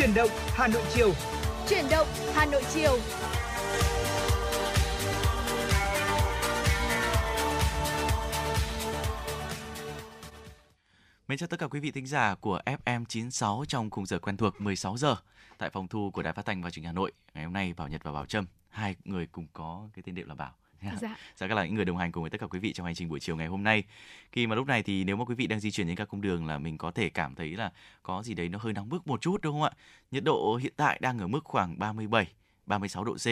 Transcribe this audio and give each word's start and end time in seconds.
Chuyển 0.00 0.14
động 0.14 0.30
Hà 0.46 0.68
Nội 0.68 0.82
chiều. 0.94 1.12
Chuyển 1.68 1.84
động 1.90 2.06
Hà 2.34 2.46
Nội 2.46 2.62
chiều. 2.74 2.98
Mến 11.28 11.38
chào 11.38 11.46
tất 11.46 11.58
cả 11.58 11.66
quý 11.66 11.80
vị 11.80 11.90
thính 11.90 12.06
giả 12.06 12.34
của 12.34 12.60
FM 12.66 13.04
96 13.04 13.64
trong 13.68 13.90
khung 13.90 14.06
giờ 14.06 14.18
quen 14.18 14.36
thuộc 14.36 14.60
16 14.60 14.96
giờ 14.96 15.16
tại 15.58 15.70
phòng 15.70 15.88
thu 15.88 16.10
của 16.10 16.22
Đài 16.22 16.32
Phát 16.32 16.46
thanh 16.46 16.62
và 16.62 16.70
Truyền 16.70 16.82
hình 16.82 16.86
Hà 16.86 16.92
Nội. 16.92 17.12
Ngày 17.34 17.44
hôm 17.44 17.52
nay 17.52 17.74
Bảo 17.76 17.88
Nhật 17.88 18.02
và 18.04 18.12
Bảo 18.12 18.26
Trâm, 18.26 18.46
hai 18.68 18.96
người 19.04 19.26
cùng 19.26 19.46
có 19.52 19.88
cái 19.94 20.02
tên 20.06 20.14
đệm 20.14 20.28
là 20.28 20.34
Bảo. 20.34 20.54
Dạ. 20.82 21.16
Sẽ 21.36 21.48
là 21.48 21.64
những 21.64 21.74
người 21.74 21.84
đồng 21.84 21.96
hành 21.96 22.12
cùng 22.12 22.22
với 22.22 22.30
tất 22.30 22.40
cả 22.40 22.46
quý 22.46 22.58
vị 22.58 22.72
trong 22.72 22.86
hành 22.86 22.94
trình 22.94 23.08
buổi 23.08 23.20
chiều 23.20 23.36
ngày 23.36 23.46
hôm 23.46 23.62
nay. 23.62 23.84
Khi 24.32 24.46
mà 24.46 24.56
lúc 24.56 24.66
này 24.66 24.82
thì 24.82 25.04
nếu 25.04 25.16
mà 25.16 25.24
quý 25.24 25.34
vị 25.34 25.46
đang 25.46 25.60
di 25.60 25.70
chuyển 25.70 25.86
trên 25.86 25.96
các 25.96 26.08
cung 26.08 26.20
đường 26.20 26.46
là 26.46 26.58
mình 26.58 26.78
có 26.78 26.90
thể 26.90 27.08
cảm 27.08 27.34
thấy 27.34 27.56
là 27.56 27.72
có 28.02 28.22
gì 28.22 28.34
đấy 28.34 28.48
nó 28.48 28.58
hơi 28.62 28.72
nóng 28.72 28.88
bức 28.88 29.06
một 29.06 29.20
chút 29.20 29.40
đúng 29.42 29.54
không 29.54 29.62
ạ? 29.62 29.70
Nhiệt 30.10 30.24
độ 30.24 30.56
hiện 30.62 30.72
tại 30.76 30.98
đang 31.02 31.18
ở 31.18 31.26
mức 31.26 31.44
khoảng 31.44 31.78
37, 31.78 32.32
36 32.66 33.04
độ 33.04 33.14
C. 33.14 33.26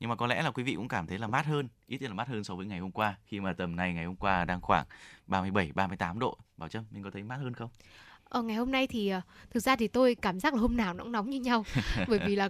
Nhưng 0.00 0.08
mà 0.08 0.16
có 0.16 0.26
lẽ 0.26 0.42
là 0.42 0.50
quý 0.50 0.62
vị 0.62 0.74
cũng 0.74 0.88
cảm 0.88 1.06
thấy 1.06 1.18
là 1.18 1.26
mát 1.26 1.46
hơn, 1.46 1.68
ít 1.86 2.02
nhất 2.02 2.10
là 2.10 2.14
mát 2.14 2.28
hơn 2.28 2.44
so 2.44 2.54
với 2.54 2.66
ngày 2.66 2.78
hôm 2.78 2.90
qua 2.90 3.14
khi 3.26 3.40
mà 3.40 3.52
tầm 3.52 3.76
này 3.76 3.94
ngày 3.94 4.04
hôm 4.04 4.16
qua 4.16 4.44
đang 4.44 4.60
khoảng 4.60 4.86
37, 5.26 5.72
38 5.74 6.18
độ. 6.18 6.38
Bảo 6.56 6.68
Trâm, 6.68 6.84
mình 6.90 7.02
có 7.02 7.10
thấy 7.10 7.22
mát 7.22 7.36
hơn 7.36 7.54
không? 7.54 7.70
Ờ, 8.32 8.42
ngày 8.42 8.56
hôm 8.56 8.70
nay 8.70 8.86
thì 8.86 9.08
ờ, 9.08 9.20
thực 9.50 9.60
ra 9.60 9.76
thì 9.76 9.88
tôi 9.88 10.14
cảm 10.14 10.40
giác 10.40 10.54
là 10.54 10.60
hôm 10.60 10.76
nào 10.76 10.94
nó 10.94 11.04
cũng 11.04 11.12
nóng 11.12 11.30
như 11.30 11.40
nhau. 11.40 11.64
Bởi 12.08 12.18
vì 12.26 12.36
là 12.36 12.48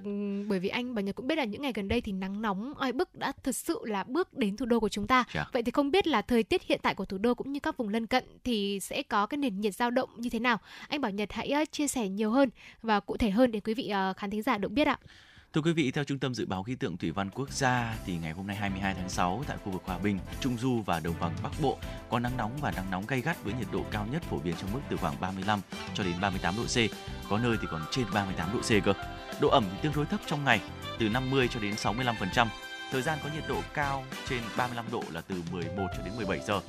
bởi 0.49 0.59
vì 0.59 0.69
anh 0.69 0.95
bà 0.95 1.03
Nhật 1.03 1.15
cũng 1.15 1.27
biết 1.27 1.39
là 1.39 1.45
những 1.45 1.63
ngày 1.63 1.73
gần 1.75 1.89
đây 1.89 2.01
thì 2.01 2.13
nắng 2.13 2.43
nóng 2.43 2.75
oi 2.75 2.93
bức 2.93 3.15
đã 3.15 3.33
thật 3.43 3.57
sự 3.57 3.79
là 3.85 4.05
bước 4.05 4.35
đến 4.39 4.57
thủ 4.57 4.67
đô 4.67 4.81
của 4.81 4.89
chúng 4.89 5.07
ta. 5.07 5.25
Dạ. 5.35 5.45
vậy 5.53 5.63
thì 5.63 5.71
không 5.73 5.91
biết 5.91 6.07
là 6.07 6.23
thời 6.23 6.43
tiết 6.43 6.63
hiện 6.63 6.81
tại 6.83 6.95
của 6.95 7.05
thủ 7.05 7.19
đô 7.19 7.35
cũng 7.35 7.53
như 7.53 7.61
các 7.61 7.77
vùng 7.77 7.89
lân 7.89 8.07
cận 8.07 8.25
thì 8.45 8.81
sẽ 8.81 9.03
có 9.03 9.27
cái 9.27 9.39
nền 9.39 9.61
nhiệt 9.61 9.75
dao 9.75 9.91
động 9.91 10.11
như 10.17 10.31
thế 10.31 10.39
nào? 10.39 10.59
Anh 10.89 11.01
Bảo 11.01 11.11
Nhật 11.11 11.33
hãy 11.33 11.67
chia 11.73 11.89
sẻ 11.89 12.09
nhiều 12.09 12.31
hơn 12.31 12.51
và 12.83 13.01
cụ 13.01 13.17
thể 13.17 13.31
hơn 13.31 13.53
để 13.53 13.61
quý 13.61 13.75
vị 13.75 13.89
ờ, 13.89 14.13
khán 14.17 14.31
thính 14.31 14.43
giả 14.43 14.59
được 14.59 14.73
biết 14.73 14.87
ạ 14.87 14.99
Thưa 15.55 15.61
quý 15.61 15.73
vị, 15.73 15.91
theo 15.91 16.05
Trung 16.05 16.19
tâm 16.19 16.35
Dự 16.35 16.47
báo 16.47 16.63
Khí 16.63 16.75
tượng 16.75 16.97
Thủy 16.97 17.11
văn 17.11 17.31
Quốc 17.31 17.51
gia 17.51 17.95
thì 18.07 18.17
ngày 18.17 18.33
hôm 18.33 18.47
nay 18.47 18.57
22 18.57 18.95
tháng 18.95 19.09
6 19.09 19.45
tại 19.49 19.57
khu 19.65 19.73
vực 19.73 19.83
Hòa 19.85 19.99
Bình, 19.99 20.19
Trung 20.41 20.59
Du 20.59 20.83
và 20.87 21.01
Đồng 21.01 21.15
bằng 21.21 21.37
Bắc 21.43 21.53
Bộ 21.63 21.79
có 22.11 22.19
nắng 22.19 22.37
nóng 22.37 22.51
và 22.61 22.71
nắng 22.71 22.91
nóng 22.91 23.07
gay 23.07 23.21
gắt 23.21 23.45
với 23.45 23.55
nhiệt 23.55 23.67
độ 23.73 23.85
cao 23.91 24.07
nhất 24.13 24.23
phổ 24.23 24.39
biến 24.39 24.55
trong 24.61 24.73
mức 24.73 24.81
từ 24.91 24.97
khoảng 24.97 25.21
35 25.21 25.61
cho 25.95 26.05
đến 26.05 26.15
38 26.21 26.55
độ 26.57 26.63
C, 26.63 26.77
có 27.31 27.39
nơi 27.39 27.57
thì 27.61 27.67
còn 27.71 27.83
trên 27.91 28.07
38 28.15 28.53
độ 28.53 28.61
C 28.61 28.85
cơ. 28.85 28.93
Độ 29.41 29.49
ẩm 29.49 29.65
thì 29.73 29.79
tương 29.83 29.93
đối 29.95 30.07
thấp 30.07 30.21
trong 30.27 30.45
ngày, 30.45 30.61
từ 30.99 31.09
50 31.09 31.49
cho 31.49 31.61
đến 31.61 31.75
65%. 31.75 32.47
Thời 32.93 33.03
gian 33.03 33.19
có 33.23 33.31
nhiệt 33.35 33.45
độ 33.49 33.63
cao 33.75 34.05
trên 34.29 34.43
35 34.57 34.85
độ 34.93 35.03
là 35.13 35.21
từ 35.21 35.35
11 35.53 35.87
cho 35.97 36.05
đến 36.05 36.17
17 36.17 36.41
giờ. 36.47 36.61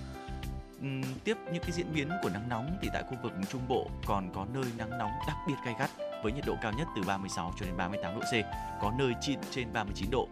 Tiếp 1.24 1.38
những 1.54 1.64
cái 1.64 1.72
diễn 1.72 1.94
biến 1.94 2.10
của 2.24 2.30
nắng 2.30 2.50
nóng 2.50 2.78
thì 2.82 2.90
tại 2.94 3.04
khu 3.10 3.18
vực 3.24 3.32
Trung 3.52 3.62
Bộ 3.68 3.90
còn 4.06 4.30
có 4.36 4.46
nơi 4.54 4.64
nắng 4.78 4.98
nóng 4.98 5.12
đặc 5.28 5.38
biệt 5.48 5.54
gay 5.66 5.76
gắt 5.80 5.90
với 6.24 6.32
nhiệt 6.32 6.46
độ 6.48 6.56
cao 6.62 6.72
nhất 6.78 6.88
từ 6.96 7.02
36 7.08 7.54
cho 7.60 7.66
đến 7.66 7.78
38 7.78 8.16
độ 8.16 8.22
C, 8.22 8.34
có 8.82 8.94
nơi 8.98 9.14
trên 9.22 9.40
trên 9.52 9.74
39 9.74 10.12
độ. 10.12 10.28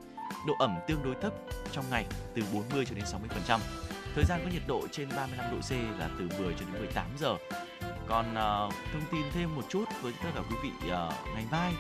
Độ 0.48 0.54
ẩm 0.60 0.76
tương 0.88 1.04
đối 1.04 1.16
thấp 1.22 1.34
trong 1.72 1.86
ngày 1.90 2.06
từ 2.36 2.44
40 2.54 2.86
cho 2.86 2.96
đến 2.96 3.06
60%. 3.48 3.60
Thời 4.16 4.24
gian 4.26 4.42
có 4.44 4.52
nhiệt 4.54 4.62
độ 4.68 4.88
trên 4.92 5.10
35 5.16 5.52
độ 5.52 5.58
C 5.58 5.72
là 6.00 6.10
từ 6.20 6.30
10 6.40 6.54
cho 6.60 6.66
đến 6.66 6.82
18 6.82 7.06
giờ. 7.20 7.36
Còn 8.08 8.32
uh, 8.32 8.74
thông 8.94 9.04
tin 9.12 9.22
thêm 9.34 9.56
một 9.56 9.64
chút 9.70 9.86
với 10.02 10.14
tất 10.24 10.30
cả 10.36 10.42
quý 10.50 10.56
vị 10.64 10.70
uh, 10.88 10.94
ngày 11.34 11.46
mai 11.52 11.74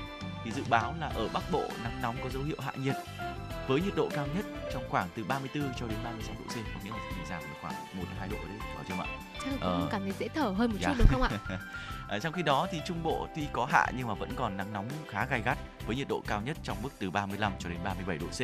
thì 0.43 0.51
dự 0.51 0.63
báo 0.69 0.93
là 0.99 1.07
ở 1.07 1.29
Bắc 1.33 1.43
Bộ 1.51 1.63
nắng 1.83 2.01
nóng 2.01 2.15
có 2.23 2.29
dấu 2.29 2.43
hiệu 2.43 2.57
hạ 2.59 2.71
nhiệt 2.75 2.95
với 3.67 3.81
nhiệt 3.81 3.95
độ 3.95 4.09
cao 4.13 4.27
nhất 4.35 4.45
trong 4.73 4.83
khoảng 4.89 5.07
từ 5.15 5.23
34 5.23 5.73
cho 5.79 5.87
đến 5.87 5.97
36 6.03 6.35
độ 6.39 6.45
C, 6.45 6.55
có 6.55 6.79
nghĩa 6.83 6.91
là 6.91 7.20
giảm 7.31 7.41
được 7.41 7.55
khoảng 7.61 7.73
1 7.73 8.03
đến 8.09 8.15
2 8.19 8.27
độ 8.29 8.37
đấy, 8.47 8.57
bảo 8.75 8.83
chưa 8.87 8.93
ạ? 8.93 9.05
chắc 9.39 9.51
là 9.51 9.57
cũng 9.61 9.81
Ờ. 9.81 9.87
cảm 9.91 10.01
thấy 10.01 10.13
dễ 10.19 10.27
thở 10.27 10.49
hơn 10.57 10.71
một 10.71 10.77
Dạ. 10.81 10.89
chút 10.89 10.95
đúng 10.99 11.07
không 11.11 11.21
ạ 11.21 11.29
Ở 12.07 12.19
trong 12.23 12.33
khi 12.33 12.41
đó 12.43 12.67
thì 12.71 12.81
Trung 12.87 13.03
Bộ 13.03 13.27
tuy 13.35 13.47
có 13.53 13.65
hạ 13.65 13.87
nhưng 13.97 14.07
mà 14.07 14.13
vẫn 14.13 14.29
còn 14.35 14.57
nắng 14.57 14.73
nóng 14.73 14.89
khá 15.09 15.25
gay 15.25 15.41
gắt 15.45 15.57
với 15.87 15.95
nhiệt 15.95 16.07
độ 16.07 16.21
cao 16.27 16.41
nhất 16.41 16.57
trong 16.63 16.77
mức 16.83 16.89
từ 16.99 17.09
35 17.11 17.53
cho 17.59 17.69
đến 17.69 17.79
37 17.83 18.17
độ 18.17 18.27
C, 18.27 18.41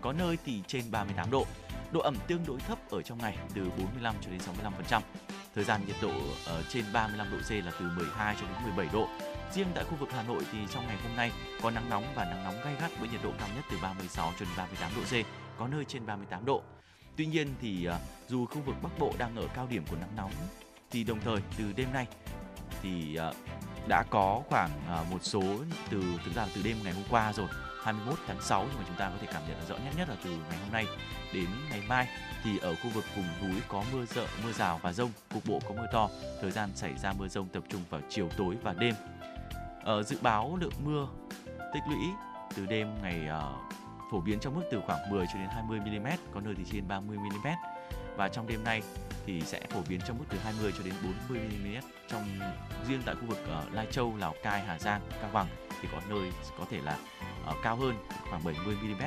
có 0.00 0.12
nơi 0.12 0.38
thì 0.44 0.62
trên 0.66 0.90
38 0.90 1.30
độ. 1.30 1.46
Độ 1.92 2.00
ẩm 2.00 2.14
tương 2.26 2.46
đối 2.46 2.60
thấp 2.60 2.78
ở 2.90 3.02
trong 3.02 3.18
ngày 3.18 3.36
từ 3.54 3.62
45 3.78 4.14
cho 4.20 4.30
đến 4.30 4.40
65%. 4.40 5.02
Thời 5.54 5.64
gian 5.64 5.80
nhiệt 5.86 5.96
độ 6.02 6.12
ở 6.46 6.62
trên 6.68 6.84
35 6.92 7.30
độ 7.30 7.36
C 7.48 7.50
là 7.64 7.72
từ 7.80 7.86
12 7.96 8.34
cho 8.40 8.46
đến 8.46 8.56
17 8.64 8.88
độ. 8.92 9.08
Riêng 9.52 9.66
tại 9.74 9.84
khu 9.84 9.96
vực 9.96 10.08
Hà 10.12 10.22
Nội 10.22 10.42
thì 10.52 10.58
trong 10.74 10.86
ngày 10.86 10.96
hôm 11.02 11.16
nay 11.16 11.32
có 11.62 11.70
nắng 11.70 11.90
nóng 11.90 12.04
và 12.14 12.24
nắng 12.24 12.44
nóng 12.44 12.60
gay 12.64 12.74
gắt 12.80 12.90
với 13.00 13.08
nhiệt 13.08 13.20
độ 13.22 13.30
cao 13.38 13.48
nhất 13.56 13.64
từ 13.70 13.76
36 13.82 14.32
cho 14.38 14.44
đến 14.44 14.54
38 14.56 14.90
độ 14.96 15.02
C, 15.02 15.26
có 15.58 15.68
nơi 15.68 15.84
trên 15.84 16.06
38 16.06 16.44
độ. 16.44 16.62
Tuy 17.20 17.26
nhiên 17.26 17.54
thì 17.60 17.84
à, 17.84 17.98
dù 18.28 18.46
khu 18.46 18.60
vực 18.60 18.76
Bắc 18.82 18.98
Bộ 18.98 19.12
đang 19.18 19.36
ở 19.36 19.46
cao 19.54 19.66
điểm 19.70 19.82
của 19.90 19.96
nắng 20.00 20.16
nóng 20.16 20.30
thì 20.90 21.04
đồng 21.04 21.20
thời 21.20 21.36
từ 21.58 21.72
đêm 21.76 21.92
nay 21.92 22.06
thì 22.82 23.16
à, 23.16 23.32
đã 23.88 24.02
có 24.02 24.42
khoảng 24.48 24.70
à, 24.88 25.04
một 25.10 25.18
số 25.22 25.42
từ 25.90 26.02
thực 26.24 26.34
ra 26.34 26.46
từ 26.54 26.62
đêm 26.62 26.76
ngày 26.84 26.92
hôm 26.92 27.04
qua 27.10 27.32
rồi 27.32 27.48
21 27.82 28.18
tháng 28.26 28.42
6 28.42 28.66
nhưng 28.68 28.78
mà 28.78 28.84
chúng 28.88 28.96
ta 28.96 29.10
có 29.10 29.16
thể 29.20 29.26
cảm 29.32 29.42
nhận 29.48 29.66
rõ 29.68 29.76
nhất 29.76 29.94
nhất 29.96 30.08
là 30.08 30.16
từ 30.24 30.30
ngày 30.30 30.58
hôm 30.58 30.72
nay 30.72 30.86
đến 31.34 31.46
ngày 31.70 31.82
mai 31.88 32.08
thì 32.44 32.58
ở 32.58 32.74
khu 32.74 32.90
vực 32.90 33.04
vùng 33.16 33.50
núi 33.50 33.60
có 33.68 33.84
mưa 33.92 34.06
rợ, 34.06 34.26
mưa 34.44 34.52
rào 34.52 34.80
và 34.82 34.92
rông, 34.92 35.10
cục 35.34 35.46
bộ 35.46 35.60
có 35.68 35.74
mưa 35.74 35.86
to. 35.92 36.08
Thời 36.40 36.50
gian 36.50 36.70
xảy 36.74 36.98
ra 36.98 37.12
mưa 37.12 37.28
rông 37.28 37.48
tập 37.48 37.62
trung 37.68 37.82
vào 37.90 38.00
chiều 38.08 38.28
tối 38.36 38.56
và 38.62 38.72
đêm. 38.72 38.94
Ở 39.84 40.02
dự 40.02 40.16
báo 40.22 40.58
lượng 40.60 40.72
mưa 40.84 41.08
tích 41.74 41.82
lũy 41.88 42.04
từ 42.56 42.66
đêm 42.66 42.88
ngày 43.02 43.28
phổ 44.10 44.20
biến 44.20 44.38
trong 44.40 44.54
mức 44.54 44.62
từ 44.70 44.80
khoảng 44.86 45.10
10 45.10 45.26
cho 45.26 45.38
đến 45.38 45.48
20 45.50 45.80
mm, 45.80 46.06
có 46.34 46.40
nơi 46.40 46.54
thì 46.56 46.64
trên 46.72 46.88
30 46.88 47.18
mm. 47.18 47.48
Và 48.16 48.28
trong 48.28 48.46
đêm 48.46 48.64
nay 48.64 48.82
thì 49.26 49.40
sẽ 49.40 49.60
phổ 49.70 49.80
biến 49.88 50.00
trong 50.06 50.18
mức 50.18 50.24
từ 50.30 50.38
20 50.38 50.72
cho 50.78 50.84
đến 50.84 50.94
40 51.28 51.40
mm. 51.40 51.76
Trong 52.08 52.24
riêng 52.88 53.02
tại 53.06 53.14
khu 53.14 53.26
vực 53.26 53.38
ở 53.48 53.64
Lai 53.72 53.86
Châu, 53.90 54.16
Lào 54.16 54.34
Cai, 54.42 54.60
Hà 54.60 54.78
Giang, 54.78 55.00
Cao 55.20 55.30
Bằng 55.32 55.46
thì 55.82 55.88
có 55.92 56.00
nơi 56.08 56.32
có 56.58 56.64
thể 56.70 56.80
là 56.84 56.98
ở 57.46 57.54
cao 57.62 57.76
hơn 57.76 57.94
khoảng 58.30 58.44
70 58.44 58.76
mm. 58.82 59.02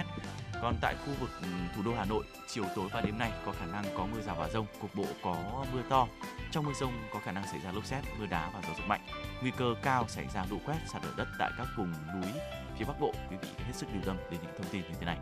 Còn 0.62 0.76
tại 0.82 0.96
khu 0.96 1.14
vực 1.20 1.30
ừ, 1.42 1.48
thủ 1.76 1.82
đô 1.86 1.94
Hà 1.94 2.06
Nội, 2.06 2.24
chiều 2.48 2.66
tối 2.76 2.90
và 2.94 3.02
đêm 3.02 3.18
nay 3.18 3.32
có 3.46 3.52
khả 3.52 3.66
năng 3.66 3.86
có 3.98 4.06
mưa 4.06 4.22
rào 4.22 4.36
và 4.40 4.50
rông, 4.50 4.66
cục 4.82 4.96
bộ 4.96 5.06
có 5.24 5.66
mưa 5.74 5.82
to. 5.90 6.08
Trong 6.52 6.66
mưa 6.66 6.74
rông 6.74 6.94
có 7.14 7.20
khả 7.20 7.32
năng 7.32 7.48
xảy 7.48 7.60
ra 7.60 7.72
lốc 7.72 7.86
xét, 7.86 8.04
mưa 8.20 8.26
đá 8.26 8.50
và 8.54 8.62
gió 8.62 8.74
giật 8.78 8.84
mạnh. 8.88 9.02
Nguy 9.42 9.52
cơ 9.58 9.76
cao 9.84 10.06
xảy 10.08 10.28
ra 10.34 10.46
lũ 10.50 10.58
quét, 10.66 10.78
sạt 10.88 11.06
lở 11.06 11.12
đất 11.18 11.28
tại 11.40 11.52
các 11.58 11.68
vùng 11.78 11.94
núi 12.14 12.32
phía 12.78 12.86
Bắc 12.86 13.00
Bộ. 13.00 13.12
Quý 13.30 13.38
vị 13.42 13.48
hết 13.58 13.74
sức 13.76 13.88
lưu 13.94 14.02
tâm 14.06 14.18
đến 14.32 14.40
những 14.44 14.52
thông 14.58 14.68
tin 14.72 14.82
như 14.82 14.96
thế 15.00 15.06
này. 15.06 15.18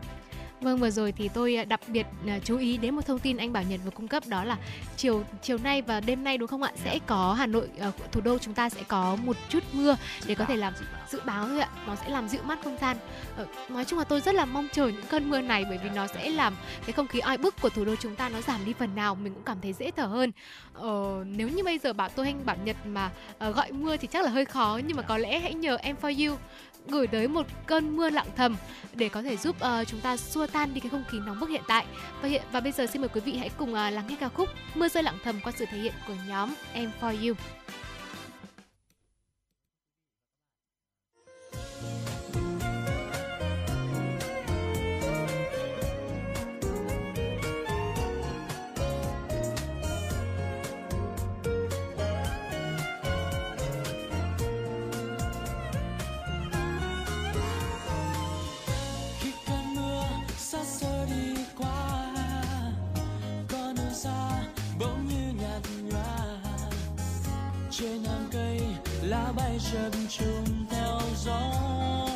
Vâng 0.62 0.78
vừa 0.78 0.90
rồi 0.90 1.12
thì 1.12 1.28
tôi 1.28 1.56
à, 1.56 1.64
đặc 1.64 1.80
biệt 1.88 2.06
à, 2.26 2.38
chú 2.44 2.58
ý 2.58 2.76
đến 2.76 2.94
một 2.96 3.06
thông 3.06 3.18
tin 3.18 3.36
anh 3.36 3.52
Bảo 3.52 3.62
Nhật 3.62 3.80
vừa 3.84 3.90
cung 3.90 4.08
cấp 4.08 4.22
đó 4.26 4.44
là 4.44 4.56
chiều 4.96 5.24
chiều 5.42 5.58
nay 5.58 5.82
và 5.82 6.00
đêm 6.00 6.24
nay 6.24 6.38
đúng 6.38 6.48
không 6.48 6.62
ạ? 6.62 6.72
Sẽ 6.84 6.94
Dạ. 6.94 7.04
có 7.06 7.32
Hà 7.38 7.46
Nội 7.46 7.68
ờ, 7.78 7.92
thủ 8.12 8.20
đô 8.20 8.38
chúng 8.38 8.54
ta 8.54 8.68
sẽ 8.68 8.82
có 8.88 9.16
một 9.24 9.36
chút 9.48 9.62
mưa 9.72 9.96
để 10.26 10.34
có 10.34 10.44
thể 10.44 10.56
làm 10.56 10.72
dự 11.10 11.20
báo. 11.24 11.48
thôi 11.48 11.60
ạ. 11.60 11.68
Nó 11.86 11.96
sẽ 11.96 12.08
làm 12.08 12.28
dịu 12.28 12.40
mát 12.44 12.58
không 12.64 12.76
gian. 12.80 12.96
Ờ, 13.36 13.46
nói 13.68 13.84
chung 13.84 13.98
là 13.98 14.04
tôi 14.04 14.20
rất 14.20 14.34
là 14.34 14.44
mong 14.44 14.68
chờ 14.72 14.86
những 14.86 15.06
cơn 15.10 15.30
mưa 15.30 15.40
này 15.40 15.64
bởi 15.68 15.78
vì 15.84 15.90
nó 15.90 16.06
sẽ 16.06 16.30
làm 16.30 16.54
cái 16.86 16.92
không 16.92 17.06
khí 17.06 17.18
oi 17.20 17.38
bức 17.38 17.60
của 17.62 17.68
thủ 17.68 17.84
đô 17.84 17.96
chúng 17.96 18.16
ta 18.16 18.28
nó 18.28 18.40
giảm 18.40 18.64
đi 18.64 18.72
phần 18.78 18.94
nào, 18.94 19.14
mình 19.14 19.34
cũng 19.34 19.44
cảm 19.44 19.58
thấy 19.62 19.72
dễ 19.72 19.90
thở 19.90 20.06
hơn. 20.06 20.32
Ờ, 20.74 21.24
nếu 21.26 21.48
như 21.48 21.64
bây 21.64 21.78
giờ 21.78 21.92
bảo 21.92 22.08
tôi 22.08 22.26
anh 22.26 22.46
Bảo 22.46 22.56
Nhật 22.64 22.76
mà 22.86 23.10
ờ, 23.38 23.50
gọi 23.52 23.72
mưa 23.72 23.96
thì 23.96 24.08
chắc 24.12 24.24
là 24.24 24.30
hơi 24.30 24.44
khó 24.44 24.80
nhưng 24.86 24.96
mà 24.96 25.02
có 25.02 25.18
lẽ 25.18 25.38
hãy 25.38 25.54
nhờ 25.54 25.76
em 25.76 25.96
for 26.02 26.28
you 26.28 26.36
gửi 26.88 27.06
tới 27.06 27.28
một 27.28 27.46
cơn 27.66 27.96
mưa 27.96 28.10
lặng 28.10 28.26
thầm 28.36 28.56
để 28.94 29.08
có 29.08 29.22
thể 29.22 29.36
giúp 29.36 29.56
ờ, 29.60 29.84
chúng 29.84 30.00
ta 30.00 30.16
xua 30.16 30.46
tan 30.52 30.74
đi 30.74 30.80
cái 30.80 30.90
không 30.90 31.04
khí 31.08 31.18
nóng 31.26 31.40
bức 31.40 31.50
hiện 31.50 31.62
tại. 31.68 31.86
Và 32.22 32.28
hiện, 32.28 32.42
và 32.52 32.60
bây 32.60 32.72
giờ 32.72 32.86
xin 32.86 33.02
mời 33.02 33.08
quý 33.08 33.20
vị 33.20 33.36
hãy 33.36 33.50
cùng 33.56 33.74
à, 33.74 33.90
lắng 33.90 34.04
nghe 34.08 34.16
ca 34.20 34.28
khúc 34.28 34.48
Mưa 34.74 34.88
rơi 34.88 35.02
lặng 35.02 35.18
thầm 35.24 35.40
qua 35.44 35.52
sự 35.56 35.64
thể 35.70 35.78
hiện 35.78 35.94
của 36.06 36.14
nhóm 36.28 36.54
Em 36.72 36.90
for 37.00 37.28
You. 37.28 37.34
Bay 69.36 69.58
chập 69.72 69.90
trùng 70.08 70.66
theo 70.70 71.00
gió. 71.24 72.11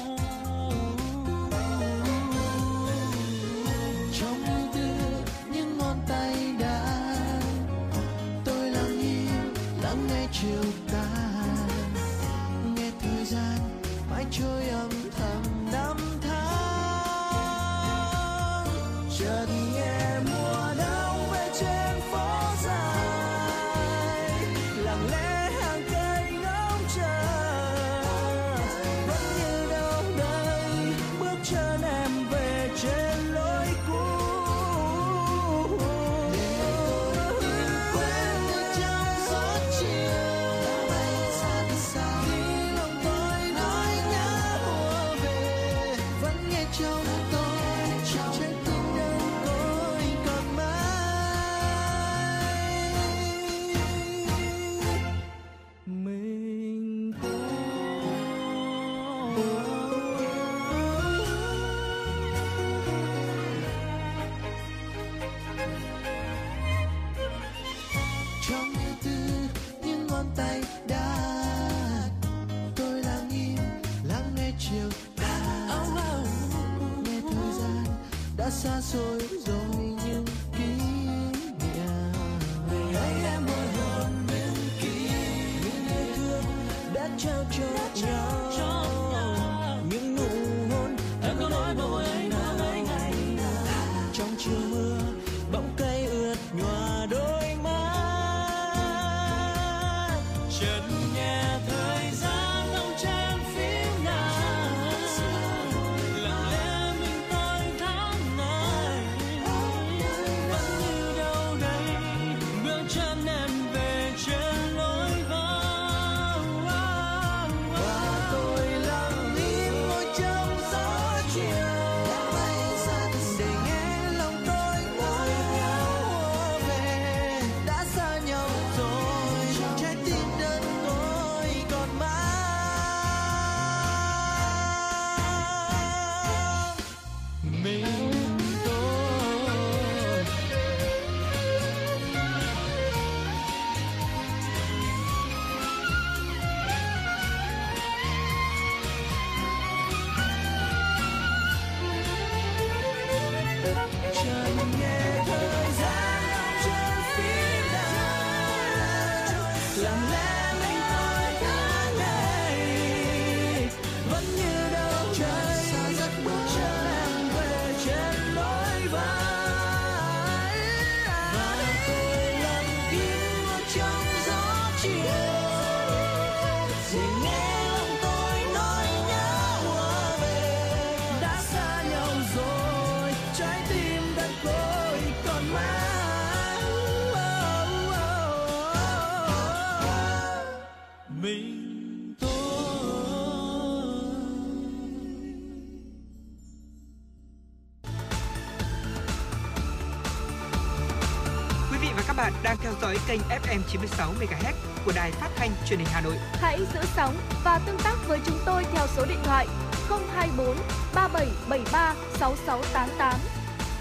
Dõi 202.87 202.99
kênh 203.09 203.21
FM 203.21 203.61
96 203.69 204.13
MHz 204.21 204.53
của 204.85 204.93
đài 204.97 205.11
phát 205.11 205.31
thanh 205.37 205.51
truyền 205.69 205.79
hình 205.79 205.89
Hà 205.91 206.01
Nội. 206.01 206.17
Hãy 206.33 206.59
giữ 206.75 206.81
sóng 206.97 207.17
và 207.45 207.61
tương 207.67 207.79
tác 207.85 207.97
với 208.09 208.21
chúng 208.27 208.39
tôi 208.47 208.65
theo 208.73 208.87
số 208.87 209.05
điện 209.09 209.19
thoại 209.25 209.47
024 209.89 210.57
3773 210.95 211.95
6688. 212.13 213.21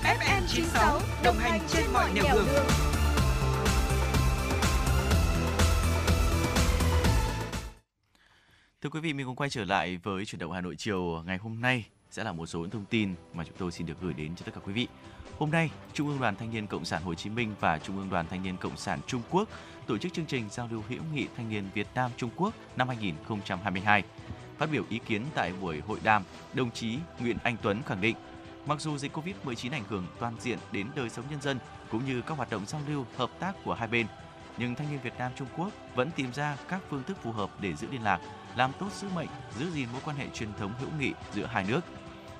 FM 0.03 0.41
96 0.47 0.99
đồng 1.23 1.37
hành 1.37 1.61
trên 1.67 1.83
mọi 1.93 2.11
nẻo 2.13 2.23
đường. 2.33 2.47
Thưa 8.81 8.89
quý 8.89 8.99
vị, 8.99 9.13
mình 9.13 9.25
cùng 9.25 9.35
quay 9.35 9.49
trở 9.49 9.65
lại 9.65 9.97
với 10.03 10.25
chuyển 10.25 10.39
động 10.39 10.51
Hà 10.51 10.61
Nội 10.61 10.75
chiều 10.77 11.23
ngày 11.25 11.37
hôm 11.37 11.61
nay 11.61 11.85
sẽ 12.15 12.23
là 12.23 12.31
một 12.31 12.45
số 12.45 12.59
những 12.59 12.69
thông 12.69 12.85
tin 12.85 13.15
mà 13.33 13.43
chúng 13.43 13.55
tôi 13.57 13.71
xin 13.71 13.87
được 13.87 13.93
gửi 14.01 14.13
đến 14.13 14.35
cho 14.35 14.45
tất 14.45 14.51
cả 14.55 14.61
quý 14.65 14.73
vị. 14.73 14.87
Hôm 15.39 15.51
nay, 15.51 15.69
Trung 15.93 16.07
ương 16.07 16.19
Đoàn 16.19 16.35
Thanh 16.35 16.51
niên 16.51 16.67
Cộng 16.67 16.85
sản 16.85 17.03
Hồ 17.03 17.13
Chí 17.13 17.29
Minh 17.29 17.55
và 17.59 17.77
Trung 17.77 17.97
ương 17.97 18.09
Đoàn 18.09 18.25
Thanh 18.29 18.43
niên 18.43 18.57
Cộng 18.57 18.77
sản 18.77 18.99
Trung 19.07 19.21
Quốc 19.31 19.49
tổ 19.87 19.97
chức 19.97 20.13
chương 20.13 20.25
trình 20.25 20.49
giao 20.49 20.67
lưu 20.71 20.83
hữu 20.89 21.01
nghị 21.13 21.27
thanh 21.37 21.49
niên 21.49 21.63
Việt 21.73 21.87
Nam 21.95 22.11
Trung 22.17 22.29
Quốc 22.35 22.53
năm 22.75 22.87
2022. 22.87 24.03
Phát 24.57 24.71
biểu 24.71 24.83
ý 24.89 24.99
kiến 25.07 25.23
tại 25.35 25.53
buổi 25.61 25.79
hội 25.87 25.99
đàm, 26.03 26.23
đồng 26.53 26.71
chí 26.71 26.97
Nguyễn 27.19 27.37
Anh 27.43 27.57
Tuấn 27.61 27.81
khẳng 27.85 28.01
định, 28.01 28.15
mặc 28.65 28.81
dù 28.81 28.97
dịch 28.97 29.17
Covid-19 29.17 29.71
ảnh 29.71 29.83
hưởng 29.89 30.07
toàn 30.19 30.35
diện 30.39 30.59
đến 30.71 30.87
đời 30.95 31.09
sống 31.09 31.25
nhân 31.29 31.41
dân 31.41 31.59
cũng 31.91 32.05
như 32.05 32.21
các 32.21 32.37
hoạt 32.37 32.49
động 32.49 32.65
giao 32.65 32.81
lưu 32.87 33.05
hợp 33.15 33.29
tác 33.39 33.53
của 33.63 33.73
hai 33.73 33.87
bên, 33.87 34.07
nhưng 34.57 34.75
thanh 34.75 34.91
niên 34.91 34.99
Việt 35.03 35.13
Nam 35.17 35.31
Trung 35.35 35.47
Quốc 35.57 35.69
vẫn 35.95 36.11
tìm 36.11 36.33
ra 36.33 36.57
các 36.67 36.81
phương 36.89 37.03
thức 37.03 37.17
phù 37.23 37.31
hợp 37.31 37.49
để 37.61 37.75
giữ 37.75 37.87
liên 37.91 38.03
lạc, 38.03 38.19
làm 38.55 38.71
tốt 38.79 38.87
sứ 38.91 39.07
mệnh, 39.15 39.29
giữ 39.59 39.71
gìn 39.71 39.87
mối 39.91 40.01
quan 40.05 40.17
hệ 40.17 40.27
truyền 40.33 40.53
thống 40.53 40.73
hữu 40.79 40.89
nghị 40.99 41.13
giữa 41.33 41.45
hai 41.45 41.65
nước. 41.67 41.81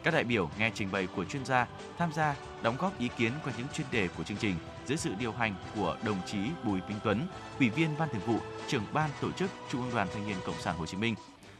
Các 0.05 0.13
đại 0.13 0.23
biểu 0.23 0.49
nghe 0.59 0.71
trình 0.75 0.91
bày 0.91 1.07
của 1.15 1.25
chuyên 1.25 1.45
gia, 1.45 1.67
tham 1.97 2.13
gia 2.13 2.35
đóng 2.61 2.75
góp 2.79 2.99
ý 2.99 3.09
kiến 3.17 3.31
qua 3.43 3.53
những 3.57 3.67
chuyên 3.73 3.87
đề 3.91 4.07
của 4.07 4.23
chương 4.23 4.37
trình 4.37 4.55
dưới 4.85 4.97
sự 4.97 5.13
điều 5.19 5.31
hành 5.31 5.55
của 5.75 5.97
đồng 6.03 6.17
chí 6.25 6.37
Bùi 6.63 6.79
Minh 6.87 6.97
Tuấn, 7.03 7.27
Ủy 7.59 7.69
viên 7.69 7.97
Ban 7.97 8.09
Thường 8.09 8.21
vụ, 8.25 8.39
trưởng 8.67 8.83
ban 8.93 9.09
tổ 9.21 9.31
chức 9.31 9.49
Trung 9.69 9.81
ương 9.81 9.95
Đoàn 9.95 10.07
Thanh 10.13 10.27
niên 10.27 10.37
Cộng 10.45 10.61
sản 10.61 10.77
Hồ 10.77 10.85
Chí 10.85 10.97
Minh. 10.97 11.15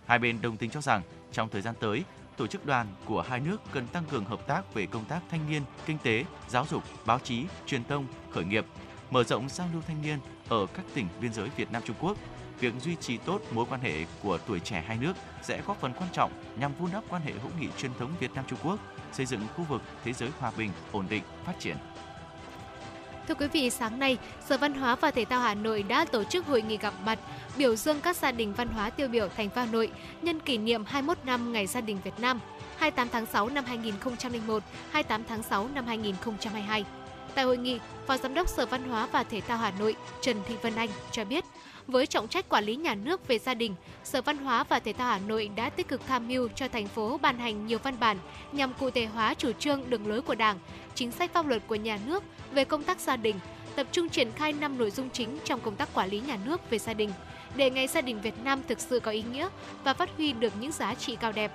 Hai 0.06 0.20
bên 0.20 0.42
đồng 0.42 0.58
tình 0.58 0.70
cho 0.70 0.82
rằng 0.82 1.02
trong 1.32 1.50
thời 1.50 1.62
gian 1.62 1.75
tới, 1.80 2.04
tổ 2.38 2.48
chức 2.48 2.66
đoàn 2.66 2.88
của 3.06 3.22
hai 3.22 3.40
nước 3.40 3.58
cần 3.72 3.88
tăng 3.88 4.06
cường 4.06 4.25
hợp 4.25 4.48
tác 4.48 4.74
về 4.74 4.86
công 4.86 5.06
tác 5.06 5.20
thanh 5.30 5.50
niên, 5.50 5.62
kinh 5.86 5.98
tế, 5.98 6.25
giáo 6.48 6.66
dục, 6.70 6.84
báo 7.06 7.20
chí, 7.20 7.46
truyền 7.66 7.84
thông, 7.84 8.08
khởi 8.32 8.46
nghiệp, 8.46 8.66
mở 9.12 9.24
rộng 9.24 9.50
giao 9.50 9.68
lưu 9.74 9.82
thanh 9.88 10.02
niên 10.02 10.20
ở 10.50 10.66
các 10.74 10.86
tỉnh 10.94 11.08
biên 11.22 11.34
giới 11.34 11.50
Việt 11.58 11.72
Nam 11.72 11.82
Trung 11.86 11.96
Quốc. 12.00 12.18
Việc 12.60 12.74
duy 12.82 12.96
trì 12.96 13.18
tốt 13.18 13.42
mối 13.52 13.66
quan 13.70 13.82
hệ 13.82 14.06
của 14.24 14.38
tuổi 14.38 14.60
trẻ 14.60 14.84
hai 14.88 14.98
nước 14.98 15.14
sẽ 15.42 15.62
góp 15.68 15.82
phần 15.82 15.94
quan 15.94 16.10
trọng 16.14 16.32
nhằm 16.60 16.74
vun 16.80 16.92
đắp 16.94 17.04
quan 17.10 17.22
hệ 17.22 17.32
hữu 17.32 17.52
nghị 17.60 17.68
truyền 17.78 17.92
thống 18.00 18.12
Việt 18.20 18.32
Nam 18.36 18.46
Trung 18.48 18.60
Quốc, 18.64 18.80
xây 19.12 19.26
dựng 19.26 19.42
khu 19.56 19.64
vực 19.64 19.82
thế 20.04 20.14
giới 20.14 20.30
hòa 20.40 20.52
bình, 20.58 20.72
ổn 20.92 21.06
định, 21.10 21.24
phát 21.46 21.54
triển. 21.60 21.76
Thưa 23.28 23.36
quý 23.36 23.48
vị, 23.48 23.70
sáng 23.70 24.00
nay, 24.00 24.18
Sở 24.46 24.58
Văn 24.58 24.74
hóa 24.74 24.96
và 24.96 25.12
Thể 25.12 25.26
thao 25.26 25.40
Hà 25.40 25.54
Nội 25.54 25.84
đã 25.84 26.06
tổ 26.06 26.24
chức 26.24 26.46
hội 26.46 26.62
nghị 26.62 26.78
gặp 26.78 26.94
mặt 27.06 27.20
biểu 27.58 27.76
dương 27.76 28.02
các 28.02 28.18
gia 28.18 28.32
đình 28.32 28.54
văn 28.54 28.68
hóa 28.68 28.90
tiêu 28.90 29.08
biểu 29.08 29.28
thành 29.38 29.50
phố 29.50 29.62
Hà 29.62 29.68
Nội 29.68 29.92
nhân 30.22 30.40
kỷ 30.40 30.58
niệm 30.58 30.84
21 30.86 31.18
năm 31.26 31.54
Ngày 31.54 31.68
Gia 31.68 31.82
đình 31.82 31.98
Việt 32.04 32.20
Nam 32.20 32.40
28 32.78 33.10
tháng 33.10 33.26
6 33.26 33.50
năm 33.50 33.66
2001, 33.66 34.64
28 34.92 35.24
tháng 35.28 35.44
6 35.44 35.68
năm 35.68 35.86
2022. 35.86 36.86
Tại 37.36 37.46
hội 37.46 37.58
nghị, 37.58 37.80
Phó 38.08 38.18
Giám 38.18 38.34
đốc 38.34 38.50
Sở 38.50 38.66
Văn 38.66 38.90
hóa 38.90 39.08
và 39.12 39.24
Thể 39.24 39.42
thao 39.42 39.58
Hà 39.58 39.72
Nội 39.80 39.96
Trần 40.22 40.38
Thị 40.48 40.56
Vân 40.62 40.76
Anh 40.76 40.90
cho 41.12 41.26
biết, 41.26 41.46
với 41.88 42.08
trọng 42.08 42.27
trách 42.27 42.50
quản 42.50 42.63
lý 42.63 42.75
nhà 42.75 42.96
nước 42.96 43.27
về 43.27 43.39
gia 43.39 43.54
đình, 43.54 43.75
Sở 44.04 44.22
Văn 44.22 44.38
hóa 44.38 44.63
và 44.63 44.80
Thể 44.80 44.94
thao 44.94 45.08
Hà 45.08 45.20
Nội 45.20 45.50
đã 45.56 45.70
tích 45.70 45.88
cực 45.88 46.01
tham 46.08 46.27
mưu 46.27 46.48
cho 46.56 46.68
thành 46.68 46.88
phố 46.88 47.18
ban 47.22 47.39
hành 47.39 47.68
nhiều 47.68 47.80
văn 47.84 48.00
bản 48.00 48.18
nhằm 48.51 48.74
cụ 48.74 48.89
thể 48.89 49.06
hóa 49.06 49.34
chủ 49.34 49.51
trương 49.51 49.89
đường 49.89 50.08
lối 50.08 50.22
của 50.22 50.36
Đảng, 50.36 50.60
chính 50.96 51.12
sách 51.12 51.34
pháp 51.34 51.48
luật 51.48 51.62
của 51.68 51.75
nhà 51.75 52.00
nước 52.06 52.24
về 52.51 52.65
công 52.65 52.84
tác 52.84 53.00
gia 53.00 53.18
đình, 53.18 53.36
tập 53.75 53.88
trung 53.92 54.10
triển 54.10 54.32
khai 54.32 54.54
5 54.54 54.77
nội 54.77 54.92
dung 54.92 55.10
chính 55.10 55.38
trong 55.44 55.60
công 55.60 55.75
tác 55.75 55.94
quản 55.94 56.10
lý 56.10 56.20
nhà 56.20 56.38
nước 56.46 56.70
về 56.70 56.80
gia 56.80 56.94
đình, 56.94 57.12
để 57.56 57.70
Ngày 57.70 57.88
Gia 57.88 58.01
đình 58.01 58.22
Việt 58.22 58.44
Nam 58.44 58.62
thực 58.68 58.80
sự 58.80 59.00
có 59.00 59.12
ý 59.12 59.24
nghĩa 59.32 59.50
và 59.84 59.94
phát 59.94 60.10
huy 60.18 60.34
được 60.34 60.54
những 60.60 60.72
giá 60.72 60.96
trị 60.96 61.18
cao 61.20 61.32
đẹp. 61.32 61.51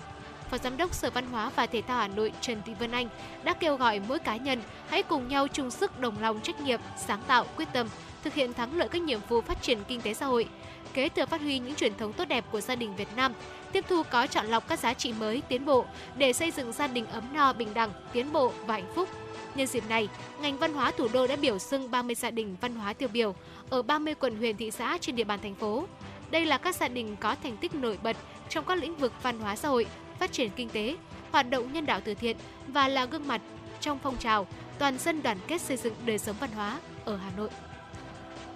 Phó 0.51 0.59
Giám 0.59 0.77
đốc 0.77 0.95
Sở 0.95 1.11
Văn 1.11 1.27
hóa 1.27 1.51
và 1.57 1.67
Thể 1.67 1.83
thao 1.83 1.99
Hà 1.99 2.09
Nội 2.09 2.33
Trần 2.41 2.63
Thị 2.67 2.73
Vân 2.79 2.91
Anh 2.91 3.09
đã 3.45 3.55
kêu 3.55 3.77
gọi 3.77 4.01
mỗi 4.09 4.19
cá 4.19 4.37
nhân 4.37 4.63
hãy 4.89 5.03
cùng 5.03 5.29
nhau 5.29 5.49
chung 5.49 5.71
sức 5.71 6.01
đồng 6.01 6.21
lòng 6.21 6.41
trách 6.41 6.61
nhiệm, 6.61 6.81
sáng 7.07 7.23
tạo, 7.27 7.47
quyết 7.57 7.69
tâm, 7.73 7.89
thực 8.25 8.35
hiện 8.35 8.55
thắng 8.55 8.77
lợi 8.77 8.89
các 8.89 9.03
nhiệm 9.03 9.21
vụ 9.29 9.41
phát 9.41 9.63
triển 9.63 9.79
kinh 9.89 10.01
tế 10.01 10.15
xã 10.15 10.27
hội, 10.27 10.49
kế 10.95 11.09
thừa 11.09 11.27
phát 11.27 11.41
huy 11.41 11.59
những 11.59 11.75
truyền 11.75 11.95
thống 11.95 12.13
tốt 12.13 12.25
đẹp 12.29 12.45
của 12.51 12.61
gia 12.61 12.75
đình 12.75 12.97
Việt 12.97 13.09
Nam, 13.17 13.33
tiếp 13.73 13.85
thu 13.89 14.03
có 14.11 14.27
chọn 14.27 14.47
lọc 14.47 14.69
các 14.69 14.79
giá 14.79 14.95
trị 14.95 15.13
mới, 15.13 15.43
tiến 15.49 15.65
bộ 15.65 15.85
để 16.17 16.33
xây 16.33 16.51
dựng 16.51 16.73
gia 16.73 16.87
đình 16.87 17.07
ấm 17.07 17.25
no, 17.35 17.53
bình 17.53 17.75
đẳng, 17.75 17.91
tiến 18.13 18.33
bộ 18.33 18.53
và 18.67 18.75
hạnh 18.75 18.93
phúc. 18.95 19.09
Nhân 19.55 19.67
dịp 19.67 19.89
này, 19.89 20.09
ngành 20.41 20.59
văn 20.59 20.75
hóa 20.75 20.91
thủ 20.91 21.09
đô 21.13 21.27
đã 21.27 21.37
biểu 21.37 21.59
dương 21.59 21.91
30 21.91 22.15
gia 22.15 22.31
đình 22.31 22.57
văn 22.61 22.75
hóa 22.75 22.93
tiêu 22.93 23.09
biểu 23.13 23.35
ở 23.71 23.83
30 23.83 24.15
quận 24.15 24.37
huyện 24.37 24.57
thị 24.57 24.71
xã 24.71 24.99
trên 25.01 25.17
địa 25.17 25.25
bàn 25.25 25.39
thành 25.43 25.55
phố. 25.55 25.85
Đây 26.31 26.47
là 26.47 26.59
các 26.59 26.77
gia 26.77 26.89
đình 26.89 27.17
có 27.21 27.37
thành 27.43 27.57
tích 27.57 27.75
nổi 27.75 27.99
bật 28.03 28.17
trong 28.49 28.65
các 28.65 28.79
lĩnh 28.79 28.97
vực 28.97 29.13
văn 29.23 29.39
hóa 29.39 29.57
xã 29.57 29.69
hội, 29.69 29.87
phát 30.21 30.33
triển 30.33 30.51
kinh 30.57 30.69
tế, 30.69 30.97
hoạt 31.33 31.51
động 31.51 31.73
nhân 31.73 31.87
đạo 31.87 32.01
từ 32.05 32.15
thiện 32.15 32.37
và 32.69 32.89
là 32.89 33.05
gương 33.05 33.29
mặt 33.29 33.41
trong 33.81 33.99
phong 34.03 34.17
trào 34.17 34.47
toàn 34.79 34.99
dân 34.99 35.23
đoàn 35.23 35.39
kết 35.47 35.61
xây 35.61 35.77
dựng 35.77 35.95
đời 36.07 36.19
sống 36.19 36.37
văn 36.41 36.51
hóa 36.55 36.81
ở 37.05 37.17
Hà 37.17 37.31
Nội. 37.37 37.51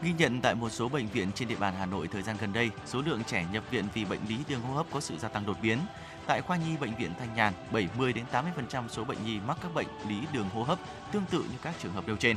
Ghi 0.02 0.12
nhận 0.18 0.40
tại 0.40 0.54
một 0.54 0.68
số 0.70 0.88
bệnh 0.88 1.08
viện 1.08 1.32
trên 1.34 1.48
địa 1.48 1.56
bàn 1.56 1.74
Hà 1.78 1.86
Nội 1.86 2.08
thời 2.08 2.22
gian 2.22 2.36
gần 2.40 2.52
đây, 2.52 2.70
số 2.86 3.02
lượng 3.06 3.22
trẻ 3.26 3.46
nhập 3.52 3.64
viện 3.70 3.84
vì 3.94 4.04
bệnh 4.04 4.20
lý 4.28 4.36
đường 4.48 4.60
hô 4.60 4.74
hấp 4.74 4.86
có 4.92 5.00
sự 5.00 5.18
gia 5.18 5.28
tăng 5.28 5.46
đột 5.46 5.56
biến. 5.62 5.78
Tại 6.26 6.42
khoa 6.42 6.56
nhi 6.56 6.76
bệnh 6.80 6.94
viện 6.94 7.10
Thanh 7.18 7.34
Nhàn, 7.34 7.52
70 7.72 8.12
đến 8.12 8.24
80% 8.32 8.88
số 8.88 9.04
bệnh 9.04 9.18
nhi 9.26 9.38
mắc 9.46 9.58
các 9.62 9.74
bệnh 9.74 9.86
lý 10.08 10.16
đường 10.32 10.48
hô 10.54 10.62
hấp 10.62 10.78
tương 11.12 11.24
tự 11.30 11.38
như 11.38 11.58
các 11.62 11.74
trường 11.82 11.92
hợp 11.92 12.06
nêu 12.06 12.16
trên. 12.16 12.36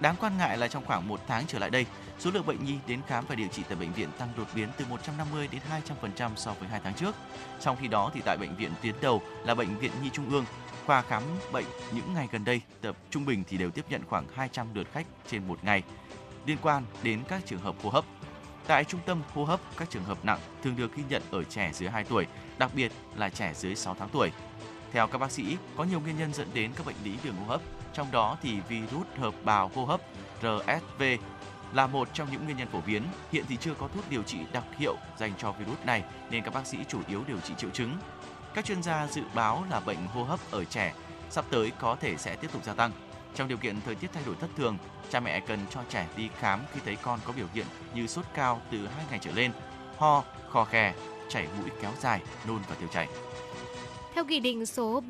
Đáng 0.00 0.16
quan 0.20 0.38
ngại 0.38 0.58
là 0.58 0.68
trong 0.68 0.84
khoảng 0.84 1.08
một 1.08 1.20
tháng 1.26 1.44
trở 1.46 1.58
lại 1.58 1.70
đây, 1.70 1.86
số 2.18 2.30
lượng 2.30 2.46
bệnh 2.46 2.64
nhi 2.64 2.74
đến 2.86 3.00
khám 3.06 3.24
và 3.28 3.34
điều 3.34 3.48
trị 3.48 3.62
tại 3.68 3.76
bệnh 3.76 3.92
viện 3.92 4.08
tăng 4.18 4.28
đột 4.36 4.46
biến 4.54 4.68
từ 4.76 4.84
150 4.86 5.48
đến 5.52 5.60
200% 6.02 6.30
so 6.36 6.52
với 6.52 6.68
hai 6.68 6.80
tháng 6.84 6.94
trước. 6.94 7.14
Trong 7.60 7.76
khi 7.80 7.88
đó 7.88 8.10
thì 8.14 8.20
tại 8.24 8.36
bệnh 8.36 8.56
viện 8.56 8.70
tuyến 8.82 8.94
đầu 9.00 9.22
là 9.44 9.54
bệnh 9.54 9.78
viện 9.78 9.90
Nhi 10.02 10.10
Trung 10.12 10.30
ương, 10.30 10.44
khoa 10.86 11.02
khám 11.02 11.22
bệnh 11.52 11.64
những 11.92 12.14
ngày 12.14 12.28
gần 12.32 12.44
đây 12.44 12.60
tập 12.80 12.96
trung 13.10 13.24
bình 13.24 13.44
thì 13.48 13.56
đều 13.58 13.70
tiếp 13.70 13.84
nhận 13.88 14.02
khoảng 14.06 14.26
200 14.34 14.74
lượt 14.74 14.86
khách 14.92 15.06
trên 15.26 15.48
một 15.48 15.64
ngày 15.64 15.82
liên 16.46 16.58
quan 16.62 16.84
đến 17.02 17.20
các 17.28 17.46
trường 17.46 17.60
hợp 17.60 17.74
hô 17.82 17.90
hấp. 17.90 18.04
Tại 18.66 18.84
trung 18.84 19.00
tâm 19.06 19.22
hô 19.34 19.44
hấp, 19.44 19.60
các 19.76 19.90
trường 19.90 20.04
hợp 20.04 20.24
nặng 20.24 20.38
thường 20.62 20.76
được 20.76 20.96
ghi 20.96 21.02
nhận 21.08 21.22
ở 21.30 21.44
trẻ 21.44 21.70
dưới 21.74 21.88
2 21.88 22.04
tuổi, 22.04 22.26
đặc 22.58 22.70
biệt 22.74 22.92
là 23.16 23.28
trẻ 23.28 23.52
dưới 23.54 23.76
6 23.76 23.96
tháng 23.98 24.08
tuổi. 24.08 24.30
Theo 24.92 25.06
các 25.06 25.18
bác 25.18 25.30
sĩ, 25.30 25.56
có 25.76 25.84
nhiều 25.84 26.00
nguyên 26.00 26.18
nhân 26.18 26.34
dẫn 26.34 26.48
đến 26.54 26.70
các 26.76 26.86
bệnh 26.86 26.96
lý 27.04 27.16
đường 27.24 27.36
hô 27.36 27.44
hấp, 27.44 27.60
trong 27.92 28.10
đó 28.10 28.38
thì 28.42 28.60
virus 28.68 29.06
hợp 29.18 29.34
bào 29.44 29.70
hô 29.74 29.84
hấp 29.84 30.00
RSV 30.40 31.02
là 31.76 31.86
một 31.86 32.08
trong 32.14 32.28
những 32.32 32.44
nguyên 32.44 32.56
nhân 32.56 32.68
phổ 32.68 32.80
biến. 32.86 33.02
Hiện 33.32 33.44
thì 33.48 33.56
chưa 33.56 33.74
có 33.74 33.88
thuốc 33.88 34.10
điều 34.10 34.22
trị 34.22 34.38
đặc 34.52 34.64
hiệu 34.78 34.96
dành 35.18 35.32
cho 35.38 35.52
virus 35.52 35.78
này 35.84 36.02
nên 36.30 36.42
các 36.42 36.54
bác 36.54 36.66
sĩ 36.66 36.78
chủ 36.88 36.98
yếu 37.08 37.24
điều 37.28 37.40
trị 37.40 37.54
triệu 37.58 37.70
chứng. 37.70 37.96
Các 38.54 38.64
chuyên 38.64 38.82
gia 38.82 39.06
dự 39.06 39.22
báo 39.34 39.64
là 39.70 39.80
bệnh 39.80 40.06
hô 40.06 40.24
hấp 40.24 40.40
ở 40.50 40.64
trẻ 40.64 40.94
sắp 41.30 41.44
tới 41.50 41.72
có 41.78 41.96
thể 42.00 42.16
sẽ 42.16 42.36
tiếp 42.36 42.48
tục 42.52 42.64
gia 42.64 42.74
tăng. 42.74 42.92
Trong 43.34 43.48
điều 43.48 43.58
kiện 43.58 43.80
thời 43.80 43.94
tiết 43.94 44.10
thay 44.12 44.22
đổi 44.26 44.34
thất 44.40 44.50
thường, 44.56 44.78
cha 45.10 45.20
mẹ 45.20 45.40
cần 45.40 45.58
cho 45.70 45.80
trẻ 45.88 46.06
đi 46.16 46.28
khám 46.38 46.60
khi 46.74 46.80
thấy 46.84 46.96
con 46.96 47.20
có 47.24 47.32
biểu 47.36 47.46
hiện 47.54 47.66
như 47.94 48.06
sốt 48.06 48.24
cao 48.34 48.60
từ 48.70 48.86
2 48.86 49.04
ngày 49.10 49.18
trở 49.22 49.30
lên, 49.32 49.52
ho, 49.98 50.24
khò 50.48 50.64
khè, 50.64 50.94
chảy 51.28 51.46
mũi 51.60 51.70
kéo 51.82 51.92
dài, 52.00 52.20
nôn 52.46 52.58
và 52.68 52.74
tiêu 52.74 52.88
chảy. 52.92 53.08
Theo 54.14 54.24
Nghị 54.24 54.40
định 54.40 54.66
số 54.66 55.02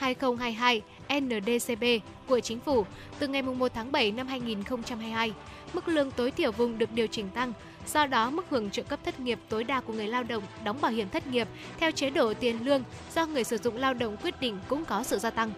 38-2022 0.00 0.80
NDCB 1.20 1.84
của 2.26 2.40
Chính 2.40 2.60
phủ, 2.60 2.86
từ 3.18 3.28
ngày 3.28 3.42
1 3.42 3.72
tháng 3.74 3.92
7 3.92 4.12
năm 4.12 4.26
2022, 4.26 5.32
mức 5.72 5.88
lương 5.88 6.10
tối 6.10 6.30
thiểu 6.30 6.52
vùng 6.52 6.78
được 6.78 6.92
điều 6.92 7.06
chỉnh 7.06 7.28
tăng. 7.30 7.52
Do 7.92 8.06
đó, 8.06 8.30
mức 8.30 8.46
hưởng 8.50 8.70
trợ 8.70 8.82
cấp 8.82 9.00
thất 9.04 9.20
nghiệp 9.20 9.38
tối 9.48 9.64
đa 9.64 9.80
của 9.80 9.92
người 9.92 10.08
lao 10.08 10.22
động 10.22 10.42
đóng 10.64 10.80
bảo 10.80 10.92
hiểm 10.92 11.08
thất 11.08 11.26
nghiệp 11.26 11.48
theo 11.78 11.90
chế 11.90 12.10
độ 12.10 12.34
tiền 12.34 12.64
lương 12.64 12.82
do 13.14 13.26
người 13.26 13.44
sử 13.44 13.58
dụng 13.58 13.76
lao 13.76 13.94
động 13.94 14.16
quyết 14.16 14.40
định 14.40 14.58
cũng 14.68 14.84
có 14.84 15.02
sự 15.02 15.18
gia 15.18 15.30
tăng. 15.30 15.50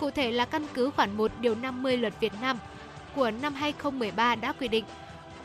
Cụ 0.00 0.10
thể 0.10 0.30
là 0.30 0.44
căn 0.44 0.66
cứ 0.74 0.90
khoản 0.90 1.16
1 1.16 1.30
điều 1.40 1.54
50 1.54 1.96
luật 1.96 2.12
Việt 2.20 2.32
Nam 2.40 2.58
của 3.14 3.30
năm 3.30 3.54
2013 3.54 4.34
đã 4.34 4.52
quy 4.52 4.68
định 4.68 4.84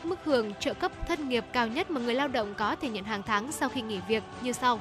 mức 0.04 0.18
hưởng 0.24 0.52
trợ 0.60 0.74
cấp 0.74 0.92
thất 1.08 1.20
nghiệp 1.20 1.44
cao 1.52 1.68
nhất 1.68 1.90
mà 1.90 2.00
người 2.00 2.14
lao 2.14 2.28
động 2.28 2.54
có 2.56 2.76
thể 2.76 2.88
nhận 2.88 3.04
hàng 3.04 3.22
tháng 3.22 3.52
sau 3.52 3.68
khi 3.68 3.82
nghỉ 3.82 3.98
việc 4.08 4.22
như 4.42 4.52
sau. 4.52 4.80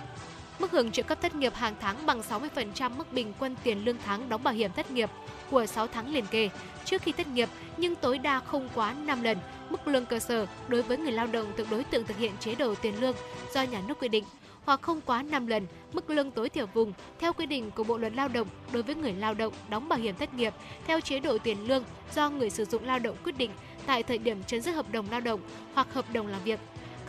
Mức 0.59 0.71
hưởng 0.71 0.91
trợ 0.91 1.03
cấp 1.03 1.21
thất 1.21 1.35
nghiệp 1.35 1.55
hàng 1.55 1.75
tháng 1.79 2.05
bằng 2.05 2.21
60% 2.21 2.91
mức 2.97 3.13
bình 3.13 3.33
quân 3.39 3.55
tiền 3.63 3.85
lương 3.85 3.97
tháng 4.05 4.29
đóng 4.29 4.43
bảo 4.43 4.53
hiểm 4.53 4.71
thất 4.71 4.91
nghiệp 4.91 5.09
của 5.51 5.65
6 5.65 5.87
tháng 5.87 6.13
liền 6.13 6.25
kề 6.25 6.49
trước 6.85 7.01
khi 7.01 7.11
thất 7.11 7.27
nghiệp, 7.27 7.49
nhưng 7.77 7.95
tối 7.95 8.17
đa 8.17 8.39
không 8.39 8.69
quá 8.75 8.93
5 9.05 9.23
lần, 9.23 9.37
mức 9.69 9.87
lương 9.87 10.05
cơ 10.05 10.19
sở 10.19 10.45
đối 10.67 10.81
với 10.81 10.97
người 10.97 11.11
lao 11.11 11.27
động 11.27 11.51
thuộc 11.57 11.67
đối 11.71 11.83
tượng 11.83 12.03
thực 12.03 12.17
hiện 12.17 12.31
chế 12.39 12.55
độ 12.55 12.75
tiền 12.75 13.01
lương 13.01 13.15
do 13.53 13.61
nhà 13.61 13.81
nước 13.87 13.99
quy 13.99 14.07
định, 14.07 14.23
hoặc 14.65 14.81
không 14.81 15.01
quá 15.01 15.23
5 15.23 15.47
lần, 15.47 15.67
mức 15.93 16.09
lương 16.09 16.31
tối 16.31 16.49
thiểu 16.49 16.65
vùng 16.73 16.93
theo 17.19 17.33
quy 17.33 17.45
định 17.45 17.71
của 17.71 17.83
Bộ 17.83 17.97
luật 17.97 18.13
Lao 18.13 18.27
động 18.27 18.47
đối 18.73 18.83
với 18.83 18.95
người 18.95 19.13
lao 19.13 19.33
động 19.33 19.53
đóng 19.69 19.89
bảo 19.89 19.99
hiểm 19.99 20.15
thất 20.15 20.33
nghiệp 20.33 20.53
theo 20.87 21.01
chế 21.01 21.19
độ 21.19 21.37
tiền 21.37 21.67
lương 21.67 21.83
do 22.15 22.29
người 22.29 22.49
sử 22.49 22.65
dụng 22.65 22.85
lao 22.85 22.99
động 22.99 23.15
quyết 23.23 23.37
định 23.37 23.51
tại 23.85 24.03
thời 24.03 24.17
điểm 24.17 24.43
chấm 24.43 24.61
dứt 24.61 24.71
hợp 24.71 24.91
đồng 24.91 25.05
lao 25.11 25.21
động 25.21 25.39
hoặc 25.73 25.93
hợp 25.93 26.05
đồng 26.13 26.27
làm 26.27 26.41
việc. 26.43 26.59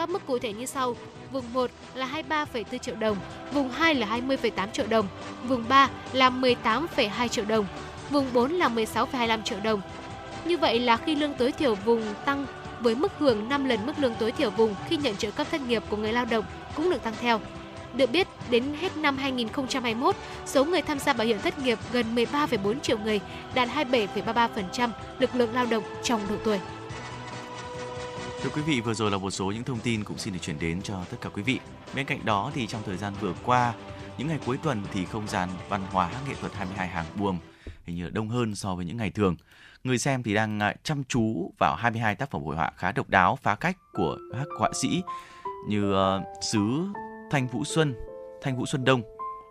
Các 0.01 0.11
mức 0.11 0.27
cụ 0.27 0.39
thể 0.39 0.53
như 0.53 0.67
sau: 0.67 0.97
vùng 1.33 1.53
1 1.53 1.71
là 1.95 2.23
23,4 2.29 2.79
triệu 2.79 2.95
đồng, 2.97 3.17
vùng 3.53 3.71
2 3.71 3.95
là 3.95 4.07
20,8 4.07 4.71
triệu 4.71 4.87
đồng, 4.87 5.09
vùng 5.45 5.65
3 5.69 5.89
là 6.13 6.31
18,2 6.31 7.29
triệu 7.29 7.45
đồng, 7.45 7.67
vùng 8.11 8.27
4 8.33 8.53
là 8.53 8.69
16,25 8.69 9.43
triệu 9.43 9.59
đồng. 9.65 9.81
Như 10.45 10.59
vậy 10.59 10.81
là 10.81 10.97
khi 10.97 11.15
lương 11.15 11.35
tối 11.35 11.53
thiểu 11.53 11.75
vùng 11.75 12.03
tăng 12.25 12.47
với 12.81 12.95
mức 12.95 13.13
hưởng 13.19 13.49
5 13.49 13.65
lần 13.65 13.87
mức 13.87 13.93
lương 13.99 14.15
tối 14.15 14.33
thiểu 14.33 14.51
vùng 14.51 14.75
khi 14.89 14.97
nhận 14.97 15.17
trợ 15.17 15.31
cấp 15.31 15.47
thất 15.51 15.61
nghiệp 15.61 15.83
của 15.89 15.97
người 15.97 16.13
lao 16.13 16.25
động 16.25 16.45
cũng 16.77 16.91
được 16.91 17.03
tăng 17.03 17.15
theo. 17.21 17.41
Được 17.95 18.11
biết, 18.11 18.27
đến 18.51 18.65
hết 18.81 18.97
năm 18.97 19.17
2021, 19.17 20.17
số 20.47 20.65
người 20.65 20.83
tham 20.83 20.99
gia 20.99 21.13
bảo 21.13 21.27
hiểm 21.27 21.39
thất 21.39 21.59
nghiệp 21.59 21.79
gần 21.93 22.15
13,4 22.15 22.81
triệu 22.81 22.99
người, 22.99 23.21
đạt 23.55 23.69
27,33% 23.69 24.91
lực 25.19 25.35
lượng 25.35 25.55
lao 25.55 25.67
động 25.67 25.83
trong 26.03 26.21
độ 26.29 26.37
tuổi. 26.45 26.61
Thưa 28.43 28.51
quý 28.51 28.63
vị, 28.63 28.81
vừa 28.81 28.95
rồi 28.95 29.11
là 29.11 29.19
một 29.19 29.31
số 29.31 29.51
những 29.51 29.65
thông 29.65 29.79
tin 29.79 30.05
cũng 30.05 30.19
xin 30.19 30.35
được 30.35 30.39
chuyển 30.43 30.59
đến 30.59 30.83
cho 30.83 31.05
tất 31.11 31.17
cả 31.21 31.29
quý 31.29 31.43
vị. 31.43 31.59
Bên 31.95 32.07
cạnh 32.07 32.25
đó 32.25 32.51
thì 32.55 32.67
trong 32.67 32.83
thời 32.87 32.97
gian 32.97 33.15
vừa 33.21 33.35
qua, 33.45 33.75
những 34.19 34.29
ngày 34.29 34.39
cuối 34.47 34.59
tuần 34.63 34.83
thì 34.93 35.05
không 35.05 35.29
gian 35.29 35.49
văn 35.69 35.83
hóa 35.91 36.11
nghệ 36.29 36.35
thuật 36.41 36.55
22 36.55 36.89
hàng 36.89 37.07
buồm 37.17 37.39
hình 37.87 37.97
như 37.97 38.11
đông 38.11 38.29
hơn 38.29 38.55
so 38.55 38.75
với 38.75 38.85
những 38.85 38.97
ngày 38.97 39.11
thường. 39.11 39.37
Người 39.85 39.99
xem 39.99 40.23
thì 40.23 40.35
đang 40.35 40.61
à, 40.61 40.75
chăm 40.83 41.05
chú 41.05 41.53
vào 41.59 41.77
22 41.77 42.15
tác 42.15 42.31
phẩm 42.31 42.43
hội 42.43 42.57
họa 42.57 42.73
khá 42.77 42.93
độc 42.93 43.09
đáo, 43.09 43.39
phá 43.43 43.55
cách 43.55 43.77
của 43.93 44.19
các 44.33 44.47
họa 44.59 44.71
sĩ 44.83 45.03
như 45.69 45.95
xứ 46.43 46.49
Sứ 46.53 46.61
Thanh 47.31 47.49
Vũ 47.49 47.65
Xuân, 47.65 47.95
Thanh 48.43 48.57
Vũ 48.57 48.67
Xuân 48.67 48.85
Đông. 48.85 49.03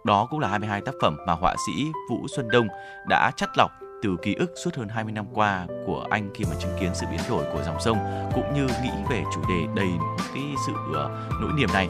Đó 0.05 0.27
cũng 0.29 0.39
là 0.39 0.47
22 0.47 0.81
tác 0.81 0.95
phẩm 1.01 1.17
mà 1.27 1.33
họa 1.33 1.55
sĩ 1.67 1.85
Vũ 2.09 2.27
Xuân 2.35 2.47
Đông 2.51 2.67
đã 3.07 3.31
chắt 3.37 3.49
lọc 3.57 3.71
từ 4.01 4.17
ký 4.21 4.35
ức 4.35 4.51
suốt 4.55 4.75
hơn 4.75 4.87
20 4.89 5.13
năm 5.13 5.25
qua 5.33 5.67
của 5.85 6.05
anh 6.09 6.29
khi 6.35 6.45
mà 6.45 6.55
chứng 6.59 6.77
kiến 6.79 6.89
sự 6.93 7.05
biến 7.11 7.19
đổi 7.29 7.45
của 7.53 7.63
dòng 7.63 7.79
sông 7.79 7.97
cũng 8.33 8.53
như 8.53 8.67
nghĩ 8.83 8.91
về 9.09 9.23
chủ 9.35 9.41
đề 9.49 9.67
đầy 9.75 9.89
cái 10.33 10.43
sự 10.67 10.73
uh, 10.73 11.41
nỗi 11.41 11.51
niềm 11.57 11.69
này 11.73 11.89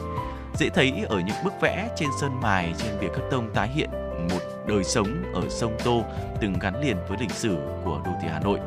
dễ 0.58 0.68
thấy 0.68 1.04
ở 1.08 1.20
những 1.20 1.36
bức 1.44 1.52
vẽ 1.60 1.88
trên 1.96 2.08
sơn 2.20 2.40
mài 2.40 2.74
trên 2.78 3.00
bìa 3.00 3.08
cắt 3.08 3.22
tông 3.30 3.54
tái 3.54 3.68
hiện 3.68 3.90
một 4.30 4.40
đời 4.66 4.84
sống 4.84 5.22
ở 5.34 5.48
sông 5.48 5.76
Tô 5.84 6.04
từng 6.40 6.54
gắn 6.60 6.80
liền 6.80 6.96
với 7.08 7.18
lịch 7.20 7.30
sử 7.30 7.56
của 7.84 8.00
đô 8.04 8.10
thị 8.22 8.28
Hà 8.32 8.40
Nội. 8.40 8.58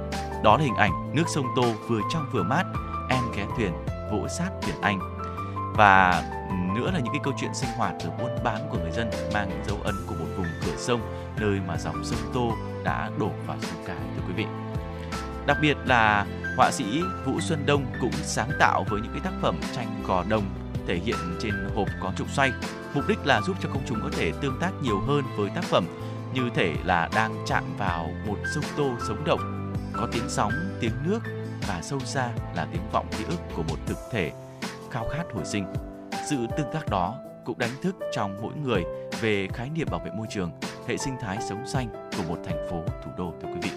Đó 0.43 0.57
là 0.57 0.63
hình 0.63 0.75
ảnh 0.75 1.15
nước 1.15 1.23
sông 1.27 1.45
Tô 1.55 1.63
vừa 1.87 1.99
trong 2.13 2.25
vừa 2.33 2.43
mát, 2.43 2.63
em 3.09 3.23
ghé 3.35 3.45
thuyền 3.57 3.71
vỗ 4.11 4.27
sát 4.27 4.49
biển 4.67 4.75
Anh. 4.81 4.99
Và 5.75 6.23
nữa 6.75 6.91
là 6.91 6.99
những 6.99 7.13
cái 7.13 7.21
câu 7.23 7.33
chuyện 7.37 7.53
sinh 7.53 7.69
hoạt 7.77 7.93
rồi 7.99 8.11
buôn 8.19 8.43
bán 8.43 8.67
của 8.69 8.77
người 8.77 8.91
dân 8.91 9.09
mang 9.33 9.49
những 9.49 9.63
dấu 9.67 9.77
ấn 9.83 9.95
của 10.07 10.15
một 10.15 10.25
vùng 10.37 10.47
cửa 10.65 10.77
sông 10.77 11.01
nơi 11.39 11.59
mà 11.67 11.77
dòng 11.77 12.03
sông 12.03 12.31
Tô 12.33 12.51
đã 12.83 13.09
đổ 13.19 13.31
vào 13.47 13.57
sông 13.61 13.83
Cái 13.85 13.97
thưa 14.15 14.23
quý 14.27 14.33
vị. 14.33 14.45
Đặc 15.45 15.57
biệt 15.61 15.77
là 15.85 16.25
họa 16.57 16.71
sĩ 16.71 17.01
Vũ 17.25 17.39
Xuân 17.39 17.63
Đông 17.65 17.85
cũng 18.01 18.11
sáng 18.13 18.49
tạo 18.59 18.85
với 18.89 19.01
những 19.01 19.11
cái 19.11 19.21
tác 19.23 19.33
phẩm 19.41 19.59
tranh 19.75 20.03
gò 20.07 20.23
đồng 20.29 20.43
thể 20.87 20.95
hiện 20.95 21.15
trên 21.39 21.53
hộp 21.75 21.87
có 22.01 22.11
trục 22.17 22.29
xoay. 22.29 22.51
Mục 22.93 23.03
đích 23.07 23.25
là 23.25 23.41
giúp 23.41 23.57
cho 23.61 23.69
công 23.69 23.83
chúng 23.87 23.99
có 24.03 24.09
thể 24.11 24.31
tương 24.41 24.59
tác 24.59 24.71
nhiều 24.81 24.99
hơn 24.99 25.23
với 25.37 25.49
tác 25.49 25.63
phẩm 25.63 25.85
như 26.33 26.49
thể 26.55 26.75
là 26.85 27.09
đang 27.15 27.35
chạm 27.47 27.63
vào 27.77 28.09
một 28.27 28.37
sông 28.55 28.63
Tô 28.77 28.89
sống 29.07 29.23
động, 29.25 29.73
có 29.93 30.07
tiếng 30.11 30.29
sóng, 30.29 30.51
tiếng 30.79 30.93
nước 31.05 31.19
và 31.67 31.81
sâu 31.81 31.99
xa 31.99 32.29
là 32.55 32.67
tiếng 32.71 32.89
vọng 32.91 33.05
ký 33.17 33.23
ức 33.29 33.39
của 33.55 33.63
một 33.63 33.77
thực 33.85 33.97
thể 34.11 34.31
khao 34.91 35.07
khát 35.09 35.23
hồi 35.33 35.45
sinh. 35.45 35.65
Sự 36.29 36.37
tương 36.57 36.73
tác 36.73 36.89
đó 36.89 37.15
cũng 37.45 37.57
đánh 37.57 37.81
thức 37.81 37.95
trong 38.13 38.41
mỗi 38.41 38.53
người 38.63 38.83
về 39.21 39.47
khái 39.53 39.69
niệm 39.69 39.87
bảo 39.91 40.01
vệ 40.05 40.11
môi 40.11 40.27
trường, 40.29 40.51
hệ 40.87 40.97
sinh 40.97 41.15
thái 41.21 41.37
sống 41.41 41.65
xanh 41.65 41.87
của 42.17 42.23
một 42.27 42.39
thành 42.45 42.67
phố 42.69 42.83
thủ 43.05 43.11
đô 43.17 43.33
thưa 43.41 43.47
quý 43.47 43.59
vị. 43.61 43.69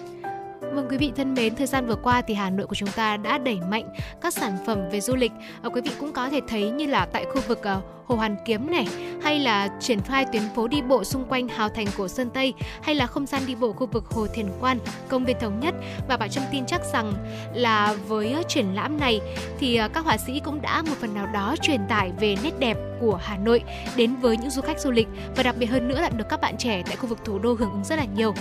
Vâng 0.61 0.87
quý 0.89 0.97
vị 0.97 1.11
thân 1.15 1.33
mến, 1.33 1.55
thời 1.55 1.67
gian 1.67 1.87
vừa 1.87 1.95
qua 1.95 2.21
thì 2.21 2.33
Hà 2.33 2.49
Nội 2.49 2.67
của 2.67 2.75
chúng 2.75 2.89
ta 2.89 3.17
đã 3.17 3.37
đẩy 3.37 3.59
mạnh 3.69 3.89
các 4.21 4.33
sản 4.33 4.57
phẩm 4.65 4.89
về 4.91 5.01
du 5.01 5.15
lịch. 5.15 5.31
À, 5.61 5.69
quý 5.73 5.81
vị 5.81 5.91
cũng 5.99 6.13
có 6.13 6.29
thể 6.29 6.41
thấy 6.47 6.71
như 6.71 6.85
là 6.85 7.05
tại 7.05 7.25
khu 7.25 7.41
vực 7.47 7.67
à, 7.67 7.81
Hồ 8.07 8.15
Hoàn 8.15 8.35
Kiếm 8.45 8.71
này 8.71 8.87
hay 9.23 9.39
là 9.39 9.69
triển 9.79 10.01
khai 10.01 10.25
tuyến 10.33 10.43
phố 10.55 10.67
đi 10.67 10.81
bộ 10.81 11.03
xung 11.03 11.25
quanh 11.25 11.47
Hào 11.47 11.69
Thành 11.69 11.87
của 11.97 12.07
Sơn 12.07 12.29
Tây 12.29 12.53
hay 12.81 12.95
là 12.95 13.07
không 13.07 13.25
gian 13.25 13.41
đi 13.47 13.55
bộ 13.55 13.73
khu 13.73 13.87
vực 13.87 14.05
Hồ 14.05 14.27
Thiền 14.27 14.47
Quan, 14.59 14.79
công 15.07 15.25
viên 15.25 15.37
thống 15.39 15.59
nhất 15.59 15.75
và 16.07 16.17
Bảo 16.17 16.29
Trâm 16.29 16.43
tin 16.51 16.65
chắc 16.65 16.81
rằng 16.93 17.13
là 17.53 17.95
với 18.07 18.35
triển 18.47 18.75
lãm 18.75 18.99
này 18.99 19.21
thì 19.59 19.75
à, 19.75 19.87
các 19.87 20.05
họa 20.05 20.17
sĩ 20.17 20.39
cũng 20.39 20.61
đã 20.61 20.81
một 20.81 20.95
phần 20.99 21.13
nào 21.13 21.27
đó 21.33 21.55
truyền 21.61 21.81
tải 21.89 22.11
về 22.19 22.35
nét 22.43 22.59
đẹp 22.59 22.77
của 22.99 23.19
Hà 23.23 23.37
Nội 23.37 23.63
đến 23.95 24.15
với 24.15 24.37
những 24.37 24.49
du 24.49 24.61
khách 24.61 24.79
du 24.79 24.91
lịch 24.91 25.07
và 25.35 25.43
đặc 25.43 25.55
biệt 25.59 25.65
hơn 25.65 25.87
nữa 25.87 26.01
là 26.01 26.09
được 26.09 26.29
các 26.29 26.41
bạn 26.41 26.57
trẻ 26.57 26.83
tại 26.85 26.95
khu 26.95 27.07
vực 27.07 27.25
thủ 27.25 27.39
đô 27.39 27.53
hưởng 27.53 27.71
ứng 27.71 27.83
rất 27.83 27.95
là 27.95 28.05
nhiều. 28.15 28.33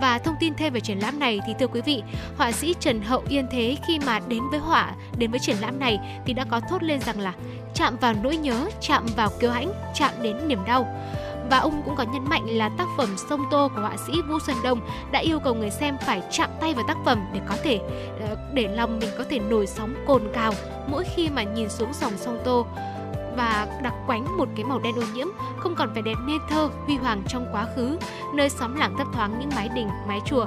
Và 0.00 0.18
thông 0.18 0.34
tin 0.40 0.54
thêm 0.54 0.72
về 0.72 0.80
triển 0.80 0.98
lãm 0.98 1.18
này 1.18 1.40
thì 1.46 1.54
thưa 1.60 1.66
quý 1.66 1.80
vị, 1.80 2.02
họa 2.36 2.52
sĩ 2.52 2.74
Trần 2.80 3.02
Hậu 3.02 3.22
Yên 3.28 3.46
Thế 3.50 3.76
khi 3.86 3.98
mà 3.98 4.20
đến 4.28 4.42
với 4.50 4.60
họa, 4.60 4.94
đến 5.18 5.30
với 5.30 5.40
triển 5.40 5.56
lãm 5.60 5.78
này 5.78 5.98
thì 6.26 6.32
đã 6.32 6.44
có 6.50 6.60
thốt 6.60 6.82
lên 6.82 7.00
rằng 7.00 7.20
là 7.20 7.32
chạm 7.74 7.96
vào 7.96 8.14
nỗi 8.22 8.36
nhớ, 8.36 8.68
chạm 8.80 9.06
vào 9.16 9.30
kiêu 9.40 9.50
hãnh, 9.50 9.72
chạm 9.94 10.10
đến 10.22 10.48
niềm 10.48 10.64
đau. 10.66 10.86
Và 11.50 11.58
ông 11.58 11.82
cũng 11.84 11.96
có 11.96 12.04
nhấn 12.12 12.24
mạnh 12.24 12.46
là 12.46 12.70
tác 12.78 12.86
phẩm 12.96 13.16
Sông 13.30 13.44
Tô 13.50 13.68
của 13.74 13.80
họa 13.80 13.96
sĩ 14.06 14.12
Vũ 14.28 14.38
Xuân 14.46 14.56
Đông 14.64 14.80
đã 15.12 15.20
yêu 15.20 15.40
cầu 15.40 15.54
người 15.54 15.70
xem 15.70 15.96
phải 16.06 16.22
chạm 16.30 16.50
tay 16.60 16.74
vào 16.74 16.84
tác 16.88 16.96
phẩm 17.04 17.24
để 17.32 17.40
có 17.48 17.56
thể 17.62 17.80
ờ, 18.20 18.36
để 18.54 18.68
lòng 18.68 18.98
mình 18.98 19.10
có 19.18 19.24
thể 19.30 19.38
nổi 19.38 19.66
sóng 19.66 19.94
cồn 20.06 20.22
cào 20.32 20.52
mỗi 20.86 21.04
khi 21.16 21.28
mà 21.28 21.42
nhìn 21.42 21.68
xuống 21.68 21.92
dòng 22.00 22.12
sông 22.16 22.38
Tô 22.44 22.66
và 23.36 23.66
đặc 23.82 23.94
quánh 24.06 24.36
một 24.36 24.48
cái 24.56 24.64
màu 24.64 24.78
đen 24.78 24.94
ô 24.98 25.02
nhiễm, 25.14 25.26
không 25.58 25.74
còn 25.74 25.92
vẻ 25.94 26.02
đẹp 26.02 26.14
nên 26.26 26.38
thơ 26.50 26.68
huy 26.86 26.96
hoàng 26.96 27.22
trong 27.28 27.46
quá 27.52 27.66
khứ, 27.76 27.98
nơi 28.34 28.48
xóm 28.48 28.76
làng 28.76 28.94
thấp 28.98 29.06
thoáng 29.12 29.38
những 29.40 29.50
mái 29.56 29.68
đình, 29.68 29.88
mái 30.08 30.20
chùa, 30.26 30.46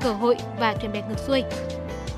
cờ 0.00 0.12
hội 0.12 0.36
và 0.60 0.74
thuyền 0.74 0.92
bè 0.92 1.02
ngược 1.08 1.18
xuôi. 1.18 1.42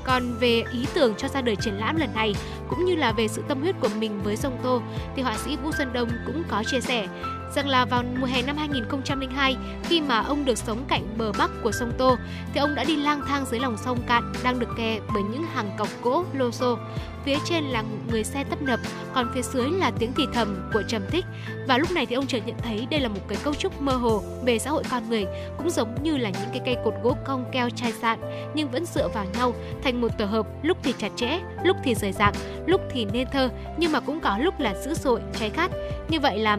Còn 0.05 0.37
về 0.39 0.63
ý 0.71 0.85
tưởng 0.93 1.13
cho 1.17 1.27
ra 1.27 1.41
đời 1.41 1.55
triển 1.55 1.73
lãm 1.73 1.95
lần 1.95 2.09
này, 2.15 2.35
cũng 2.69 2.85
như 2.85 2.95
là 2.95 3.11
về 3.11 3.27
sự 3.27 3.43
tâm 3.47 3.61
huyết 3.61 3.75
của 3.81 3.89
mình 3.99 4.21
với 4.23 4.37
sông 4.37 4.57
Tô, 4.63 4.81
thì 5.15 5.21
họa 5.21 5.37
sĩ 5.37 5.57
Vũ 5.63 5.71
Xuân 5.77 5.93
Đông 5.93 6.09
cũng 6.25 6.43
có 6.49 6.63
chia 6.63 6.81
sẻ 6.81 7.07
rằng 7.55 7.67
là 7.67 7.85
vào 7.85 8.03
mùa 8.19 8.27
hè 8.27 8.41
năm 8.41 8.57
2002 8.57 9.55
khi 9.83 10.01
mà 10.01 10.19
ông 10.19 10.45
được 10.45 10.57
sống 10.57 10.85
cạnh 10.87 11.03
bờ 11.17 11.31
bắc 11.37 11.51
của 11.63 11.71
sông 11.71 11.91
Tô 11.97 12.17
thì 12.53 12.59
ông 12.59 12.75
đã 12.75 12.83
đi 12.83 12.95
lang 12.95 13.21
thang 13.27 13.45
dưới 13.51 13.59
lòng 13.59 13.77
sông 13.77 13.99
cạn 14.07 14.33
đang 14.43 14.59
được 14.59 14.69
kè 14.77 14.99
bởi 15.13 15.23
những 15.23 15.43
hàng 15.43 15.71
cọc 15.77 15.87
gỗ 16.03 16.23
lô 16.33 16.51
xô. 16.51 16.77
Phía 17.25 17.37
trên 17.45 17.63
là 17.63 17.83
người 18.11 18.23
xe 18.23 18.43
tấp 18.43 18.61
nập, 18.61 18.79
còn 19.13 19.31
phía 19.33 19.41
dưới 19.41 19.69
là 19.71 19.91
tiếng 19.99 20.11
thì 20.17 20.23
thầm 20.33 20.69
của 20.73 20.83
trầm 20.87 21.01
tích. 21.11 21.25
Và 21.67 21.77
lúc 21.77 21.91
này 21.91 22.05
thì 22.05 22.15
ông 22.15 22.27
chợt 22.27 22.39
nhận 22.45 22.55
thấy 22.63 22.87
đây 22.89 22.99
là 22.99 23.09
một 23.09 23.19
cái 23.27 23.37
cấu 23.43 23.53
trúc 23.53 23.81
mơ 23.81 23.93
hồ 23.93 24.23
về 24.45 24.59
xã 24.59 24.69
hội 24.69 24.83
con 24.91 25.09
người, 25.09 25.25
cũng 25.57 25.69
giống 25.69 26.03
như 26.03 26.17
là 26.17 26.29
những 26.29 26.49
cái 26.51 26.61
cây 26.65 26.75
cột 26.83 26.93
gỗ 27.03 27.15
cong 27.25 27.45
keo 27.51 27.69
chai 27.69 27.91
sạn 27.91 28.19
nhưng 28.55 28.71
vẫn 28.71 28.85
dựa 28.85 29.07
vào 29.07 29.25
nhau 29.37 29.53
thành 29.83 30.01
một 30.01 30.17
tổ 30.17 30.25
hợp, 30.25 30.47
lúc 30.63 30.77
thì 30.83 30.93
chặt 30.97 31.11
chẽ, 31.15 31.39
lúc 31.63 31.77
thì 31.83 31.95
rời 31.95 32.11
rạc, 32.11 32.35
lúc 32.65 32.81
thì 32.91 33.05
nên 33.05 33.27
thơ 33.31 33.49
nhưng 33.77 33.91
mà 33.91 33.99
cũng 33.99 34.19
có 34.19 34.37
lúc 34.37 34.59
là 34.59 34.75
dữ 34.75 34.93
dội, 34.93 35.19
cháy 35.39 35.49
khát. 35.49 35.71
Như 36.09 36.19
vậy 36.19 36.39
là 36.39 36.57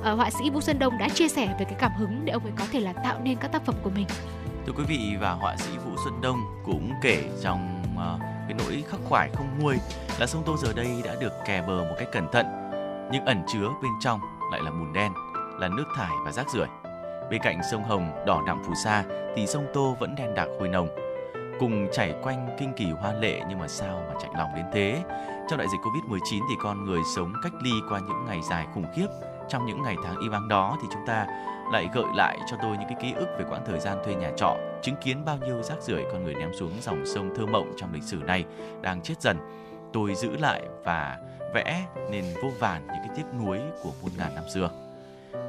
uh, 0.00 0.18
họa 0.18 0.30
sĩ 0.30 0.50
Vũ 0.50 0.60
Xuân 0.60 0.78
Đông 0.78 0.98
đã 0.98 1.08
chia 1.08 1.28
sẻ 1.28 1.46
về 1.58 1.64
cái 1.64 1.74
cảm 1.78 1.92
hứng 1.98 2.24
để 2.24 2.32
ông 2.32 2.42
ấy 2.42 2.52
có 2.58 2.64
thể 2.72 2.80
là 2.80 2.92
tạo 2.92 3.20
nên 3.22 3.38
các 3.38 3.52
tác 3.52 3.64
phẩm 3.64 3.74
của 3.82 3.90
mình. 3.90 4.06
Thưa 4.66 4.72
quý 4.72 4.84
vị 4.88 5.16
và 5.20 5.32
họa 5.32 5.56
sĩ 5.56 5.70
Vũ 5.84 5.90
Xuân 6.04 6.20
Đông 6.20 6.38
cũng 6.64 6.92
kể 7.02 7.24
trong 7.42 7.82
uh, 7.94 8.20
cái 8.20 8.54
nỗi 8.58 8.84
khắc 8.88 9.00
khoải 9.04 9.30
không 9.34 9.58
nguôi 9.58 9.76
là 10.18 10.26
sông 10.26 10.42
Tô 10.46 10.56
giờ 10.56 10.72
đây 10.76 10.88
đã 11.04 11.14
được 11.20 11.32
kè 11.46 11.62
bờ 11.66 11.84
một 11.84 11.94
cách 11.98 12.08
cẩn 12.12 12.26
thận 12.32 12.46
nhưng 13.12 13.24
ẩn 13.24 13.42
chứa 13.46 13.68
bên 13.82 13.92
trong 14.00 14.20
lại 14.52 14.60
là 14.62 14.70
bùn 14.70 14.92
đen, 14.92 15.12
là 15.58 15.68
nước 15.68 15.84
thải 15.96 16.10
và 16.24 16.32
rác 16.32 16.50
rưởi. 16.50 16.66
Bên 17.30 17.40
cạnh 17.42 17.60
sông 17.70 17.84
Hồng 17.84 18.24
đỏ 18.26 18.42
đậm 18.46 18.62
phù 18.64 18.74
sa 18.84 19.04
thì 19.36 19.46
sông 19.46 19.66
Tô 19.74 19.96
vẫn 20.00 20.14
đen 20.14 20.34
đặc 20.34 20.48
hôi 20.58 20.68
nồng. 20.68 20.88
Cùng 21.60 21.88
chảy 21.92 22.14
quanh 22.22 22.56
kinh 22.58 22.72
kỳ 22.76 22.90
hoa 22.90 23.12
lệ 23.12 23.40
nhưng 23.48 23.58
mà 23.58 23.68
sao 23.68 24.02
mà 24.08 24.14
chạy 24.22 24.30
lòng 24.38 24.50
đến 24.56 24.64
thế? 24.72 25.02
Trong 25.50 25.58
đại 25.58 25.68
dịch 25.72 25.80
Covid-19 25.80 26.40
thì 26.48 26.54
con 26.62 26.84
người 26.84 27.00
sống 27.16 27.32
cách 27.42 27.52
ly 27.62 27.70
qua 27.88 27.98
những 27.98 28.26
ngày 28.26 28.40
dài 28.50 28.66
khủng 28.74 28.86
khiếp 28.94 29.06
trong 29.50 29.66
những 29.66 29.82
ngày 29.82 29.96
tháng 30.04 30.20
im 30.20 30.32
ắng 30.32 30.48
đó 30.48 30.76
thì 30.82 30.88
chúng 30.92 31.06
ta 31.06 31.26
lại 31.72 31.88
gợi 31.94 32.04
lại 32.14 32.38
cho 32.50 32.56
tôi 32.62 32.76
những 32.76 32.88
cái 32.88 32.98
ký 33.02 33.12
ức 33.12 33.28
về 33.38 33.44
quãng 33.50 33.64
thời 33.66 33.80
gian 33.80 33.98
thuê 34.04 34.14
nhà 34.14 34.30
trọ, 34.36 34.56
chứng 34.82 34.96
kiến 34.96 35.24
bao 35.24 35.36
nhiêu 35.36 35.62
rác 35.62 35.82
rưởi 35.82 36.04
con 36.12 36.24
người 36.24 36.34
ném 36.34 36.50
xuống 36.58 36.72
dòng 36.80 37.06
sông 37.06 37.34
thơ 37.36 37.46
mộng 37.46 37.72
trong 37.76 37.92
lịch 37.92 38.02
sử 38.02 38.16
này 38.16 38.44
đang 38.82 39.02
chết 39.02 39.14
dần. 39.20 39.36
Tôi 39.92 40.14
giữ 40.14 40.36
lại 40.36 40.62
và 40.84 41.18
vẽ 41.54 41.86
nên 42.10 42.24
vô 42.42 42.48
vàn 42.58 42.86
những 42.86 43.02
cái 43.06 43.16
tiếc 43.16 43.24
nuối 43.44 43.60
của 43.82 43.90
muôn 44.02 44.10
ngàn 44.18 44.34
năm 44.34 44.44
xưa. 44.54 44.70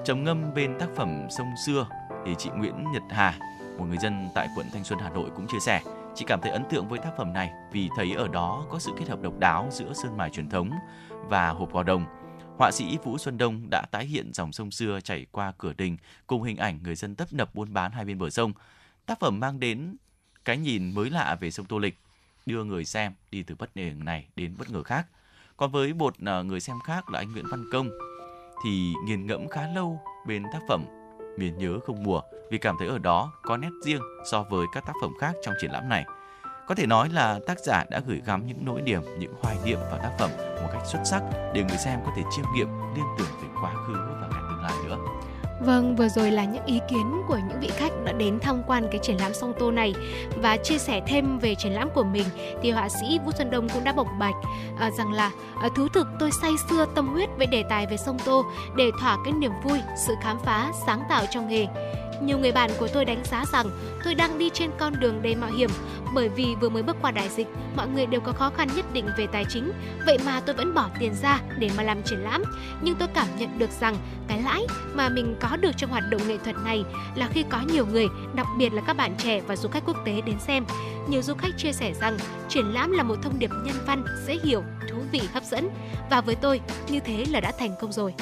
Trầm 0.05 0.23
ngâm 0.23 0.53
bên 0.53 0.79
tác 0.79 0.89
phẩm 0.95 1.27
Sông 1.29 1.53
xưa 1.65 1.87
thì 2.25 2.35
chị 2.37 2.49
Nguyễn 2.55 2.91
Nhật 2.93 3.03
Hà, 3.09 3.33
một 3.77 3.85
người 3.87 3.97
dân 3.97 4.29
tại 4.35 4.47
quận 4.55 4.65
Thanh 4.73 4.83
Xuân 4.83 4.99
Hà 4.99 5.09
Nội 5.09 5.29
cũng 5.35 5.47
chia 5.47 5.59
sẻ, 5.59 5.81
chị 6.15 6.25
cảm 6.27 6.41
thấy 6.41 6.51
ấn 6.51 6.63
tượng 6.69 6.87
với 6.87 6.99
tác 6.99 7.11
phẩm 7.17 7.33
này 7.33 7.51
vì 7.71 7.89
thấy 7.95 8.13
ở 8.17 8.27
đó 8.27 8.65
có 8.69 8.79
sự 8.79 8.91
kết 8.99 9.09
hợp 9.09 9.21
độc 9.21 9.33
đáo 9.39 9.67
giữa 9.71 9.93
sơn 9.93 10.17
mài 10.17 10.29
truyền 10.29 10.49
thống 10.49 10.71
và 11.09 11.49
hộp 11.49 11.73
gò 11.73 11.83
đồng 11.83 12.05
Họa 12.61 12.71
sĩ 12.71 12.97
Vũ 13.03 13.17
Xuân 13.17 13.37
Đông 13.37 13.69
đã 13.69 13.85
tái 13.91 14.05
hiện 14.05 14.31
dòng 14.33 14.51
sông 14.51 14.71
xưa 14.71 14.99
chảy 15.03 15.25
qua 15.31 15.53
cửa 15.57 15.73
đình 15.77 15.97
cùng 16.27 16.43
hình 16.43 16.57
ảnh 16.57 16.79
người 16.83 16.95
dân 16.95 17.15
tấp 17.15 17.33
nập 17.33 17.55
buôn 17.55 17.73
bán 17.73 17.91
hai 17.91 18.05
bên 18.05 18.19
bờ 18.19 18.29
sông. 18.29 18.53
Tác 19.05 19.19
phẩm 19.19 19.39
mang 19.39 19.59
đến 19.59 19.95
cái 20.45 20.57
nhìn 20.57 20.95
mới 20.95 21.09
lạ 21.09 21.37
về 21.39 21.51
sông 21.51 21.65
Tô 21.65 21.77
Lịch, 21.79 21.97
đưa 22.45 22.63
người 22.63 22.85
xem 22.85 23.13
đi 23.31 23.43
từ 23.43 23.55
bất 23.55 23.77
ngờ 23.77 23.91
này 23.97 24.27
đến 24.35 24.55
bất 24.57 24.69
ngờ 24.69 24.83
khác. 24.83 25.07
Còn 25.57 25.71
với 25.71 25.93
một 25.93 26.15
à, 26.25 26.41
người 26.41 26.59
xem 26.59 26.75
khác 26.85 27.09
là 27.09 27.19
anh 27.19 27.31
Nguyễn 27.31 27.45
Văn 27.51 27.65
Công 27.71 27.89
thì 28.63 28.93
nghiền 29.05 29.25
ngẫm 29.25 29.47
khá 29.47 29.67
lâu 29.67 30.01
bên 30.27 30.43
tác 30.53 30.59
phẩm 30.67 30.85
Miền 31.37 31.57
nhớ 31.57 31.79
không 31.79 32.03
mùa 32.03 32.21
vì 32.51 32.57
cảm 32.57 32.75
thấy 32.79 32.87
ở 32.87 32.97
đó 32.97 33.33
có 33.41 33.57
nét 33.57 33.71
riêng 33.85 34.01
so 34.31 34.43
với 34.43 34.65
các 34.73 34.85
tác 34.85 34.93
phẩm 35.01 35.11
khác 35.19 35.35
trong 35.43 35.55
triển 35.61 35.71
lãm 35.71 35.89
này. 35.89 36.05
Có 36.71 36.75
thể 36.75 36.85
nói 36.85 37.09
là 37.09 37.39
tác 37.47 37.59
giả 37.59 37.85
đã 37.89 38.01
gửi 38.07 38.21
gắm 38.25 38.47
những 38.47 38.57
nỗi 38.65 38.81
niềm, 38.81 39.01
những 39.19 39.33
hoài 39.41 39.55
niệm 39.65 39.79
vào 39.91 39.99
tác 40.03 40.11
phẩm 40.19 40.29
một 40.37 40.69
cách 40.71 40.81
xuất 40.85 40.99
sắc 41.05 41.23
để 41.53 41.63
người 41.63 41.77
xem 41.77 41.99
có 42.05 42.11
thể 42.15 42.21
chiêm 42.35 42.45
nghiệm 42.55 42.67
liên 42.95 43.05
tưởng 43.17 43.27
về 43.41 43.47
quá 43.61 43.73
khứ 43.87 43.93
và 43.93 44.27
cả 44.31 44.39
tương 44.49 44.63
lai 44.63 44.73
nữa. 44.85 44.97
Vâng, 45.65 45.95
vừa 45.95 46.09
rồi 46.09 46.31
là 46.31 46.45
những 46.45 46.65
ý 46.65 46.79
kiến 46.89 47.21
của 47.27 47.39
những 47.47 47.59
vị 47.59 47.69
khách 47.77 47.91
đã 48.05 48.11
đến 48.11 48.39
tham 48.39 48.61
quan 48.67 48.87
cái 48.91 48.99
triển 49.03 49.17
lãm 49.17 49.33
song 49.33 49.53
tô 49.59 49.71
này 49.71 49.93
và 50.35 50.57
chia 50.57 50.77
sẻ 50.77 51.01
thêm 51.07 51.39
về 51.39 51.55
triển 51.55 51.71
lãm 51.71 51.89
của 51.89 52.03
mình 52.03 52.27
thì 52.61 52.71
họa 52.71 52.89
sĩ 52.89 53.19
Vũ 53.25 53.31
Xuân 53.37 53.51
Đông 53.51 53.69
cũng 53.69 53.83
đã 53.83 53.93
bộc 53.93 54.07
bạch 54.19 54.35
à, 54.79 54.91
rằng 54.97 55.13
là 55.13 55.31
à, 55.61 55.69
thú 55.75 55.87
thực 55.93 56.07
tôi 56.19 56.31
say 56.41 56.51
xưa 56.69 56.85
tâm 56.95 57.07
huyết 57.07 57.29
với 57.37 57.47
đề 57.47 57.63
tài 57.69 57.87
về 57.87 57.97
sông 57.97 58.17
tô 58.25 58.45
để 58.75 58.91
thỏa 58.99 59.17
cái 59.25 59.33
niềm 59.33 59.51
vui, 59.63 59.79
sự 60.07 60.13
khám 60.21 60.37
phá, 60.45 60.71
sáng 60.85 61.03
tạo 61.09 61.25
trong 61.31 61.47
nghề. 61.47 61.67
Nhiều 62.21 62.39
người 62.39 62.51
bạn 62.51 62.69
của 62.79 62.87
tôi 62.87 63.05
đánh 63.05 63.23
giá 63.23 63.45
rằng 63.53 63.65
tôi 64.03 64.15
đang 64.15 64.37
đi 64.37 64.49
trên 64.53 64.69
con 64.79 64.93
đường 64.99 65.21
đầy 65.21 65.35
mạo 65.35 65.51
hiểm 65.51 65.69
bởi 66.13 66.29
vì 66.29 66.55
vừa 66.61 66.69
mới 66.69 66.83
bước 66.83 66.95
qua 67.01 67.11
đại 67.11 67.29
dịch, 67.29 67.47
mọi 67.75 67.87
người 67.87 68.05
đều 68.05 68.21
có 68.21 68.31
khó 68.31 68.49
khăn 68.49 68.69
nhất 68.75 68.85
định 68.93 69.05
về 69.17 69.27
tài 69.27 69.45
chính, 69.49 69.71
vậy 70.05 70.17
mà 70.25 70.41
tôi 70.45 70.55
vẫn 70.55 70.73
bỏ 70.73 70.89
tiền 70.99 71.15
ra 71.21 71.39
để 71.59 71.69
mà 71.77 71.83
làm 71.83 72.03
triển 72.03 72.19
lãm. 72.19 72.43
Nhưng 72.81 72.95
tôi 72.95 73.07
cảm 73.13 73.27
nhận 73.37 73.59
được 73.59 73.69
rằng 73.79 73.95
cái 74.27 74.41
lãi 74.41 74.61
mà 74.93 75.09
mình 75.09 75.35
có 75.39 75.57
được 75.57 75.71
trong 75.77 75.89
hoạt 75.89 76.03
động 76.09 76.21
nghệ 76.27 76.37
thuật 76.37 76.55
này 76.65 76.83
là 77.15 77.27
khi 77.27 77.43
có 77.49 77.61
nhiều 77.73 77.85
người, 77.85 78.07
đặc 78.35 78.47
biệt 78.57 78.73
là 78.73 78.81
các 78.81 78.93
bạn 78.93 79.15
trẻ 79.17 79.41
và 79.47 79.55
du 79.55 79.69
khách 79.69 79.83
quốc 79.85 79.97
tế 80.05 80.21
đến 80.21 80.39
xem. 80.39 80.65
Nhiều 81.09 81.21
du 81.21 81.33
khách 81.33 81.57
chia 81.57 81.71
sẻ 81.71 81.93
rằng 82.01 82.17
triển 82.49 82.65
lãm 82.65 82.91
là 82.91 83.03
một 83.03 83.15
thông 83.23 83.39
điệp 83.39 83.51
nhân 83.65 83.75
văn, 83.87 84.03
dễ 84.27 84.37
hiểu, 84.43 84.63
thú 84.89 84.97
vị, 85.11 85.21
hấp 85.33 85.43
dẫn 85.43 85.69
và 86.09 86.21
với 86.21 86.35
tôi 86.35 86.61
như 86.89 86.99
thế 86.99 87.25
là 87.29 87.39
đã 87.39 87.51
thành 87.59 87.75
công 87.81 87.91
rồi. 87.91 88.13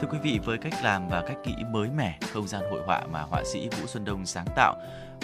Thưa 0.00 0.08
quý 0.10 0.18
vị, 0.22 0.40
với 0.44 0.58
cách 0.58 0.74
làm 0.82 1.08
và 1.08 1.22
cách 1.26 1.36
nghĩ 1.44 1.54
mới 1.70 1.88
mẻ, 1.96 2.18
không 2.32 2.48
gian 2.48 2.62
hội 2.70 2.82
họa 2.86 3.02
mà 3.12 3.22
họa 3.22 3.42
sĩ 3.44 3.68
Vũ 3.68 3.86
Xuân 3.86 4.04
Đông 4.04 4.26
sáng 4.26 4.46
tạo 4.56 4.74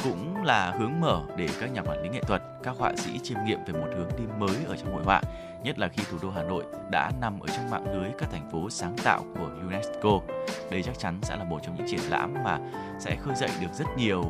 cũng 0.04 0.44
là 0.44 0.70
hướng 0.78 1.00
mở 1.00 1.22
để 1.36 1.48
các 1.60 1.72
nhà 1.72 1.82
quản 1.82 2.02
lý 2.02 2.08
nghệ 2.08 2.20
thuật, 2.20 2.42
các 2.62 2.76
họa 2.78 2.92
sĩ 2.96 3.18
chiêm 3.22 3.38
nghiệm 3.44 3.58
về 3.66 3.72
một 3.72 3.88
hướng 3.96 4.08
đi 4.18 4.24
mới 4.38 4.56
ở 4.66 4.76
trong 4.76 4.94
hội 4.94 5.02
họa, 5.04 5.22
nhất 5.64 5.78
là 5.78 5.88
khi 5.88 6.02
thủ 6.10 6.18
đô 6.22 6.30
Hà 6.30 6.42
Nội 6.42 6.64
đã 6.90 7.10
nằm 7.20 7.40
ở 7.40 7.48
trong 7.48 7.70
mạng 7.70 7.94
lưới 7.94 8.10
các 8.18 8.30
thành 8.30 8.50
phố 8.50 8.70
sáng 8.70 8.96
tạo 9.04 9.24
của 9.38 9.50
UNESCO. 9.60 10.20
Đây 10.70 10.82
chắc 10.82 10.98
chắn 10.98 11.18
sẽ 11.22 11.36
là 11.36 11.44
một 11.44 11.58
trong 11.62 11.76
những 11.76 11.86
triển 11.90 12.10
lãm 12.10 12.34
mà 12.44 12.58
sẽ 12.98 13.16
khơi 13.16 13.34
dậy 13.36 13.50
được 13.60 13.74
rất 13.74 13.86
nhiều 13.96 14.24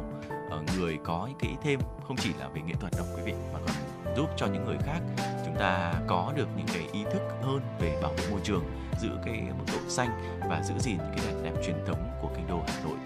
ờ, 0.51 0.63
người 0.77 0.99
có 1.05 1.27
những 1.29 1.39
cái 1.41 1.57
thêm 1.63 1.81
không 2.07 2.17
chỉ 2.17 2.31
là 2.39 2.49
về 2.49 2.61
nghệ 2.61 2.75
thuật 2.81 2.93
đâu 2.97 3.07
quý 3.17 3.23
vị 3.25 3.33
mà 3.53 3.59
còn 3.67 3.90
giúp 4.17 4.31
cho 4.37 4.47
những 4.47 4.65
người 4.65 4.79
khác, 4.79 5.01
chúng 5.45 5.55
ta 5.59 5.95
có 6.07 6.33
được 6.37 6.49
những 6.57 6.67
cái 6.75 6.89
ý 6.93 7.05
thức 7.05 7.23
hơn 7.43 7.61
về 7.81 7.99
bảo 8.03 8.13
vệ 8.13 8.31
môi 8.31 8.41
trường, 8.45 8.65
giữ 9.01 9.09
cái 9.25 9.43
mức 9.59 9.65
độ 9.73 9.79
xanh 9.89 10.09
và 10.49 10.63
giữ 10.63 10.75
gìn 10.79 10.97
những 10.97 11.13
cái 11.17 11.27
đẹp 11.27 11.41
đẹp 11.45 11.63
truyền 11.67 11.85
thống 11.87 12.19
của 12.23 12.29
kinh 12.37 12.47
đô 12.49 12.63
Hà 12.67 12.81
Nội 12.85 12.99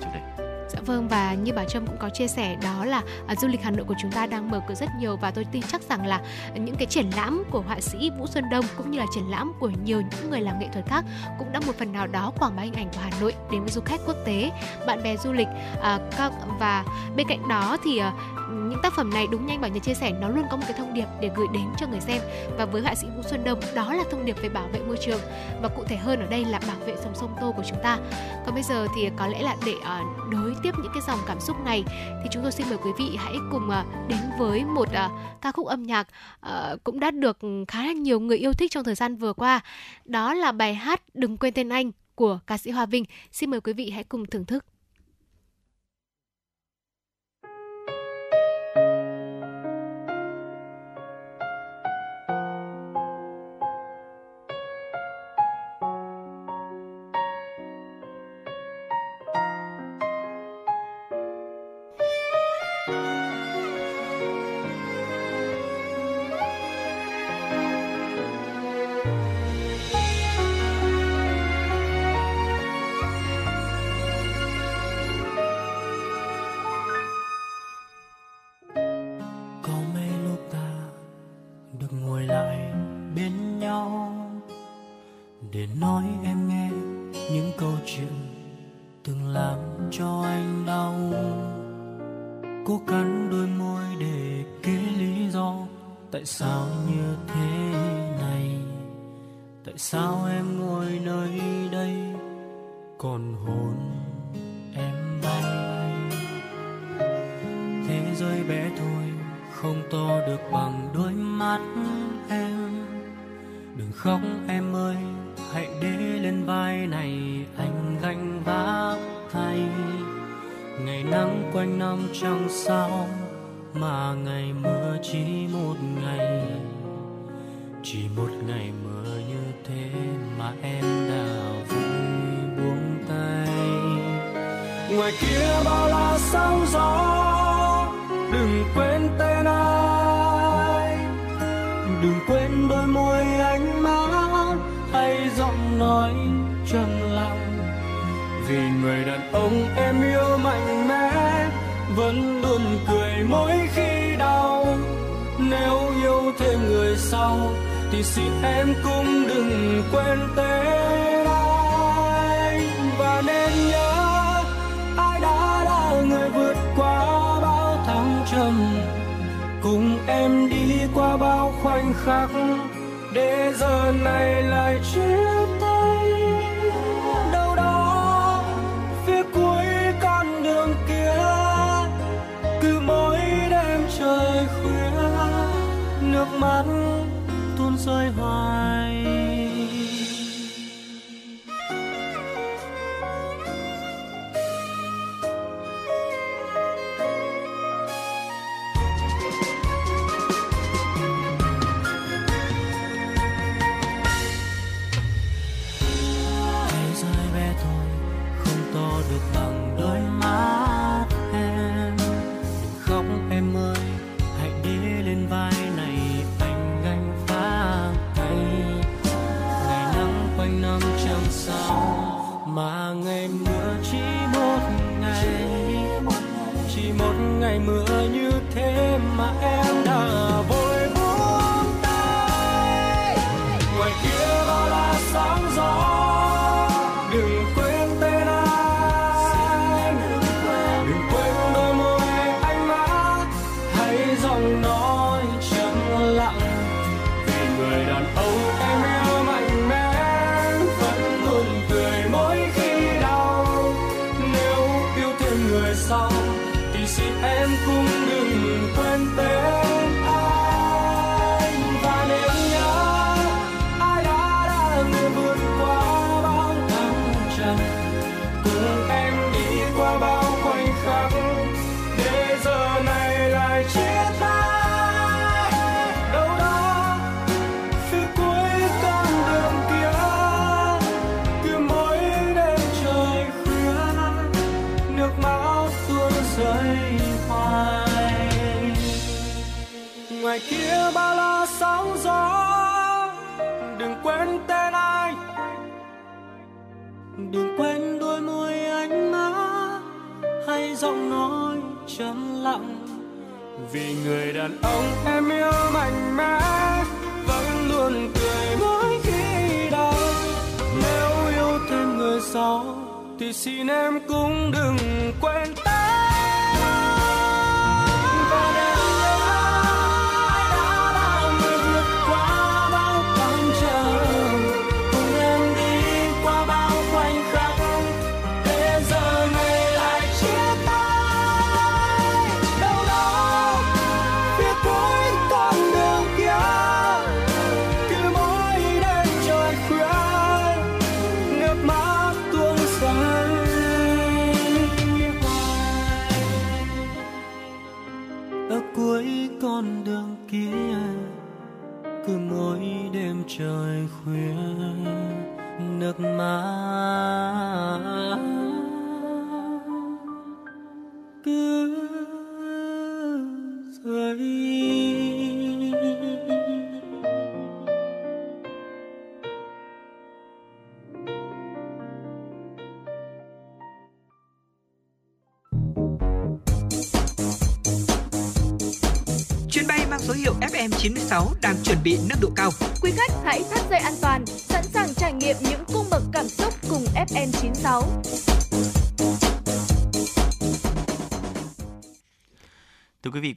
vâng 0.86 1.08
và 1.08 1.34
như 1.34 1.52
bà 1.52 1.64
Trâm 1.64 1.86
cũng 1.86 1.96
có 1.98 2.08
chia 2.08 2.26
sẻ 2.26 2.56
đó 2.62 2.84
là 2.84 3.02
à, 3.26 3.34
du 3.34 3.48
lịch 3.48 3.62
Hà 3.62 3.70
Nội 3.70 3.84
của 3.84 3.94
chúng 4.02 4.12
ta 4.12 4.26
đang 4.26 4.50
mở 4.50 4.60
cửa 4.68 4.74
rất 4.74 4.88
nhiều 4.98 5.16
và 5.16 5.30
tôi 5.30 5.44
tin 5.52 5.62
chắc 5.62 5.82
rằng 5.82 6.06
là 6.06 6.20
những 6.54 6.76
cái 6.76 6.86
triển 6.86 7.10
lãm 7.16 7.44
của 7.50 7.60
họa 7.60 7.80
sĩ 7.80 8.10
Vũ 8.18 8.26
Xuân 8.26 8.44
Đông 8.50 8.64
cũng 8.76 8.90
như 8.90 8.98
là 8.98 9.06
triển 9.14 9.30
lãm 9.30 9.52
của 9.60 9.70
nhiều 9.84 10.00
những 10.00 10.30
người 10.30 10.40
làm 10.40 10.58
nghệ 10.58 10.68
thuật 10.72 10.86
khác 10.86 11.04
cũng 11.38 11.52
đã 11.52 11.60
một 11.66 11.72
phần 11.78 11.92
nào 11.92 12.06
đó 12.06 12.32
quảng 12.38 12.56
bá 12.56 12.62
hình 12.62 12.74
ảnh 12.74 12.88
của 12.94 13.00
Hà 13.02 13.10
Nội 13.20 13.34
đến 13.50 13.60
với 13.60 13.70
du 13.70 13.80
khách 13.80 14.00
quốc 14.06 14.16
tế, 14.24 14.50
bạn 14.86 15.02
bè 15.02 15.16
du 15.16 15.32
lịch 15.32 15.48
à, 15.82 15.98
các 16.16 16.32
và 16.58 16.84
bên 17.16 17.26
cạnh 17.28 17.48
đó 17.48 17.76
thì 17.84 17.98
à, 17.98 18.12
những 18.50 18.82
tác 18.82 18.92
phẩm 18.96 19.10
này 19.10 19.26
đúng 19.30 19.46
nhanh 19.46 19.60
bảo 19.60 19.70
nhật 19.70 19.82
chia 19.82 19.94
sẻ 19.94 20.12
nó 20.20 20.28
luôn 20.28 20.44
có 20.50 20.56
một 20.56 20.64
cái 20.68 20.78
thông 20.78 20.94
điệp 20.94 21.06
để 21.20 21.30
gửi 21.36 21.46
đến 21.52 21.64
cho 21.78 21.86
người 21.86 22.00
xem 22.00 22.22
và 22.56 22.64
với 22.64 22.82
họa 22.82 22.94
sĩ 22.94 23.06
Vũ 23.16 23.22
Xuân 23.22 23.44
Đông 23.44 23.60
đó 23.74 23.92
là 23.92 24.04
thông 24.10 24.24
điệp 24.24 24.36
về 24.42 24.48
bảo 24.48 24.68
vệ 24.72 24.80
môi 24.80 24.96
trường 24.96 25.20
và 25.62 25.68
cụ 25.68 25.84
thể 25.84 25.96
hơn 25.96 26.20
ở 26.20 26.26
đây 26.26 26.44
là 26.44 26.60
bảo 26.66 26.76
vệ 26.86 26.96
dòng 27.04 27.14
sông 27.14 27.36
Tô 27.40 27.52
của 27.56 27.62
chúng 27.68 27.78
ta. 27.82 27.98
Còn 28.46 28.54
bây 28.54 28.62
giờ 28.62 28.86
thì 28.96 29.10
có 29.16 29.26
lẽ 29.26 29.42
là 29.42 29.56
để 29.66 29.74
uh, 29.74 30.30
đối 30.30 30.54
tiếp 30.62 30.73
những 30.82 30.92
cái 30.94 31.02
dòng 31.06 31.18
cảm 31.26 31.40
xúc 31.40 31.56
này 31.64 31.84
thì 32.22 32.28
chúng 32.32 32.42
tôi 32.42 32.52
xin 32.52 32.66
mời 32.68 32.78
quý 32.78 32.90
vị 32.98 33.16
hãy 33.18 33.34
cùng 33.52 33.70
à, 33.70 33.84
đến 34.08 34.18
với 34.38 34.64
một 34.64 34.88
à, 34.92 35.10
ca 35.40 35.52
khúc 35.52 35.66
âm 35.66 35.82
nhạc 35.82 36.08
à, 36.40 36.76
cũng 36.84 37.00
đã 37.00 37.10
được 37.10 37.38
khá 37.68 37.86
là 37.86 37.92
nhiều 37.92 38.20
người 38.20 38.38
yêu 38.38 38.52
thích 38.52 38.70
trong 38.70 38.84
thời 38.84 38.94
gian 38.94 39.16
vừa 39.16 39.32
qua. 39.32 39.60
Đó 40.04 40.34
là 40.34 40.52
bài 40.52 40.74
hát 40.74 41.02
Đừng 41.14 41.36
quên 41.36 41.54
tên 41.54 41.68
anh 41.68 41.92
của 42.14 42.38
ca 42.46 42.58
sĩ 42.58 42.70
Hoa 42.70 42.86
Vinh. 42.86 43.04
Xin 43.32 43.50
mời 43.50 43.60
quý 43.60 43.72
vị 43.72 43.90
hãy 43.90 44.04
cùng 44.04 44.26
thưởng 44.26 44.44
thức. 44.44 44.64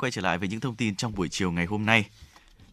Quay 0.07 0.11
trở 0.11 0.21
lại 0.21 0.37
với 0.37 0.47
những 0.47 0.59
thông 0.59 0.75
tin 0.75 0.95
trong 0.95 1.15
buổi 1.15 1.29
chiều 1.29 1.51
ngày 1.51 1.65
hôm 1.65 1.85
nay. 1.85 2.05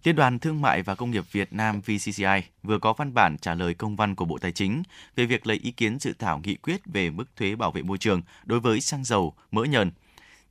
Liên 0.05 0.17
đoàn 0.17 0.39
Thương 0.39 0.61
mại 0.61 0.83
và 0.83 0.95
Công 0.95 1.11
nghiệp 1.11 1.25
Việt 1.33 1.53
Nam 1.53 1.81
VCCI 1.81 2.43
vừa 2.63 2.79
có 2.79 2.93
văn 2.93 3.15
bản 3.15 3.39
trả 3.39 3.55
lời 3.55 3.75
công 3.75 3.97
văn 3.97 4.15
của 4.15 4.25
Bộ 4.25 4.39
Tài 4.39 4.53
chính 4.53 4.83
về 5.17 5.27
việc 5.27 5.47
lấy 5.47 5.61
ý 5.63 5.71
kiến 5.71 5.99
dự 5.99 6.13
thảo 6.19 6.41
nghị 6.45 6.55
quyết 6.55 6.81
về 6.87 7.11
mức 7.11 7.25
thuế 7.37 7.57
bảo 7.57 7.71
vệ 7.71 7.83
môi 7.83 7.99
trường 7.99 8.23
đối 8.45 8.61
với 8.61 8.81
xăng 8.81 9.05
dầu, 9.05 9.35
mỡ 9.51 9.65
nhờn. 9.65 9.91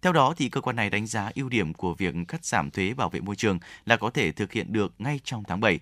Theo 0.01 0.13
đó, 0.13 0.33
thì 0.37 0.49
cơ 0.49 0.61
quan 0.61 0.75
này 0.75 0.89
đánh 0.89 1.07
giá 1.07 1.31
ưu 1.35 1.49
điểm 1.49 1.73
của 1.73 1.93
việc 1.93 2.15
cắt 2.27 2.45
giảm 2.45 2.71
thuế 2.71 2.93
bảo 2.93 3.09
vệ 3.09 3.19
môi 3.19 3.35
trường 3.35 3.59
là 3.85 3.97
có 3.97 4.09
thể 4.09 4.31
thực 4.31 4.51
hiện 4.51 4.73
được 4.73 4.93
ngay 4.99 5.19
trong 5.23 5.43
tháng 5.47 5.59
7. 5.59 5.79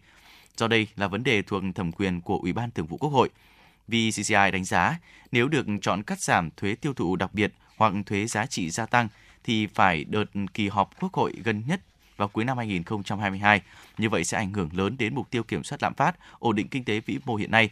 Do 0.57 0.67
đây 0.67 0.87
là 0.95 1.07
vấn 1.07 1.23
đề 1.23 1.41
thuộc 1.41 1.63
thẩm 1.75 1.91
quyền 1.91 2.21
của 2.21 2.37
Ủy 2.37 2.53
ban 2.53 2.71
Thường 2.71 2.87
vụ 2.87 2.97
Quốc 2.97 3.09
hội. 3.09 3.29
VCCI 3.87 4.51
đánh 4.51 4.65
giá 4.65 4.99
nếu 5.31 5.47
được 5.47 5.65
chọn 5.81 6.03
cắt 6.03 6.21
giảm 6.21 6.49
thuế 6.57 6.75
tiêu 6.75 6.93
thụ 6.93 7.15
đặc 7.15 7.33
biệt 7.33 7.53
hoặc 7.77 7.93
thuế 8.05 8.27
giá 8.27 8.45
trị 8.45 8.69
gia 8.69 8.85
tăng 8.85 9.07
thì 9.43 9.67
phải 9.67 10.03
đợt 10.03 10.25
kỳ 10.53 10.67
họp 10.67 10.99
Quốc 10.99 11.13
hội 11.13 11.33
gần 11.43 11.63
nhất 11.67 11.81
vào 12.17 12.27
cuối 12.27 12.45
năm 12.45 12.57
2022. 12.57 13.61
Như 13.97 14.09
vậy 14.09 14.23
sẽ 14.23 14.37
ảnh 14.37 14.53
hưởng 14.53 14.69
lớn 14.73 14.95
đến 14.99 15.15
mục 15.15 15.31
tiêu 15.31 15.43
kiểm 15.43 15.63
soát 15.63 15.83
lạm 15.83 15.93
phát, 15.93 16.15
ổn 16.39 16.55
định 16.55 16.67
kinh 16.67 16.83
tế 16.83 16.99
vĩ 16.99 17.19
mô 17.25 17.35
hiện 17.35 17.51
nay. 17.51 17.69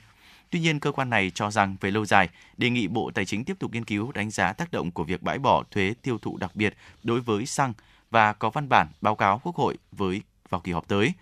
Tuy 0.49 0.59
nhiên, 0.59 0.79
cơ 0.79 0.91
quan 0.91 1.09
này 1.09 1.31
cho 1.35 1.51
rằng 1.51 1.75
về 1.81 1.91
lâu 1.91 2.05
dài, 2.05 2.29
đề 2.57 2.69
nghị 2.69 2.87
Bộ 2.87 3.11
Tài 3.13 3.25
chính 3.25 3.43
tiếp 3.43 3.59
tục 3.59 3.73
nghiên 3.73 3.85
cứu 3.85 4.11
đánh 4.11 4.31
giá 4.31 4.53
tác 4.53 4.71
động 4.71 4.91
của 4.91 5.03
việc 5.03 5.23
bãi 5.23 5.39
bỏ 5.39 5.63
thuế 5.71 5.93
tiêu 6.01 6.17
thụ 6.17 6.37
đặc 6.37 6.55
biệt 6.55 6.73
đối 7.03 7.21
với 7.21 7.45
xăng 7.45 7.73
và 8.11 8.33
có 8.33 8.49
văn 8.49 8.69
bản 8.69 8.87
báo 9.01 9.15
cáo 9.15 9.39
Quốc 9.43 9.55
hội 9.55 9.77
với 9.91 10.21
vào 10.49 10.61
kỳ 10.61 10.71
họp 10.71 10.87
tới. 10.87 11.13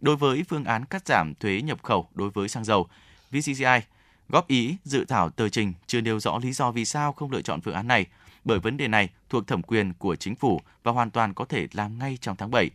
Đối 0.00 0.16
với 0.16 0.44
phương 0.48 0.64
án 0.64 0.84
cắt 0.84 1.06
giảm 1.06 1.34
thuế 1.34 1.62
nhập 1.62 1.82
khẩu 1.82 2.08
đối 2.14 2.30
với 2.30 2.48
xăng 2.48 2.64
dầu, 2.64 2.88
VCCI 3.30 3.80
góp 4.28 4.48
ý 4.48 4.76
dự 4.84 5.04
thảo 5.04 5.30
tờ 5.30 5.48
trình 5.48 5.72
chưa 5.86 6.00
nêu 6.00 6.20
rõ 6.20 6.38
lý 6.38 6.52
do 6.52 6.70
vì 6.70 6.84
sao 6.84 7.12
không 7.12 7.30
lựa 7.30 7.42
chọn 7.42 7.60
phương 7.60 7.74
án 7.74 7.88
này, 7.88 8.06
bởi 8.44 8.58
vấn 8.58 8.76
đề 8.76 8.88
này 8.88 9.08
thuộc 9.28 9.46
thẩm 9.46 9.62
quyền 9.62 9.92
của 9.94 10.16
chính 10.16 10.36
phủ 10.36 10.60
và 10.82 10.92
hoàn 10.92 11.10
toàn 11.10 11.34
có 11.34 11.44
thể 11.44 11.66
làm 11.72 11.98
ngay 11.98 12.18
trong 12.20 12.36
tháng 12.36 12.50
7. 12.50 12.70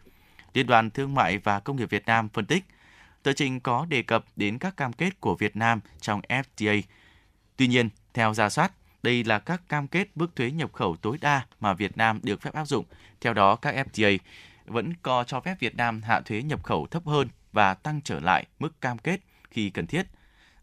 Liên 0.53 0.67
đoàn 0.67 0.89
Thương 0.89 1.13
mại 1.13 1.37
và 1.37 1.59
Công 1.59 1.75
nghiệp 1.75 1.89
Việt 1.89 2.05
Nam 2.05 2.29
phân 2.29 2.45
tích, 2.45 2.65
tờ 3.23 3.33
trình 3.33 3.59
có 3.59 3.85
đề 3.85 4.01
cập 4.01 4.25
đến 4.35 4.57
các 4.57 4.77
cam 4.77 4.93
kết 4.93 5.21
của 5.21 5.35
Việt 5.35 5.55
Nam 5.55 5.79
trong 6.01 6.21
FTA. 6.21 6.81
Tuy 7.57 7.67
nhiên, 7.67 7.89
theo 8.13 8.33
giả 8.33 8.49
soát, 8.49 8.71
đây 9.03 9.23
là 9.23 9.39
các 9.39 9.61
cam 9.69 9.87
kết 9.87 10.07
mức 10.15 10.35
thuế 10.35 10.51
nhập 10.51 10.73
khẩu 10.73 10.95
tối 10.95 11.17
đa 11.21 11.45
mà 11.59 11.73
Việt 11.73 11.97
Nam 11.97 12.19
được 12.23 12.41
phép 12.41 12.53
áp 12.53 12.65
dụng. 12.65 12.85
Theo 13.21 13.33
đó, 13.33 13.55
các 13.55 13.75
FTA 13.75 14.17
vẫn 14.65 14.93
có 15.01 15.23
cho 15.23 15.41
phép 15.41 15.55
Việt 15.59 15.75
Nam 15.75 16.01
hạ 16.01 16.21
thuế 16.21 16.41
nhập 16.41 16.63
khẩu 16.63 16.87
thấp 16.87 17.05
hơn 17.05 17.27
và 17.51 17.73
tăng 17.73 18.01
trở 18.01 18.19
lại 18.19 18.45
mức 18.59 18.81
cam 18.81 18.97
kết 18.97 19.19
khi 19.51 19.69
cần 19.69 19.87
thiết. 19.87 20.07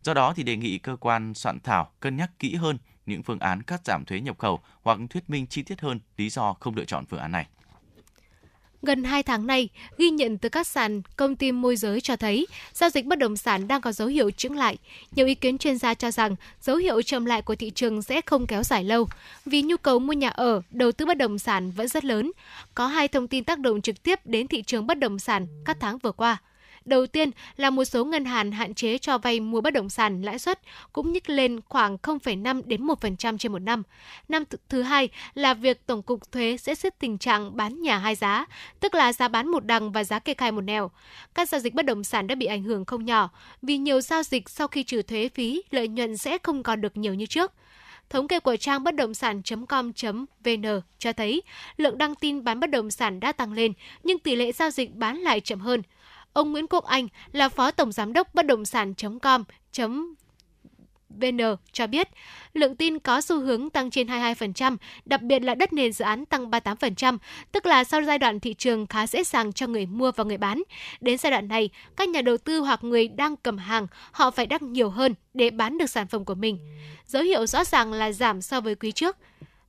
Do 0.03 0.15
đó 0.15 0.33
thì 0.37 0.43
đề 0.43 0.57
nghị 0.57 0.79
cơ 0.79 0.97
quan 1.01 1.35
soạn 1.35 1.61
thảo 1.61 1.93
cân 2.01 2.17
nhắc 2.17 2.31
kỹ 2.39 2.55
hơn 2.55 2.79
những 3.07 3.23
phương 3.23 3.39
án 3.39 3.63
cắt 3.63 3.81
giảm 3.85 4.05
thuế 4.05 4.21
nhập 4.21 4.39
khẩu 4.39 4.61
hoặc 4.83 4.99
thuyết 5.11 5.31
minh 5.31 5.47
chi 5.47 5.63
tiết 5.63 5.81
hơn 5.81 6.01
lý 6.17 6.31
do 6.31 6.55
không 6.61 6.77
lựa 6.77 6.85
chọn 6.85 7.05
phương 7.07 7.21
án 7.21 7.33
này. 7.33 7.47
Gần 8.83 9.05
2 9.05 9.23
tháng 9.23 9.47
nay, 9.47 9.69
ghi 9.99 10.11
nhận 10.11 10.39
từ 10.39 10.49
các 10.49 10.67
sàn 10.67 11.03
công 11.17 11.37
ty 11.37 11.53
môi 11.53 11.77
giới 11.77 12.01
cho 12.01 12.17
thấy 12.17 12.47
giao 12.73 12.91
dịch 12.91 13.07
bất 13.07 13.19
động 13.19 13.37
sản 13.37 13.69
đang 13.69 13.81
có 13.81 13.93
dấu 13.93 14.09
hiệu 14.09 14.31
chững 14.31 14.57
lại. 14.57 14.77
Nhiều 15.15 15.27
ý 15.27 15.35
kiến 15.35 15.59
chuyên 15.59 15.79
gia 15.79 15.95
cho 15.95 16.11
rằng 16.11 16.37
dấu 16.61 16.77
hiệu 16.77 17.03
chậm 17.03 17.25
lại 17.25 17.43
của 17.43 17.55
thị 17.55 17.71
trường 17.71 18.03
sẽ 18.03 18.21
không 18.21 18.47
kéo 18.47 18.63
dài 18.63 18.85
lâu 18.85 19.09
vì 19.47 19.63
nhu 19.63 19.77
cầu 19.77 19.99
mua 19.99 20.13
nhà 20.13 20.29
ở, 20.29 20.63
đầu 20.71 20.93
tư 20.93 21.07
bất 21.07 21.19
động 21.19 21.39
sản 21.39 21.71
vẫn 21.71 21.89
rất 21.89 22.05
lớn. 22.05 22.33
Có 22.75 22.87
hai 22.87 23.09
thông 23.09 23.29
tin 23.29 23.45
tác 23.45 23.59
động 23.59 23.83
trực 23.83 24.03
tiếp 24.03 24.21
đến 24.25 24.47
thị 24.49 24.63
trường 24.63 24.87
bất 24.87 24.99
động 24.99 25.19
sản 25.19 25.47
các 25.65 25.77
tháng 25.81 25.99
vừa 25.99 26.13
qua. 26.13 26.39
Đầu 26.87 27.07
tiên 27.07 27.31
là 27.57 27.71
một 27.71 27.85
số 27.85 28.05
ngân 28.05 28.25
hàng 28.25 28.53
hạn 28.53 28.75
chế 28.75 28.99
cho 28.99 29.19
vay 29.19 29.41
mua 29.41 29.61
bất 29.61 29.73
động 29.73 29.89
sản 29.89 30.23
lãi 30.23 30.39
suất 30.39 30.61
cũng 30.93 31.13
nhích 31.13 31.31
lên 31.31 31.61
khoảng 31.69 31.97
0,5 31.97 32.63
đến 32.65 32.87
1% 32.87 33.39
trên 33.39 33.53
một 33.53 33.59
năm. 33.59 33.83
Năm 34.29 34.45
thứ 34.69 34.83
hai 34.83 35.09
là 35.35 35.55
việc 35.55 35.87
Tổng 35.87 36.03
cục 36.03 36.33
Thuế 36.33 36.57
sẽ 36.57 36.75
xếp 36.75 36.95
tình 36.99 37.19
trạng 37.19 37.57
bán 37.57 37.83
nhà 37.83 37.99
hai 37.99 38.15
giá, 38.15 38.47
tức 38.81 38.95
là 38.95 39.13
giá 39.13 39.29
bán 39.29 39.49
một 39.49 39.65
đằng 39.65 39.93
và 39.93 40.05
giá 40.05 40.19
kê 40.19 40.35
khai 40.35 40.53
một 40.53 40.61
nẻo. 40.61 40.91
Các 41.35 41.49
giao 41.49 41.61
dịch 41.61 41.75
bất 41.75 41.87
động 41.87 42.05
sản 42.05 42.27
đã 42.27 42.35
bị 42.35 42.47
ảnh 42.47 42.63
hưởng 42.63 42.85
không 42.85 43.05
nhỏ 43.05 43.31
vì 43.63 43.79
nhiều 43.79 44.01
giao 44.01 44.23
dịch 44.23 44.49
sau 44.51 44.69
khi 44.69 44.83
trừ 44.83 45.03
thuế 45.03 45.29
phí, 45.35 45.63
lợi 45.71 45.89
nhuận 45.89 46.17
sẽ 46.17 46.39
không 46.43 46.63
còn 46.63 46.81
được 46.81 46.97
nhiều 46.97 47.15
như 47.15 47.27
trước. 47.27 47.53
Thống 48.11 48.29
kê 48.29 48.41
của 48.41 48.57
trang 48.57 48.85
bất 48.85 48.95
động 48.95 49.15
sản.com.vn 49.15 50.81
cho 50.99 51.13
thấy 51.13 51.43
lượng 51.77 51.99
đăng 51.99 52.15
tin 52.15 52.45
bán 52.45 52.61
bất 52.61 52.71
động 52.71 52.91
sản 52.91 53.21
đã 53.21 53.33
tăng 53.33 53.53
lên, 53.53 53.73
nhưng 54.03 54.19
tỷ 54.19 54.37
lệ 54.37 54.53
giao 54.53 54.71
dịch 54.71 54.95
bán 54.95 55.17
lại 55.17 55.41
chậm 55.41 55.61
hơn. 55.61 55.83
Ông 56.37 56.53
Nguyễn 56.53 56.67
Quốc 56.67 56.85
Anh 56.85 57.09
là 57.33 57.49
Phó 57.49 57.71
Tổng 57.71 57.93
Giám 57.93 58.13
đốc 58.13 58.35
bất 58.35 58.47
động 58.47 58.65
sản.com 58.65 59.45
VN 61.09 61.39
cho 61.73 61.87
biết, 61.87 62.09
lượng 62.55 62.77
tin 62.77 62.99
có 62.99 63.21
xu 63.21 63.41
hướng 63.41 63.71
tăng 63.71 63.91
trên 63.91 64.07
22%, 64.07 64.77
đặc 65.05 65.23
biệt 65.23 65.43
là 65.43 65.55
đất 65.55 65.73
nền 65.73 65.93
dự 65.93 66.05
án 66.05 66.27
tăng 66.27 66.51
38%, 66.51 67.19
tức 67.53 67.67
là 67.67 67.85
sau 67.85 68.03
giai 68.03 68.19
đoạn 68.19 68.41
thị 68.41 68.55
trường 68.55 68.87
khá 68.87 69.07
dễ 69.07 69.25
dàng 69.25 69.53
cho 69.53 69.67
người 69.67 69.87
mua 69.87 70.13
và 70.17 70.25
người 70.25 70.39
bán. 70.39 70.63
Đến 71.01 71.19
giai 71.19 71.31
đoạn 71.31 71.49
này, 71.49 71.71
các 71.97 72.09
nhà 72.09 72.23
đầu 72.23 72.37
tư 72.37 72.61
hoặc 72.61 72.85
người 72.85 73.09
đang 73.09 73.37
cầm 73.37 73.59
hàng, 73.59 73.87
họ 74.13 74.31
phải 74.31 74.47
đăng 74.47 74.73
nhiều 74.73 74.91
hơn 74.91 75.15
để 75.35 75.51
bán 75.51 75.79
được 75.79 75.91
sản 75.91 76.07
phẩm 76.07 76.25
của 76.25 76.35
mình. 76.35 76.59
Dấu 77.07 77.23
hiệu 77.23 77.47
rõ 77.47 77.65
ràng 77.65 77.93
là 77.93 78.13
giảm 78.13 78.43
so 78.43 78.61
với 78.61 78.75
quý 78.75 78.93
trước. 78.93 79.17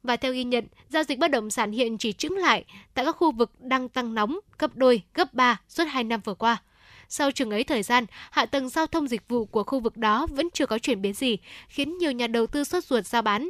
Và 0.08 0.18
theo 0.18 0.34
ghi 0.34 0.44
nhận, 0.44 0.66
giao 0.90 1.04
dịch 1.04 1.20
bất 1.20 1.32
động 1.32 1.52
sản 1.52 1.72
hiện 1.72 1.98
chỉ 1.98 2.14
trứng 2.14 2.38
lại 2.38 2.66
tại 2.94 3.06
các 3.06 3.12
khu 3.12 3.32
vực 3.32 3.52
đang 3.60 3.90
tăng 3.90 4.14
nóng 4.14 4.40
gấp 4.60 4.76
đôi, 4.76 5.02
gấp 5.14 5.34
3 5.34 5.60
suốt 5.68 5.84
2 5.84 6.04
năm 6.04 6.20
vừa 6.24 6.34
qua. 6.34 6.62
Sau 7.10 7.32
chừng 7.32 7.52
ấy 7.52 7.64
thời 7.64 7.84
gian, 7.84 8.06
hạ 8.32 8.46
tầng 8.46 8.70
giao 8.70 8.88
thông 8.88 9.08
dịch 9.08 9.28
vụ 9.28 9.46
của 9.46 9.64
khu 9.64 9.80
vực 9.80 9.98
đó 9.98 10.28
vẫn 10.30 10.48
chưa 10.54 10.66
có 10.66 10.80
chuyển 10.80 11.02
biến 11.02 11.14
gì, 11.14 11.38
khiến 11.68 11.98
nhiều 11.98 12.12
nhà 12.12 12.28
đầu 12.28 12.48
tư 12.48 12.64
sốt 12.64 12.84
ruột 12.84 13.06
ra 13.06 13.22
bán. 13.22 13.50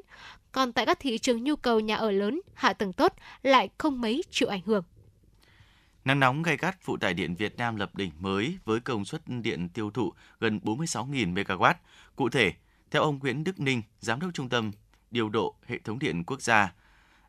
Còn 0.52 0.74
tại 0.74 0.86
các 0.86 1.00
thị 1.00 1.18
trường 1.18 1.44
nhu 1.44 1.56
cầu 1.56 1.80
nhà 1.80 1.96
ở 1.96 2.12
lớn, 2.12 2.42
hạ 2.54 2.74
tầng 2.74 2.94
tốt 2.94 3.14
lại 3.44 3.70
không 3.78 4.02
mấy 4.02 4.24
chịu 4.32 4.50
ảnh 4.50 4.62
hưởng. 4.66 4.84
Nắng 6.06 6.20
nóng 6.20 6.44
gay 6.44 6.58
gắt 6.58 6.78
phụ 6.82 6.98
tải 6.98 7.14
điện 7.14 7.36
Việt 7.36 7.58
Nam 7.58 7.76
lập 7.76 7.96
đỉnh 7.96 8.12
mới 8.20 8.58
với 8.66 8.80
công 8.80 9.06
suất 9.06 9.22
điện 9.42 9.70
tiêu 9.70 9.92
thụ 9.92 10.14
gần 10.40 10.60
46.000 10.64 11.34
MW. 11.34 11.74
Cụ 12.16 12.30
thể, 12.30 12.54
theo 12.92 13.02
ông 13.02 13.20
Nguyễn 13.20 13.44
Đức 13.44 13.60
Ninh, 13.60 13.82
Giám 14.00 14.20
đốc 14.20 14.34
Trung 14.34 14.50
tâm 14.50 14.72
Điều 15.12 15.30
độ 15.30 15.56
Hệ 15.68 15.78
thống 15.78 16.00
Điện 16.00 16.24
Quốc 16.24 16.42
gia, 16.42 16.74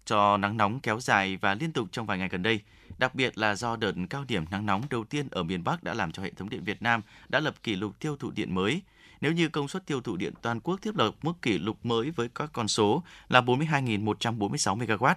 cho 0.04 0.36
nắng 0.36 0.56
nóng 0.56 0.80
kéo 0.80 1.00
dài 1.00 1.36
và 1.36 1.54
liên 1.54 1.72
tục 1.72 1.88
trong 1.92 2.06
vài 2.06 2.18
ngày 2.18 2.28
gần 2.28 2.42
đây, 2.42 2.60
đặc 2.98 3.14
biệt 3.14 3.38
là 3.38 3.54
do 3.54 3.76
đợt 3.76 3.92
cao 4.10 4.24
điểm 4.28 4.44
nắng 4.50 4.66
nóng 4.66 4.82
đầu 4.90 5.04
tiên 5.04 5.28
ở 5.30 5.42
miền 5.42 5.64
Bắc 5.64 5.82
đã 5.82 5.94
làm 5.94 6.12
cho 6.12 6.22
hệ 6.22 6.30
thống 6.30 6.48
điện 6.48 6.64
Việt 6.64 6.82
Nam 6.82 7.00
đã 7.28 7.40
lập 7.40 7.54
kỷ 7.62 7.76
lục 7.76 7.98
tiêu 8.00 8.16
thụ 8.16 8.30
điện 8.30 8.54
mới. 8.54 8.82
Nếu 9.20 9.32
như 9.32 9.48
công 9.48 9.68
suất 9.68 9.86
tiêu 9.86 10.00
thụ 10.00 10.16
điện 10.16 10.32
toàn 10.42 10.60
quốc 10.60 10.78
tiếp 10.82 10.96
lập 10.96 11.10
mức 11.22 11.32
kỷ 11.42 11.58
lục 11.58 11.86
mới 11.86 12.10
với 12.10 12.28
các 12.34 12.50
con 12.52 12.68
số 12.68 13.02
là 13.28 13.40
42.146 13.40 14.78
MW 14.78 15.14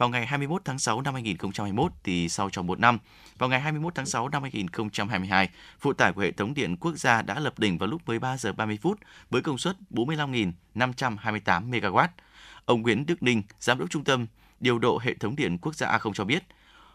vào 0.00 0.08
ngày 0.08 0.26
21 0.26 0.62
tháng 0.64 0.78
6 0.78 1.02
năm 1.02 1.14
2021 1.14 1.92
thì 2.04 2.28
sau 2.28 2.50
trong 2.50 2.66
một 2.66 2.80
năm, 2.80 2.98
vào 3.38 3.48
ngày 3.48 3.60
21 3.60 3.94
tháng 3.94 4.06
6 4.06 4.28
năm 4.28 4.42
2022, 4.42 5.48
phụ 5.80 5.92
tải 5.92 6.12
của 6.12 6.20
hệ 6.20 6.32
thống 6.32 6.54
điện 6.54 6.76
quốc 6.76 6.94
gia 6.96 7.22
đã 7.22 7.40
lập 7.40 7.58
đỉnh 7.58 7.78
vào 7.78 7.88
lúc 7.88 8.02
13 8.06 8.36
giờ 8.36 8.52
30 8.52 8.78
phút 8.82 8.98
với 9.30 9.42
công 9.42 9.58
suất 9.58 9.76
45.528 9.90 11.70
MW. 11.70 12.08
Ông 12.64 12.82
Nguyễn 12.82 13.06
Đức 13.06 13.22
Ninh, 13.22 13.42
giám 13.60 13.78
đốc 13.78 13.90
trung 13.90 14.04
tâm 14.04 14.26
điều 14.60 14.78
độ 14.78 14.98
hệ 15.02 15.14
thống 15.14 15.36
điện 15.36 15.58
quốc 15.58 15.74
gia 15.74 15.98
A0 15.98 16.12
cho 16.12 16.24
biết, 16.24 16.42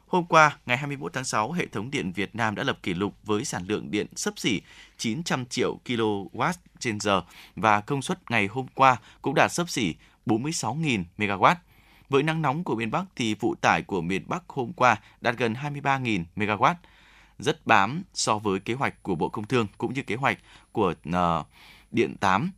Hôm 0.08 0.26
qua, 0.26 0.58
ngày 0.66 0.78
21 0.78 1.14
tháng 1.14 1.24
6, 1.24 1.52
hệ 1.52 1.66
thống 1.66 1.92
điện 1.92 2.12
Việt 2.12 2.36
Nam 2.36 2.56
đã 2.56 2.64
lập 2.64 2.78
kỷ 2.84 2.94
lục 2.94 3.14
với 3.24 3.46
sản 3.46 3.64
lượng 3.68 3.92
điện 3.92 4.08
sấp 4.16 4.40
xỉ 4.40 4.62
900 4.98 5.46
triệu 5.46 5.78
kW 5.86 6.54
trên 6.80 7.00
giờ 7.00 7.22
và 7.56 7.82
công 7.82 8.02
suất 8.02 8.32
ngày 8.32 8.48
hôm 8.48 8.66
qua 8.74 8.98
cũng 9.22 9.34
đạt 9.36 9.52
sấp 9.52 9.70
xỉ 9.70 9.96
46.000 10.26 11.04
MW. 11.18 11.56
Với 12.10 12.24
nắng 12.24 12.42
nóng 12.42 12.64
của 12.64 12.76
miền 12.76 12.92
Bắc 12.92 13.06
thì 13.16 13.36
phụ 13.36 13.56
tải 13.56 13.82
của 13.82 14.02
miền 14.02 14.24
Bắc 14.28 14.44
hôm 14.48 14.74
qua 14.74 14.98
đạt 15.22 15.38
gần 15.38 15.54
23.000 15.54 16.24
MW, 16.36 16.76
rất 17.40 17.68
bám 17.68 18.04
so 18.14 18.38
với 18.38 18.60
kế 18.60 18.74
hoạch 18.74 19.04
của 19.04 19.16
Bộ 19.16 19.30
Công 19.30 19.46
Thương 19.46 19.68
cũng 19.78 19.94
như 19.94 20.02
kế 20.02 20.16
hoạch 20.16 20.38
của 20.72 20.94
uh, 21.10 21.46
Điện 21.92 22.16
8 22.20 22.52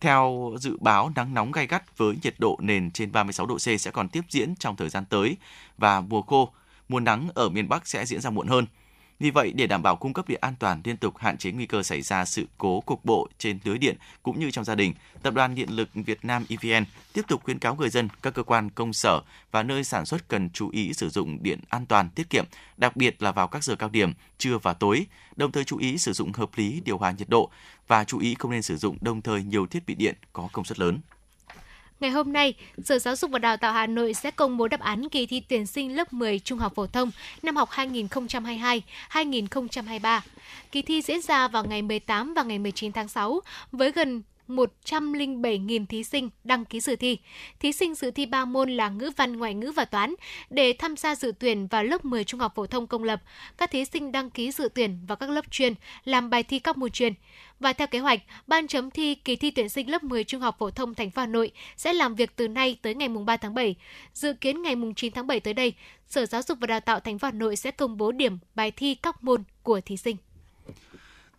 theo 0.00 0.52
dự 0.58 0.76
báo, 0.80 1.12
nắng 1.16 1.34
nóng 1.34 1.52
gay 1.52 1.66
gắt 1.66 1.98
với 1.98 2.16
nhiệt 2.22 2.34
độ 2.38 2.58
nền 2.60 2.90
trên 2.90 3.12
36 3.12 3.46
độ 3.46 3.56
C 3.56 3.80
sẽ 3.80 3.90
còn 3.90 4.08
tiếp 4.08 4.24
diễn 4.28 4.54
trong 4.56 4.76
thời 4.76 4.88
gian 4.88 5.04
tới 5.04 5.36
và 5.78 6.00
mùa 6.00 6.22
khô, 6.22 6.52
mùa 6.88 7.00
nắng 7.00 7.28
ở 7.34 7.48
miền 7.48 7.68
Bắc 7.68 7.88
sẽ 7.88 8.06
diễn 8.06 8.20
ra 8.20 8.30
muộn 8.30 8.48
hơn. 8.48 8.66
Vì 9.24 9.30
vậy, 9.30 9.52
để 9.52 9.66
đảm 9.66 9.82
bảo 9.82 9.96
cung 9.96 10.12
cấp 10.12 10.28
điện 10.28 10.38
an 10.42 10.54
toàn 10.58 10.80
liên 10.84 10.96
tục 10.96 11.18
hạn 11.18 11.38
chế 11.38 11.52
nguy 11.52 11.66
cơ 11.66 11.82
xảy 11.82 12.02
ra 12.02 12.24
sự 12.24 12.46
cố 12.58 12.80
cục 12.80 13.04
bộ 13.04 13.28
trên 13.38 13.58
lưới 13.64 13.78
điện 13.78 13.96
cũng 14.22 14.40
như 14.40 14.50
trong 14.50 14.64
gia 14.64 14.74
đình, 14.74 14.92
Tập 15.22 15.34
đoàn 15.34 15.54
Điện 15.54 15.68
lực 15.70 15.88
Việt 15.94 16.24
Nam 16.24 16.44
EVN 16.48 16.84
tiếp 17.12 17.22
tục 17.28 17.42
khuyến 17.44 17.58
cáo 17.58 17.74
người 17.74 17.88
dân, 17.88 18.08
các 18.22 18.34
cơ 18.34 18.42
quan 18.42 18.70
công 18.70 18.92
sở 18.92 19.20
và 19.50 19.62
nơi 19.62 19.84
sản 19.84 20.06
xuất 20.06 20.28
cần 20.28 20.50
chú 20.50 20.70
ý 20.70 20.92
sử 20.92 21.08
dụng 21.08 21.42
điện 21.42 21.60
an 21.68 21.86
toàn, 21.86 22.10
tiết 22.10 22.30
kiệm, 22.30 22.44
đặc 22.76 22.96
biệt 22.96 23.22
là 23.22 23.32
vào 23.32 23.48
các 23.48 23.64
giờ 23.64 23.76
cao 23.76 23.88
điểm, 23.88 24.12
trưa 24.38 24.58
và 24.58 24.74
tối, 24.74 25.06
đồng 25.36 25.52
thời 25.52 25.64
chú 25.64 25.78
ý 25.78 25.98
sử 25.98 26.12
dụng 26.12 26.32
hợp 26.32 26.50
lý 26.56 26.80
điều 26.84 26.98
hòa 26.98 27.10
nhiệt 27.10 27.28
độ 27.28 27.50
và 27.88 28.04
chú 28.04 28.18
ý 28.18 28.34
không 28.38 28.50
nên 28.50 28.62
sử 28.62 28.76
dụng 28.76 28.98
đồng 29.00 29.22
thời 29.22 29.42
nhiều 29.42 29.66
thiết 29.66 29.86
bị 29.86 29.94
điện 29.94 30.14
có 30.32 30.48
công 30.52 30.64
suất 30.64 30.78
lớn. 30.78 31.00
Ngày 32.00 32.10
hôm 32.10 32.32
nay, 32.32 32.54
Sở 32.84 32.98
Giáo 32.98 33.16
dục 33.16 33.30
và 33.30 33.38
Đào 33.38 33.56
tạo 33.56 33.72
Hà 33.72 33.86
Nội 33.86 34.14
sẽ 34.14 34.30
công 34.30 34.56
bố 34.56 34.68
đáp 34.68 34.80
án 34.80 35.08
kỳ 35.08 35.26
thi 35.26 35.42
tuyển 35.48 35.66
sinh 35.66 35.96
lớp 35.96 36.12
10 36.12 36.38
trung 36.38 36.58
học 36.58 36.72
phổ 36.74 36.86
thông 36.86 37.10
năm 37.42 37.56
học 37.56 37.70
2022-2023. 37.70 40.20
Kỳ 40.72 40.82
thi 40.82 41.02
diễn 41.02 41.22
ra 41.22 41.48
vào 41.48 41.64
ngày 41.64 41.82
18 41.82 42.34
và 42.34 42.42
ngày 42.42 42.58
19 42.58 42.92
tháng 42.92 43.08
6 43.08 43.40
với 43.72 43.92
gần 43.92 44.22
107.000 44.48 45.86
thí 45.86 46.04
sinh 46.04 46.30
đăng 46.44 46.64
ký 46.64 46.80
dự 46.80 46.96
thi. 46.96 47.18
Thí 47.60 47.72
sinh 47.72 47.94
dự 47.94 48.10
thi 48.10 48.26
3 48.26 48.44
môn 48.44 48.70
là 48.70 48.88
ngữ 48.88 49.10
văn, 49.16 49.36
ngoại 49.36 49.54
ngữ 49.54 49.72
và 49.72 49.84
toán. 49.84 50.14
Để 50.50 50.72
tham 50.78 50.96
gia 50.96 51.14
dự 51.14 51.32
tuyển 51.38 51.66
vào 51.66 51.84
lớp 51.84 52.04
10 52.04 52.24
trung 52.24 52.40
học 52.40 52.52
phổ 52.54 52.66
thông 52.66 52.86
công 52.86 53.04
lập, 53.04 53.22
các 53.56 53.70
thí 53.70 53.84
sinh 53.84 54.12
đăng 54.12 54.30
ký 54.30 54.50
dự 54.50 54.68
tuyển 54.74 54.98
vào 55.06 55.16
các 55.16 55.30
lớp 55.30 55.50
chuyên, 55.50 55.74
làm 56.04 56.30
bài 56.30 56.42
thi 56.42 56.58
các 56.58 56.76
môn 56.76 56.90
chuyên. 56.90 57.12
Và 57.60 57.72
theo 57.72 57.86
kế 57.86 57.98
hoạch, 57.98 58.20
ban 58.46 58.66
chấm 58.66 58.90
thi 58.90 59.14
kỳ 59.14 59.36
thi 59.36 59.50
tuyển 59.50 59.68
sinh 59.68 59.90
lớp 59.90 60.02
10 60.02 60.24
trung 60.24 60.40
học 60.40 60.56
phổ 60.58 60.70
thông 60.70 60.94
thành 60.94 61.10
phố 61.10 61.20
Hà 61.22 61.26
Nội 61.26 61.52
sẽ 61.76 61.92
làm 61.92 62.14
việc 62.14 62.36
từ 62.36 62.48
nay 62.48 62.78
tới 62.82 62.94
ngày 62.94 63.08
3 63.08 63.36
tháng 63.36 63.54
7. 63.54 63.74
Dự 64.12 64.32
kiến 64.32 64.62
ngày 64.62 64.74
9 64.96 65.12
tháng 65.12 65.26
7 65.26 65.40
tới 65.40 65.54
đây, 65.54 65.74
Sở 66.08 66.26
Giáo 66.26 66.42
dục 66.42 66.58
và 66.60 66.66
Đào 66.66 66.80
tạo 66.80 67.00
thành 67.00 67.18
phố 67.18 67.26
Hà 67.26 67.32
Nội 67.32 67.56
sẽ 67.56 67.70
công 67.70 67.96
bố 67.96 68.12
điểm 68.12 68.38
bài 68.54 68.70
thi 68.70 68.94
các 68.94 69.24
môn 69.24 69.44
của 69.62 69.80
thí 69.80 69.96
sinh. 69.96 70.16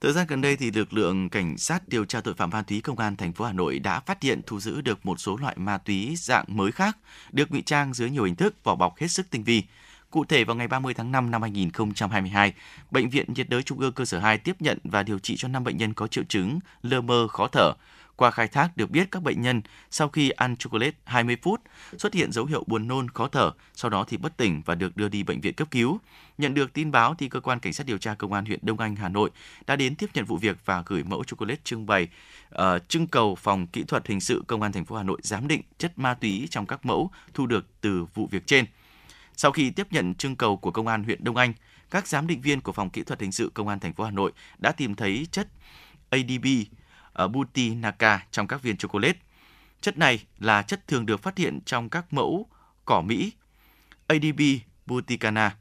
Thời 0.06 0.14
gian 0.14 0.28
gần 0.28 0.42
đây 0.42 0.56
thì 0.56 0.72
lực 0.72 0.94
lượng 0.94 1.30
cảnh 1.30 1.58
sát 1.58 1.88
điều 1.88 2.06
tra 2.06 2.22
tội 2.22 2.34
phạm 2.34 2.50
ma 2.50 2.62
túy 2.62 2.82
công 2.82 3.00
an 3.00 3.16
thành 3.16 3.34
phố 3.34 3.46
Hà 3.46 3.54
Nội 3.54 3.80
đã 3.80 4.00
phát 4.00 4.24
hiện 4.24 4.42
thu 4.46 4.60
giữ 4.60 4.82
được 4.82 5.06
một 5.06 5.20
số 5.20 5.38
loại 5.38 5.56
ma 5.58 5.78
túy 5.78 6.16
dạng 6.18 6.46
mới 6.48 6.72
khác 6.72 6.98
được 7.32 7.52
ngụy 7.52 7.62
trang 7.62 7.94
dưới 7.94 8.10
nhiều 8.10 8.24
hình 8.24 8.36
thức 8.36 8.64
vỏ 8.64 8.76
bọc 8.76 8.98
hết 8.98 9.08
sức 9.08 9.30
tinh 9.30 9.44
vi. 9.44 9.64
Cụ 10.10 10.26
thể 10.26 10.44
vào 10.44 10.56
ngày 10.56 10.68
30 10.68 10.94
tháng 10.94 11.12
5 11.12 11.32
năm 11.32 11.42
2022, 11.42 12.54
Bệnh 12.92 13.10
viện 13.10 13.34
nhiệt 13.36 13.50
đới 13.50 13.64
Trung 13.64 13.80
ương 13.80 13.94
cơ 13.94 14.06
sở 14.06 14.20
2 14.20 14.38
tiếp 14.38 14.56
nhận 14.60 14.78
và 14.84 15.04
điều 15.04 15.20
trị 15.20 15.36
cho 15.38 15.48
5 15.48 15.64
bệnh 15.64 15.78
nhân 15.78 15.94
có 15.94 16.08
triệu 16.08 16.24
chứng 16.24 16.60
lơ 16.82 17.02
mơ, 17.02 17.28
khó 17.32 17.48
thở. 17.48 17.74
Qua 18.16 18.32
khai 18.32 18.48
thác 18.48 18.78
được 18.78 18.90
biết 18.90 19.12
các 19.12 19.24
bệnh 19.24 19.42
nhân 19.42 19.62
sau 19.92 20.10
khi 20.10 20.30
ăn 20.30 20.56
chocolate 20.58 20.96
20 21.06 21.38
phút 21.42 21.62
xuất 21.98 22.14
hiện 22.14 22.32
dấu 22.32 22.46
hiệu 22.46 22.64
buồn 22.68 22.88
nôn, 22.88 23.10
khó 23.10 23.28
thở, 23.28 23.52
sau 23.74 23.90
đó 23.90 24.06
thì 24.08 24.18
bất 24.18 24.38
tỉnh 24.38 24.62
và 24.66 24.76
được 24.76 24.98
đưa 24.98 25.10
đi 25.10 25.24
bệnh 25.24 25.42
viện 25.42 25.54
cấp 25.54 25.68
cứu. 25.72 26.00
Nhận 26.38 26.54
được 26.54 26.74
tin 26.74 26.92
báo 26.92 27.16
thì 27.16 27.30
cơ 27.30 27.40
quan 27.40 27.60
cảnh 27.60 27.74
sát 27.74 27.88
điều 27.88 27.98
tra 27.98 28.14
công 28.14 28.34
an 28.34 28.46
huyện 28.46 28.60
Đông 28.62 28.80
Anh 28.80 28.96
Hà 28.96 29.10
Nội 29.10 29.30
đã 29.68 29.76
đến 29.76 29.96
tiếp 29.96 30.10
nhận 30.14 30.26
vụ 30.26 30.38
việc 30.38 30.58
và 30.66 30.84
gửi 30.86 31.04
mẫu 31.04 31.24
chocolate 31.24 31.62
trưng 31.64 31.86
bày 31.86 32.08
uh, 32.56 32.62
trưng 32.88 33.08
cầu 33.08 33.36
phòng 33.36 33.68
kỹ 33.68 33.84
thuật 33.84 34.08
hình 34.08 34.22
sự 34.22 34.44
công 34.48 34.62
an 34.62 34.72
thành 34.72 34.86
phố 34.86 34.96
Hà 34.96 35.04
Nội 35.04 35.20
giám 35.24 35.48
định 35.48 35.62
chất 35.78 36.00
ma 36.00 36.14
túy 36.14 36.48
trong 36.52 36.66
các 36.66 36.86
mẫu 36.86 37.12
thu 37.34 37.46
được 37.46 37.66
từ 37.82 38.06
vụ 38.14 38.28
việc 38.32 38.48
trên. 38.48 38.66
Sau 39.38 39.52
khi 39.52 39.70
tiếp 39.70 39.88
nhận 39.92 40.16
trưng 40.16 40.36
cầu 40.36 40.58
của 40.58 40.72
công 40.72 40.88
an 40.88 41.04
huyện 41.04 41.24
Đông 41.24 41.38
Anh, 41.38 41.54
các 41.90 42.08
giám 42.08 42.28
định 42.28 42.42
viên 42.42 42.62
của 42.62 42.72
phòng 42.72 42.90
kỹ 42.90 43.04
thuật 43.04 43.22
hình 43.22 43.32
sự 43.32 43.52
công 43.54 43.68
an 43.68 43.80
thành 43.80 43.94
phố 43.94 44.04
Hà 44.04 44.12
Nội 44.12 44.32
đã 44.58 44.72
tìm 44.72 44.96
thấy 44.96 45.28
chất 45.32 45.48
ADB 46.10 46.46
Butinaka 47.28 48.26
trong 48.32 48.48
các 48.48 48.62
viên 48.62 48.78
chocolate. 48.78 49.18
Chất 49.82 49.98
này 49.98 50.26
là 50.40 50.62
chất 50.62 50.88
thường 50.88 51.06
được 51.06 51.24
phát 51.24 51.38
hiện 51.38 51.60
trong 51.66 51.90
các 51.90 52.14
mẫu 52.14 52.48
cỏ 52.86 53.02
Mỹ. 53.02 53.32
ADB 54.08 54.42
Buticana 54.86 55.56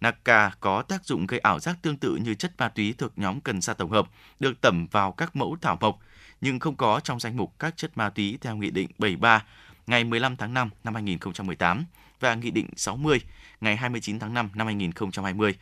Naka 0.00 0.50
có 0.60 0.82
tác 0.82 1.04
dụng 1.04 1.26
gây 1.26 1.40
ảo 1.40 1.60
giác 1.60 1.76
tương 1.82 1.96
tự 1.96 2.16
như 2.24 2.34
chất 2.34 2.52
ma 2.58 2.68
túy 2.68 2.94
thuộc 2.98 3.18
nhóm 3.18 3.40
cần 3.40 3.60
sa 3.60 3.74
tổng 3.74 3.90
hợp, 3.90 4.08
được 4.40 4.60
tẩm 4.60 4.86
vào 4.90 5.12
các 5.12 5.36
mẫu 5.36 5.56
thảo 5.60 5.78
mộc, 5.80 5.98
nhưng 6.40 6.58
không 6.58 6.76
có 6.76 7.00
trong 7.04 7.20
danh 7.20 7.36
mục 7.36 7.54
các 7.58 7.76
chất 7.76 7.96
ma 7.96 8.10
túy 8.10 8.38
theo 8.40 8.56
Nghị 8.56 8.70
định 8.70 8.88
73 8.98 9.44
ngày 9.86 10.04
15 10.04 10.36
tháng 10.36 10.54
5 10.54 10.70
năm 10.84 10.94
2018 10.94 11.84
và 12.20 12.34
Nghị 12.34 12.50
định 12.50 12.68
60 12.76 13.20
ngày 13.60 13.76
29 13.76 14.18
tháng 14.18 14.34
5 14.34 14.50
năm 14.54 14.66
2020. 14.66 15.54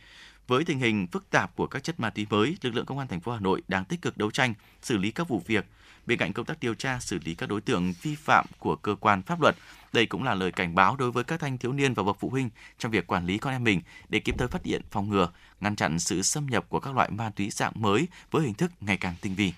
Với 0.47 0.63
tình 0.63 0.79
hình 0.79 1.07
phức 1.07 1.29
tạp 1.29 1.55
của 1.55 1.67
các 1.67 1.83
chất 1.83 1.99
ma 1.99 2.09
túy 2.09 2.27
mới, 2.29 2.57
lực 2.61 2.75
lượng 2.75 2.85
công 2.85 2.99
an 2.99 3.07
thành 3.07 3.19
phố 3.19 3.31
Hà 3.31 3.39
Nội 3.39 3.61
đang 3.67 3.85
tích 3.85 4.01
cực 4.01 4.17
đấu 4.17 4.31
tranh, 4.31 4.53
xử 4.81 4.97
lý 4.97 5.11
các 5.11 5.27
vụ 5.27 5.41
việc. 5.45 5.65
Bên 6.05 6.17
cạnh 6.17 6.33
công 6.33 6.45
tác 6.45 6.59
điều 6.59 6.73
tra, 6.73 6.99
xử 6.99 7.19
lý 7.25 7.35
các 7.35 7.49
đối 7.49 7.61
tượng 7.61 7.93
vi 8.01 8.15
phạm 8.15 8.45
của 8.59 8.75
cơ 8.75 8.95
quan 8.95 9.21
pháp 9.23 9.41
luật, 9.41 9.55
đây 9.93 10.05
cũng 10.05 10.23
là 10.23 10.35
lời 10.35 10.51
cảnh 10.51 10.75
báo 10.75 10.95
đối 10.95 11.11
với 11.11 11.23
các 11.23 11.39
thanh 11.39 11.57
thiếu 11.57 11.73
niên 11.73 11.93
và 11.93 12.03
bậc 12.03 12.17
phụ 12.19 12.29
huynh 12.29 12.49
trong 12.77 12.91
việc 12.91 13.07
quản 13.07 13.25
lý 13.25 13.37
con 13.37 13.53
em 13.53 13.63
mình 13.63 13.81
để 14.09 14.19
kịp 14.19 14.35
thời 14.37 14.47
phát 14.47 14.63
hiện, 14.63 14.81
phòng 14.91 15.09
ngừa, 15.09 15.29
ngăn 15.61 15.75
chặn 15.75 15.99
sự 15.99 16.21
xâm 16.21 16.45
nhập 16.45 16.65
của 16.69 16.79
các 16.79 16.95
loại 16.95 17.09
ma 17.09 17.31
túy 17.35 17.49
dạng 17.49 17.73
mới 17.75 18.07
với 18.31 18.43
hình 18.43 18.53
thức 18.53 18.71
ngày 18.81 18.97
càng 18.97 19.15
tinh 19.21 19.35
vi. 19.35 19.53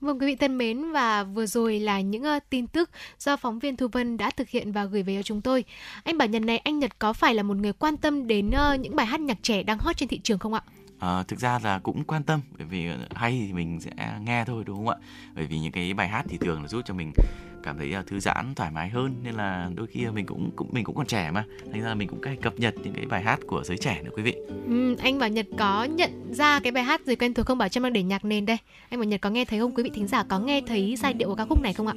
Vâng 0.00 0.18
quý 0.18 0.26
vị 0.26 0.36
thân 0.36 0.58
mến 0.58 0.92
và 0.92 1.24
vừa 1.24 1.46
rồi 1.46 1.80
là 1.80 2.00
những 2.00 2.22
uh, 2.22 2.42
tin 2.50 2.66
tức 2.66 2.90
do 3.18 3.36
phóng 3.36 3.58
viên 3.58 3.76
Thu 3.76 3.88
Vân 3.88 4.16
đã 4.16 4.30
thực 4.30 4.48
hiện 4.48 4.72
và 4.72 4.84
gửi 4.84 5.02
về 5.02 5.16
cho 5.16 5.22
chúng 5.22 5.40
tôi. 5.40 5.64
Anh 6.02 6.18
bảo 6.18 6.28
Nhật 6.28 6.42
này 6.42 6.58
anh 6.58 6.78
Nhật 6.78 6.98
có 6.98 7.12
phải 7.12 7.34
là 7.34 7.42
một 7.42 7.56
người 7.56 7.72
quan 7.72 7.96
tâm 7.96 8.26
đến 8.26 8.48
uh, 8.48 8.80
những 8.80 8.96
bài 8.96 9.06
hát 9.06 9.20
nhạc 9.20 9.38
trẻ 9.42 9.62
đang 9.62 9.78
hot 9.78 9.96
trên 9.96 10.08
thị 10.08 10.20
trường 10.22 10.38
không 10.38 10.54
ạ? 10.54 10.62
À, 10.98 11.22
thực 11.22 11.38
ra 11.38 11.58
là 11.64 11.78
cũng 11.78 12.04
quan 12.04 12.22
tâm 12.22 12.40
bởi 12.58 12.66
vì 12.66 12.88
hay 13.14 13.44
thì 13.46 13.52
mình 13.52 13.80
sẽ 13.80 13.90
nghe 14.24 14.44
thôi 14.44 14.64
đúng 14.66 14.76
không 14.76 14.88
ạ? 14.88 14.96
Bởi 15.34 15.46
vì 15.46 15.58
những 15.58 15.72
cái 15.72 15.94
bài 15.94 16.08
hát 16.08 16.24
thì 16.28 16.38
thường 16.38 16.62
là 16.62 16.68
giúp 16.68 16.82
cho 16.84 16.94
mình 16.94 17.12
cảm 17.62 17.78
thấy 17.78 17.94
thư 18.06 18.20
giãn 18.20 18.54
thoải 18.54 18.70
mái 18.70 18.88
hơn 18.88 19.14
nên 19.22 19.34
là 19.34 19.70
đôi 19.74 19.86
khi 19.86 20.06
mình 20.06 20.26
cũng 20.26 20.50
cũng 20.56 20.68
mình 20.72 20.84
cũng 20.84 20.96
còn 20.96 21.06
trẻ 21.06 21.30
mà. 21.30 21.44
Thành 21.72 21.82
ra 21.82 21.88
là 21.88 21.94
mình 21.94 22.08
cũng 22.08 22.22
hay 22.22 22.36
cập 22.36 22.58
nhật 22.58 22.74
những 22.82 22.94
cái 22.94 23.06
bài 23.06 23.22
hát 23.22 23.40
của 23.46 23.64
giới 23.64 23.76
trẻ 23.76 24.02
nữa 24.02 24.10
quý 24.16 24.22
vị. 24.22 24.34
Ừ, 24.66 24.96
anh 24.96 25.18
bảo 25.18 25.28
nhật 25.28 25.46
có 25.58 25.84
nhận 25.84 26.34
ra 26.34 26.60
cái 26.60 26.72
bài 26.72 26.84
hát 26.84 27.00
gì 27.06 27.16
quen 27.16 27.34
thuộc 27.34 27.46
không? 27.46 27.58
Bảo 27.58 27.68
trâm 27.68 27.82
đang 27.82 27.92
để 27.92 28.02
nhạc 28.02 28.24
nền 28.24 28.46
đây. 28.46 28.58
Anh 28.88 29.00
bảo 29.00 29.04
nhật 29.04 29.20
có 29.20 29.30
nghe 29.30 29.44
thấy 29.44 29.58
không? 29.58 29.74
Quý 29.74 29.82
vị 29.82 29.90
thính 29.94 30.08
giả 30.08 30.24
có 30.28 30.38
nghe 30.38 30.60
thấy 30.66 30.96
giai 30.96 31.12
điệu 31.12 31.28
của 31.28 31.34
ca 31.34 31.44
khúc 31.44 31.62
này 31.62 31.72
không 31.72 31.86
ạ? 31.86 31.94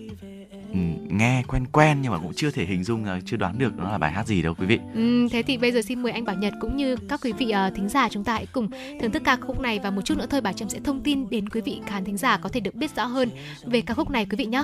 Ừ, 0.73 0.79
nghe 1.19 1.43
quen 1.47 1.65
quen 1.71 1.97
nhưng 2.01 2.11
mà 2.11 2.17
cũng 2.17 2.33
chưa 2.35 2.51
thể 2.51 2.65
hình 2.65 2.83
dung 2.83 3.05
chưa 3.25 3.37
đoán 3.37 3.59
được 3.59 3.77
nó 3.77 3.91
là 3.91 3.97
bài 3.97 4.11
hát 4.11 4.27
gì 4.27 4.41
đâu 4.41 4.53
quý 4.53 4.65
vị. 4.65 4.79
Ừ, 4.93 5.27
thế 5.31 5.43
thì 5.43 5.57
bây 5.57 5.71
giờ 5.71 5.81
xin 5.81 6.01
mời 6.03 6.11
anh 6.11 6.25
bảo 6.25 6.35
nhật 6.35 6.53
cũng 6.59 6.77
như 6.77 6.95
các 7.09 7.19
quý 7.23 7.31
vị 7.31 7.53
uh, 7.67 7.75
thính 7.75 7.89
giả 7.89 8.09
chúng 8.09 8.23
ta 8.23 8.33
hãy 8.33 8.45
cùng 8.45 8.69
thưởng 9.01 9.11
thức 9.11 9.21
ca 9.25 9.35
khúc 9.35 9.59
này 9.59 9.79
và 9.83 9.89
một 9.89 10.01
chút 10.01 10.17
nữa 10.17 10.25
thôi 10.29 10.41
bảo 10.41 10.53
trâm 10.53 10.69
sẽ 10.69 10.79
thông 10.83 11.01
tin 11.01 11.29
đến 11.29 11.49
quý 11.49 11.61
vị 11.61 11.81
khán 11.85 12.05
thính 12.05 12.17
giả 12.17 12.37
có 12.37 12.49
thể 12.49 12.59
được 12.59 12.75
biết 12.75 12.95
rõ 12.95 13.05
hơn 13.05 13.29
về 13.63 13.81
ca 13.81 13.93
khúc 13.93 14.09
này 14.09 14.25
quý 14.25 14.35
vị 14.37 14.45
nhé. 14.45 14.63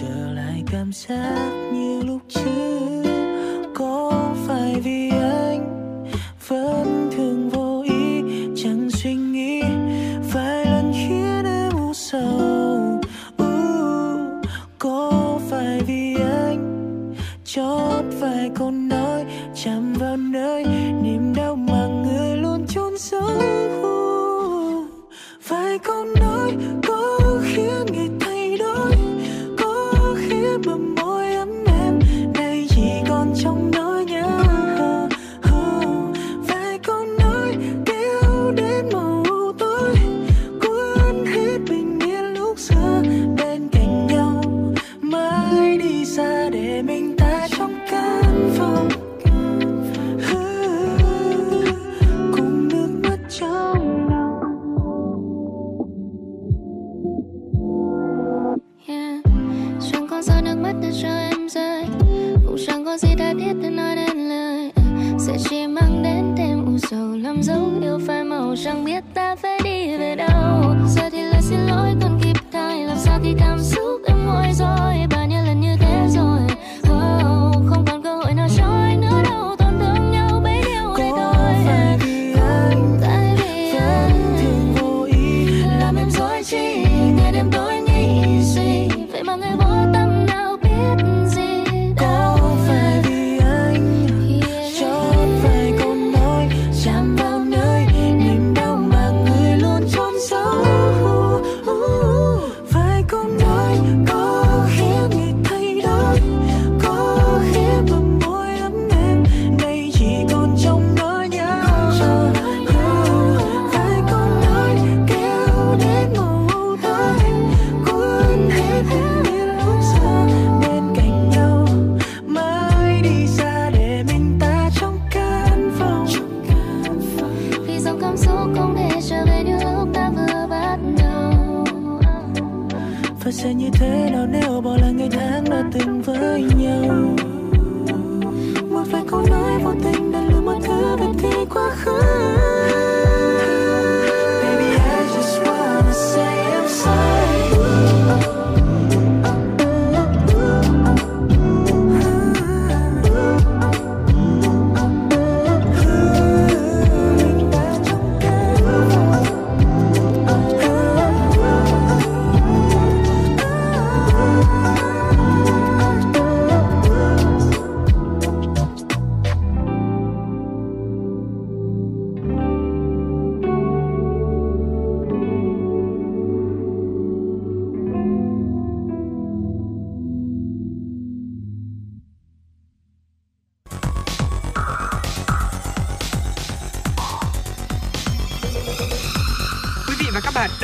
Trở 0.00 0.32
lại 0.32 0.62
cảm 0.72 0.92
giác 0.92 1.50
như 1.72 2.02
lúc 2.02 2.22
trước 2.28 3.02
có 3.74 4.34
phải 4.46 4.80
vì 4.84 5.10
anh 5.10 5.98
vẫn 6.48 6.77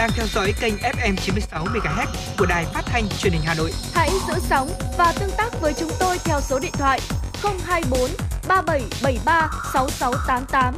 đang 0.04 0.12
theo 0.16 0.26
dõi 0.26 0.54
kênh 0.60 0.74
FM 0.74 1.16
96 1.16 1.64
MHz 1.64 2.06
của 2.38 2.46
đài 2.46 2.64
phát 2.64 2.82
thanh 2.86 3.08
truyền 3.18 3.32
hình 3.32 3.42
Hà 3.44 3.54
Nội. 3.54 3.70
Hãy 3.94 4.10
giữ 4.28 4.34
sóng 4.40 4.68
và 4.98 5.12
tương 5.20 5.30
tác 5.36 5.60
với 5.60 5.72
chúng 5.80 5.90
tôi 6.00 6.18
theo 6.24 6.40
số 6.40 6.58
điện 6.58 6.72
thoại 6.72 7.00
024 7.42 8.10
3773 8.48 9.50
6688. 9.72 10.74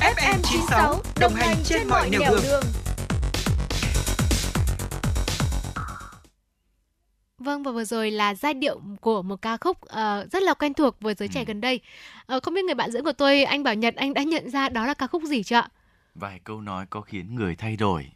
FM 0.00 0.38
96 0.42 1.00
đồng 1.20 1.34
hành 1.34 1.56
trên 1.64 1.88
mọi 1.88 2.10
nẻo 2.10 2.20
đường. 2.20 2.62
Vâng 7.38 7.62
và 7.62 7.72
vừa 7.72 7.84
rồi 7.84 8.10
là 8.10 8.34
giai 8.34 8.54
điệu 8.54 8.80
của 9.00 9.22
một 9.22 9.42
ca 9.42 9.56
khúc 9.56 9.80
ờ, 9.80 10.26
rất 10.32 10.42
là 10.42 10.54
quen 10.54 10.74
thuộc 10.74 10.96
với 11.00 11.14
giới 11.14 11.28
trẻ 11.28 11.44
gần 11.44 11.60
đây. 11.60 11.80
Ờ, 12.26 12.40
không 12.40 12.54
biết 12.54 12.64
người 12.64 12.74
bạn 12.74 12.90
dẫn 12.90 13.04
của 13.04 13.12
tôi 13.12 13.44
anh 13.44 13.62
Bảo 13.62 13.74
Nhật 13.74 13.94
anh 13.96 14.14
đã 14.14 14.22
nhận 14.22 14.50
ra 14.50 14.68
đó 14.68 14.86
là 14.86 14.94
ca 14.94 15.06
khúc 15.06 15.22
gì 15.22 15.42
chưa 15.42 15.56
ạ? 15.56 15.68
vài 16.18 16.40
câu 16.44 16.60
nói 16.60 16.86
có 16.90 17.00
khiến 17.00 17.34
người 17.34 17.56
thay 17.56 17.76
đổi 17.76 18.10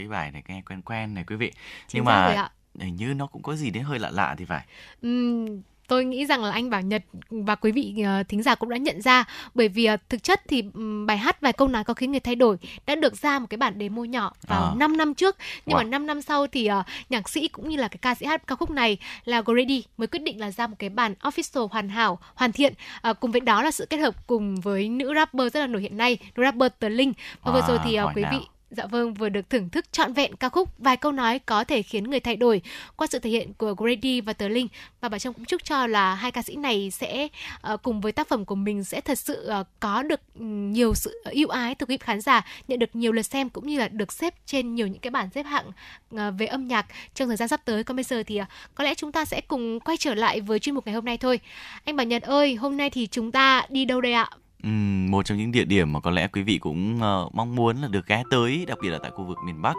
cái 0.00 0.08
bài 0.08 0.30
này 0.32 0.42
nghe 0.48 0.62
quen 0.68 0.82
quen 0.82 1.14
này 1.14 1.24
quý 1.26 1.36
vị. 1.36 1.52
Chính 1.88 1.98
nhưng 1.98 2.04
mà 2.04 2.48
hình 2.80 2.96
như 2.96 3.14
nó 3.14 3.26
cũng 3.26 3.42
có 3.42 3.54
gì 3.56 3.70
đến 3.70 3.82
hơi 3.84 3.98
lạ 3.98 4.10
lạ 4.10 4.34
thì 4.38 4.44
phải. 4.44 4.64
Ừm, 5.02 5.46
tôi 5.88 6.04
nghĩ 6.04 6.26
rằng 6.26 6.44
là 6.44 6.52
anh 6.52 6.70
Bảo 6.70 6.80
Nhật 6.82 7.02
và 7.30 7.54
quý 7.54 7.72
vị 7.72 7.94
ờ, 8.06 8.22
thính 8.22 8.42
giả 8.42 8.54
cũng 8.54 8.68
đã 8.68 8.76
nhận 8.76 9.02
ra. 9.02 9.24
Bởi 9.54 9.68
vì 9.68 9.84
ờ, 9.84 9.96
thực 10.08 10.22
chất 10.22 10.42
thì 10.48 10.62
bài 11.06 11.18
hát 11.18 11.40
vài 11.40 11.52
câu 11.52 11.68
nói 11.68 11.84
có 11.84 11.94
khiến 11.94 12.10
người 12.10 12.20
thay 12.20 12.34
đổi 12.34 12.56
đã 12.86 12.94
được 12.94 13.16
ra 13.16 13.38
một 13.38 13.46
cái 13.50 13.58
bản 13.58 13.74
demo 13.80 14.04
nhỏ 14.04 14.32
vào 14.46 14.62
À. 14.64 14.74
5 14.76 14.96
năm 14.96 15.14
trước. 15.14 15.36
Nhưng 15.66 15.76
mà 15.76 15.82
Wow. 15.82 15.88
5 15.88 16.06
năm 16.06 16.22
sau 16.22 16.46
thì 16.46 16.66
ờ, 16.66 16.82
nhạc 17.10 17.28
sĩ 17.28 17.48
cũng 17.48 17.68
như 17.68 17.76
là 17.76 17.88
cái 17.88 17.98
ca 18.02 18.14
sĩ 18.14 18.26
hát 18.26 18.46
ca 18.46 18.54
khúc 18.54 18.70
này 18.70 18.98
là 19.24 19.42
Grady 19.42 19.84
mới 19.96 20.06
quyết 20.06 20.22
định 20.22 20.40
là 20.40 20.50
ra 20.50 20.66
một 20.66 20.76
cái 20.78 20.90
bản 20.90 21.14
official 21.20 21.68
hoàn 21.68 21.88
hảo 21.88 22.18
hoàn 22.34 22.52
thiện. 22.52 22.72
Ờ, 23.00 23.14
cùng 23.14 23.32
với 23.32 23.40
đó 23.40 23.62
là 23.62 23.70
sự 23.70 23.86
kết 23.90 23.96
hợp 23.98 24.26
cùng 24.26 24.60
với 24.60 24.88
nữ 24.88 25.12
rapper 25.14 25.52
rất 25.54 25.60
là 25.60 25.66
nổi 25.66 25.82
hiện 25.82 25.96
nay 25.96 26.18
nữ 26.36 26.42
rapper 26.44 26.72
Tờ 26.78 26.88
Linh. 26.88 27.12
Và 27.42 27.52
vừa 27.52 27.62
rồi 27.68 27.78
thì 27.84 27.94
ờ, 27.94 28.04
hỏi 28.04 28.12
quý 28.16 28.22
nào. 28.22 28.32
Dạ 28.70 28.86
vâng, 28.86 29.14
vừa 29.14 29.28
được 29.28 29.50
thưởng 29.50 29.68
thức 29.68 29.92
trọn 29.92 30.12
vẹn 30.12 30.36
ca 30.36 30.48
khúc 30.48 30.68
vài 30.78 30.96
câu 30.96 31.12
nói 31.12 31.38
có 31.38 31.64
thể 31.64 31.82
khiến 31.82 32.04
người 32.10 32.20
thay 32.20 32.36
đổi 32.36 32.62
qua 32.96 33.06
sự 33.06 33.18
thể 33.18 33.30
hiện 33.30 33.52
của 33.54 33.74
Grady 33.74 34.20
và 34.20 34.32
Tờ 34.32 34.48
Linh 34.48 34.68
và 35.00 35.08
bà 35.08 35.18
Trâm 35.18 35.32
cũng 35.32 35.44
chúc 35.44 35.64
cho 35.64 35.86
là 35.86 36.14
hai 36.14 36.32
ca 36.32 36.42
sĩ 36.42 36.56
này 36.56 36.90
sẽ 36.90 37.28
ờ, 37.60 37.76
cùng 37.76 38.00
với 38.00 38.12
tác 38.12 38.28
phẩm 38.28 38.44
của 38.44 38.54
mình 38.54 38.84
sẽ 38.84 39.00
thật 39.00 39.18
sự 39.18 39.44
ờ, 39.46 39.64
có 39.80 40.02
được 40.02 40.20
ừ, 40.34 40.44
nhiều 40.44 40.94
sự 40.94 41.22
yêu 41.30 41.48
ái 41.48 41.74
từ 41.74 41.86
quý 41.86 41.96
khán 41.96 42.20
giả, 42.20 42.46
nhận 42.68 42.78
được 42.78 42.96
nhiều 42.96 43.12
lượt 43.12 43.22
xem 43.22 43.48
cũng 43.48 43.66
như 43.66 43.78
là 43.78 43.88
được 43.88 44.12
xếp 44.12 44.34
trên 44.46 44.74
nhiều 44.74 44.86
những 44.86 45.00
cái 45.00 45.10
bảng 45.10 45.30
xếp 45.34 45.42
hạng 45.42 45.72
ờ, 46.16 46.30
về 46.30 46.46
âm 46.46 46.68
nhạc 46.68 46.86
trong 47.14 47.28
thời 47.28 47.36
gian 47.36 47.48
sắp 47.48 47.60
tới. 47.64 47.84
Còn 47.84 47.96
bây 47.96 48.04
giờ 48.04 48.22
thì 48.22 48.40
có 48.74 48.84
lẽ 48.84 48.94
chúng 48.94 49.12
ta 49.12 49.24
sẽ 49.24 49.40
cùng 49.40 49.80
quay 49.80 49.96
trở 49.96 50.14
lại 50.14 50.40
với 50.40 50.58
chuyên 50.58 50.74
mục 50.74 50.86
ngày 50.86 50.94
hôm 50.94 51.04
nay 51.04 51.18
thôi. 51.18 51.40
Anh 51.84 51.96
Bảo 51.96 52.06
Nhật 52.06 52.22
ơi, 52.22 52.54
hôm 52.54 52.76
nay 52.76 52.90
thì 52.90 53.06
chúng 53.06 53.32
ta 53.32 53.66
đi 53.68 53.84
đâu 53.84 54.00
đây 54.00 54.12
ạ? 54.12 54.30
Ừm, 54.62 55.10
một 55.10 55.24
trong 55.24 55.38
những 55.38 55.52
địa 55.52 55.64
điểm 55.64 55.92
mà 55.92 56.00
có 56.00 56.10
lẽ 56.10 56.28
quý 56.32 56.42
vị 56.42 56.58
cũng 56.58 56.98
ờ, 57.00 57.28
mong 57.32 57.54
muốn 57.54 57.76
là 57.76 57.88
được 57.88 58.06
ghé 58.06 58.22
tới 58.30 58.64
đặc 58.68 58.78
biệt 58.82 58.90
là 58.90 58.98
tại 59.02 59.10
khu 59.10 59.24
vực 59.24 59.38
miền 59.44 59.62
Bắc 59.62 59.74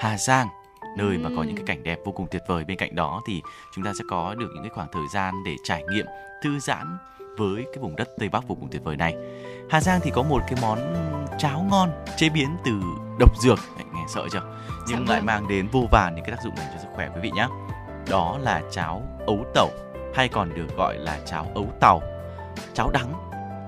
Hà 0.00 0.18
Giang 0.18 0.48
nơi 0.96 1.18
mà 1.18 1.30
có 1.36 1.42
những 1.42 1.56
cái 1.56 1.64
cảnh 1.66 1.82
đẹp 1.82 1.98
vô 2.04 2.12
cùng 2.12 2.26
tuyệt 2.30 2.42
vời 2.48 2.64
bên 2.64 2.76
cạnh 2.76 2.94
đó 2.94 3.22
thì 3.26 3.42
chúng 3.74 3.84
ta 3.84 3.92
sẽ 3.98 4.04
có 4.08 4.34
được 4.34 4.48
những 4.54 4.62
cái 4.62 4.70
khoảng 4.74 4.88
thời 4.92 5.02
gian 5.12 5.34
để 5.44 5.56
trải 5.64 5.84
nghiệm 5.90 6.06
thư 6.42 6.58
giãn 6.58 6.98
với 7.38 7.64
cái 7.64 7.78
vùng 7.82 7.96
đất 7.96 8.08
Tây 8.18 8.28
Bắc 8.28 8.48
vô 8.48 8.54
cùng 8.60 8.68
tuyệt 8.70 8.84
vời 8.84 8.96
này. 8.96 9.14
Hà 9.70 9.80
Giang 9.80 10.00
thì 10.02 10.10
có 10.10 10.22
một 10.22 10.42
cái 10.48 10.58
món 10.62 10.78
cháo 11.38 11.66
ngon 11.70 11.90
chế 12.16 12.28
biến 12.28 12.48
từ 12.64 12.72
độc 13.18 13.40
dược, 13.42 13.58
nghe 13.94 14.04
sợ 14.08 14.26
chưa? 14.32 14.42
Nhưng 14.88 15.08
lại 15.08 15.22
mang 15.22 15.48
đến 15.48 15.68
vô 15.72 15.84
vàn 15.90 16.14
những 16.14 16.24
cái 16.24 16.36
tác 16.36 16.42
dụng 16.44 16.56
dành 16.56 16.66
cho 16.74 16.78
sức 16.82 16.88
khỏe 16.94 17.08
quý 17.14 17.20
vị 17.22 17.30
nhé. 17.30 17.46
Đó 18.10 18.38
là 18.42 18.62
cháo 18.70 19.02
ấu 19.26 19.44
tẩu 19.54 19.70
hay 20.14 20.28
còn 20.28 20.54
được 20.54 20.76
gọi 20.76 20.98
là 20.98 21.20
cháo 21.26 21.46
ấu 21.54 21.66
tàu, 21.80 22.02
cháo 22.74 22.90
đắng. 22.90 23.12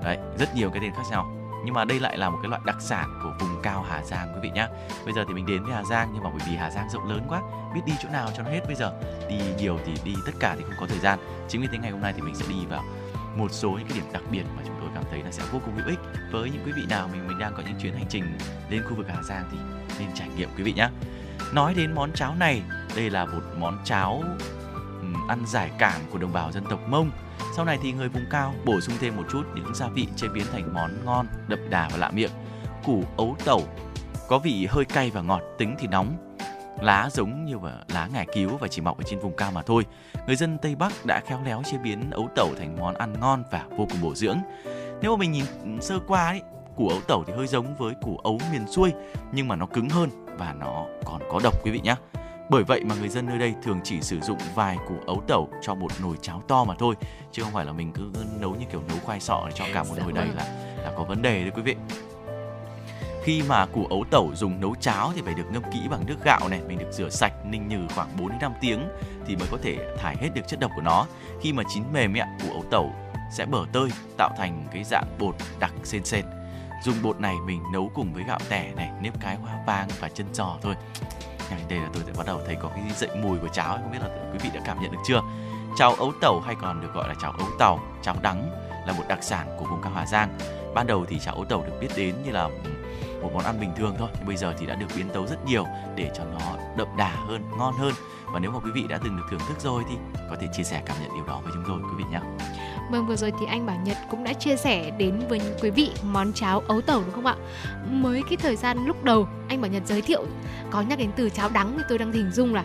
Đấy, 0.03 0.17
rất 0.39 0.55
nhiều 0.55 0.69
cái 0.69 0.81
tên 0.81 0.91
khác 0.91 1.03
nhau. 1.11 1.33
Nhưng 1.65 1.73
mà 1.73 1.85
đây 1.85 1.99
lại 1.99 2.17
là 2.17 2.29
một 2.29 2.39
cái 2.41 2.49
loại 2.49 2.61
đặc 2.65 2.75
sản 2.79 3.19
của 3.23 3.33
vùng 3.39 3.61
cao 3.63 3.85
Hà 3.89 4.03
Giang 4.03 4.33
quý 4.33 4.39
vị 4.41 4.49
nhé. 4.49 4.67
Bây 5.05 5.13
giờ 5.13 5.25
thì 5.27 5.33
mình 5.33 5.45
đến 5.45 5.63
với 5.63 5.73
Hà 5.73 5.83
Giang 5.83 6.09
nhưng 6.13 6.23
mà 6.23 6.29
bởi 6.29 6.47
vì 6.49 6.55
Hà 6.55 6.71
Giang 6.71 6.89
rộng 6.89 7.09
lớn 7.09 7.25
quá, 7.29 7.41
biết 7.73 7.81
đi 7.85 7.93
chỗ 8.03 8.09
nào 8.09 8.29
cho 8.37 8.43
nó 8.43 8.49
hết 8.49 8.61
bây 8.65 8.75
giờ. 8.75 8.93
Đi 9.29 9.39
nhiều 9.57 9.79
thì 9.85 9.93
đi 10.03 10.15
tất 10.25 10.31
cả 10.39 10.55
thì 10.57 10.63
không 10.63 10.75
có 10.79 10.87
thời 10.87 10.99
gian. 10.99 11.19
Chính 11.49 11.61
vì 11.61 11.67
thế 11.71 11.77
ngày 11.77 11.91
hôm 11.91 12.01
nay 12.01 12.13
thì 12.15 12.21
mình 12.21 12.35
sẽ 12.35 12.45
đi 12.49 12.65
vào 12.69 12.83
một 13.35 13.51
số 13.51 13.69
những 13.69 13.87
cái 13.87 13.97
điểm 13.97 14.13
đặc 14.13 14.23
biệt 14.31 14.43
mà 14.55 14.63
chúng 14.65 14.75
tôi 14.79 14.89
cảm 14.95 15.03
thấy 15.11 15.23
là 15.23 15.31
sẽ 15.31 15.43
vô 15.51 15.59
cùng 15.65 15.75
hữu 15.75 15.87
ích 15.87 15.99
với 16.31 16.49
những 16.49 16.61
quý 16.65 16.71
vị 16.71 16.83
nào 16.89 17.09
mình 17.11 17.27
mình 17.27 17.39
đang 17.39 17.53
có 17.53 17.63
những 17.65 17.79
chuyến 17.79 17.93
hành 17.93 18.05
trình 18.09 18.37
lên 18.69 18.83
khu 18.83 18.95
vực 18.95 19.07
Hà 19.09 19.21
Giang 19.23 19.43
thì 19.51 19.57
nên 19.99 20.13
trải 20.13 20.29
nghiệm 20.37 20.49
quý 20.57 20.63
vị 20.63 20.73
nhé. 20.73 20.89
Nói 21.53 21.73
đến 21.73 21.95
món 21.95 22.11
cháo 22.11 22.35
này, 22.35 22.61
đây 22.95 23.09
là 23.09 23.25
một 23.25 23.41
món 23.57 23.77
cháo 23.83 24.23
ăn 25.27 25.43
giải 25.47 25.71
cảm 25.77 26.01
của 26.11 26.17
đồng 26.17 26.33
bào 26.33 26.51
dân 26.51 26.63
tộc 26.69 26.79
Mông. 26.89 27.11
Sau 27.55 27.65
này 27.65 27.77
thì 27.81 27.91
người 27.91 28.09
vùng 28.09 28.25
cao 28.29 28.53
bổ 28.65 28.81
sung 28.81 28.95
thêm 28.99 29.15
một 29.17 29.23
chút 29.31 29.43
những 29.55 29.75
gia 29.75 29.87
vị 29.87 30.07
chế 30.15 30.27
biến 30.27 30.45
thành 30.51 30.73
món 30.73 31.05
ngon, 31.05 31.27
đậm 31.47 31.69
đà 31.69 31.89
và 31.91 31.97
lạ 31.97 32.11
miệng. 32.11 32.31
Củ 32.85 33.03
ấu 33.17 33.35
tẩu 33.45 33.63
có 34.27 34.39
vị 34.39 34.67
hơi 34.69 34.85
cay 34.85 35.09
và 35.09 35.21
ngọt, 35.21 35.41
tính 35.57 35.75
thì 35.79 35.87
nóng. 35.87 36.37
Lá 36.81 37.09
giống 37.11 37.45
như 37.45 37.57
là 37.63 37.83
lá 37.87 38.07
ngải 38.13 38.27
cứu 38.33 38.57
và 38.57 38.67
chỉ 38.67 38.81
mọc 38.81 38.97
ở 38.97 39.03
trên 39.03 39.19
vùng 39.19 39.35
cao 39.35 39.51
mà 39.51 39.61
thôi. 39.61 39.85
Người 40.27 40.35
dân 40.35 40.57
Tây 40.57 40.75
Bắc 40.75 41.05
đã 41.05 41.21
khéo 41.27 41.39
léo 41.45 41.61
chế 41.65 41.77
biến 41.77 42.11
ấu 42.11 42.29
tẩu 42.35 42.49
thành 42.57 42.75
món 42.79 42.95
ăn 42.95 43.13
ngon 43.19 43.43
và 43.51 43.65
vô 43.69 43.87
cùng 43.89 44.01
bổ 44.01 44.15
dưỡng. 44.15 44.37
Nếu 45.01 45.11
mà 45.15 45.19
mình 45.19 45.31
nhìn 45.31 45.45
sơ 45.81 45.99
qua 46.07 46.25
ấy, 46.25 46.41
củ 46.75 46.89
ấu 46.89 47.01
tẩu 47.01 47.23
thì 47.23 47.33
hơi 47.33 47.47
giống 47.47 47.75
với 47.75 47.93
củ 48.01 48.17
ấu 48.23 48.39
miền 48.51 48.67
xuôi 48.67 48.93
nhưng 49.31 49.47
mà 49.47 49.55
nó 49.55 49.65
cứng 49.65 49.89
hơn 49.89 50.09
và 50.37 50.55
nó 50.59 50.85
còn 51.05 51.21
có 51.31 51.39
độc 51.43 51.65
quý 51.65 51.71
vị 51.71 51.79
nhé. 51.83 51.95
Bởi 52.49 52.63
vậy 52.63 52.83
mà 52.83 52.95
người 52.95 53.09
dân 53.09 53.25
nơi 53.25 53.37
đây 53.37 53.53
thường 53.63 53.79
chỉ 53.83 54.01
sử 54.01 54.19
dụng 54.19 54.37
vài 54.55 54.77
củ 54.87 54.95
ấu 55.05 55.23
tẩu 55.27 55.49
cho 55.61 55.75
một 55.75 55.91
nồi 56.01 56.15
cháo 56.21 56.41
to 56.47 56.63
mà 56.63 56.75
thôi 56.79 56.95
chứ 57.31 57.43
không 57.43 57.53
phải 57.53 57.65
là 57.65 57.71
mình 57.71 57.91
cứ 57.93 58.11
nấu 58.39 58.55
như 58.55 58.65
kiểu 58.71 58.81
nấu 58.87 58.97
khoai 58.97 59.19
sọ 59.19 59.47
cho 59.55 59.65
cả 59.73 59.83
một 59.83 59.93
Dạ 59.97 60.03
nồi 60.03 60.11
đầy 60.11 60.27
vâng. 60.27 60.37
là 60.37 60.45
là 60.83 60.91
có 60.97 61.03
vấn 61.03 61.21
đề 61.21 61.41
đấy 61.41 61.51
quý 61.55 61.61
vị. 61.61 61.75
Khi 63.23 63.43
mà 63.49 63.65
củ 63.65 63.85
ấu 63.85 64.05
tẩu 64.11 64.31
dùng 64.35 64.61
nấu 64.61 64.75
cháo 64.75 65.11
thì 65.15 65.21
phải 65.21 65.33
được 65.33 65.51
ngâm 65.51 65.63
kỹ 65.73 65.79
bằng 65.89 66.05
nước 66.05 66.15
gạo 66.23 66.49
này, 66.49 66.61
mình 66.67 66.77
được 66.77 66.91
rửa 66.91 67.09
sạch 67.09 67.33
ninh 67.45 67.67
nhừ 67.67 67.87
khoảng 67.95 68.17
4 68.19 68.29
đến 68.29 68.37
5 68.41 68.53
tiếng 68.61 68.87
thì 69.27 69.35
mới 69.35 69.47
có 69.51 69.57
thể 69.63 69.77
thải 69.97 70.15
hết 70.17 70.29
được 70.35 70.47
chất 70.47 70.59
độc 70.59 70.71
của 70.75 70.81
nó. 70.81 71.05
Khi 71.41 71.53
mà 71.53 71.63
chín 71.73 71.83
mềm 71.93 72.13
ấy, 72.13 72.27
củ 72.41 72.53
ấu 72.53 72.63
tẩu 72.71 72.91
sẽ 73.31 73.45
bở 73.45 73.65
tơi 73.73 73.89
tạo 74.17 74.29
thành 74.37 74.67
cái 74.71 74.83
dạng 74.83 75.15
bột 75.19 75.35
đặc 75.59 75.73
sên 75.83 76.05
sên. 76.05 76.25
Dùng 76.83 76.95
bột 77.03 77.19
này 77.19 77.35
mình 77.45 77.63
nấu 77.73 77.91
cùng 77.93 78.13
với 78.13 78.23
gạo 78.27 78.39
tẻ 78.49 78.71
này, 78.75 78.89
nếp 79.01 79.21
cái 79.21 79.35
hoa 79.35 79.53
vàng 79.65 79.87
và 79.99 80.09
chân 80.09 80.27
giò 80.33 80.57
thôi. 80.61 80.75
Nhắc 81.49 81.59
đến 81.59 81.67
đây 81.69 81.79
là 81.79 81.89
tôi 81.93 82.03
sẽ 82.05 82.11
bắt 82.17 82.27
đầu 82.27 82.41
thấy 82.45 82.55
có 82.55 82.69
cái 82.69 82.83
dậy 82.95 83.09
mùi 83.21 83.37
của 83.37 83.47
cháo 83.47 83.77
không 83.77 83.91
biết 83.91 84.01
là 84.01 84.09
quý 84.31 84.39
vị 84.43 84.49
đã 84.53 84.61
cảm 84.65 84.81
nhận 84.81 84.91
được 84.91 85.01
chưa? 85.05 85.21
Cháo 85.77 85.93
ấu 85.93 86.11
tẩu 86.21 86.39
hay 86.39 86.55
còn 86.61 86.81
được 86.81 86.93
gọi 86.93 87.07
là 87.07 87.15
cháo 87.21 87.33
ấu 87.39 87.47
tàu, 87.59 87.79
cháo 88.03 88.15
đắng 88.21 88.49
là 88.87 88.93
một 88.93 89.03
đặc 89.07 89.19
sản 89.21 89.47
của 89.59 89.65
vùng 89.65 89.81
cao 89.81 89.91
Hà 89.95 90.05
Giang. 90.05 90.37
Ban 90.73 90.87
đầu 90.87 91.05
thì 91.09 91.19
cháo 91.19 91.35
ấu 91.35 91.45
tẩu 91.45 91.63
được 91.63 91.73
biết 91.81 91.89
đến 91.95 92.15
như 92.25 92.31
là 92.31 92.49
một 93.21 93.29
món 93.33 93.43
ăn 93.43 93.59
bình 93.59 93.71
thường 93.77 93.95
thôi, 93.99 94.09
nhưng 94.17 94.27
bây 94.27 94.37
giờ 94.37 94.53
thì 94.59 94.65
đã 94.65 94.75
được 94.75 94.87
biến 94.97 95.09
tấu 95.13 95.27
rất 95.27 95.45
nhiều 95.45 95.65
để 95.95 96.11
cho 96.15 96.23
nó 96.23 96.39
đậm 96.77 96.87
đà 96.97 97.09
hơn, 97.27 97.43
ngon 97.57 97.73
hơn. 97.73 97.93
Và 98.33 98.39
nếu 98.39 98.51
mà 98.51 98.59
quý 98.59 98.71
vị 98.73 98.83
đã 98.89 98.99
từng 99.03 99.17
được 99.17 99.23
thưởng 99.31 99.39
thức 99.47 99.59
rồi 99.59 99.83
thì 99.89 99.95
có 100.29 100.35
thể 100.39 100.47
chia 100.53 100.63
sẻ 100.63 100.81
cảm 100.85 100.97
nhận 101.01 101.13
điều 101.13 101.25
đó 101.27 101.39
với 101.43 101.51
chúng 101.53 101.63
tôi 101.67 101.77
quý 101.77 102.03
vị 102.03 102.03
nhé. 102.11 102.19
Vâng 102.91 103.07
vừa 103.07 103.15
rồi 103.15 103.31
thì 103.39 103.45
anh 103.45 103.65
Bảo 103.65 103.75
Nhật 103.83 103.97
cũng 104.11 104.23
đã 104.23 104.33
chia 104.33 104.55
sẻ 104.55 104.91
đến 104.97 105.21
với 105.29 105.41
quý 105.61 105.69
vị 105.69 105.91
món 106.03 106.33
cháo 106.33 106.63
ấu 106.67 106.81
tẩu 106.81 107.01
đúng 107.01 107.13
không 107.13 107.25
ạ? 107.25 107.35
Mới 107.91 108.21
cái 108.29 108.37
thời 108.37 108.55
gian 108.55 108.85
lúc 108.85 109.03
đầu, 109.03 109.27
anh 109.49 109.61
bảo 109.61 109.71
nhật 109.71 109.83
giới 109.85 110.01
thiệu, 110.01 110.25
có 110.71 110.81
nhắc 110.81 110.99
đến 110.99 111.11
từ 111.15 111.29
cháo 111.29 111.49
đắng 111.49 111.73
thì 111.77 111.83
tôi 111.89 111.97
đang 111.97 112.11
hình 112.11 112.31
dung 112.31 112.53
là, 112.53 112.63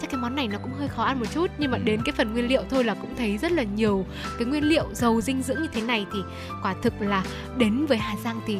chắc 0.00 0.10
cái 0.10 0.20
món 0.20 0.34
này 0.34 0.48
nó 0.48 0.58
cũng 0.62 0.72
hơi 0.72 0.88
khó 0.88 1.02
ăn 1.02 1.20
một 1.20 1.26
chút, 1.34 1.50
nhưng 1.58 1.70
mà 1.70 1.78
đến 1.78 2.00
cái 2.04 2.12
phần 2.16 2.32
nguyên 2.32 2.48
liệu 2.48 2.62
thôi 2.70 2.84
là 2.84 2.94
cũng 2.94 3.14
thấy 3.18 3.38
rất 3.38 3.52
là 3.52 3.62
nhiều 3.62 4.06
cái 4.38 4.46
nguyên 4.46 4.64
liệu 4.64 4.84
giàu 4.92 5.20
dinh 5.20 5.42
dưỡng 5.42 5.62
như 5.62 5.68
thế 5.72 5.80
này 5.80 6.06
thì 6.12 6.18
quả 6.62 6.74
thực 6.82 6.92
là 7.00 7.24
đến 7.56 7.86
với 7.86 7.98
Hà 7.98 8.16
Giang 8.24 8.40
thì 8.46 8.58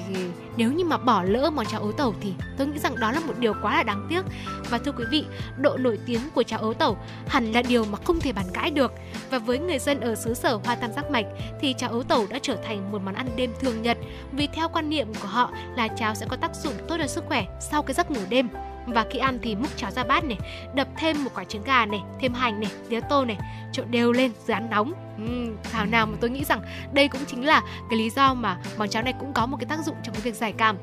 nếu 0.57 0.73
như 0.73 0.85
mà 0.85 0.97
bỏ 0.97 1.23
lỡ 1.23 1.51
món 1.51 1.67
cháo 1.67 1.81
ấu 1.81 1.93
tẩu 1.93 2.15
thì 2.21 2.33
tôi 2.59 2.67
nghĩ 2.67 2.79
rằng 2.79 3.01
đó 3.01 3.13
là 3.13 3.21
một 3.21 3.35
điều 3.39 3.55
quá 3.63 3.77
là 3.77 3.83
đáng 3.83 4.07
tiếc. 4.09 4.23
Và 4.71 4.79
thưa 4.79 4.93
quý 4.93 5.05
vị, 5.11 5.25
độ 5.59 5.77
nổi 5.77 5.99
tiếng 6.07 6.21
của 6.35 6.43
cháo 6.43 6.61
ấu 6.61 6.75
tẩu 6.75 6.99
hẳn 7.29 7.53
là 7.53 7.63
điều 7.63 7.85
mà 7.85 7.99
không 8.05 8.21
thể 8.21 8.33
bàn 8.33 8.47
cãi 8.53 8.71
được. 8.71 8.93
Và 9.31 9.39
với 9.39 9.59
người 9.59 9.79
dân 9.79 10.01
ở 10.01 10.15
xứ 10.15 10.35
sở 10.35 10.59
hoa 10.65 10.75
tam 10.75 10.93
giác 10.93 11.11
mạch 11.11 11.27
thì 11.61 11.75
cháo 11.79 11.91
ấu 11.91 12.03
tẩu 12.03 12.27
đã 12.31 12.39
trở 12.43 12.57
thành 12.57 12.93
một 12.93 13.03
món 13.05 13.15
ăn 13.15 13.27
đêm 13.37 13.53
thường 13.61 13.83
nhật 13.83 13.99
vì 14.33 14.47
theo 14.47 14.69
quan 14.69 14.91
niệm 14.91 15.15
của 15.23 15.29
họ 15.29 15.51
là 15.77 15.89
cháo 15.89 16.02
sẽ 16.15 16.27
có 16.29 16.37
tác 16.37 16.55
dụng 16.55 16.75
tốt 16.89 16.97
cho 16.99 17.07
sức 17.07 17.25
khỏe 17.29 17.45
sau 17.61 17.83
cái 17.83 17.95
giấc 17.95 18.11
ngủ 18.11 18.21
đêm. 18.29 18.49
Và 18.87 19.05
khi 19.11 19.19
ăn 19.19 19.39
thì 19.43 19.55
múc 19.55 19.77
cháo 19.77 19.91
ra 19.91 20.05
bát 20.05 20.25
này 20.25 20.39
đập 20.75 20.89
thêm 20.97 21.25
một 21.25 21.31
quả 21.35 21.45
trứng 21.45 21.63
gà 21.63 21.87
này 21.87 22.01
thêm 22.21 22.35
hành 22.35 22.61
này 22.61 22.71
tía 22.89 23.01
tô 23.01 23.25
này 23.25 23.39
trộn 23.73 23.87
đều 23.91 24.13
lên 24.13 24.33
rồi 24.47 24.55
ăn 24.55 24.71
nóng. 24.71 24.93
Uhm, 25.25 25.57
thảo 25.73 25.87
nào 25.87 26.07
mà 26.07 26.17
tôi 26.21 26.31
nghĩ 26.31 26.45
rằng 26.45 26.61
đây 26.93 27.09
cũng 27.09 27.21
chính 27.27 27.47
là 27.47 27.61
cái 27.91 27.99
lý 27.99 28.11
do 28.11 28.35
mà 28.35 28.57
món 28.77 28.89
cháo 28.89 29.03
này 29.03 29.15
cũng 29.21 29.33
có 29.33 29.47
một 29.47 29.57
cái 29.61 29.67
tác 29.67 29.85
dụng 29.85 29.97
trong 30.03 30.15
cái 30.15 30.23
việc 30.23 30.35
giải 30.35 30.53
cảm. 30.53 30.77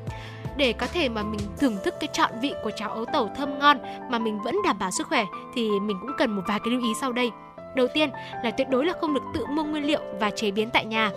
Để 0.56 0.72
có 0.72 0.86
thể 0.86 1.08
mà 1.08 1.22
mình 1.22 1.40
thưởng 1.58 1.76
thức 1.84 1.94
cái 2.00 2.08
trọn 2.12 2.30
vị 2.40 2.54
của 2.64 2.70
cháo 2.76 2.90
ấu 2.90 3.04
tẩu 3.04 3.30
thơm 3.36 3.58
ngon 3.58 3.78
mà 4.10 4.18
mình 4.18 4.42
vẫn 4.42 4.56
đảm 4.64 4.78
bảo 4.78 4.90
sức 4.90 5.06
khỏe 5.06 5.24
thì 5.54 5.70
mình 5.80 5.96
cũng 6.00 6.12
cần 6.18 6.30
một 6.30 6.42
vài 6.46 6.58
cái 6.58 6.72
lưu 6.72 6.82
ý 6.82 6.88
sau 7.00 7.12
đây. 7.12 7.30
Đầu 7.76 7.86
tiên 7.94 8.10
là 8.44 8.50
tuyệt 8.50 8.68
đối 8.68 8.86
là 8.86 8.92
không 9.00 9.14
được 9.14 9.22
tự 9.34 9.46
mua 9.46 9.64
nguyên 9.64 9.84
liệu 9.84 10.00
và 10.20 10.30
chế 10.30 10.50
biến 10.50 10.70
tại 10.72 10.84
nhà 10.84 11.10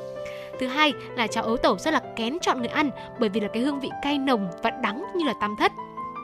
thứ 0.60 0.68
hai 0.68 0.94
là 1.16 1.28
cháo 1.28 1.44
ấu 1.44 1.58
tẩu 1.58 1.78
rất 1.78 1.92
là 1.92 2.02
kén 2.16 2.40
chọn 2.40 2.60
người 2.60 2.68
ăn 2.68 2.90
bởi 3.20 3.30
vì 3.30 3.40
là 3.40 3.48
cái 3.48 3.64
hương 3.64 3.80
vị 3.80 3.90
cay 4.02 4.18
nồng 4.18 4.48
và 4.64 4.70
đắng 4.70 5.06
như 5.16 5.26
là 5.26 5.34
tam 5.42 5.56
thất 5.60 5.72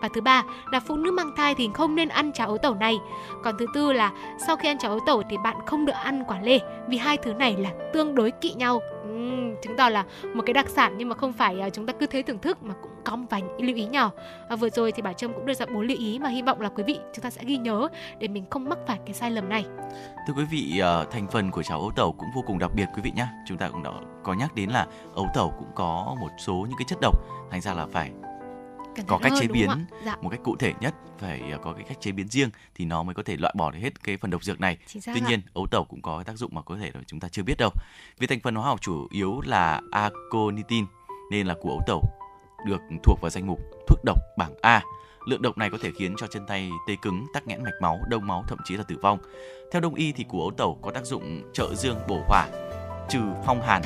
và 0.02 0.10
thứ 0.14 0.22
ba 0.22 0.44
là 0.72 0.80
phụ 0.80 0.96
nữ 0.96 1.12
mang 1.12 1.32
thai 1.38 1.56
thì 1.56 1.70
không 1.74 1.96
nên 1.96 2.10
ăn 2.10 2.32
cháo 2.32 2.48
ấu 2.48 2.58
tẩu 2.58 2.76
này. 2.76 2.98
Còn 3.44 3.56
thứ 3.60 3.66
tư 3.74 3.94
là 3.94 4.12
sau 4.48 4.56
khi 4.56 4.70
ăn 4.70 4.78
cháo 4.78 4.92
ấu 4.92 5.00
tẩu 5.06 5.24
thì 5.30 5.38
bạn 5.44 5.58
không 5.66 5.86
được 5.86 5.94
ăn 5.94 6.24
quả 6.28 6.40
lê 6.42 6.60
vì 6.88 6.98
hai 6.98 7.18
thứ 7.18 7.34
này 7.34 7.56
là 7.58 7.70
tương 7.94 8.16
đối 8.16 8.32
kỵ 8.32 8.54
nhau. 8.54 8.82
Uhm, 9.04 9.56
chứng 9.62 9.78
tỏ 9.78 9.90
là 9.90 10.06
một 10.34 10.44
cái 10.46 10.54
đặc 10.54 10.70
sản 10.70 10.96
nhưng 10.98 11.10
mà 11.10 11.16
không 11.16 11.34
phải 11.34 11.60
à, 11.62 11.70
chúng 11.70 11.86
ta 11.86 11.94
cứ 11.94 12.06
thế 12.06 12.22
thưởng 12.22 12.40
thức 12.40 12.64
mà 12.64 12.74
cũng 12.82 12.92
có 13.04 13.16
một 13.16 13.26
vài 13.30 13.42
những 13.42 13.68
lưu 13.68 13.76
ý 13.76 13.86
nhỏ. 13.86 14.12
Và 14.50 14.56
vừa 14.56 14.70
rồi 14.70 14.92
thì 14.92 15.02
bà 15.02 15.14
Trâm 15.14 15.34
cũng 15.34 15.46
đưa 15.46 15.54
ra 15.54 15.66
bốn 15.66 15.82
lưu 15.82 15.98
ý 15.98 16.20
mà 16.20 16.30
hy 16.30 16.42
vọng 16.42 16.62
là 16.62 16.70
quý 16.70 16.84
vị 16.84 17.00
chúng 17.14 17.24
ta 17.24 17.30
sẽ 17.30 17.42
ghi 17.46 17.58
nhớ 17.58 17.88
để 18.20 18.28
mình 18.28 18.46
không 18.50 18.70
mắc 18.70 18.78
phải 18.88 19.00
cái 19.06 19.14
sai 19.14 19.32
lầm 19.32 19.50
này. 19.50 19.66
Thưa 20.28 20.34
quý 20.34 20.44
vị, 20.52 20.80
ờ, 20.80 21.06
thành 21.12 21.28
phần 21.28 21.52
của 21.52 21.64
cháo 21.64 21.80
ấu 21.80 21.92
tẩu 21.96 22.12
cũng 22.12 22.30
vô 22.36 22.44
cùng 22.48 22.60
đặc 22.60 22.72
biệt 22.76 22.86
quý 22.96 23.02
vị 23.02 23.12
nhé. 23.16 23.28
Chúng 23.48 23.58
ta 23.58 23.70
cũng 23.70 23.84
đã 23.84 23.92
có 24.24 24.34
nhắc 24.34 24.56
đến 24.56 24.70
là 24.70 24.88
ấu 25.16 25.28
tẩu 25.36 25.54
cũng 25.58 25.72
có 25.76 26.16
một 26.20 26.30
số 26.38 26.54
những 26.54 26.78
cái 26.78 26.86
chất 26.88 27.00
độc, 27.02 27.16
thành 27.52 27.62
ra 27.62 27.74
là 27.74 27.86
phải 27.92 28.12
Cẩn 29.00 29.08
có 29.08 29.18
cách 29.18 29.32
hơn, 29.32 29.42
chế 29.42 29.48
biến 29.48 29.70
ạ? 29.70 29.78
Dạ, 30.06 30.16
một 30.22 30.30
cách 30.30 30.40
cụ 30.44 30.56
thể 30.56 30.74
nhất 30.82 30.96
phải 31.20 31.42
ờ, 31.52 31.58
có 31.58 31.74
cái 31.74 31.84
cách 31.84 31.98
chế 32.02 32.12
biến 32.12 32.28
riêng 32.28 32.50
thì 32.76 32.86
nó 32.86 33.04
mới 33.04 33.16
có 33.16 33.24
thể 33.24 33.38
loại 33.38 33.54
bỏ 33.58 33.72
được 33.72 33.80
hết 33.82 34.04
cái 34.04 34.18
phần 34.18 34.32
độc 34.32 34.44
dược 34.44 34.60
này. 34.60 34.78
Tuy 35.06 35.22
ạ. 35.22 35.26
nhiên 35.28 35.42
ấu 35.54 35.68
tẩu 35.72 35.86
cũng 35.86 36.02
có 36.02 36.18
cái 36.18 36.26
tác 36.26 36.38
dụng 36.38 36.56
mà 36.56 36.62
có 36.62 36.78
thể 36.78 36.92
là 36.94 37.02
chúng 37.08 37.20
ta 37.20 37.28
chưa 37.28 37.44
biết 37.44 37.58
đâu. 37.58 37.70
Vì 38.20 38.28
thành 38.28 38.40
phần 38.40 38.56
hóa 38.56 38.66
học 38.66 38.82
chủ 38.82 39.08
yếu 39.12 39.42
là 39.42 39.82
aconitin 39.92 40.86
nên 41.32 41.48
là 41.48 41.56
củ 41.62 41.70
ấu 41.70 41.82
tẩu 41.88 42.04
được 42.66 42.82
thuộc 43.04 43.22
vào 43.22 43.30
danh 43.30 43.48
mục 43.48 43.60
thuốc 43.88 44.00
độc 44.06 44.18
bảng 44.38 44.54
A. 44.62 44.82
Lượng 45.26 45.42
độc 45.42 45.58
này 45.58 45.70
có 45.70 45.78
thể 45.82 45.92
khiến 45.98 46.16
cho 46.18 46.28
chân 46.28 46.46
tay 46.48 46.72
tê 46.88 46.96
cứng 47.02 47.26
tắc 47.34 47.48
nghẽn 47.48 47.64
mạch 47.64 47.82
máu 47.82 48.00
đông 48.10 48.28
máu 48.28 48.44
thậm 48.48 48.58
chí 48.66 48.78
là 48.78 48.84
tử 48.84 48.98
vong. 49.02 49.20
Theo 49.72 49.82
đông 49.82 49.96
y 49.96 50.12
thì 50.12 50.24
củ 50.24 50.42
ấu 50.42 50.52
tẩu 50.52 50.80
có 50.82 50.92
tác 50.92 51.06
dụng 51.06 51.52
trợ 51.54 51.76
dương 51.76 51.98
bổ 52.08 52.24
hỏa 52.28 52.48
trừ 53.10 53.20
phong 53.46 53.62
hàn 53.62 53.82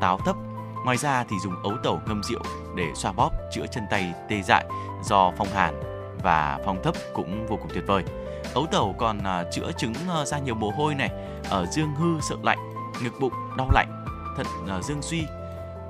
táo 0.00 0.18
thấp 0.18 0.36
ngoài 0.84 0.96
ra 0.96 1.24
thì 1.28 1.36
dùng 1.38 1.62
ấu 1.62 1.72
tẩu 1.82 2.00
ngâm 2.06 2.22
rượu 2.22 2.42
để 2.76 2.86
xoa 2.94 3.12
bóp 3.12 3.30
chữa 3.52 3.66
chân 3.66 3.84
tay 3.90 4.14
tê 4.28 4.42
dại 4.42 4.64
do 5.04 5.32
phong 5.38 5.48
hàn 5.48 5.80
và 6.22 6.58
phong 6.64 6.82
thấp 6.82 6.94
cũng 7.14 7.46
vô 7.46 7.56
cùng 7.56 7.70
tuyệt 7.74 7.84
vời. 7.86 8.04
Ấu 8.54 8.66
tẩu 8.66 8.94
còn 8.98 9.18
uh, 9.18 9.52
chữa 9.52 9.72
chứng 9.78 9.94
ờ, 10.08 10.22
uh, 10.22 10.28
ra 10.28 10.38
nhiều 10.38 10.54
mồ 10.54 10.70
hôi 10.70 10.94
này, 10.94 11.10
ở 11.50 11.66
dương 11.66 11.94
hư 11.94 12.20
sợ 12.20 12.36
lạnh, 12.42 12.58
ngực 13.02 13.12
bụng 13.20 13.32
đau 13.58 13.70
lạnh, 13.72 14.04
thận 14.36 14.46
uh, 14.78 14.84
dương 14.84 15.02
suy. 15.02 15.22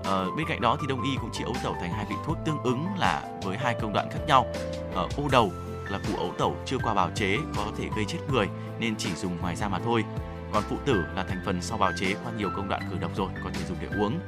Uh, 0.01 0.36
bên 0.36 0.47
cạnh 0.49 0.61
đó 0.61 0.76
thì 0.80 0.86
đông 0.88 1.03
y 1.03 1.11
cũng 1.20 1.30
chia 1.32 1.45
ấu 1.45 1.55
tẩu 1.62 1.74
thành 1.80 1.91
hai 1.91 2.07
vị 2.09 2.14
thuốc 2.26 2.36
tương 2.45 2.62
ứng 2.62 2.86
là 2.99 3.22
với 3.43 3.57
hai 3.57 3.74
công 3.80 3.93
đoạn 3.93 4.09
khác 4.11 4.20
nhau. 4.26 4.47
Ở 4.95 5.09
ô 5.16 5.28
đầu 5.32 5.53
là 5.91 5.99
củ 5.99 6.18
ấu 6.18 6.32
tẩu 6.38 6.57
chưa 6.66 6.78
qua 6.78 6.95
bào 6.95 7.11
chế 7.14 7.36
có 7.57 7.64
thể 7.78 7.88
gây 7.97 8.05
chết 8.05 8.18
người 8.32 8.49
nên 8.78 8.97
chỉ 8.97 9.14
dùng 9.14 9.41
ngoài 9.41 9.57
da 9.57 9.68
mà 9.68 9.78
thôi. 9.84 10.05
Còn 10.53 10.62
phụ 10.68 10.76
tử 10.84 11.05
là 11.16 11.24
thành 11.28 11.43
phần 11.47 11.62
sau 11.62 11.78
bào 11.78 11.91
chế 12.01 12.14
qua 12.24 12.32
nhiều 12.38 12.51
công 12.57 12.68
đoạn 12.68 12.82
khử 12.91 12.97
độc 13.01 13.11
rồi 13.16 13.28
có 13.45 13.51
thể 13.55 13.61
dùng 13.68 13.78
để 13.80 13.88
uống 14.01 14.20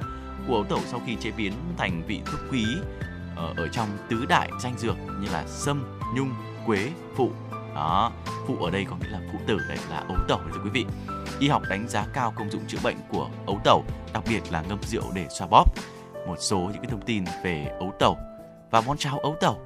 của 0.49 0.55
ấu 0.55 0.65
tẩu 0.65 0.81
sau 0.87 1.01
khi 1.07 1.17
chế 1.21 1.31
biến 1.31 1.53
thành 1.77 2.03
vị 2.07 2.21
thuốc 2.27 2.41
quý 2.51 2.65
ờ, 3.37 3.55
ở 3.57 3.69
trong 3.69 3.89
tứ 4.09 4.27
đại 4.29 4.51
danh 4.61 4.79
dược 4.79 4.97
như 5.21 5.29
là 5.33 5.45
sâm, 5.47 6.01
nhung, 6.17 6.31
quế, 6.67 6.91
phụ. 7.17 7.31
Đó, 7.75 8.13
phụ 8.47 8.57
ở 8.57 8.71
đây 8.71 8.87
có 8.91 8.97
nghĩa 8.97 9.09
là 9.09 9.21
phụ 9.33 9.39
tử 9.47 9.59
đấy 9.69 9.79
là 9.91 9.97
ấu 9.97 10.17
tẩu 10.29 10.41
thưa 10.53 10.61
quý 10.65 10.71
vị. 10.71 10.87
Y 11.39 11.49
học 11.49 11.63
đánh 11.69 11.89
giá 11.89 12.07
cao 12.13 12.33
công 12.37 12.51
dụng 12.51 12.63
chữa 12.69 12.79
bệnh 12.85 12.97
của 13.09 13.31
ấu 13.47 13.61
tẩu, 13.65 13.85
đặc 14.13 14.25
biệt 14.29 14.41
là 14.51 14.63
ngâm 14.63 14.79
rượu 14.83 15.05
để 15.15 15.27
xoa 15.31 15.49
bóp. 15.49 15.65
Một 16.27 16.37
số 16.39 16.59
những 16.59 16.83
cái 16.83 16.91
thông 16.91 17.03
tin 17.07 17.25
về 17.45 17.77
ấu 17.79 17.93
tẩu 17.99 18.19
và 18.71 18.81
món 18.81 18.97
cháo 18.97 19.19
ấu 19.19 19.37
tẩu 19.41 19.61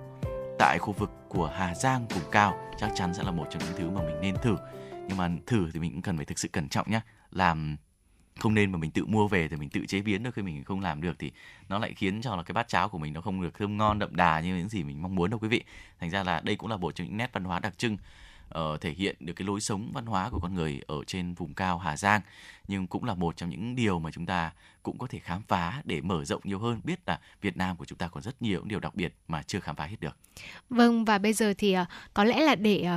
tại 0.58 0.78
khu 0.78 0.92
vực 0.92 1.10
của 1.28 1.50
Hà 1.54 1.74
Giang 1.74 2.06
vùng 2.08 2.30
cao 2.30 2.58
chắc 2.78 2.90
chắn 2.94 3.14
sẽ 3.14 3.22
là 3.22 3.30
một 3.30 3.46
trong 3.50 3.62
những 3.64 3.78
thứ 3.78 3.90
mà 3.90 4.02
mình 4.02 4.20
nên 4.20 4.36
thử. 4.42 4.56
Nhưng 5.08 5.16
mà 5.16 5.30
thử 5.46 5.70
thì 5.74 5.80
mình 5.80 5.92
cũng 5.92 6.02
cần 6.02 6.16
phải 6.16 6.26
thực 6.26 6.38
sự 6.38 6.48
cẩn 6.48 6.68
trọng 6.68 6.90
nhé. 6.90 7.00
Làm 7.30 7.76
không 8.38 8.54
nên 8.54 8.72
mà 8.72 8.78
mình 8.78 8.90
tự 8.90 9.06
mua 9.06 9.28
về 9.28 9.48
thì 9.48 9.56
mình 9.56 9.68
tự 9.68 9.86
chế 9.86 10.02
biến 10.02 10.22
đôi 10.22 10.32
khi 10.32 10.42
mình 10.42 10.64
không 10.64 10.80
làm 10.80 11.00
được 11.00 11.18
thì 11.18 11.32
nó 11.68 11.78
lại 11.78 11.94
khiến 11.94 12.20
cho 12.22 12.36
là 12.36 12.42
cái 12.42 12.52
bát 12.52 12.68
cháo 12.68 12.88
của 12.88 12.98
mình 12.98 13.12
nó 13.12 13.20
không 13.20 13.42
được 13.42 13.58
thơm 13.58 13.76
ngon 13.76 13.98
đậm 13.98 14.16
đà 14.16 14.40
như 14.40 14.56
những 14.56 14.68
gì 14.68 14.84
mình 14.84 15.02
mong 15.02 15.14
muốn 15.14 15.30
đâu 15.30 15.38
quý 15.38 15.48
vị. 15.48 15.64
Thành 16.00 16.10
ra 16.10 16.24
là 16.24 16.40
đây 16.40 16.56
cũng 16.56 16.70
là 16.70 16.76
một 16.76 16.94
trong 16.94 17.06
những 17.06 17.16
nét 17.16 17.30
văn 17.32 17.44
hóa 17.44 17.58
đặc 17.58 17.78
trưng 17.78 17.96
uh, 18.58 18.80
thể 18.80 18.90
hiện 18.90 19.16
được 19.20 19.32
cái 19.32 19.46
lối 19.46 19.60
sống 19.60 19.90
văn 19.92 20.06
hóa 20.06 20.30
của 20.30 20.40
con 20.40 20.54
người 20.54 20.80
ở 20.86 21.04
trên 21.06 21.34
vùng 21.34 21.54
cao 21.54 21.78
Hà 21.78 21.96
Giang. 21.96 22.20
Nhưng 22.68 22.86
cũng 22.86 23.04
là 23.04 23.14
một 23.14 23.36
trong 23.36 23.50
những 23.50 23.74
điều 23.74 23.98
mà 23.98 24.10
chúng 24.10 24.26
ta 24.26 24.52
cũng 24.82 24.98
có 24.98 25.06
thể 25.06 25.18
khám 25.18 25.42
phá 25.42 25.82
để 25.84 26.00
mở 26.00 26.24
rộng 26.24 26.40
nhiều 26.44 26.58
hơn 26.58 26.80
biết 26.84 27.00
là 27.06 27.20
Việt 27.40 27.56
Nam 27.56 27.76
của 27.76 27.84
chúng 27.84 27.98
ta 27.98 28.08
còn 28.08 28.22
rất 28.22 28.42
nhiều 28.42 28.58
những 28.58 28.68
điều 28.68 28.80
đặc 28.80 28.94
biệt 28.94 29.14
mà 29.28 29.42
chưa 29.42 29.60
khám 29.60 29.76
phá 29.76 29.84
hết 29.84 29.96
được. 30.00 30.16
Vâng 30.70 31.04
và 31.04 31.18
bây 31.18 31.32
giờ 31.32 31.54
thì 31.58 31.78
uh, 31.78 31.86
có 32.14 32.24
lẽ 32.24 32.40
là 32.40 32.54
để 32.54 32.88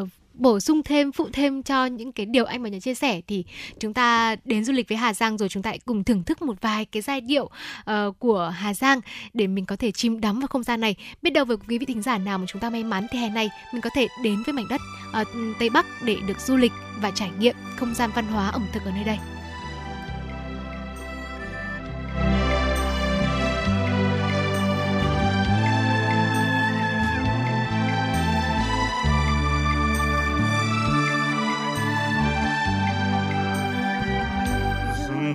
uh, 0.00 0.08
bổ 0.34 0.60
sung 0.60 0.82
thêm 0.82 1.12
phụ 1.12 1.28
thêm 1.32 1.62
cho 1.62 1.86
những 1.86 2.12
cái 2.12 2.26
điều 2.26 2.44
anh 2.44 2.62
và 2.62 2.68
nhà 2.68 2.78
chia 2.80 2.94
sẻ 2.94 3.20
thì 3.26 3.44
chúng 3.80 3.94
ta 3.94 4.36
đến 4.44 4.64
du 4.64 4.72
lịch 4.72 4.88
với 4.88 4.98
Hà 4.98 5.14
Giang 5.14 5.38
rồi 5.38 5.48
chúng 5.48 5.62
ta 5.62 5.70
hãy 5.70 5.78
cùng 5.78 6.04
thưởng 6.04 6.22
thức 6.24 6.42
một 6.42 6.60
vài 6.60 6.84
cái 6.84 7.02
giai 7.02 7.20
điệu 7.20 7.44
uh, 7.44 8.18
của 8.18 8.52
Hà 8.56 8.74
Giang 8.74 9.00
để 9.32 9.46
mình 9.46 9.66
có 9.66 9.76
thể 9.76 9.92
chìm 9.92 10.20
đắm 10.20 10.40
vào 10.40 10.48
không 10.48 10.62
gian 10.62 10.80
này. 10.80 10.96
Biết 11.22 11.30
đâu 11.30 11.44
với 11.44 11.56
quý 11.68 11.78
vị 11.78 11.86
thính 11.86 12.02
giả 12.02 12.18
nào 12.18 12.38
mà 12.38 12.44
chúng 12.48 12.60
ta 12.60 12.70
may 12.70 12.84
mắn 12.84 13.06
thì 13.10 13.18
hè 13.18 13.30
này 13.30 13.50
mình 13.72 13.82
có 13.82 13.90
thể 13.94 14.08
đến 14.22 14.42
với 14.46 14.52
mảnh 14.52 14.68
đất 14.70 14.80
uh, 15.20 15.28
Tây 15.58 15.70
Bắc 15.70 15.86
để 16.04 16.16
được 16.26 16.40
du 16.40 16.56
lịch 16.56 16.72
và 17.00 17.10
trải 17.10 17.30
nghiệm 17.38 17.56
không 17.76 17.94
gian 17.94 18.10
văn 18.14 18.26
hóa 18.26 18.48
ẩm 18.48 18.66
thực 18.72 18.84
ở 18.84 18.90
nơi 18.90 19.04
đây. 19.04 19.18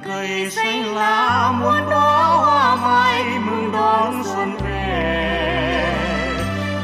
Rừng 0.09 0.17
cây 0.17 0.49
xanh 0.49 0.95
lá 0.95 1.51
muôn 1.59 1.89
đó 1.89 2.37
hoa 2.45 2.75
mai 2.75 3.23
mừng 3.39 3.71
đón 3.71 4.23
xuân 4.23 4.57
về. 4.63 5.93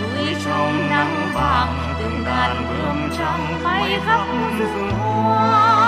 Núi 0.02 0.36
trong 0.46 0.90
nắng 0.90 1.32
vàng 1.34 1.96
từng 2.00 2.24
đàn 2.26 2.68
bướm 2.70 3.10
trắng 3.18 3.60
bay 3.64 4.00
khắp 4.06 4.26
rừng 4.60 4.92
hoa. 4.92 5.88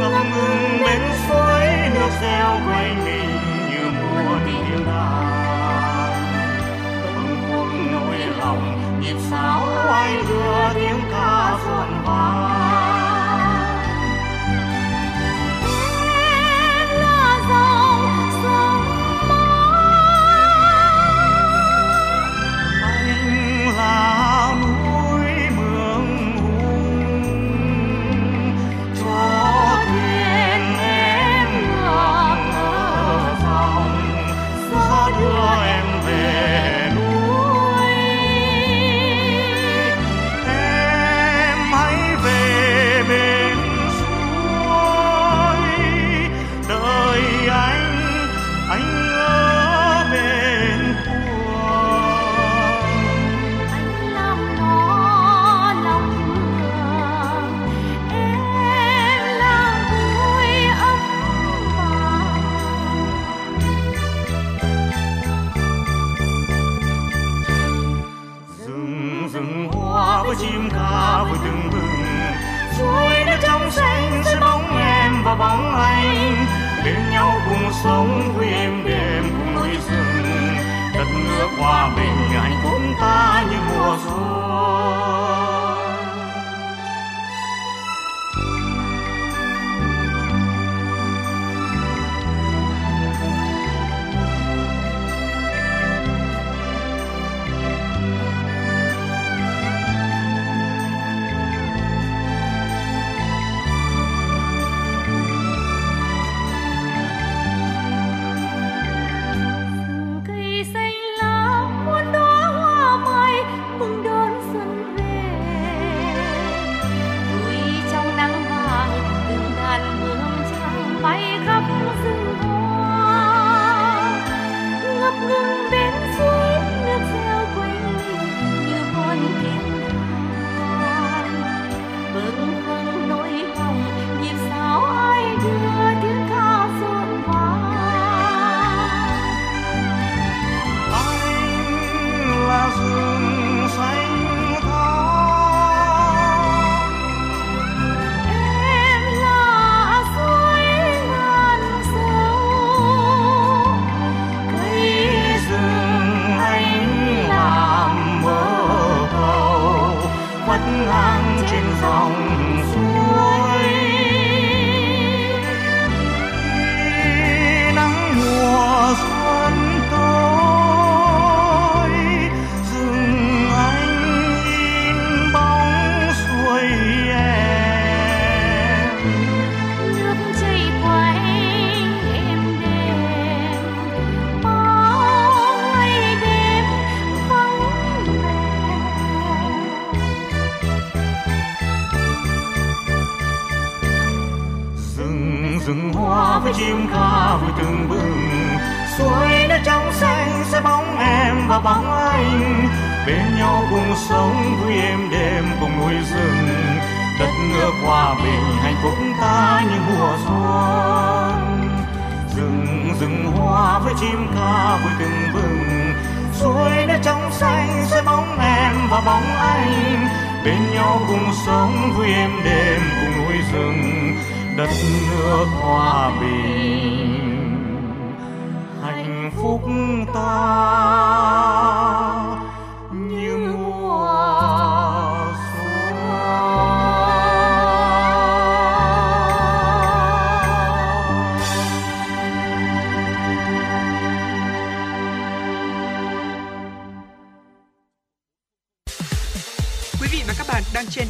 Ngập 0.00 0.12
ngừng 0.12 0.82
bên 0.84 1.00
suối 1.28 1.66
nước 1.94 2.10
reo 2.22 2.48
quanh 2.66 3.04
mình 3.04 3.38
như 3.70 3.90
mùa 4.00 4.36
tiếng 4.46 4.86
đàn. 4.86 6.12
Bâng 7.04 7.36
khuâng 7.48 7.92
nỗi 7.92 8.18
lòng 8.38 9.00
nhịp 9.00 9.16
sáo 9.30 9.60
oai 9.86 10.16
đưa 10.28 10.74
tiếng 10.74 11.00
ca 11.12 11.56
rộn 11.66 11.88
vang. 12.04 12.73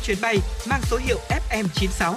Chuyến 0.05 0.19
bay 0.21 0.39
mang 0.69 0.81
số 0.83 0.97
hiệu 0.97 1.19
FM96. 1.51 2.15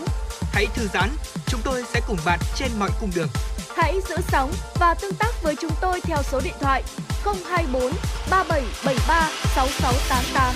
Hãy 0.53 0.65
thư 0.75 0.88
giãn, 0.93 1.09
chúng 1.47 1.61
tôi 1.63 1.83
sẽ 1.93 2.01
cùng 2.07 2.17
bạn 2.25 2.39
trên 2.55 2.69
mọi 2.79 2.89
cung 2.99 3.11
đường. 3.15 3.29
hãy 3.75 3.99
giữ 4.09 4.15
sóng 4.27 4.51
và 4.79 4.93
tương 4.93 5.15
tác 5.15 5.31
với 5.43 5.55
chúng 5.55 5.71
tôi 5.81 6.01
theo 6.01 6.17
số 6.23 6.41
điện 6.43 6.53
thoại 6.59 6.83
024 7.23 7.91
3773 8.29 9.29
6688 9.55 10.55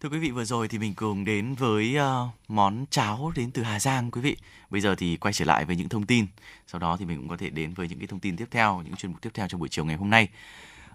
Thưa 0.00 0.08
quý 0.08 0.18
vị 0.18 0.30
vừa 0.30 0.44
rồi 0.44 0.68
thì 0.68 0.78
mình 0.78 0.94
cùng 0.94 1.24
đến 1.24 1.54
với 1.54 1.96
ờ, 1.96 2.28
món 2.48 2.84
cháo 2.90 3.32
đến 3.36 3.50
từ 3.50 3.62
Hà 3.62 3.80
Giang 3.80 4.10
quý 4.10 4.20
vị. 4.20 4.36
Bây 4.70 4.80
giờ 4.80 4.94
thì 4.94 5.16
quay 5.16 5.32
trở 5.32 5.44
lại 5.44 5.64
với 5.64 5.76
những 5.76 5.88
thông 5.88 6.06
tin. 6.06 6.26
Sau 6.66 6.78
đó 6.78 6.96
thì 6.96 7.04
mình 7.04 7.18
cũng 7.18 7.28
có 7.28 7.36
thể 7.36 7.50
đến 7.50 7.74
với 7.74 7.88
những 7.88 7.98
cái 7.98 8.06
thông 8.06 8.20
tin 8.20 8.36
tiếp 8.36 8.48
theo, 8.50 8.82
những 8.84 8.96
chuyên 8.96 9.12
mục 9.12 9.22
tiếp 9.22 9.30
theo 9.34 9.48
trong 9.48 9.60
buổi 9.60 9.68
chiều 9.68 9.84
ngày 9.84 9.96
hôm 9.96 10.10
nay. 10.10 10.28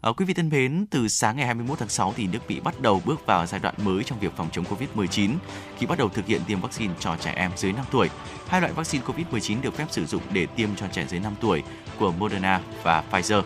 À, 0.06 0.12
quý 0.18 0.26
vị 0.26 0.34
thân 0.34 0.49
mến, 0.49 0.86
từ 0.89 1.08
sáng 1.08 1.38
ngày 1.38 1.45
21 1.45 1.80
tháng 1.80 1.89
6 1.89 2.14
thì 2.18 2.28
nước 2.28 2.39
Mỹ 2.47 2.60
bắt 2.60 2.82
đầu 2.82 3.01
bước 3.06 3.26
vào 3.26 3.45
giai 3.45 3.60
đoạn 3.60 3.76
mới 3.84 4.03
trong 4.03 4.20
việc 4.20 4.32
phòng 4.36 4.49
chống 4.51 4.66
Covid-19 4.66 5.36
khi 5.78 5.86
bắt 5.86 5.97
đầu 5.97 6.10
thực 6.10 6.26
hiện 6.26 6.41
tiêm 6.47 6.62
vaccine 6.62 6.93
cho 6.99 7.16
trẻ 7.20 7.34
em 7.36 7.51
dưới 7.56 7.72
5 7.72 7.86
tuổi. 7.91 8.10
Hai 8.47 8.62
loại 8.62 8.74
vaccine 8.74 9.03
Covid-19 9.06 9.62
được 9.62 9.74
phép 9.74 9.86
sử 9.89 10.06
dụng 10.06 10.22
để 10.32 10.45
tiêm 10.45 10.70
cho 10.76 10.88
trẻ 10.88 11.06
dưới 11.10 11.20
5 11.20 11.34
tuổi 11.41 11.64
của 11.99 12.12
Moderna 12.12 12.62
và 12.84 13.03
Pfizer. 13.12 13.41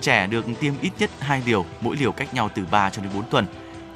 Trẻ 0.00 0.26
được 0.26 0.44
tiêm 0.60 0.74
ít 0.80 0.92
nhất 0.98 1.10
2 1.20 1.42
liều, 1.46 1.64
mỗi 1.80 1.96
liều 1.96 2.12
cách 2.12 2.34
nhau 2.34 2.50
từ 2.54 2.66
3 2.70 2.90
cho 2.90 3.02
đến 3.02 3.10
4 3.14 3.24
tuần. 3.30 3.46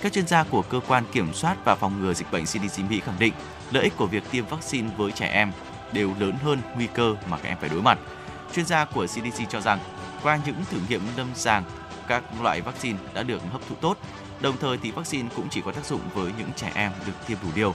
Các 0.00 0.12
chuyên 0.12 0.26
gia 0.26 0.44
của 0.44 0.62
cơ 0.62 0.80
quan 0.88 1.04
kiểm 1.12 1.34
soát 1.34 1.56
và 1.64 1.74
phòng 1.74 2.02
ngừa 2.02 2.14
dịch 2.14 2.32
bệnh 2.32 2.44
CDC 2.44 2.90
Mỹ 2.90 3.00
khẳng 3.00 3.18
định 3.18 3.32
lợi 3.70 3.84
ích 3.84 3.96
của 3.96 4.06
việc 4.06 4.22
tiêm 4.30 4.46
vaccine 4.46 4.88
với 4.96 5.12
trẻ 5.12 5.26
em 5.26 5.52
đều 5.92 6.14
lớn 6.18 6.34
hơn 6.42 6.58
nguy 6.76 6.86
cơ 6.86 7.14
mà 7.30 7.36
các 7.36 7.48
em 7.48 7.58
phải 7.60 7.68
đối 7.68 7.82
mặt. 7.82 7.98
Chuyên 8.54 8.66
gia 8.66 8.84
của 8.84 9.06
CDC 9.06 9.48
cho 9.48 9.60
rằng 9.60 9.78
qua 10.22 10.38
những 10.46 10.64
thử 10.70 10.78
nghiệm 10.88 11.02
lâm 11.16 11.26
sàng, 11.34 11.64
các 12.08 12.22
loại 12.42 12.60
vaccine 12.60 12.98
đã 13.14 13.22
được 13.22 13.42
hấp 13.52 13.68
thụ 13.68 13.74
tốt. 13.74 13.98
Đồng 14.40 14.56
thời 14.56 14.78
thì 14.78 14.90
vaccine 14.90 15.28
cũng 15.36 15.48
chỉ 15.50 15.60
có 15.60 15.72
tác 15.72 15.86
dụng 15.86 16.00
với 16.14 16.32
những 16.38 16.50
trẻ 16.56 16.72
em 16.74 16.92
được 17.06 17.12
tiêm 17.26 17.38
đủ 17.42 17.48
liều. 17.54 17.74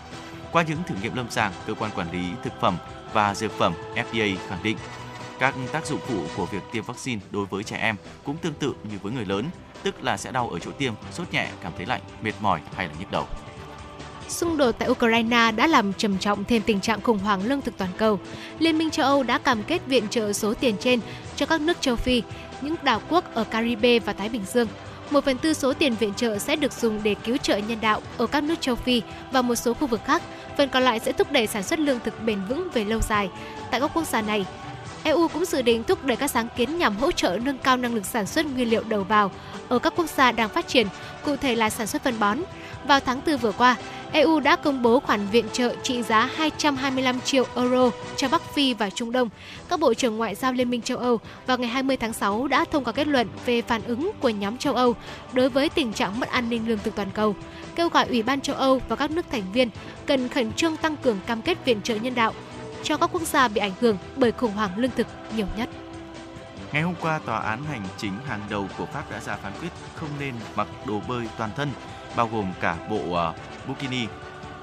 Qua 0.52 0.64
những 0.64 0.84
thử 0.88 0.96
nghiệm 1.02 1.16
lâm 1.16 1.30
sàng, 1.30 1.54
cơ 1.68 1.74
quan 1.74 1.92
quản 1.96 2.12
lý 2.12 2.30
thực 2.44 2.54
phẩm 2.62 2.78
và 3.14 3.36
dược 3.36 3.52
phẩm 3.52 3.74
FDA 3.96 4.38
khẳng 4.50 4.64
định 4.64 4.78
các 5.40 5.56
tác 5.72 5.86
dụng 5.86 6.00
phụ 6.08 6.24
của 6.38 6.46
việc 6.46 6.64
tiêm 6.72 6.84
vaccine 6.84 7.22
đối 7.32 7.46
với 7.46 7.64
trẻ 7.64 7.78
em 7.78 7.96
cũng 8.24 8.38
tương 8.38 8.54
tự 8.54 8.74
như 8.84 8.98
với 9.02 9.12
người 9.12 9.26
lớn, 9.26 9.46
tức 9.84 10.04
là 10.04 10.18
sẽ 10.18 10.32
đau 10.32 10.50
ở 10.50 10.60
chỗ 10.60 10.72
tiêm, 10.72 10.94
sốt 11.12 11.32
nhẹ, 11.32 11.50
cảm 11.62 11.72
thấy 11.78 11.86
lạnh, 11.86 12.02
mệt 12.22 12.34
mỏi 12.42 12.62
hay 12.76 12.88
là 12.88 12.94
nhức 13.00 13.12
đầu. 13.12 13.28
Xung 14.30 14.58
đột 14.58 14.76
tại 14.80 14.90
Ukraine 14.90 15.52
đã 15.52 15.68
làm 15.68 15.94
trầm 15.94 16.18
trọng 16.18 16.44
thêm 16.44 16.62
tình 16.66 16.80
trạng 16.80 17.02
khủng 17.02 17.20
hoảng 17.20 17.46
lương 17.46 17.62
thực 17.62 17.78
toàn 17.78 17.90
cầu. 17.98 18.20
Liên 18.60 18.78
minh 18.78 18.90
châu 18.90 19.06
Âu 19.06 19.24
đã 19.24 19.38
cam 19.38 19.64
kết 19.64 19.82
viện 19.88 20.08
trợ 20.10 20.34
số 20.34 20.54
tiền 20.54 20.76
trên 20.80 21.00
cho 21.36 21.46
các 21.46 21.62
nước 21.62 21.82
châu 21.82 21.96
Phi, 21.96 22.22
những 22.62 22.76
đảo 22.84 23.02
quốc 23.10 23.34
ở 23.34 23.44
Caribe 23.44 24.00
và 24.00 24.14
Thái 24.14 24.30
Bình 24.30 24.46
Dương. 24.54 24.68
Một 25.10 25.26
phần 25.26 25.38
tư 25.38 25.54
số 25.54 25.74
tiền 25.74 25.96
viện 25.96 26.14
trợ 26.14 26.38
sẽ 26.38 26.56
được 26.56 26.74
dùng 26.74 27.04
để 27.04 27.16
cứu 27.24 27.38
trợ 27.38 27.58
nhân 27.58 27.82
đạo 27.82 28.02
ở 28.18 28.28
các 28.28 28.44
nước 28.44 28.62
châu 28.62 28.76
Phi 28.76 29.02
và 29.32 29.42
một 29.42 29.56
số 29.56 29.74
khu 29.74 29.88
vực 29.88 30.02
khác. 30.06 30.22
Phần 30.58 30.70
còn 30.70 30.84
lại 30.84 31.00
sẽ 31.00 31.12
thúc 31.12 31.32
đẩy 31.32 31.48
sản 31.48 31.64
xuất 31.64 31.80
lương 31.80 32.00
thực 32.00 32.24
bền 32.24 32.40
vững 32.50 32.68
về 32.74 32.84
lâu 32.84 33.00
dài 33.02 33.30
tại 33.72 33.80
các 33.80 33.92
quốc 33.94 34.08
gia 34.08 34.22
này. 34.22 34.46
EU 35.04 35.28
cũng 35.28 35.46
dự 35.46 35.62
định 35.62 35.84
thúc 35.84 36.06
đẩy 36.06 36.18
các 36.18 36.32
sáng 36.32 36.48
kiến 36.56 36.78
nhằm 36.78 36.98
hỗ 36.98 37.12
trợ 37.12 37.40
nâng 37.44 37.58
cao 37.58 37.78
năng 37.78 37.96
lực 37.96 38.06
sản 38.06 38.26
xuất 38.26 38.46
nguyên 38.46 38.70
liệu 38.70 38.84
đầu 38.84 39.04
vào 39.04 39.32
ở 39.70 39.80
các 39.80 39.94
quốc 39.96 40.10
gia 40.10 40.32
đang 40.32 40.50
phát 40.50 40.68
triển, 40.68 40.88
cụ 41.26 41.36
thể 41.36 41.56
là 41.56 41.70
sản 41.70 41.88
xuất 41.88 42.04
phân 42.04 42.20
bón. 42.20 42.38
Vào 42.88 43.00
tháng 43.00 43.22
4 43.26 43.38
vừa 43.38 43.52
qua, 43.52 43.76
EU 44.12 44.40
đã 44.40 44.56
công 44.56 44.82
bố 44.82 45.00
khoản 45.00 45.28
viện 45.28 45.46
trợ 45.54 45.76
trị 45.84 46.04
giá 46.04 46.30
225 46.36 47.22
triệu 47.22 47.46
euro 47.56 47.90
cho 48.18 48.28
Bắc 48.28 48.42
Phi 48.54 48.74
và 48.74 48.90
Trung 48.90 49.12
Đông. 49.12 49.30
Các 49.70 49.80
bộ 49.80 49.94
trưởng 49.94 50.18
ngoại 50.18 50.36
giao 50.36 50.54
Liên 50.54 50.70
minh 50.70 50.82
châu 50.82 50.98
Âu 50.98 51.20
vào 51.48 51.58
ngày 51.58 51.70
20 51.70 51.98
tháng 51.98 52.14
6 52.14 52.48
đã 52.48 52.66
thông 52.72 52.84
qua 52.84 52.94
kết 52.94 53.08
luận 53.08 53.28
về 53.46 53.62
phản 53.62 53.82
ứng 53.84 54.12
của 54.20 54.30
nhóm 54.30 54.58
châu 54.58 54.74
Âu 54.74 54.96
đối 55.34 55.50
với 55.50 55.70
tình 55.70 55.94
trạng 55.94 56.20
mất 56.20 56.30
an 56.30 56.50
ninh 56.50 56.68
lương 56.68 56.80
thực 56.84 56.96
toàn 56.96 57.12
cầu, 57.14 57.36
kêu 57.76 57.90
gọi 57.90 58.08
Ủy 58.08 58.24
ban 58.24 58.42
châu 58.42 58.56
Âu 58.56 58.82
và 58.88 58.96
các 58.96 59.12
nước 59.12 59.26
thành 59.32 59.52
viên 59.54 59.70
cần 60.06 60.30
khẩn 60.30 60.54
trương 60.54 60.78
tăng 60.78 60.96
cường 60.98 61.20
cam 61.26 61.42
kết 61.42 61.66
viện 61.66 61.82
trợ 61.82 61.96
nhân 61.96 62.16
đạo 62.16 62.34
cho 62.84 62.98
các 62.98 63.10
quốc 63.14 63.22
gia 63.22 63.48
bị 63.48 63.62
ảnh 63.62 63.74
hưởng 63.80 63.98
bởi 64.16 64.32
khủng 64.32 64.52
hoảng 64.52 64.78
lương 64.78 64.92
thực 64.92 65.08
nhiều 65.36 65.48
nhất. 65.58 65.70
Ngày 66.74 66.82
hôm 66.82 66.96
qua, 67.02 67.20
tòa 67.26 67.40
án 67.40 67.64
hành 67.66 67.84
chính 67.98 68.14
hàng 68.28 68.42
đầu 68.50 68.68
của 68.78 68.86
Pháp 68.86 69.12
đã 69.12 69.20
ra 69.20 69.36
phán 69.36 69.54
quyết 69.62 69.70
không 69.96 70.10
nên 70.20 70.34
mặc 70.56 70.68
đồ 70.86 71.02
bơi 71.08 71.28
toàn 71.38 71.50
thân, 71.56 71.70
bao 72.16 72.30
gồm 72.34 72.54
cả 72.62 72.78
bộ 72.90 73.14
ờ, 73.14 73.30
uh, 73.30 73.68
bikini 73.68 74.08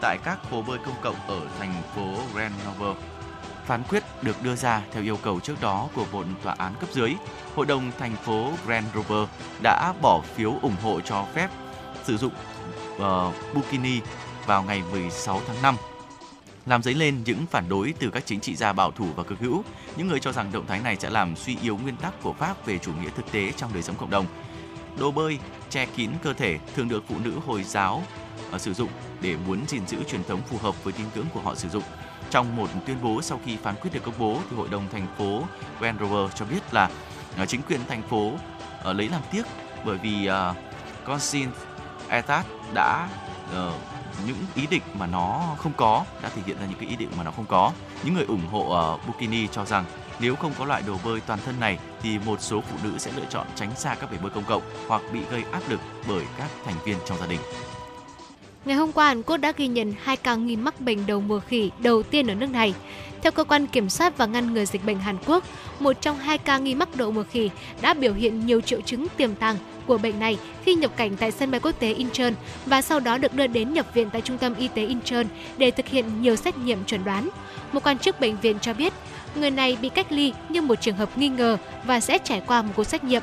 tại 0.01 0.19
các 0.25 0.39
hồ 0.51 0.63
bơi 0.63 0.79
công 0.79 0.95
cộng 1.03 1.17
ở 1.27 1.41
thành 1.59 1.75
phố 1.95 2.15
Grenoble. 2.35 3.03
Phán 3.67 3.83
quyết 3.89 4.03
được 4.23 4.43
đưa 4.43 4.57
ra 4.57 4.83
theo 4.93 5.03
yêu 5.03 5.17
cầu 5.23 5.41
trước 5.41 5.61
đó 5.61 5.89
của 5.95 6.05
một 6.13 6.25
tòa 6.43 6.55
án 6.59 6.75
cấp 6.81 6.89
dưới. 6.93 7.15
Hội 7.55 7.67
đồng 7.67 7.93
thành 7.99 8.17
phố 8.17 8.53
Grenoble 8.67 9.27
đã 9.63 9.93
bỏ 10.03 10.21
phiếu 10.21 10.55
ủng 10.63 10.77
hộ 10.83 11.01
cho 11.01 11.27
phép 11.35 11.49
sử 12.05 12.17
dụng 12.17 12.33
ờ, 12.99 13.29
uh, 13.29 13.55
bikini 13.55 14.01
vào 14.47 14.63
ngày 14.63 14.83
16 14.93 15.41
tháng 15.47 15.63
5 15.63 15.77
làm 16.67 16.83
dấy 16.83 16.95
lên 16.95 17.23
những 17.25 17.47
phản 17.51 17.69
đối 17.69 17.95
từ 17.99 18.11
các 18.11 18.27
chính 18.27 18.41
trị 18.41 18.57
gia 18.57 18.73
bảo 18.73 18.91
thủ 18.91 19.07
và 19.17 19.23
cực 19.23 19.39
hữu. 19.39 19.65
Những 19.97 20.09
người 20.09 20.21
cho 20.21 20.33
rằng 20.33 20.53
động 20.53 20.67
thái 20.67 20.81
này 20.81 20.97
sẽ 21.01 21.11
làm 21.11 21.37
suy 21.37 21.57
yếu 21.63 21.77
nguyên 21.77 21.97
tắc 21.97 22.23
của 22.23 22.33
Pháp 22.33 22.67
về 22.67 22.79
chủ 22.79 22.93
nghĩa 22.93 23.11
thực 23.17 23.33
tế 23.33 23.53
trong 23.53 23.71
đời 23.75 23.83
sống 23.83 23.97
cộng 23.97 24.11
đồng. 24.11 24.27
Đồ 25.01 25.11
bơi 25.11 25.39
che 25.71 25.87
kín 25.87 26.11
cơ 26.23 26.33
thể 26.33 26.59
thường 26.75 26.89
được 26.89 27.05
phụ 27.09 27.15
nữ 27.25 27.33
Hồi 27.47 27.63
giáo 27.63 28.03
ờ, 28.53 28.59
sử 28.59 28.75
dụng 28.75 28.89
để 29.21 29.37
muốn 29.47 29.61
gìn 29.69 29.87
giữ 29.87 30.05
truyền 30.05 30.25
thống 30.25 30.41
phù 30.47 30.59
hợp 30.59 30.85
với 30.85 30.93
tín 30.93 31.07
ngưỡng 31.15 31.27
của 31.35 31.41
họ 31.41 31.55
sử 31.55 31.69
dụng. 31.69 31.83
Trong 32.31 32.57
một 32.57 32.69
tuyên 32.87 32.97
bố 33.03 33.23
sau 33.23 33.41
khi 33.45 33.57
phán 33.57 33.75
quyết 33.81 33.91
được 33.95 34.01
công 34.03 34.15
bố, 34.19 34.39
thì 34.51 34.57
Hội 34.57 34.69
đồng 34.69 34.89
thành 34.93 35.07
phố 35.19 35.43
Vancouver 35.81 36.35
cho 36.35 36.45
biết 36.45 36.75
là 36.75 36.91
ờ, 37.37 37.47
chính 37.47 37.63
quyền 37.63 37.81
thành 37.89 38.03
phố 38.03 38.33
uh, 38.91 38.97
lấy 38.97 39.09
làm 39.09 39.23
tiếc 39.33 39.43
bởi 39.85 39.99
vì 39.99 40.29
uh, 40.29 40.57
Consin 41.05 41.49
Etat 42.09 42.47
đã 42.75 43.09
uh, 43.51 43.75
những 44.27 44.37
ý 44.55 44.67
định 44.67 44.83
mà 44.95 45.07
nó 45.07 45.55
không 45.59 45.73
có 45.77 46.05
đã 46.23 46.29
thể 46.29 46.43
hiện 46.47 46.59
ra 46.61 46.67
những 46.67 46.79
cái 46.79 46.89
ý 46.89 46.97
định 46.97 47.09
mà 47.17 47.25
nó 47.25 47.31
không 47.31 47.47
có 47.47 47.73
những 48.05 48.15
người 48.15 48.25
ủng 48.25 48.47
hộ 48.51 48.95
uh, 48.95 49.07
bikini 49.07 49.47
cho 49.47 49.65
rằng 49.65 49.85
nếu 50.21 50.37
không 50.37 50.53
có 50.59 50.65
loại 50.65 50.83
đồ 50.87 50.97
bơi 51.05 51.21
toàn 51.21 51.39
thân 51.45 51.61
này 51.61 51.79
thì 52.03 52.19
một 52.19 52.41
số 52.41 52.61
phụ 52.61 52.77
nữ 52.85 52.99
sẽ 52.99 53.11
lựa 53.17 53.27
chọn 53.31 53.47
tránh 53.55 53.71
xa 53.77 53.95
các 53.95 54.13
bể 54.13 54.19
bơi 54.23 54.31
công 54.31 54.45
cộng 54.45 54.63
hoặc 54.87 55.03
bị 55.13 55.21
gây 55.31 55.43
áp 55.53 55.63
lực 55.69 55.81
bởi 56.09 56.25
các 56.39 56.49
thành 56.65 56.75
viên 56.85 56.97
trong 57.07 57.19
gia 57.21 57.27
đình. 57.27 57.41
Ngày 58.65 58.77
hôm 58.77 58.93
qua, 58.93 59.07
Hàn 59.07 59.23
Quốc 59.23 59.37
đã 59.37 59.53
ghi 59.57 59.67
nhận 59.67 59.95
hai 60.03 60.17
ca 60.17 60.35
nghi 60.35 60.57
mắc 60.57 60.81
bệnh 60.81 61.07
đầu 61.07 61.21
mùa 61.21 61.41
khỉ 61.41 61.71
đầu 61.79 62.03
tiên 62.03 62.27
ở 62.27 62.35
nước 62.35 62.51
này. 62.51 62.75
Theo 63.23 63.33
cơ 63.33 63.45
quan 63.45 63.67
kiểm 63.67 63.91
soát 63.91 64.19
và 64.19 64.27
ngăn 64.27 64.55
ngừa 64.55 64.65
dịch 64.65 64.85
bệnh 64.85 64.99
Hàn 64.99 65.17
Quốc, 65.27 65.45
một 65.81 65.93
trong 66.01 66.19
hai 66.19 66.39
ca 66.39 66.59
nghi 66.59 66.75
mắc 66.75 66.89
đậu 66.97 67.13
mùa 67.13 67.25
khỉ 67.31 67.51
đã 67.81 67.95
biểu 67.95 68.15
hiện 68.15 68.47
nhiều 68.47 68.61
triệu 68.61 68.81
chứng 68.81 69.07
tiềm 69.17 69.35
tàng 69.35 69.57
của 69.87 69.99
bệnh 69.99 70.19
này 70.19 70.39
khi 70.65 70.75
nhập 70.75 70.91
cảnh 70.97 71.17
tại 71.17 71.31
sân 71.31 71.51
bay 71.51 71.61
quốc 71.61 71.73
tế 71.79 71.93
Incheon 71.93 72.33
và 72.67 72.83
sau 72.83 73.01
đó 73.01 73.19
được 73.19 73.35
đưa 73.35 73.47
đến 73.47 73.73
nhập 73.73 73.87
viện 73.95 74.11
tại 74.13 74.23
trung 74.23 74.39
tâm 74.39 74.55
y 74.55 74.69
tế 74.69 74.87
Incheon 74.87 75.25
để 75.59 75.71
thực 75.71 75.89
hiện 75.89 76.23
nhiều 76.23 76.37
xét 76.37 76.59
nghiệm 76.59 76.85
chuẩn 76.85 77.05
đoán. 77.05 77.29
Một 77.73 77.83
quan 77.83 77.99
chức 77.99 78.21
bệnh 78.21 78.37
viện 78.41 78.59
cho 78.61 78.75
biết, 78.75 78.93
người 79.35 79.51
này 79.51 79.77
bị 79.81 79.89
cách 79.89 80.13
ly 80.13 80.33
như 80.49 80.63
một 80.63 80.75
trường 80.75 80.97
hợp 80.97 81.19
nghi 81.19 81.29
ngờ 81.29 81.57
và 81.85 82.01
sẽ 82.01 82.19
trải 82.19 82.43
qua 82.47 82.63
một 82.63 82.73
cuộc 82.77 82.85
xét 82.85 83.05
nghiệm. 83.05 83.23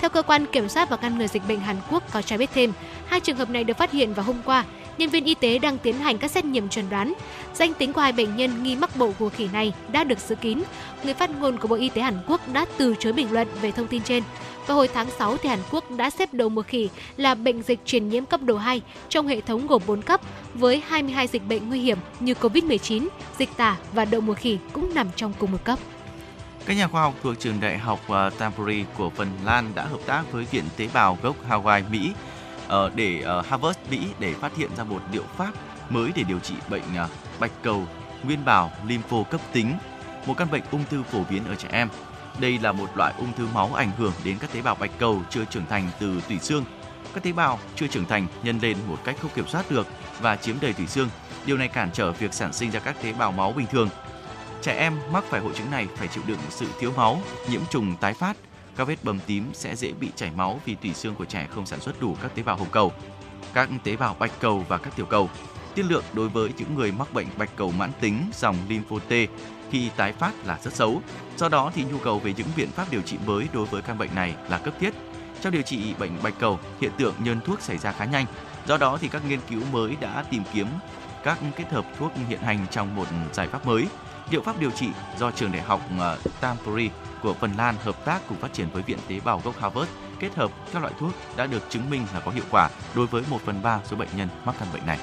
Theo 0.00 0.10
cơ 0.10 0.22
quan 0.22 0.46
kiểm 0.46 0.68
soát 0.68 0.90
và 0.90 0.98
ngăn 1.02 1.18
ngừa 1.18 1.26
dịch 1.26 1.48
bệnh 1.48 1.60
Hàn 1.60 1.76
Quốc 1.90 2.12
có 2.12 2.22
cho 2.22 2.38
biết 2.38 2.50
thêm, 2.54 2.72
hai 3.06 3.20
trường 3.20 3.36
hợp 3.36 3.50
này 3.50 3.64
được 3.64 3.76
phát 3.76 3.92
hiện 3.92 4.14
vào 4.14 4.26
hôm 4.26 4.36
qua. 4.44 4.64
Nhân 4.98 5.10
viên 5.10 5.24
y 5.24 5.34
tế 5.34 5.58
đang 5.58 5.78
tiến 5.78 5.98
hành 5.98 6.18
các 6.18 6.30
xét 6.30 6.44
nghiệm 6.44 6.68
chuẩn 6.68 6.90
đoán. 6.90 7.12
Danh 7.54 7.74
tính 7.74 7.92
của 7.92 8.00
hai 8.00 8.12
bệnh 8.12 8.36
nhân 8.36 8.62
nghi 8.62 8.76
mắc 8.76 8.96
bộ 8.96 9.12
của 9.18 9.28
khỉ 9.28 9.48
này 9.52 9.72
đã 9.92 10.04
được 10.04 10.18
giữ 10.18 10.34
kín. 10.34 10.62
Người 11.04 11.14
phát 11.14 11.30
ngôn 11.30 11.58
của 11.58 11.68
Bộ 11.68 11.76
Y 11.76 11.88
tế 11.88 12.02
Hàn 12.02 12.18
Quốc 12.26 12.40
đã 12.52 12.66
từ 12.76 12.94
chối 12.98 13.12
bình 13.12 13.32
luận 13.32 13.48
về 13.60 13.72
thông 13.72 13.86
tin 13.86 14.02
trên 14.02 14.22
và 14.66 14.74
hồi 14.74 14.88
tháng 14.88 15.10
6 15.18 15.36
thì 15.36 15.48
Hàn 15.48 15.58
Quốc 15.70 15.90
đã 15.90 16.10
xếp 16.10 16.34
đậu 16.34 16.48
mùa 16.48 16.62
khỉ 16.62 16.88
là 17.16 17.34
bệnh 17.34 17.62
dịch 17.62 17.80
truyền 17.84 18.08
nhiễm 18.08 18.26
cấp 18.26 18.42
độ 18.42 18.56
2 18.56 18.82
trong 19.08 19.26
hệ 19.26 19.40
thống 19.40 19.66
gồm 19.66 19.82
4 19.86 20.02
cấp 20.02 20.20
với 20.54 20.82
22 20.88 21.26
dịch 21.26 21.42
bệnh 21.48 21.68
nguy 21.68 21.80
hiểm 21.80 21.98
như 22.20 22.34
Covid-19, 22.40 23.08
dịch 23.38 23.56
tả 23.56 23.76
và 23.92 24.04
đậu 24.04 24.20
mùa 24.20 24.34
khỉ 24.34 24.58
cũng 24.72 24.94
nằm 24.94 25.08
trong 25.16 25.32
cùng 25.38 25.52
một 25.52 25.64
cấp. 25.64 25.78
Các 26.66 26.76
nhà 26.76 26.88
khoa 26.88 27.02
học 27.02 27.14
thuộc 27.22 27.38
trường 27.38 27.60
đại 27.60 27.78
học 27.78 28.00
à, 28.08 28.30
Tampere 28.30 28.84
của 28.96 29.10
Phần 29.10 29.28
Lan 29.44 29.72
đã 29.74 29.84
hợp 29.84 30.00
tác 30.06 30.32
với 30.32 30.44
Viện 30.50 30.64
Tế 30.76 30.88
bào 30.94 31.18
gốc 31.22 31.36
Hawaii, 31.48 31.82
Mỹ 31.90 32.12
ờ, 32.68 32.90
để 32.94 33.20
ờ, 33.20 33.42
Harvard, 33.42 33.78
Mỹ 33.90 33.98
để 34.18 34.34
phát 34.34 34.56
hiện 34.56 34.70
ra 34.76 34.84
một 34.84 35.00
liệu 35.12 35.22
pháp 35.36 35.52
mới 35.90 36.10
để 36.16 36.22
điều 36.28 36.38
trị 36.38 36.54
bệnh 36.68 36.82
à, 36.96 37.08
bạch 37.40 37.52
cầu 37.62 37.86
nguyên 38.22 38.44
bào 38.44 38.70
lympho 38.88 39.22
cấp 39.22 39.40
tính, 39.52 39.72
một 40.26 40.34
căn 40.36 40.50
bệnh 40.50 40.62
ung 40.70 40.84
thư 40.90 41.02
phổ 41.02 41.24
biến 41.30 41.42
ở 41.48 41.54
trẻ 41.54 41.68
em. 41.72 41.88
Đây 42.40 42.58
là 42.58 42.72
một 42.72 42.96
loại 42.96 43.14
ung 43.18 43.32
thư 43.32 43.46
máu 43.54 43.70
ảnh 43.74 43.90
hưởng 43.98 44.12
đến 44.24 44.36
các 44.40 44.52
tế 44.52 44.62
bào 44.62 44.74
bạch 44.74 44.90
cầu 44.98 45.22
chưa 45.30 45.44
trưởng 45.44 45.66
thành 45.66 45.90
từ 46.00 46.20
tủy 46.28 46.38
xương. 46.38 46.64
Các 47.14 47.22
tế 47.22 47.32
bào 47.32 47.58
chưa 47.76 47.86
trưởng 47.86 48.04
thành 48.04 48.26
nhân 48.42 48.58
lên 48.62 48.76
một 48.88 48.96
cách 49.04 49.16
không 49.22 49.30
kiểm 49.34 49.48
soát 49.48 49.70
được 49.70 49.86
và 50.20 50.36
chiếm 50.36 50.56
đầy 50.60 50.72
tủy 50.72 50.86
xương. 50.86 51.08
Điều 51.46 51.56
này 51.56 51.68
cản 51.68 51.90
trở 51.92 52.12
việc 52.12 52.34
sản 52.34 52.52
sinh 52.52 52.70
ra 52.70 52.80
các 52.80 52.96
tế 53.02 53.12
bào 53.12 53.32
máu 53.32 53.52
bình 53.52 53.66
thường. 53.70 53.88
Trẻ 54.62 54.76
em 54.76 54.98
mắc 55.12 55.24
phải 55.28 55.40
hội 55.40 55.52
chứng 55.54 55.70
này 55.70 55.88
phải 55.96 56.08
chịu 56.08 56.22
đựng 56.26 56.38
sự 56.50 56.66
thiếu 56.80 56.92
máu, 56.96 57.22
nhiễm 57.50 57.60
trùng 57.70 57.96
tái 57.96 58.14
phát. 58.14 58.36
Các 58.76 58.84
vết 58.84 59.04
bầm 59.04 59.18
tím 59.26 59.50
sẽ 59.52 59.76
dễ 59.76 59.92
bị 59.92 60.10
chảy 60.16 60.30
máu 60.36 60.60
vì 60.64 60.74
tủy 60.74 60.94
xương 60.94 61.14
của 61.14 61.24
trẻ 61.24 61.46
không 61.50 61.66
sản 61.66 61.80
xuất 61.80 62.00
đủ 62.00 62.16
các 62.22 62.34
tế 62.34 62.42
bào 62.42 62.56
hồng 62.56 62.70
cầu. 62.70 62.92
Các 63.54 63.68
tế 63.84 63.96
bào 63.96 64.16
bạch 64.18 64.32
cầu 64.40 64.64
và 64.68 64.78
các 64.78 64.96
tiểu 64.96 65.06
cầu 65.06 65.30
tiên 65.74 65.86
lượng 65.88 66.04
đối 66.12 66.28
với 66.28 66.50
những 66.58 66.74
người 66.74 66.92
mắc 66.92 67.12
bệnh 67.12 67.26
bạch 67.38 67.50
cầu 67.56 67.72
mãn 67.78 67.90
tính 68.00 68.30
dòng 68.34 68.56
lympho 68.68 68.98
T 68.98 69.12
khi 69.70 69.90
tái 69.96 70.12
phát 70.12 70.32
là 70.46 70.58
rất 70.62 70.74
xấu. 70.74 71.02
Do 71.36 71.48
đó 71.48 71.70
thì 71.74 71.84
nhu 71.84 71.98
cầu 71.98 72.18
về 72.18 72.34
những 72.36 72.46
biện 72.56 72.70
pháp 72.70 72.86
điều 72.90 73.02
trị 73.02 73.16
mới 73.26 73.48
đối 73.52 73.66
với 73.66 73.82
căn 73.82 73.98
bệnh 73.98 74.14
này 74.14 74.34
là 74.48 74.58
cấp 74.58 74.74
thiết. 74.80 74.94
Trong 75.40 75.52
điều 75.52 75.62
trị 75.62 75.94
bệnh 75.98 76.22
bạch 76.22 76.34
cầu, 76.38 76.58
hiện 76.80 76.92
tượng 76.98 77.14
nhơn 77.18 77.40
thuốc 77.40 77.60
xảy 77.60 77.78
ra 77.78 77.92
khá 77.92 78.04
nhanh. 78.04 78.26
Do 78.66 78.76
đó 78.76 78.98
thì 79.00 79.08
các 79.08 79.22
nghiên 79.28 79.40
cứu 79.50 79.62
mới 79.72 79.96
đã 80.00 80.24
tìm 80.30 80.42
kiếm 80.52 80.66
các 81.24 81.38
kết 81.56 81.72
hợp 81.72 81.84
thuốc 81.98 82.12
hiện 82.28 82.40
hành 82.40 82.66
trong 82.70 82.96
một 82.96 83.06
giải 83.32 83.48
pháp 83.48 83.66
mới. 83.66 83.86
Liệu 84.30 84.42
pháp 84.42 84.60
điều 84.60 84.70
trị 84.70 84.88
do 85.18 85.30
trường 85.30 85.52
đại 85.52 85.62
học 85.62 85.80
ờ, 85.98 86.18
Tampere 86.40 86.88
của 87.22 87.34
Phần 87.34 87.50
Lan 87.58 87.74
hợp 87.82 88.04
tác 88.04 88.22
cùng 88.28 88.38
phát 88.38 88.52
triển 88.52 88.70
với 88.72 88.82
Viện 88.82 88.98
Tế 89.08 89.20
bào 89.24 89.40
gốc 89.44 89.60
Harvard 89.60 89.90
kết 90.20 90.34
hợp 90.34 90.50
các 90.72 90.82
loại 90.82 90.94
thuốc 90.98 91.12
đã 91.36 91.46
được 91.46 91.62
chứng 91.70 91.90
minh 91.90 92.06
là 92.14 92.20
có 92.20 92.30
hiệu 92.30 92.44
quả 92.50 92.68
đối 92.94 93.06
với 93.06 93.22
1 93.30 93.40
phần 93.44 93.62
3 93.62 93.80
số 93.84 93.96
bệnh 93.96 94.08
nhân 94.16 94.28
mắc 94.44 94.54
căn 94.58 94.68
bệnh 94.72 94.86
này. 94.86 94.98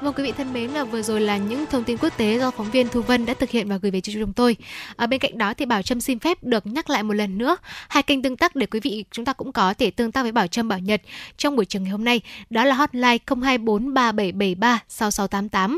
Vâng 0.00 0.14
quý 0.16 0.22
vị 0.22 0.32
thân 0.32 0.52
mến 0.52 0.70
là 0.70 0.84
vừa 0.84 1.02
rồi 1.02 1.20
là 1.20 1.36
những 1.36 1.66
thông 1.66 1.84
tin 1.84 1.98
quốc 1.98 2.16
tế 2.16 2.38
do 2.38 2.50
phóng 2.50 2.70
viên 2.70 2.88
Thu 2.88 3.02
Vân 3.02 3.26
đã 3.26 3.34
thực 3.34 3.50
hiện 3.50 3.68
và 3.68 3.76
gửi 3.76 3.90
về 3.90 4.00
cho 4.00 4.12
chúng 4.12 4.32
tôi. 4.32 4.56
Ở 4.96 5.06
bên 5.06 5.20
cạnh 5.20 5.38
đó 5.38 5.54
thì 5.54 5.64
Bảo 5.64 5.82
Trâm 5.82 6.00
xin 6.00 6.18
phép 6.18 6.44
được 6.44 6.66
nhắc 6.66 6.90
lại 6.90 7.02
một 7.02 7.14
lần 7.14 7.38
nữa 7.38 7.56
hai 7.88 8.02
kênh 8.02 8.22
tương 8.22 8.36
tác 8.36 8.56
để 8.56 8.66
quý 8.66 8.80
vị 8.80 9.04
chúng 9.10 9.24
ta 9.24 9.32
cũng 9.32 9.52
có 9.52 9.74
thể 9.74 9.90
tương 9.90 10.12
tác 10.12 10.22
với 10.22 10.32
Bảo 10.32 10.46
Trâm 10.46 10.68
Bảo 10.68 10.78
Nhật 10.78 11.02
trong 11.36 11.56
buổi 11.56 11.64
trường 11.64 11.82
ngày 11.82 11.92
hôm 11.92 12.04
nay. 12.04 12.20
Đó 12.50 12.64
là 12.64 12.74
hotline 12.74 13.18
02437736688. 13.26 15.48
À, 15.50 15.68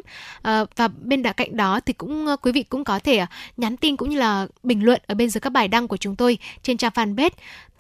ờ, 0.43 0.67
và 0.77 0.89
bên 0.89 1.23
cạnh 1.23 1.57
đó 1.57 1.81
thì 1.81 1.93
cũng 1.93 2.27
ờ, 2.27 2.37
quý 2.37 2.53
vị 2.53 2.63
cũng 2.63 2.85
có 2.85 2.99
thể 2.99 3.17
ờ, 3.17 3.27
nhắn 3.57 3.77
tin 3.77 3.97
cũng 3.97 4.11
như 4.11 4.19
là 4.19 4.47
bình 4.63 4.85
luận 4.85 5.01
ở 5.07 5.15
bên 5.15 5.31
dưới 5.31 5.41
các 5.41 5.51
bài 5.51 5.69
đăng 5.69 5.89
của 5.89 5.97
chúng 5.97 6.17
tôi 6.17 6.39
trên 6.63 6.77
trang 6.77 6.93
fanpage 6.95 7.31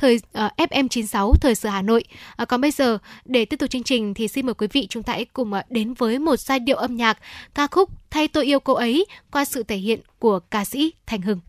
thời 0.00 0.16
uh, 0.16 0.52
FM96 0.56 1.34
thời 1.34 1.54
sự 1.54 1.68
Hà 1.68 1.82
Nội. 1.82 2.04
Uh, 2.42 2.48
còn 2.48 2.60
bây 2.60 2.70
giờ 2.70 2.98
để 3.24 3.44
tiếp 3.44 3.56
tục 3.56 3.70
chương 3.70 3.82
trình 3.82 4.14
thì 4.14 4.28
xin 4.28 4.46
mời 4.46 4.54
quý 4.54 4.66
vị 4.72 4.86
chúng 4.90 5.02
ta 5.02 5.12
hãy 5.12 5.24
cùng 5.24 5.52
uh, 5.52 5.70
đến 5.70 5.94
với 5.94 6.18
một 6.18 6.29
một 6.30 6.40
giai 6.40 6.60
điệu 6.60 6.76
âm 6.76 6.96
nhạc, 6.96 7.18
ca 7.54 7.66
khúc 7.66 7.90
Thay 8.10 8.28
tôi 8.28 8.44
yêu 8.44 8.60
cô 8.60 8.74
ấy 8.74 9.06
qua 9.30 9.44
sự 9.44 9.62
thể 9.62 9.76
hiện 9.76 10.00
của 10.18 10.40
ca 10.50 10.64
sĩ 10.64 10.92
Thành 11.06 11.22
Hưng. 11.22 11.40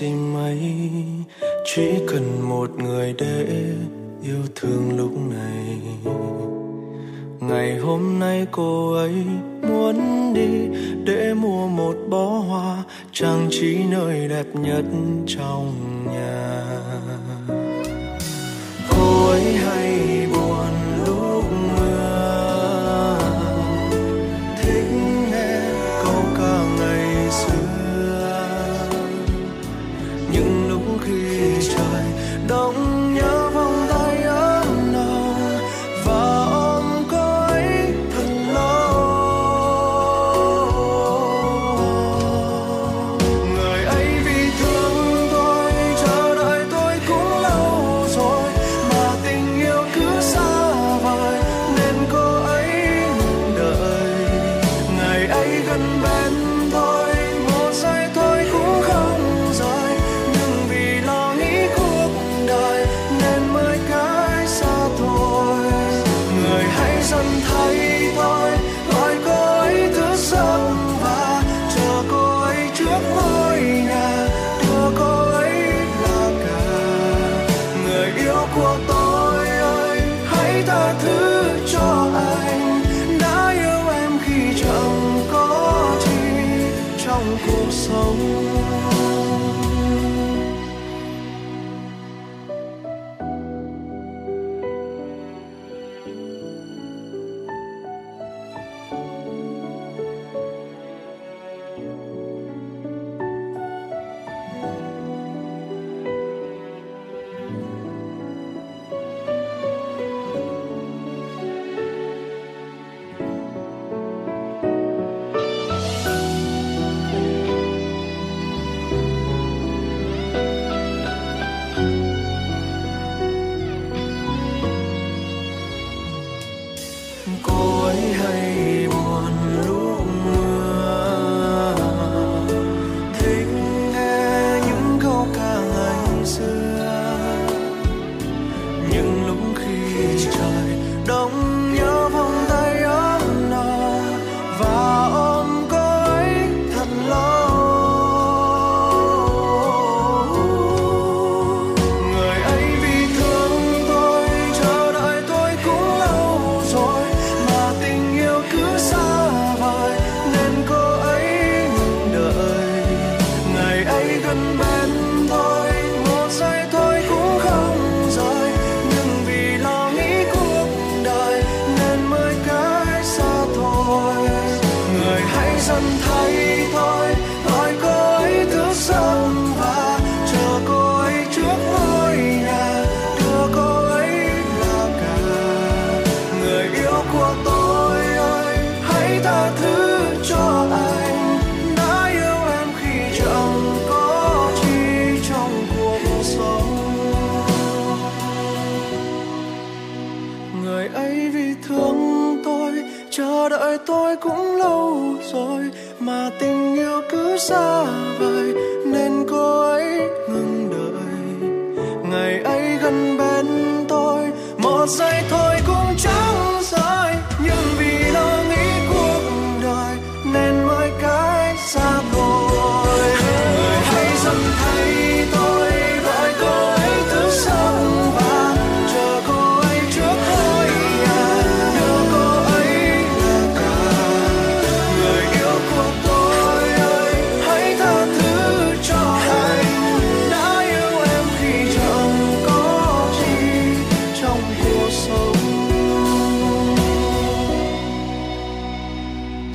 gì 0.00 0.12
mấy. 0.12 0.58
Chỉ 1.64 1.90
cần 2.08 2.48
một 2.48 2.70
người 2.78 3.14
để 3.18 3.46
yêu 4.22 4.42
thương 4.54 4.96
lúc 4.96 5.12
này. 5.30 5.78
Ngày 7.40 7.78
hôm 7.78 8.18
nay 8.18 8.46
cô 8.50 8.92
ấy 8.92 9.14
muốn 9.62 9.96
đi 10.34 10.68
để 11.04 11.34
mua 11.34 11.68
một 11.68 11.96
bó 12.08 12.26
hoa, 12.26 12.84
trang 13.12 13.48
trí 13.50 13.78
nơi 13.90 14.28
đẹp 14.28 14.46
nhất 14.54 14.84
trong 15.26 15.93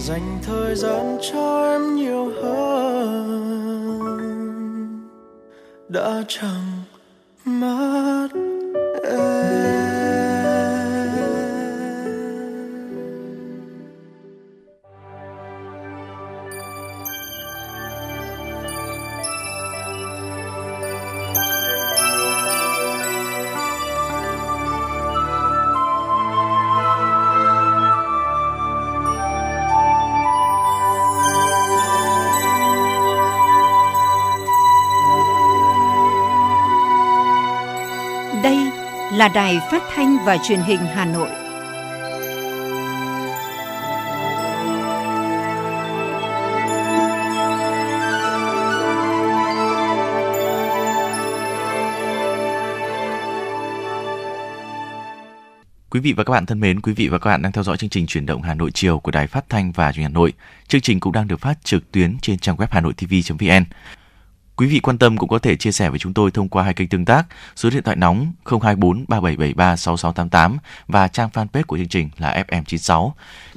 dành 0.09 0.39
thời 0.43 0.75
gian 0.75 1.17
cho 1.21 1.63
em 1.71 1.95
nhiều 1.95 2.31
hơn. 2.41 3.29
Đã 5.89 6.23
chẳng 6.27 6.83
mất 7.45 8.27
em. 9.03 9.48
là 39.19 39.27
Đài 39.27 39.59
Phát 39.71 39.83
thanh 39.95 40.17
và 40.25 40.37
Truyền 40.37 40.59
hình 40.59 40.79
Hà 40.79 41.05
Nội. 41.05 41.29
Quý 55.89 55.99
vị 55.99 56.13
và 56.13 56.23
các 56.23 56.31
bạn 56.31 56.45
thân 56.45 56.59
mến, 56.59 56.81
quý 56.81 56.93
vị 56.93 57.07
và 57.07 57.19
các 57.19 57.29
bạn 57.29 57.41
đang 57.41 57.51
theo 57.51 57.63
dõi 57.63 57.77
chương 57.77 57.89
trình 57.89 58.07
chuyển 58.07 58.25
động 58.25 58.41
Hà 58.41 58.53
Nội 58.53 58.71
chiều 58.73 58.99
của 58.99 59.11
Đài 59.11 59.27
Phát 59.27 59.49
thanh 59.49 59.71
và 59.71 59.91
Truyền 59.91 60.03
hình 60.03 60.13
Hà 60.13 60.19
Nội. 60.19 60.33
Chương 60.67 60.81
trình 60.81 60.99
cũng 60.99 61.13
đang 61.13 61.27
được 61.27 61.39
phát 61.39 61.63
trực 61.63 61.91
tuyến 61.91 62.17
trên 62.21 62.39
trang 62.39 62.55
web 62.55 62.67
hanoitv.vn. 62.71 63.65
Quý 64.59 64.67
vị 64.67 64.79
quan 64.79 64.97
tâm 64.97 65.17
cũng 65.17 65.29
có 65.29 65.39
thể 65.39 65.55
chia 65.55 65.71
sẻ 65.71 65.89
với 65.89 65.99
chúng 65.99 66.13
tôi 66.13 66.31
thông 66.31 66.49
qua 66.49 66.63
hai 66.63 66.73
kênh 66.73 66.87
tương 66.87 67.05
tác, 67.05 67.23
số 67.55 67.69
điện 67.69 67.83
thoại 67.83 67.97
nóng 67.97 68.33
024 68.45 69.05
3773 69.07 69.75
6688 69.75 70.57
và 70.87 71.07
trang 71.07 71.29
fanpage 71.33 71.63
của 71.63 71.77
chương 71.77 71.87
trình 71.87 72.09
là 72.17 72.43
FM96. 72.47 73.11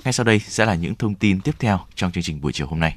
Ngay 0.05 0.13
sau 0.13 0.25
đây 0.25 0.39
sẽ 0.39 0.65
là 0.65 0.75
những 0.75 0.95
thông 0.95 1.15
tin 1.15 1.41
tiếp 1.41 1.53
theo 1.59 1.81
trong 1.95 2.13
chương 2.13 2.23
trình 2.23 2.41
buổi 2.41 2.53
chiều 2.53 2.67
hôm 2.67 2.81
nay. 2.81 2.97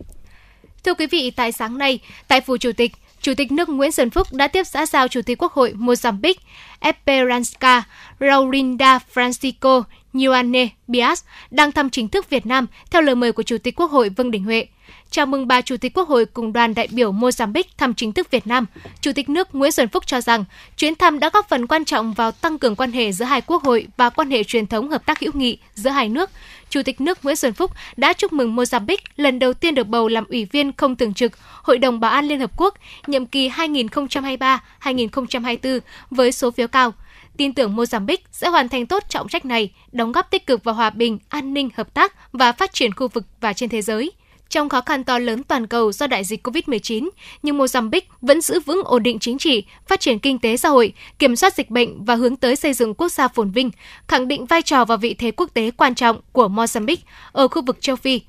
Thưa 0.83 0.93
quý 0.93 1.07
vị, 1.07 1.31
tại 1.31 1.51
sáng 1.51 1.77
nay, 1.77 1.99
tại 2.27 2.41
Phủ 2.41 2.57
Chủ 2.57 2.71
tịch, 2.77 2.91
Chủ 3.21 3.33
tịch 3.37 3.51
nước 3.51 3.69
Nguyễn 3.69 3.91
Xuân 3.91 4.09
Phúc 4.09 4.27
đã 4.31 4.47
tiếp 4.47 4.63
xã 4.63 4.85
giao 4.85 5.07
Chủ 5.07 5.21
tịch 5.21 5.41
Quốc 5.41 5.53
hội 5.53 5.73
Mozambique 5.77 6.41
Esperanza 6.79 7.81
Raulinda 8.19 8.99
Francisco 9.13 9.83
Ioane 10.13 10.67
Bias 10.87 11.23
đang 11.51 11.71
thăm 11.71 11.89
chính 11.89 12.09
thức 12.09 12.29
Việt 12.29 12.45
Nam 12.45 12.67
theo 12.91 13.01
lời 13.01 13.15
mời 13.15 13.31
của 13.31 13.43
Chủ 13.43 13.57
tịch 13.57 13.79
Quốc 13.79 13.91
hội 13.91 14.09
Vương 14.09 14.31
Đình 14.31 14.43
Huệ. 14.43 14.67
Chào 15.11 15.25
mừng 15.25 15.47
bà 15.47 15.61
Chủ 15.61 15.77
tịch 15.77 15.93
Quốc 15.93 16.07
hội 16.07 16.25
cùng 16.25 16.53
đoàn 16.53 16.73
đại 16.73 16.87
biểu 16.91 17.11
Mozambique 17.11 17.63
thăm 17.77 17.93
chính 17.93 18.11
thức 18.11 18.31
Việt 18.31 18.47
Nam. 18.47 18.65
Chủ 19.01 19.11
tịch 19.15 19.29
nước 19.29 19.55
Nguyễn 19.55 19.71
Xuân 19.71 19.87
Phúc 19.87 20.07
cho 20.07 20.21
rằng 20.21 20.45
chuyến 20.77 20.95
thăm 20.95 21.19
đã 21.19 21.29
góp 21.33 21.49
phần 21.49 21.67
quan 21.67 21.85
trọng 21.85 22.13
vào 22.13 22.31
tăng 22.31 22.59
cường 22.59 22.75
quan 22.75 22.91
hệ 22.91 23.11
giữa 23.11 23.25
hai 23.25 23.41
quốc 23.41 23.63
hội 23.63 23.87
và 23.97 24.09
quan 24.09 24.31
hệ 24.31 24.43
truyền 24.43 24.67
thống 24.67 24.89
hợp 24.89 25.05
tác 25.05 25.19
hữu 25.19 25.31
nghị 25.33 25.57
giữa 25.75 25.89
hai 25.89 26.09
nước. 26.09 26.29
Chủ 26.69 26.81
tịch 26.83 27.01
nước 27.01 27.19
Nguyễn 27.23 27.35
Xuân 27.35 27.53
Phúc 27.53 27.71
đã 27.97 28.13
chúc 28.13 28.33
mừng 28.33 28.55
Mozambique 28.55 28.97
lần 29.15 29.39
đầu 29.39 29.53
tiên 29.53 29.75
được 29.75 29.87
bầu 29.87 30.07
làm 30.07 30.25
ủy 30.25 30.45
viên 30.45 30.73
không 30.73 30.95
thường 30.95 31.13
trực 31.13 31.31
Hội 31.63 31.77
đồng 31.77 31.99
Bảo 31.99 32.11
an 32.11 32.25
Liên 32.25 32.39
Hợp 32.39 32.51
Quốc 32.57 32.73
nhiệm 33.07 33.25
kỳ 33.25 33.49
2023-2024 33.49 35.79
với 36.09 36.31
số 36.31 36.51
phiếu 36.51 36.67
cao 36.67 36.93
tin 37.37 37.53
tưởng 37.53 37.75
Mozambique 37.75 38.17
sẽ 38.31 38.49
hoàn 38.49 38.69
thành 38.69 38.85
tốt 38.85 39.03
trọng 39.09 39.27
trách 39.27 39.45
này, 39.45 39.71
đóng 39.91 40.11
góp 40.11 40.31
tích 40.31 40.47
cực 40.47 40.63
vào 40.63 40.75
hòa 40.75 40.89
bình, 40.89 41.19
an 41.29 41.53
ninh, 41.53 41.69
hợp 41.75 41.93
tác 41.93 42.31
và 42.31 42.51
phát 42.51 42.73
triển 42.73 42.93
khu 42.93 43.07
vực 43.07 43.23
và 43.41 43.53
trên 43.53 43.69
thế 43.69 43.81
giới. 43.81 44.11
Trong 44.49 44.69
khó 44.69 44.81
khăn 44.81 45.03
to 45.03 45.19
lớn 45.19 45.43
toàn 45.43 45.67
cầu 45.67 45.91
do 45.91 46.07
đại 46.07 46.23
dịch 46.23 46.47
COVID-19, 46.47 47.09
nhưng 47.43 47.57
Mozambique 47.57 48.01
vẫn 48.21 48.41
giữ 48.41 48.59
vững 48.59 48.83
ổn 48.83 49.03
định 49.03 49.19
chính 49.19 49.37
trị, 49.37 49.63
phát 49.87 49.99
triển 49.99 50.19
kinh 50.19 50.39
tế 50.39 50.57
xã 50.57 50.69
hội, 50.69 50.93
kiểm 51.19 51.35
soát 51.35 51.53
dịch 51.53 51.69
bệnh 51.69 52.05
và 52.05 52.15
hướng 52.15 52.35
tới 52.35 52.55
xây 52.55 52.73
dựng 52.73 52.93
quốc 52.93 53.11
gia 53.11 53.27
phồn 53.27 53.51
vinh, 53.51 53.71
khẳng 54.07 54.27
định 54.27 54.45
vai 54.45 54.61
trò 54.61 54.85
và 54.85 54.95
vị 54.95 55.13
thế 55.13 55.31
quốc 55.31 55.49
tế 55.53 55.71
quan 55.71 55.95
trọng 55.95 56.19
của 56.31 56.47
Mozambique 56.47 56.97
ở 57.31 57.47
khu 57.47 57.61
vực 57.61 57.81
châu 57.81 57.95
Phi. 57.95 58.21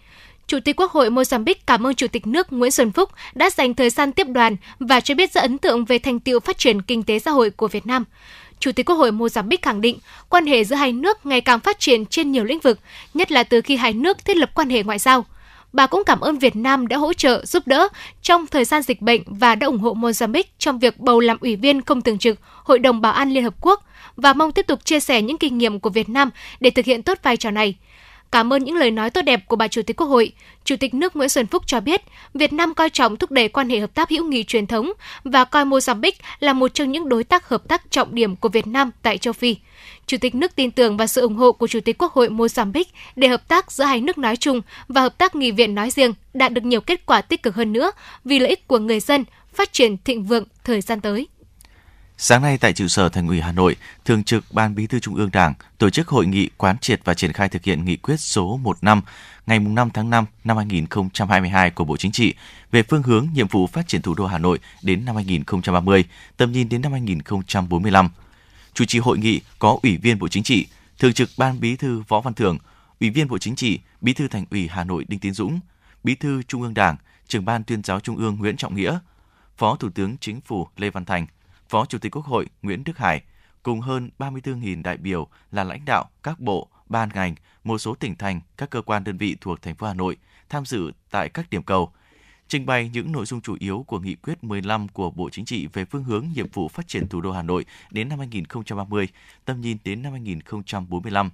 Chủ 0.47 0.59
tịch 0.61 0.81
Quốc 0.81 0.93
hội 0.93 1.11
Mozambique 1.11 1.55
cảm 1.67 1.87
ơn 1.87 1.95
Chủ 1.95 2.07
tịch 2.09 2.27
nước 2.27 2.53
Nguyễn 2.53 2.71
Xuân 2.71 2.93
Phúc 2.93 3.11
đã 3.35 3.51
dành 3.51 3.75
thời 3.75 3.91
gian 3.91 4.13
tiếp 4.13 4.27
đoàn 4.29 4.57
và 4.79 5.01
cho 5.01 5.15
biết 5.15 5.33
rất 5.33 5.41
ấn 5.41 5.59
tượng 5.59 5.85
về 5.85 5.99
thành 5.99 6.21
tiệu 6.21 6.41
phát 6.41 6.59
triển 6.59 6.83
kinh 6.83 7.03
tế 7.03 7.19
xã 7.19 7.31
hội 7.31 7.51
của 7.51 7.69
Việt 7.69 7.87
Nam. 7.87 8.05
Chủ 8.61 8.73
tịch 8.73 8.87
Quốc 8.87 8.97
hội 8.97 9.13
Mozambique 9.13 9.59
khẳng 9.63 9.81
định 9.81 9.99
quan 10.29 10.47
hệ 10.47 10.65
giữa 10.65 10.77
hai 10.77 10.93
nước 10.93 11.27
ngày 11.27 11.41
càng 11.41 11.61
phát 11.61 11.81
triển 11.81 12.07
trên 12.07 12.33
nhiều 12.33 12.45
lĩnh 12.45 12.61
vực, 12.61 12.79
nhất 13.15 13.33
là 13.33 13.43
từ 13.43 13.61
khi 13.61 13.77
hai 13.77 13.93
nước 13.93 14.25
thiết 14.25 14.37
lập 14.37 14.51
quan 14.55 14.71
hệ 14.71 14.83
ngoại 14.83 14.99
giao. 14.99 15.25
Bà 15.77 15.87
cũng 15.87 16.03
cảm 16.07 16.21
ơn 16.21 16.39
Việt 16.39 16.57
Nam 16.57 16.87
đã 16.87 16.97
hỗ 16.97 17.13
trợ 17.13 17.45
giúp 17.45 17.67
đỡ 17.67 17.89
trong 18.23 18.47
thời 18.47 18.65
gian 18.65 18.83
dịch 18.83 19.03
bệnh 19.03 19.23
và 19.27 19.55
đã 19.55 19.67
ủng 19.67 19.79
hộ 19.79 19.95
Mozambique 19.95 20.45
trong 20.59 20.79
việc 20.79 21.01
bầu 21.01 21.21
làm 21.21 21.39
ủy 21.41 21.57
viên 21.57 21.83
không 21.83 22.03
thường 22.03 22.19
trực 22.19 22.39
Hội 22.43 22.79
đồng 22.79 23.01
Bảo 23.01 23.13
an 23.13 23.31
Liên 23.31 23.45
Hợp 23.45 23.55
Quốc 23.61 23.85
và 24.17 24.33
mong 24.33 24.53
tiếp 24.53 24.67
tục 24.67 24.85
chia 24.85 25.01
sẻ 25.01 25.23
những 25.23 25.39
kinh 25.39 25.59
nghiệm 25.59 25.81
của 25.81 25.91
Việt 25.91 26.09
Nam 26.09 26.31
để 26.61 26.71
thực 26.71 26.85
hiện 26.85 27.03
tốt 27.03 27.19
vai 27.23 27.37
trò 27.37 27.51
này. 27.51 27.75
Cảm 28.33 28.53
ơn 28.53 28.65
những 28.65 28.77
lời 28.77 28.91
nói 28.91 29.11
tốt 29.11 29.23
đẹp 29.23 29.49
của 29.49 29.57
bà 29.57 29.69
Chủ 29.69 29.83
tịch 29.83 29.97
Quốc 29.97 30.07
hội. 30.07 30.33
Chủ 30.65 30.77
tịch 30.77 30.95
nước 30.95 31.17
Nguyễn 31.17 31.29
Xuân 31.29 31.47
Phúc 31.47 31.63
cho 31.67 31.81
biết, 31.81 32.03
Việt 32.35 32.53
Nam 32.53 32.75
coi 32.75 32.91
trọng 32.91 33.17
thúc 33.17 33.31
đẩy 33.31 33.49
quan 33.49 33.69
hệ 33.69 33.81
hợp 33.81 33.95
tác 33.95 34.11
hữu 34.11 34.25
nghị 34.25 34.45
truyền 34.45 34.67
thống 34.67 34.93
và 35.25 35.45
coi 35.45 35.65
Mozambique 35.65 36.13
là 36.41 36.53
một 36.53 36.75
trong 36.75 36.93
những 36.93 37.09
đối 37.09 37.25
tác 37.25 37.49
hợp 37.49 37.69
tác 37.69 37.91
trọng 37.91 38.15
điểm 38.15 38.37
của 38.37 38.49
Việt 38.49 38.67
Nam 38.67 38.91
tại 39.03 39.19
châu 39.19 39.33
Phi. 39.33 39.57
Chủ 40.07 40.17
tịch 40.21 40.35
nước 40.35 40.57
tin 40.57 40.71
tưởng 40.71 40.97
vào 40.97 41.07
sự 41.07 41.21
ủng 41.21 41.37
hộ 41.37 41.53
của 41.53 41.67
Chủ 41.67 41.81
tịch 41.81 41.99
Quốc 41.99 42.13
hội 42.13 42.29
Mozambique 42.29 42.85
để 43.17 43.29
hợp 43.29 43.49
tác 43.49 43.73
giữa 43.73 43.85
hai 43.85 44.01
nước 44.01 44.19
nói 44.19 44.37
chung 44.37 44.61
và 44.89 45.01
hợp 45.01 45.19
tác 45.19 45.35
nghị 45.35 45.51
viện 45.51 45.75
nói 45.75 45.91
riêng 45.91 46.15
đạt 46.35 46.53
được 46.53 46.65
nhiều 46.65 46.81
kết 46.81 47.07
quả 47.07 47.21
tích 47.23 47.43
cực 47.43 47.55
hơn 47.55 47.73
nữa 47.73 47.91
vì 48.25 48.39
lợi 48.39 48.49
ích 48.49 48.69
của 48.69 48.79
người 48.79 49.01
dân, 49.01 49.25
phát 49.55 49.73
triển 49.73 49.97
thịnh 50.05 50.25
vượng 50.25 50.45
thời 50.65 50.81
gian 50.81 51.01
tới. 51.01 51.29
Sáng 52.19 52.43
nay 52.43 52.59
tại 52.59 52.73
trụ 52.73 52.89
sở 52.89 53.09
Thành 53.09 53.29
ủy 53.29 53.41
Hà 53.41 53.53
Nội, 53.53 53.77
Thường 54.05 54.25
trực 54.25 54.45
Ban 54.51 54.75
Bí 54.75 54.87
thư 54.87 54.99
Trung 54.99 55.15
ương 55.15 55.31
Đảng 55.33 55.55
tổ 55.79 55.91
chức 55.91 56.09
hội 56.09 56.27
nghị 56.27 56.49
quán 56.57 56.79
triệt 56.79 57.01
và 57.05 57.15
triển 57.15 57.33
khai 57.33 57.49
thực 57.49 57.65
hiện 57.65 57.85
nghị 57.85 57.97
quyết 57.97 58.21
số 58.21 58.61
15 58.63 59.03
ngày 59.47 59.59
5 59.59 59.91
tháng 59.91 60.11
5 60.11 60.25
năm 60.45 60.57
2022 60.57 61.71
của 61.71 61.85
Bộ 61.85 61.97
Chính 61.97 62.13
trị 62.13 62.35
về 62.73 62.83
phương 62.83 63.03
hướng 63.03 63.29
nhiệm 63.35 63.49
vụ 63.49 63.67
phát 63.67 63.89
triển 63.89 64.03
thủ 64.03 64.15
đô 64.15 64.27
Hà 64.27 64.39
Nội 64.39 64.59
đến 64.83 65.05
năm 65.05 65.15
2030, 65.15 66.05
tầm 66.37 66.53
nhìn 66.53 66.69
đến 66.69 66.83
năm 66.83 66.93
2045. 66.93 68.11
Chủ 68.77 68.85
trì 68.85 68.99
hội 68.99 69.19
nghị 69.19 69.41
có 69.59 69.79
Ủy 69.83 69.97
viên 69.97 70.19
Bộ 70.19 70.29
Chính 70.29 70.43
trị, 70.43 70.67
Thường 70.99 71.13
trực 71.13 71.29
Ban 71.37 71.61
Bí 71.61 71.77
thư 71.77 72.03
Võ 72.09 72.21
Văn 72.21 72.35
Thưởng, 72.35 72.59
Ủy 73.01 73.11
viên 73.11 73.29
Bộ 73.29 73.39
Chính 73.39 73.57
trị, 73.57 73.81
Bí 74.01 74.13
thư 74.13 74.29
Thành 74.29 74.45
ủy 74.51 74.69
Hà 74.69 74.85
Nội 74.85 75.05
Đinh 75.09 75.21
Tiến 75.21 75.33
Dũng, 75.33 75.61
Bí 76.05 76.15
thư 76.15 76.43
Trung 76.43 76.63
ương 76.63 76.75
Đảng, 76.75 76.97
Trưởng 77.27 77.45
ban 77.45 77.65
Tuyên 77.65 77.83
giáo 77.83 78.01
Trung 78.01 78.17
ương 78.17 78.37
Nguyễn 78.37 78.57
Trọng 78.57 78.75
Nghĩa, 78.75 78.99
Phó 79.57 79.77
Thủ 79.77 79.91
tướng 79.95 80.17
Chính 80.21 80.41
phủ 80.41 80.69
Lê 80.77 80.91
Văn 80.91 81.05
Thành, 81.05 81.27
Phó 81.69 81.87
Chủ 81.87 81.99
tịch 81.99 82.17
Quốc 82.17 82.25
hội 82.25 82.47
Nguyễn 82.63 82.85
Đức 82.85 82.99
Hải 82.99 83.23
cùng 83.63 83.81
hơn 83.81 84.11
34.000 84.19 84.83
đại 84.83 84.97
biểu 84.97 85.29
là 85.53 85.65
lãnh 85.65 85.85
đạo 85.85 86.05
các 86.23 86.41
bộ, 86.41 86.69
ban 86.87 87.09
ngành, 87.15 87.35
một 87.65 87.79
số 87.79 87.95
tỉnh 87.95 88.17
thành, 88.17 88.41
các 88.57 88.71
cơ 88.71 88.83
quan 88.83 89.05
đơn 89.05 89.17
vị 89.17 89.37
thuộc 89.41 89.63
thành 89.63 89.75
phố 89.75 89.87
Hà 89.87 89.95
Nội 89.95 90.17
tham 90.49 90.65
dự 90.67 90.93
tại 91.11 91.29
các 91.29 91.51
điểm 91.51 91.63
cầu, 91.63 91.93
trình 92.49 92.67
bày 92.67 92.91
những 92.93 93.13
nội 93.13 93.27
dung 93.27 93.41
chủ 93.41 93.57
yếu 93.59 93.85
của 93.87 94.01
nghị 94.01 94.15
quyết 94.15 94.45
15 94.45 94.89
của 94.89 95.11
Bộ 95.11 95.31
Chính 95.31 95.45
trị 95.45 95.67
về 95.73 95.85
phương 95.85 96.05
hướng 96.05 96.27
nhiệm 96.35 96.47
vụ 96.53 96.69
phát 96.69 96.89
triển 96.89 97.09
thủ 97.09 97.21
đô 97.21 97.33
Hà 97.33 97.43
Nội 97.43 97.65
đến 97.91 98.09
năm 98.09 98.19
2030, 98.19 99.09
tầm 99.45 99.61
nhìn 99.61 99.77
đến 99.85 100.03
năm 100.03 100.13
2045. 100.13 101.31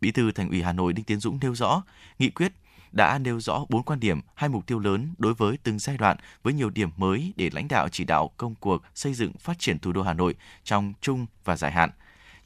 Bí 0.00 0.10
thư 0.10 0.32
Thành 0.32 0.50
ủy 0.50 0.62
Hà 0.62 0.72
Nội 0.72 0.92
Đinh 0.92 1.04
Tiến 1.04 1.20
Dũng 1.20 1.38
nêu 1.42 1.54
rõ, 1.54 1.82
nghị 2.18 2.30
quyết 2.30 2.52
đã 2.92 3.18
nêu 3.18 3.40
rõ 3.40 3.64
bốn 3.68 3.82
quan 3.82 4.00
điểm, 4.00 4.20
hai 4.34 4.48
mục 4.50 4.66
tiêu 4.66 4.78
lớn 4.78 5.14
đối 5.18 5.34
với 5.34 5.56
từng 5.62 5.78
giai 5.78 5.96
đoạn 5.96 6.16
với 6.42 6.52
nhiều 6.52 6.70
điểm 6.70 6.90
mới 6.96 7.32
để 7.36 7.50
lãnh 7.52 7.68
đạo 7.68 7.88
chỉ 7.88 8.04
đạo 8.04 8.30
công 8.36 8.54
cuộc 8.54 8.82
xây 8.94 9.14
dựng 9.14 9.32
phát 9.32 9.58
triển 9.58 9.78
thủ 9.78 9.92
đô 9.92 10.02
Hà 10.02 10.12
Nội 10.12 10.34
trong 10.64 10.92
trung 11.00 11.26
và 11.44 11.56
dài 11.56 11.72
hạn. 11.72 11.90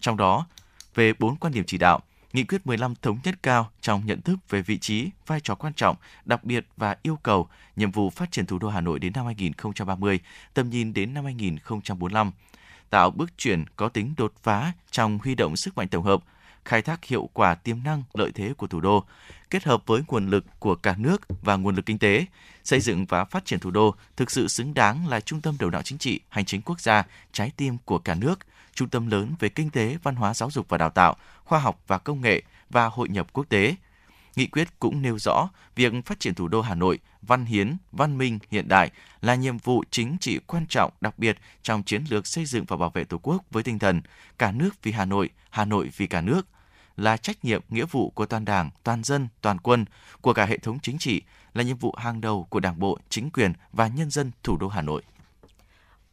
Trong 0.00 0.16
đó, 0.16 0.46
về 0.94 1.12
bốn 1.18 1.36
quan 1.36 1.52
điểm 1.52 1.64
chỉ 1.66 1.78
đạo, 1.78 2.00
Nghị 2.32 2.44
quyết 2.44 2.66
15 2.66 2.94
thống 3.02 3.18
nhất 3.24 3.42
cao 3.42 3.70
trong 3.80 4.06
nhận 4.06 4.20
thức 4.20 4.36
về 4.50 4.62
vị 4.62 4.78
trí, 4.78 5.10
vai 5.26 5.40
trò 5.40 5.54
quan 5.54 5.72
trọng, 5.72 5.96
đặc 6.24 6.44
biệt 6.44 6.66
và 6.76 6.96
yêu 7.02 7.18
cầu 7.22 7.48
nhiệm 7.76 7.90
vụ 7.90 8.10
phát 8.10 8.32
triển 8.32 8.46
thủ 8.46 8.58
đô 8.58 8.68
Hà 8.68 8.80
Nội 8.80 8.98
đến 8.98 9.12
năm 9.14 9.26
2030, 9.26 10.20
tầm 10.54 10.70
nhìn 10.70 10.92
đến 10.94 11.14
năm 11.14 11.24
2045, 11.24 12.32
tạo 12.90 13.10
bước 13.10 13.38
chuyển 13.38 13.64
có 13.76 13.88
tính 13.88 14.14
đột 14.16 14.32
phá 14.42 14.72
trong 14.90 15.18
huy 15.22 15.34
động 15.34 15.56
sức 15.56 15.76
mạnh 15.76 15.88
tổng 15.88 16.04
hợp, 16.04 16.22
khai 16.64 16.82
thác 16.82 17.04
hiệu 17.04 17.28
quả 17.32 17.54
tiềm 17.54 17.82
năng 17.84 18.02
lợi 18.14 18.32
thế 18.34 18.54
của 18.56 18.66
thủ 18.66 18.80
đô, 18.80 19.04
kết 19.50 19.64
hợp 19.64 19.82
với 19.86 20.02
nguồn 20.08 20.30
lực 20.30 20.44
của 20.58 20.74
cả 20.74 20.94
nước 20.98 21.22
và 21.42 21.56
nguồn 21.56 21.76
lực 21.76 21.86
kinh 21.86 21.98
tế, 21.98 22.26
xây 22.64 22.80
dựng 22.80 23.06
và 23.06 23.24
phát 23.24 23.44
triển 23.44 23.60
thủ 23.60 23.70
đô 23.70 23.94
thực 24.16 24.30
sự 24.30 24.48
xứng 24.48 24.74
đáng 24.74 25.08
là 25.08 25.20
trung 25.20 25.40
tâm 25.40 25.56
đầu 25.60 25.70
não 25.70 25.82
chính 25.82 25.98
trị, 25.98 26.20
hành 26.28 26.44
chính 26.44 26.62
quốc 26.62 26.80
gia, 26.80 27.04
trái 27.32 27.52
tim 27.56 27.76
của 27.84 27.98
cả 27.98 28.14
nước, 28.14 28.38
trung 28.76 28.88
tâm 28.88 29.06
lớn 29.06 29.34
về 29.38 29.48
kinh 29.48 29.70
tế, 29.70 29.96
văn 30.02 30.16
hóa 30.16 30.34
giáo 30.34 30.50
dục 30.50 30.66
và 30.68 30.78
đào 30.78 30.90
tạo, 30.90 31.16
khoa 31.44 31.58
học 31.58 31.80
và 31.86 31.98
công 31.98 32.20
nghệ 32.20 32.42
và 32.70 32.86
hội 32.86 33.08
nhập 33.08 33.26
quốc 33.32 33.44
tế. 33.48 33.74
Nghị 34.36 34.46
quyết 34.46 34.68
cũng 34.78 35.02
nêu 35.02 35.18
rõ 35.18 35.48
việc 35.76 35.92
phát 36.06 36.20
triển 36.20 36.34
thủ 36.34 36.48
đô 36.48 36.60
Hà 36.60 36.74
Nội 36.74 36.98
văn 37.22 37.44
hiến, 37.44 37.76
văn 37.92 38.18
minh, 38.18 38.38
hiện 38.50 38.68
đại 38.68 38.90
là 39.20 39.34
nhiệm 39.34 39.58
vụ 39.58 39.84
chính 39.90 40.16
trị 40.20 40.38
quan 40.46 40.66
trọng 40.66 40.92
đặc 41.00 41.18
biệt 41.18 41.38
trong 41.62 41.82
chiến 41.82 42.04
lược 42.08 42.26
xây 42.26 42.44
dựng 42.44 42.64
và 42.64 42.76
bảo 42.76 42.90
vệ 42.90 43.04
Tổ 43.04 43.18
quốc 43.22 43.44
với 43.50 43.62
tinh 43.62 43.78
thần 43.78 44.00
cả 44.38 44.52
nước 44.52 44.82
vì 44.82 44.92
Hà 44.92 45.04
Nội, 45.04 45.30
Hà 45.50 45.64
Nội 45.64 45.90
vì 45.96 46.06
cả 46.06 46.20
nước, 46.20 46.46
là 46.96 47.16
trách 47.16 47.44
nhiệm 47.44 47.62
nghĩa 47.68 47.84
vụ 47.84 48.10
của 48.10 48.26
toàn 48.26 48.44
Đảng, 48.44 48.70
toàn 48.84 49.04
dân, 49.04 49.28
toàn 49.40 49.58
quân, 49.58 49.84
của 50.20 50.32
cả 50.32 50.46
hệ 50.46 50.58
thống 50.58 50.78
chính 50.82 50.98
trị, 50.98 51.22
là 51.54 51.62
nhiệm 51.62 51.76
vụ 51.76 51.94
hàng 51.98 52.20
đầu 52.20 52.46
của 52.50 52.60
Đảng 52.60 52.78
bộ, 52.78 52.98
chính 53.08 53.30
quyền 53.30 53.52
và 53.72 53.88
nhân 53.88 54.10
dân 54.10 54.30
thủ 54.42 54.56
đô 54.56 54.68
Hà 54.68 54.82
Nội. 54.82 55.02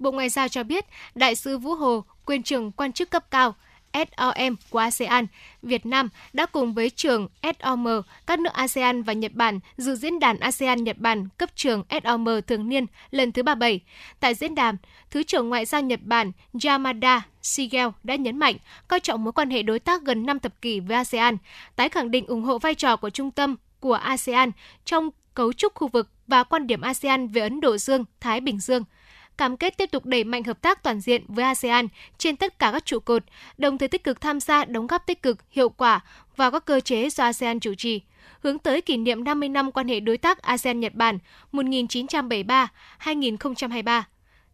Bộ 0.04 0.12
Ngoại 0.12 0.30
giao 0.30 0.48
cho 0.48 0.64
biết, 0.64 0.86
Đại 1.16 1.36
sứ 1.36 1.58
Vũ 1.58 1.76
Hồ, 1.76 2.04
quyền 2.26 2.44
trưởng 2.44 2.72
quan 2.72 2.94
chức 2.94 3.10
cấp 3.10 3.32
cao 3.32 3.56
SOM 3.94 4.56
của 4.70 4.80
ASEAN, 4.80 5.26
Việt 5.62 5.86
Nam 5.86 6.10
đã 6.34 6.46
cùng 6.46 6.74
với 6.74 6.90
trường 6.90 7.28
SOM, 7.44 7.88
các 8.28 8.40
nước 8.40 8.54
ASEAN 8.54 9.04
và 9.04 9.14
Nhật 9.14 9.32
Bản 9.34 9.60
dự 9.78 9.96
diễn 9.96 10.20
đàn 10.20 10.40
ASEAN-Nhật 10.40 10.98
Bản 11.00 11.28
cấp 11.38 11.50
trường 11.56 11.84
SOM 12.04 12.26
thường 12.48 12.70
niên 12.70 12.86
lần 13.12 13.32
thứ 13.32 13.44
37. 13.44 13.80
Tại 14.20 14.34
diễn 14.34 14.56
đàn, 14.56 14.78
Thứ 15.12 15.24
trưởng 15.24 15.50
Ngoại 15.50 15.66
giao 15.66 15.82
Nhật 15.82 16.00
Bản 16.04 16.32
Yamada 16.64 17.22
Shigeo 17.42 17.94
đã 18.04 18.16
nhấn 18.16 18.38
mạnh 18.38 18.56
coi 18.88 19.00
trọng 19.00 19.24
mối 19.24 19.34
quan 19.34 19.50
hệ 19.50 19.64
đối 19.64 19.80
tác 19.80 20.02
gần 20.02 20.26
5 20.26 20.40
thập 20.40 20.62
kỷ 20.62 20.80
với 20.80 20.98
ASEAN, 20.98 21.38
tái 21.76 21.90
khẳng 21.90 22.12
định 22.12 22.26
ủng 22.26 22.44
hộ 22.44 22.58
vai 22.58 22.76
trò 22.76 22.96
của 22.96 23.10
trung 23.10 23.32
tâm 23.32 23.56
của 23.80 23.94
ASEAN 23.94 24.52
trong 24.86 25.10
cấu 25.34 25.54
trúc 25.54 25.74
khu 25.76 25.88
vực 25.88 26.10
và 26.28 26.44
quan 26.44 26.68
điểm 26.68 26.82
ASEAN 26.82 27.28
về 27.28 27.42
Ấn 27.42 27.62
Độ 27.62 27.78
Dương, 27.78 28.06
Thái 28.20 28.42
Bình 28.42 28.60
Dương– 28.60 28.84
cam 29.38 29.58
kết 29.58 29.78
tiếp 29.78 29.92
tục 29.92 30.06
đẩy 30.06 30.24
mạnh 30.24 30.44
hợp 30.44 30.62
tác 30.62 30.84
toàn 30.84 31.00
diện 31.00 31.24
với 31.28 31.46
ASEAN 31.46 31.88
trên 32.18 32.36
tất 32.36 32.60
cả 32.60 32.72
các 32.72 32.86
trụ 32.86 33.00
cột, 33.00 33.24
đồng 33.58 33.78
thời 33.78 33.88
tích 33.88 34.04
cực 34.04 34.22
tham 34.22 34.40
gia 34.40 34.66
đóng 34.66 34.88
góp 34.88 35.06
tích 35.06 35.22
cực, 35.22 35.38
hiệu 35.52 35.70
quả 35.70 36.00
vào 36.36 36.52
các 36.52 36.66
cơ 36.66 36.80
chế 36.80 37.10
do 37.10 37.24
ASEAN 37.24 37.60
chủ 37.60 37.76
trì 37.76 38.02
hướng 38.44 38.60
tới 38.60 38.82
kỷ 38.82 38.98
niệm 38.98 39.24
50 39.24 39.50
năm 39.50 39.72
quan 39.72 39.88
hệ 39.88 40.00
đối 40.00 40.18
tác 40.18 40.42
ASEAN-Nhật 40.42 40.96
Bản 40.96 41.20
1973-2023. 41.52 44.02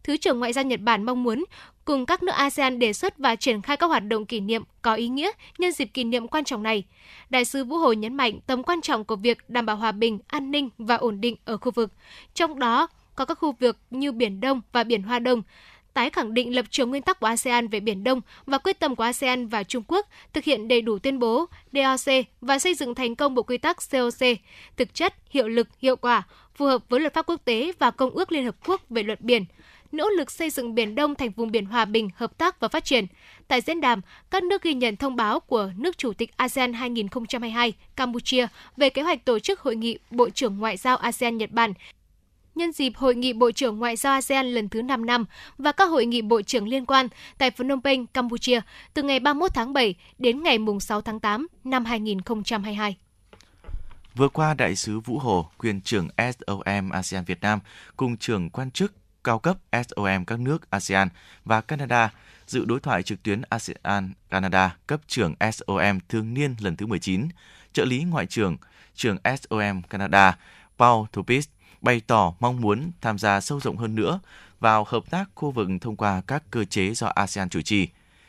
Thứ 0.04 0.16
trưởng 0.16 0.38
Ngoại 0.38 0.52
giao 0.52 0.64
Nhật 0.64 0.80
Bản 0.80 1.06
mong 1.06 1.22
muốn 1.22 1.44
cùng 1.84 2.06
các 2.06 2.22
nước 2.22 2.32
ASEAN 2.32 2.78
đề 2.78 2.92
xuất 2.92 3.18
và 3.18 3.36
triển 3.36 3.62
khai 3.62 3.76
các 3.76 3.86
hoạt 3.86 4.04
động 4.04 4.26
kỷ 4.26 4.40
niệm 4.40 4.62
có 4.82 4.94
ý 4.94 5.08
nghĩa 5.08 5.30
nhân 5.58 5.72
dịp 5.72 5.84
kỷ 5.84 6.04
niệm 6.04 6.28
quan 6.28 6.44
trọng 6.44 6.62
này. 6.62 6.84
Đại 7.30 7.44
sứ 7.44 7.64
Vũ 7.64 7.76
Hồ 7.76 7.92
nhấn 7.92 8.14
mạnh 8.14 8.40
tầm 8.46 8.62
quan 8.62 8.80
trọng 8.80 9.04
của 9.04 9.16
việc 9.16 9.38
đảm 9.48 9.66
bảo 9.66 9.76
hòa 9.76 9.92
bình, 9.92 10.18
an 10.26 10.50
ninh 10.50 10.68
và 10.78 10.96
ổn 10.96 11.20
định 11.20 11.36
ở 11.44 11.56
khu 11.56 11.70
vực, 11.70 11.92
trong 12.34 12.58
đó 12.58 12.88
có 13.20 13.24
các 13.24 13.38
khu 13.38 13.52
vực 13.52 13.76
như 13.90 14.12
Biển 14.12 14.40
Đông 14.40 14.60
và 14.72 14.84
Biển 14.84 15.02
Hoa 15.02 15.18
Đông, 15.18 15.42
tái 15.94 16.10
khẳng 16.10 16.34
định 16.34 16.54
lập 16.54 16.66
trường 16.70 16.90
nguyên 16.90 17.02
tắc 17.02 17.20
của 17.20 17.26
ASEAN 17.26 17.68
về 17.68 17.80
Biển 17.80 18.04
Đông 18.04 18.20
và 18.46 18.58
quyết 18.58 18.78
tâm 18.78 18.96
của 18.96 19.04
ASEAN 19.04 19.48
và 19.48 19.62
Trung 19.62 19.82
Quốc 19.88 20.06
thực 20.32 20.44
hiện 20.44 20.68
đầy 20.68 20.82
đủ 20.82 20.98
tuyên 20.98 21.18
bố 21.18 21.46
DOC 21.72 22.14
và 22.40 22.58
xây 22.58 22.74
dựng 22.74 22.94
thành 22.94 23.16
công 23.16 23.34
bộ 23.34 23.42
quy 23.42 23.58
tắc 23.58 23.76
COC, 23.92 24.38
thực 24.76 24.94
chất, 24.94 25.14
hiệu 25.30 25.48
lực, 25.48 25.68
hiệu 25.78 25.96
quả, 25.96 26.22
phù 26.54 26.66
hợp 26.66 26.82
với 26.88 27.00
luật 27.00 27.14
pháp 27.14 27.26
quốc 27.26 27.40
tế 27.44 27.72
và 27.78 27.90
Công 27.90 28.10
ước 28.10 28.32
Liên 28.32 28.44
Hợp 28.44 28.56
Quốc 28.66 28.82
về 28.90 29.02
luật 29.02 29.20
biển, 29.20 29.44
nỗ 29.92 30.08
lực 30.08 30.30
xây 30.30 30.50
dựng 30.50 30.74
Biển 30.74 30.94
Đông 30.94 31.14
thành 31.14 31.30
vùng 31.30 31.50
biển 31.50 31.64
hòa 31.64 31.84
bình, 31.84 32.08
hợp 32.14 32.38
tác 32.38 32.60
và 32.60 32.68
phát 32.68 32.84
triển. 32.84 33.06
Tại 33.48 33.60
diễn 33.60 33.80
đàn, 33.80 34.00
các 34.30 34.42
nước 34.42 34.62
ghi 34.62 34.74
nhận 34.74 34.96
thông 34.96 35.16
báo 35.16 35.40
của 35.40 35.70
nước 35.76 35.98
Chủ 35.98 36.12
tịch 36.12 36.36
ASEAN 36.36 36.72
2022 36.72 37.72
Campuchia 37.96 38.46
về 38.76 38.90
kế 38.90 39.02
hoạch 39.02 39.24
tổ 39.24 39.38
chức 39.38 39.60
hội 39.60 39.76
nghị 39.76 39.98
Bộ 40.10 40.30
trưởng 40.30 40.58
Ngoại 40.58 40.76
giao 40.76 40.96
ASEAN 40.96 41.38
Nhật 41.38 41.50
Bản 41.50 41.72
nhân 42.54 42.72
dịp 42.72 42.92
Hội 42.96 43.14
nghị 43.14 43.32
Bộ 43.32 43.50
trưởng 43.52 43.78
Ngoại 43.78 43.96
giao 43.96 44.12
ASEAN 44.12 44.46
lần 44.46 44.68
thứ 44.68 44.82
5 44.82 45.06
năm 45.06 45.24
và 45.58 45.72
các 45.72 45.84
hội 45.84 46.06
nghị 46.06 46.22
bộ 46.22 46.42
trưởng 46.42 46.68
liên 46.68 46.86
quan 46.86 47.08
tại 47.38 47.50
Phnom 47.50 47.82
Penh, 47.82 48.06
Campuchia 48.06 48.60
từ 48.94 49.02
ngày 49.02 49.20
31 49.20 49.50
tháng 49.54 49.72
7 49.72 49.94
đến 50.18 50.42
ngày 50.42 50.58
6 50.80 51.00
tháng 51.00 51.20
8 51.20 51.46
năm 51.64 51.84
2022. 51.84 52.96
Vừa 54.14 54.28
qua, 54.28 54.54
Đại 54.54 54.76
sứ 54.76 55.00
Vũ 55.00 55.18
Hồ, 55.18 55.50
quyền 55.58 55.80
trưởng 55.80 56.08
SOM 56.18 56.90
ASEAN 56.90 57.24
Việt 57.24 57.40
Nam 57.40 57.58
cùng 57.96 58.16
trưởng 58.16 58.50
quan 58.50 58.70
chức 58.70 58.92
cao 59.24 59.38
cấp 59.38 59.56
SOM 59.72 60.24
các 60.24 60.40
nước 60.40 60.70
ASEAN 60.70 61.08
và 61.44 61.60
Canada 61.60 62.12
dự 62.46 62.64
đối 62.64 62.80
thoại 62.80 63.02
trực 63.02 63.22
tuyến 63.22 63.42
ASEAN 63.48 64.12
Canada 64.30 64.76
cấp 64.86 65.00
trưởng 65.06 65.34
SOM 65.52 65.98
thường 66.08 66.34
niên 66.34 66.54
lần 66.60 66.76
thứ 66.76 66.86
19. 66.86 67.28
Trợ 67.72 67.84
lý 67.84 68.04
ngoại 68.04 68.26
trưởng 68.26 68.56
trưởng 68.94 69.16
SOM 69.24 69.82
Canada 69.82 70.38
Paul 70.78 71.06
Thupis 71.12 71.48
bày 71.80 72.00
tỏ 72.06 72.34
mong 72.40 72.60
muốn 72.60 72.90
tham 73.00 73.18
gia 73.18 73.40
sâu 73.40 73.60
rộng 73.60 73.76
hơn 73.76 73.94
nữa 73.94 74.20
vào 74.60 74.84
hợp 74.88 75.10
tác 75.10 75.24
khu 75.34 75.50
vực 75.50 75.68
thông 75.80 75.96
qua 75.96 76.22
các 76.26 76.42
cơ 76.50 76.64
chế 76.64 76.94
do 76.94 77.06
ASEAN 77.06 77.48
chủ 77.48 77.62
trì. 77.62 77.88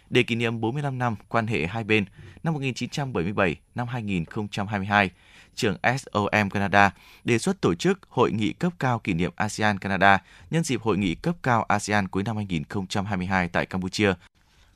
Để 0.10 0.24
kỷ 0.24 0.36
niệm 0.36 0.62
45 0.62 0.98
năm 0.98 1.16
quan 1.30 1.48
hệ 1.48 1.66
hai 1.66 1.84
bên 1.84 2.06
năm 2.44 2.54
1977 2.54 3.56
năm 3.76 3.88
2022, 3.88 5.10
trưởng 5.56 5.78
SOM 5.98 6.50
Canada 6.50 6.94
đề 7.24 7.38
xuất 7.38 7.62
tổ 7.62 7.76
chức 7.76 8.00
hội 8.10 8.32
nghị 8.32 8.54
cấp 8.54 8.74
cao 8.80 9.00
kỷ 9.00 9.14
niệm 9.14 9.32
ASEAN 9.36 9.80
Canada 9.80 10.22
nhân 10.52 10.64
dịp 10.64 10.82
hội 10.82 10.98
nghị 10.98 11.16
cấp 11.16 11.36
cao 11.44 11.64
ASEAN 11.64 12.08
cuối 12.08 12.24
năm 12.24 12.36
2022 12.36 13.48
tại 13.48 13.66
Campuchia 13.66 14.14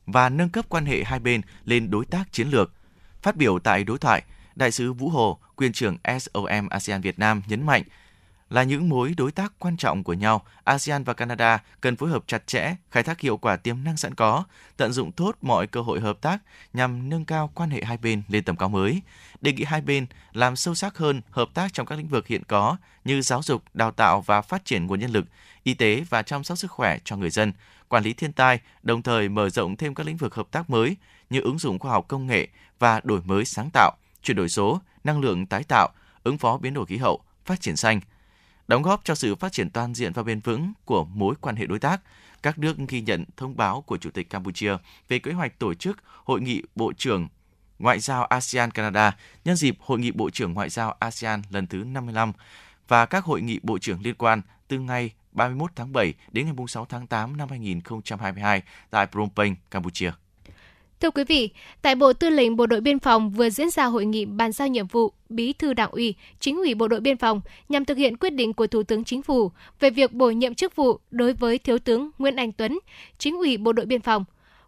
và 0.05 0.30
nâng 0.30 0.49
cấp 0.49 0.65
quan 0.69 0.86
hệ 0.86 1.03
hai 1.03 1.19
bên 1.19 1.41
lên 1.65 1.91
đối 1.91 2.05
tác 2.05 2.32
chiến 2.32 2.47
lược. 2.47 2.73
Phát 3.21 3.36
biểu 3.36 3.59
tại 3.59 3.84
đối 3.84 3.97
thoại, 3.97 4.23
Đại 4.55 4.71
sứ 4.71 4.93
Vũ 4.93 5.09
Hồ, 5.09 5.39
quyền 5.55 5.73
trưởng 5.73 5.97
SOM 6.19 6.67
ASEAN 6.69 7.01
Việt 7.01 7.19
Nam 7.19 7.41
nhấn 7.47 7.65
mạnh 7.65 7.84
là 8.50 8.64
những 8.64 8.89
mối 8.89 9.14
đối 9.18 9.32
tác 9.32 9.54
quan 9.60 9.78
trọng 9.78 10.04
của 10.04 10.14
nhau, 10.14 10.46
ASEAN 10.64 11.04
và 11.04 11.14
Canada 11.14 11.64
cần 11.82 11.96
phối 11.96 12.10
hợp 12.10 12.24
chặt 12.28 12.48
chẽ, 12.48 12.76
khai 12.91 13.04
thác 13.04 13.20
hiệu 13.20 13.38
quả 13.38 13.56
tiềm 13.56 13.84
năng 13.84 13.98
sẵn 13.98 14.16
có, 14.16 14.43
tận 14.78 14.91
dụng 14.91 15.12
tốt 15.12 15.38
mọi 15.41 15.68
cơ 15.68 15.82
hội 15.82 16.00
hợp 16.00 16.22
tác 16.22 16.38
nhằm 16.74 17.10
nâng 17.10 17.26
cao 17.26 17.52
quan 17.56 17.70
hệ 17.70 17.84
hai 17.84 17.98
bên 17.98 18.22
lên 18.28 18.43
tầm 18.43 18.56
cao 18.56 18.70
mới. 18.70 19.02
Đề 19.41 19.54
nghị 19.54 19.64
hai 19.64 19.82
bên 19.82 20.06
làm 20.34 20.56
sâu 20.56 20.76
sắc 20.76 20.98
hơn 20.98 21.22
hợp 21.30 21.50
tác 21.54 21.74
trong 21.74 21.86
các 21.86 21.98
lĩnh 21.98 22.08
vực 22.08 22.28
hiện 22.28 22.43
có 22.48 22.78
như 23.06 23.22
giáo 23.22 23.41
dục, 23.43 23.64
đào 23.74 23.91
tạo 23.91 24.22
và 24.22 24.41
phát 24.41 24.66
triển 24.66 24.88
nguồn 24.88 25.00
nhân 25.00 25.12
lực, 25.12 25.26
y 25.64 25.74
tế 25.74 26.04
và 26.10 26.22
chăm 26.22 26.43
sóc 26.43 26.58
sức 26.58 26.72
khỏe 26.72 26.98
cho 27.04 27.16
người 27.16 27.30
dân, 27.30 27.54
quản 27.89 28.04
lý 28.04 28.14
thiên 28.14 28.34
tai, 28.34 28.60
đồng 28.84 29.02
thời 29.02 29.30
mở 29.30 29.50
rộng 29.50 29.76
thêm 29.76 29.96
các 29.96 30.08
lĩnh 30.08 30.18
vực 30.18 30.36
hợp 30.36 30.48
tác 30.52 30.70
mới 30.70 30.96
như 31.30 31.41
ứng 31.41 31.60
dụng 31.60 31.80
khoa 31.80 31.91
học 31.91 32.06
công 32.08 32.28
nghệ 32.28 32.48
và 32.80 33.02
đổi 33.04 33.22
mới 33.26 33.46
sáng 33.46 33.70
tạo, 33.74 33.91
chuyển 34.24 34.38
đổi 34.38 34.50
số, 34.50 34.82
năng 35.04 35.22
lượng 35.22 35.46
tái 35.46 35.64
tạo, 35.64 35.89
ứng 36.24 36.38
phó 36.38 36.58
biến 36.58 36.74
đổi 36.74 36.86
khí 36.86 36.98
hậu, 36.98 37.22
phát 37.46 37.62
triển 37.62 37.76
xanh– 37.76 38.00
đóng 38.68 38.82
góp 38.82 39.01
cho 39.03 39.16
sự 39.16 39.36
phát 39.36 39.51
triển 39.51 39.70
toàn 39.70 39.95
diện 39.95 40.13
và 40.13 40.24
bền 40.24 40.39
vững 40.39 40.74
của 40.86 41.05
mối 41.05 41.36
quan 41.41 41.55
hệ 41.55 41.66
đối 41.66 41.80
tác. 41.80 42.01
Các 42.43 42.59
nước 42.59 42.78
ghi 42.88 43.01
nhận 43.01 43.26
thông 43.38 43.57
báo 43.57 43.82
của 43.82 43.97
Chủ 43.97 44.11
tịch 44.11 44.30
Campuchia 44.30 44.78
về 45.07 45.20
kế 45.20 45.32
hoạch 45.32 45.59
tổ 45.59 45.74
chức 45.74 45.97
Hội 46.24 46.41
nghị 46.41 46.61
Bộ 46.76 46.93
trưởng 46.97 47.28
Ngoại 47.80 47.99
giao 47.99 48.26
ASEAN 48.26 48.72
Canada 48.72 49.18
nhân 49.45 49.55
dịp 49.55 49.76
Hội 49.80 49.99
nghị 49.99 50.11
Bộ 50.11 50.30
trưởng 50.30 50.53
Ngoại 50.53 50.70
giao 50.70 50.95
ASEAN 50.99 51.41
lần 51.49 51.68
thứ 51.68 51.78
55 51.78 52.34
và 52.88 53.05
các 53.05 53.24
hội 53.24 53.41
nghị 53.41 53.59
bộ 53.63 53.78
trưởng 53.78 54.01
liên 54.01 54.16
quan 54.16 54.41
từ 54.68 54.80
ngày 54.80 55.11
31 55.32 55.72
tháng 55.76 55.93
7 55.93 56.13
đến 56.32 56.45
ngày 56.45 56.55
6 56.68 56.86
tháng 56.86 57.07
8 57.07 57.38
năm 57.38 57.49
2022 57.49 58.61
tại 58.89 59.07
Phnom 59.07 59.30
Penh, 59.36 59.55
Campuchia. 59.72 60.11
Thưa 61.02 61.12
quý 61.12 61.24
vị, 61.24 61.50
tại 61.82 61.96
Bộ 61.96 62.14
Tư 62.14 62.30
lệnh 62.30 62.56
Bộ 62.56 62.66
đội 62.66 62.82
Biên 62.82 63.00
phòng 63.00 63.30
vừa 63.30 63.50
diễn 63.50 63.70
ra 63.70 63.86
hội 63.86 64.06
nghị 64.06 64.26
bàn 64.26 64.52
giao 64.52 64.68
nhiệm 64.68 64.88
vụ 64.88 65.12
Bí 65.30 65.54
thư 65.54 65.74
Đảng 65.74 65.91
ủy, 65.91 66.16
Chính 66.39 66.58
ủy 66.58 66.76
Bộ 66.76 66.88
đội 66.88 67.00
Biên 67.00 67.18
phòng 67.18 67.41
nhằm 67.70 67.86
thực 67.86 67.98
hiện 67.98 68.18
quyết 68.18 68.30
định 68.30 68.54
của 68.54 68.68
Thủ 68.68 68.84
tướng 68.84 69.04
Chính 69.04 69.22
phủ 69.22 69.52
về 69.80 69.89
việc 69.89 70.14
bổ 70.14 70.30
nhiệm 70.30 70.56
chức 70.56 70.76
vụ 70.76 71.00
đối 71.12 71.34
với 71.34 71.58
Thiếu 71.58 71.80
tướng 71.80 72.10
Nguyễn 72.18 72.36
Anh 72.36 72.52
Tuấn, 72.52 72.80
Chính 73.18 73.38
ủy 73.38 73.58
Bộ 73.58 73.74
đội 73.74 73.86
Biên 73.86 74.02
phòng. 74.02 74.26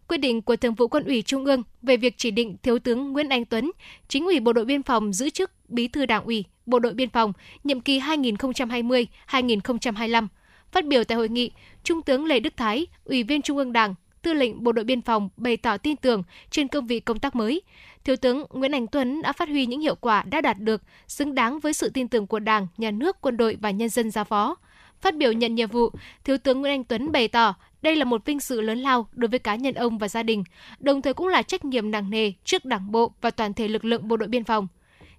Quyết 0.08 0.18
định 0.18 0.42
của 0.42 0.56
Thường 0.56 0.74
vụ 0.74 0.88
Quân 0.88 1.04
ủy 1.04 1.22
Trung 1.22 1.44
ương 1.44 1.62
về 1.82 1.96
việc 1.96 2.14
chỉ 2.16 2.30
định 2.30 2.56
Thiếu 2.62 2.78
tướng 2.78 3.12
Nguyễn 3.12 3.28
Anh 3.28 3.44
Tuấn, 3.44 3.70
Chính 4.08 4.24
ủy 4.24 4.40
Bộ 4.40 4.52
đội 4.52 4.64
Biên 4.64 4.82
phòng 4.82 5.12
giữ 5.12 5.30
chức 5.30 5.50
Bí 5.68 5.88
thư 5.88 6.06
Đảng 6.06 6.24
ủy 6.24 6.44
Bộ 6.66 6.78
đội 6.78 6.94
Biên 6.94 7.10
phòng 7.10 7.32
nhiệm 7.64 7.80
kỳ 7.80 8.00
2020-2025. 8.00 10.26
Phát 10.72 10.86
biểu 10.86 11.04
tại 11.04 11.16
hội 11.16 11.28
nghị, 11.28 11.50
Trung 11.84 12.02
tướng 12.02 12.24
Lê 12.24 12.40
Đức 12.40 12.56
Thái, 12.56 12.86
Ủy 13.04 13.22
viên 13.22 13.42
Trung 13.42 13.56
ương 13.56 13.72
Đảng, 13.72 13.94
Tư 14.22 14.32
lệnh 14.32 14.64
Bộ 14.64 14.72
đội 14.72 14.84
Biên 14.84 15.02
phòng 15.02 15.28
bày 15.36 15.56
tỏ 15.56 15.76
tin 15.76 15.96
tưởng 15.96 16.22
trên 16.50 16.68
cương 16.68 16.86
vị 16.86 17.00
công 17.00 17.18
tác 17.18 17.36
mới. 17.36 17.62
Thiếu 18.04 18.16
tướng 18.16 18.44
Nguyễn 18.50 18.72
Anh 18.72 18.86
Tuấn 18.86 19.22
đã 19.22 19.32
phát 19.32 19.48
huy 19.48 19.66
những 19.66 19.80
hiệu 19.80 19.94
quả 19.94 20.22
đã 20.22 20.40
đạt 20.40 20.58
được, 20.58 20.82
xứng 21.06 21.34
đáng 21.34 21.60
với 21.60 21.72
sự 21.72 21.90
tin 21.90 22.08
tưởng 22.08 22.26
của 22.26 22.38
Đảng, 22.38 22.66
Nhà 22.76 22.90
nước, 22.90 23.16
quân 23.20 23.36
đội 23.36 23.56
và 23.60 23.70
nhân 23.70 23.88
dân 23.88 24.10
giao 24.10 24.24
phó. 24.24 24.56
Phát 25.00 25.16
biểu 25.16 25.32
nhận 25.32 25.54
nhiệm 25.54 25.70
vụ, 25.70 25.90
Thiếu 26.24 26.38
tướng 26.38 26.60
Nguyễn 26.60 26.72
Anh 26.72 26.84
Tuấn 26.84 27.12
bày 27.12 27.28
tỏ 27.28 27.54
đây 27.82 27.96
là 27.96 28.04
một 28.04 28.24
vinh 28.24 28.40
dự 28.40 28.60
lớn 28.60 28.78
lao 28.78 29.08
đối 29.12 29.28
với 29.28 29.38
cá 29.38 29.54
nhân 29.54 29.74
ông 29.74 29.98
và 29.98 30.08
gia 30.08 30.22
đình, 30.22 30.44
đồng 30.78 31.02
thời 31.02 31.14
cũng 31.14 31.28
là 31.28 31.42
trách 31.42 31.64
nhiệm 31.64 31.90
nặng 31.90 32.10
nề 32.10 32.32
trước 32.44 32.64
Đảng 32.64 32.92
bộ 32.92 33.12
và 33.20 33.30
toàn 33.30 33.54
thể 33.54 33.68
lực 33.68 33.84
lượng 33.84 34.08
bộ 34.08 34.16
đội 34.16 34.28
biên 34.28 34.44
phòng. 34.44 34.68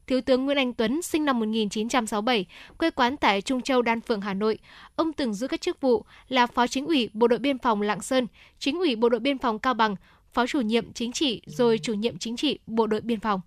Thiếu 0.09 0.21
tướng 0.21 0.45
Nguyễn 0.45 0.57
Anh 0.57 0.73
Tuấn 0.73 1.01
sinh 1.01 1.25
năm 1.25 1.39
1967, 1.39 2.45
quê 2.77 2.91
quán 2.91 3.17
tại 3.17 3.41
Trung 3.41 3.61
Châu, 3.61 3.81
Đan 3.81 4.01
Phượng, 4.01 4.21
Hà 4.21 4.33
Nội. 4.33 4.57
Ông 4.95 5.13
từng 5.13 5.33
giữ 5.33 5.47
các 5.47 5.61
chức 5.61 5.81
vụ 5.81 6.05
là 6.27 6.47
Phó 6.47 6.67
Chính 6.67 6.85
ủy 6.85 7.09
Bộ 7.13 7.27
đội 7.27 7.39
Biên 7.39 7.57
phòng 7.57 7.81
Lạng 7.81 8.01
Sơn, 8.01 8.27
Chính 8.59 8.79
ủy 8.79 8.95
Bộ 8.95 9.09
đội 9.09 9.19
Biên 9.19 9.37
phòng 9.37 9.59
Cao 9.59 9.73
Bằng, 9.73 9.95
Phó 10.33 10.47
chủ 10.47 10.61
nhiệm 10.61 10.93
chính 10.93 11.11
trị 11.11 11.41
rồi 11.45 11.79
chủ 11.83 11.93
nhiệm 11.93 12.17
chính 12.17 12.37
trị 12.37 12.59
Bộ 12.67 12.87
đội 12.87 13.01
Biên 13.01 13.19
phòng. 13.19 13.41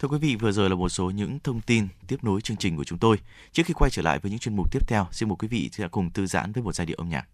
Thưa 0.00 0.08
quý 0.08 0.18
vị, 0.18 0.36
vừa 0.36 0.52
rồi 0.52 0.70
là 0.70 0.76
một 0.76 0.88
số 0.88 1.10
những 1.10 1.38
thông 1.44 1.60
tin 1.60 1.88
tiếp 2.08 2.24
nối 2.24 2.40
chương 2.40 2.56
trình 2.56 2.76
của 2.76 2.84
chúng 2.84 2.98
tôi. 2.98 3.18
Trước 3.52 3.62
khi 3.66 3.74
quay 3.74 3.90
trở 3.90 4.02
lại 4.02 4.18
với 4.18 4.30
những 4.30 4.40
chuyên 4.40 4.56
mục 4.56 4.72
tiếp 4.72 4.88
theo, 4.88 5.06
xin 5.12 5.28
mời 5.28 5.36
quý 5.38 5.48
vị 5.48 5.68
sẽ 5.72 5.88
cùng 5.88 6.10
thư 6.10 6.26
giãn 6.26 6.52
với 6.52 6.62
một 6.62 6.74
giai 6.74 6.86
điệu 6.86 6.96
âm 6.96 7.08
nhạc. 7.08 7.26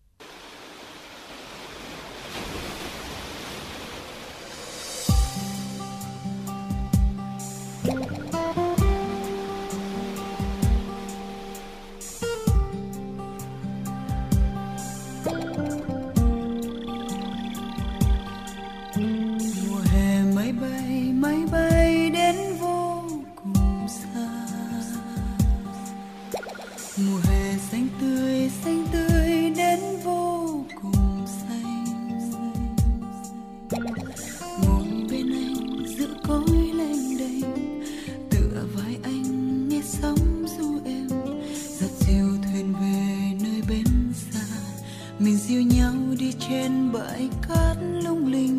Dìu 45.53 45.63
nhau 45.63 45.93
đi 46.19 46.33
trên 46.49 46.93
bãi 46.93 47.29
cát 47.49 47.77
lung 48.05 48.27
linh. 48.27 48.52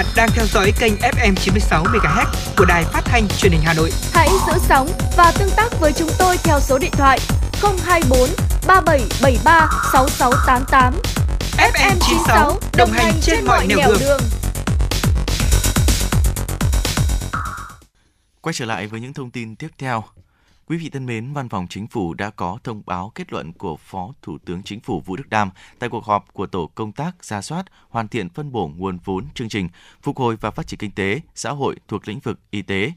Bạn 0.00 0.12
đang 0.16 0.28
theo 0.34 0.46
dõi 0.46 0.72
kênh 0.80 0.94
FM 0.96 1.34
96 1.34 1.84
MHz 1.84 2.26
của 2.56 2.64
đài 2.64 2.84
phát 2.84 3.00
thanh 3.04 3.28
truyền 3.28 3.52
hình 3.52 3.60
Hà 3.64 3.74
Nội. 3.74 3.90
Hãy 4.12 4.28
giữ 4.46 4.52
sóng 4.68 4.88
và 5.16 5.32
tương 5.38 5.50
tác 5.56 5.80
với 5.80 5.92
chúng 5.92 6.08
tôi 6.18 6.36
theo 6.44 6.60
số 6.60 6.78
điện 6.78 6.90
thoại 6.92 7.18
024 7.62 8.28
3773 8.66 9.68
6688. 9.92 10.94
FM 11.56 11.96
96 12.00 12.58
đồng 12.76 12.90
hành 12.90 13.14
trên 13.22 13.44
mọi 13.44 13.66
nẻo 13.66 13.78
đường. 13.88 13.98
đường. 14.00 14.20
Quay 18.40 18.52
trở 18.52 18.64
lại 18.64 18.86
với 18.86 19.00
những 19.00 19.12
thông 19.12 19.30
tin 19.30 19.56
tiếp 19.56 19.68
theo. 19.78 20.04
Quý 20.70 20.76
vị 20.76 20.88
thân 20.90 21.06
mến, 21.06 21.32
Văn 21.32 21.48
phòng 21.48 21.66
Chính 21.70 21.86
phủ 21.86 22.14
đã 22.14 22.30
có 22.30 22.58
thông 22.64 22.82
báo 22.86 23.12
kết 23.14 23.32
luận 23.32 23.52
của 23.52 23.76
Phó 23.76 24.12
Thủ 24.22 24.38
tướng 24.44 24.62
Chính 24.62 24.80
phủ 24.80 25.00
Vũ 25.00 25.16
Đức 25.16 25.28
Đam 25.28 25.50
tại 25.78 25.90
cuộc 25.90 26.04
họp 26.04 26.32
của 26.32 26.46
Tổ 26.46 26.66
công 26.66 26.92
tác 26.92 27.24
ra 27.24 27.42
soát, 27.42 27.64
hoàn 27.88 28.08
thiện 28.08 28.28
phân 28.28 28.52
bổ 28.52 28.70
nguồn 28.76 28.98
vốn 29.04 29.26
chương 29.34 29.48
trình 29.48 29.68
phục 30.02 30.18
hồi 30.18 30.36
và 30.40 30.50
phát 30.50 30.66
triển 30.66 30.78
kinh 30.78 30.90
tế, 30.90 31.20
xã 31.34 31.50
hội 31.50 31.76
thuộc 31.88 32.08
lĩnh 32.08 32.20
vực 32.20 32.38
y 32.50 32.62
tế. 32.62 32.92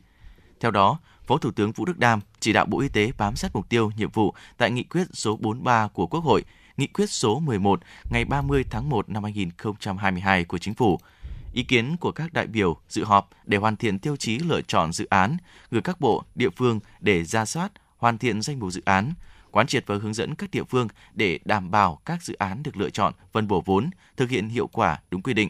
Theo 0.59 0.71
đó, 0.71 0.99
Phó 1.27 1.37
Thủ 1.37 1.51
tướng 1.51 1.71
Vũ 1.71 1.85
Đức 1.85 1.99
Đam 1.99 2.19
chỉ 2.39 2.53
đạo 2.53 2.65
Bộ 2.65 2.79
Y 2.79 2.87
tế 2.87 3.11
bám 3.17 3.35
sát 3.35 3.55
mục 3.55 3.69
tiêu, 3.69 3.91
nhiệm 3.97 4.09
vụ 4.09 4.33
tại 4.57 4.71
nghị 4.71 4.83
quyết 4.83 5.07
số 5.13 5.37
43 5.37 5.87
của 5.87 6.07
Quốc 6.07 6.23
hội, 6.23 6.43
nghị 6.77 6.87
quyết 6.87 7.09
số 7.09 7.39
11 7.39 7.79
ngày 8.11 8.25
30 8.25 8.63
tháng 8.69 8.89
1 8.89 9.09
năm 9.09 9.23
2022 9.23 10.43
của 10.43 10.57
Chính 10.57 10.73
phủ– 10.73 10.99
ý 11.53 11.63
kiến 11.63 11.97
của 11.97 12.11
các 12.11 12.33
đại 12.33 12.47
biểu 12.47 12.77
dự 12.89 13.03
họp 13.03 13.29
để 13.45 13.57
hoàn 13.57 13.75
thiện 13.75 13.99
tiêu 13.99 14.15
chí 14.15 14.39
lựa 14.39 14.61
chọn 14.61 14.93
dự 14.93 15.05
án, 15.05 15.37
gửi 15.71 15.81
các 15.81 16.01
bộ, 16.01 16.23
địa 16.35 16.49
phương 16.49 16.79
để 16.99 17.23
ra 17.23 17.45
soát, 17.45 17.71
hoàn 17.97 18.17
thiện 18.17 18.41
danh 18.41 18.59
mục 18.59 18.71
dự 18.71 18.81
án, 18.85 19.13
quán 19.51 19.67
triệt 19.67 19.83
và 19.87 19.95
hướng 20.01 20.13
dẫn 20.13 20.35
các 20.35 20.51
địa 20.51 20.63
phương 20.63 20.87
để 21.13 21.39
đảm 21.45 21.71
bảo 21.71 22.01
các 22.05 22.23
dự 22.23 22.33
án 22.33 22.63
được 22.63 22.77
lựa 22.77 22.89
chọn 22.89 23.13
phân 23.33 23.47
bổ 23.47 23.61
vốn, 23.65 23.89
thực 24.17 24.29
hiện 24.29 24.49
hiệu 24.49 24.67
quả 24.67 24.99
đúng 25.11 25.21
quy 25.21 25.33
định. 25.33 25.49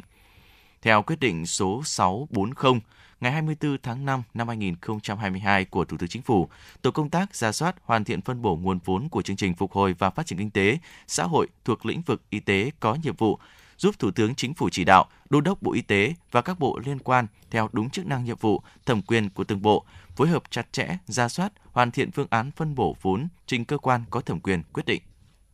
Theo 0.82 1.02
quyết 1.02 1.20
định 1.20 1.46
số 1.46 1.82
640 1.86 2.80
ngày 3.22 3.32
24 3.32 3.78
tháng 3.84 4.06
5 4.06 4.24
năm 4.34 4.48
2022 4.48 5.66
của 5.66 5.86
Thủ 5.86 5.98
tướng 5.98 6.10
Chính 6.10 6.22
phủ, 6.22 6.50
tổ 6.82 6.92
công 6.92 7.10
tác 7.10 7.36
ra 7.36 7.52
soát 7.52 7.76
hoàn 7.84 8.04
thiện 8.04 8.22
phân 8.22 8.42
bổ 8.42 8.56
nguồn 8.56 8.80
vốn 8.86 9.10
của 9.10 9.22
chương 9.22 9.36
trình 9.36 9.54
phục 9.54 9.72
hồi 9.72 9.96
và 10.00 10.10
phát 10.10 10.26
triển 10.26 10.40
kinh 10.40 10.52
tế, 10.52 10.78
xã 11.08 11.24
hội 11.24 11.48
thuộc 11.66 11.86
lĩnh 11.86 12.02
vực 12.02 12.22
y 12.30 12.40
tế 12.40 12.72
có 12.80 12.98
nhiệm 13.04 13.16
vụ 13.16 13.40
giúp 13.78 14.00
Thủ 14.00 14.12
tướng 14.12 14.36
Chính 14.36 14.54
phủ 14.54 14.70
chỉ 14.70 14.84
đạo, 14.84 15.06
đôn 15.30 15.44
đốc 15.44 15.62
Bộ 15.62 15.74
Y 15.74 15.82
tế 15.82 16.14
và 16.32 16.42
các 16.42 16.60
bộ 16.60 16.80
liên 16.86 17.00
quan 17.00 17.28
theo 17.52 17.70
đúng 17.72 17.90
chức 17.90 18.06
năng 18.06 18.24
nhiệm 18.24 18.38
vụ, 18.38 18.62
thẩm 18.86 19.02
quyền 19.02 19.30
của 19.30 19.44
từng 19.44 19.62
bộ, 19.62 19.86
phối 20.16 20.28
hợp 20.28 20.44
chặt 20.50 20.74
chẽ, 20.74 20.98
ra 21.08 21.30
soát, 21.30 21.54
hoàn 21.72 21.92
thiện 21.92 22.12
phương 22.12 22.28
án 22.30 22.52
phân 22.52 22.76
bổ 22.76 22.96
vốn 23.02 23.28
trình 23.48 23.66
cơ 23.66 23.78
quan 23.78 24.04
có 24.10 24.22
thẩm 24.22 24.40
quyền 24.40 24.64
quyết 24.74 24.86
định. 24.86 25.02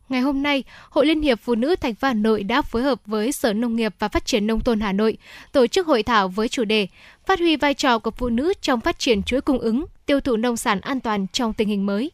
Ngày 0.08 0.20
hôm 0.20 0.42
nay, 0.42 0.64
Hội 0.90 1.06
Liên 1.06 1.22
hiệp 1.22 1.40
Phụ 1.40 1.54
nữ 1.54 1.76
thành 1.80 1.94
phố 1.94 2.08
Hà 2.08 2.14
Nội 2.14 2.42
đã 2.42 2.62
phối 2.62 2.82
hợp 2.82 3.00
với 3.06 3.32
Sở 3.32 3.52
Nông 3.52 3.76
nghiệp 3.76 3.94
và 3.98 4.08
Phát 4.08 4.26
triển 4.26 4.46
Nông 4.46 4.60
thôn 4.60 4.80
Hà 4.80 4.92
Nội 4.92 5.18
tổ 5.52 5.66
chức 5.66 5.86
hội 5.86 6.02
thảo 6.02 6.28
với 6.28 6.48
chủ 6.48 6.64
đề 6.64 6.86
Phát 7.26 7.38
huy 7.38 7.56
vai 7.56 7.74
trò 7.74 7.98
của 7.98 8.10
phụ 8.10 8.28
nữ 8.28 8.52
trong 8.60 8.80
phát 8.80 8.98
triển 8.98 9.22
chuỗi 9.22 9.40
cung 9.40 9.58
ứng, 9.58 9.84
tiêu 10.06 10.20
thụ 10.20 10.36
nông 10.36 10.56
sản 10.56 10.80
an 10.80 11.00
toàn 11.00 11.26
trong 11.32 11.52
tình 11.52 11.68
hình 11.68 11.86
mới. 11.86 12.10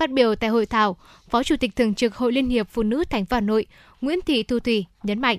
Phát 0.00 0.10
biểu 0.10 0.34
tại 0.34 0.50
hội 0.50 0.66
thảo, 0.66 0.96
Phó 1.30 1.42
Chủ 1.42 1.56
tịch 1.56 1.76
Thường 1.76 1.94
trực 1.94 2.14
Hội 2.14 2.32
Liên 2.32 2.48
hiệp 2.48 2.68
Phụ 2.70 2.82
nữ 2.82 3.04
thành 3.10 3.26
phố 3.26 3.34
Hà 3.34 3.40
Nội 3.40 3.66
Nguyễn 4.00 4.20
Thị 4.26 4.42
Thu 4.42 4.58
Thủy 4.58 4.84
nhấn 5.02 5.20
mạnh, 5.20 5.38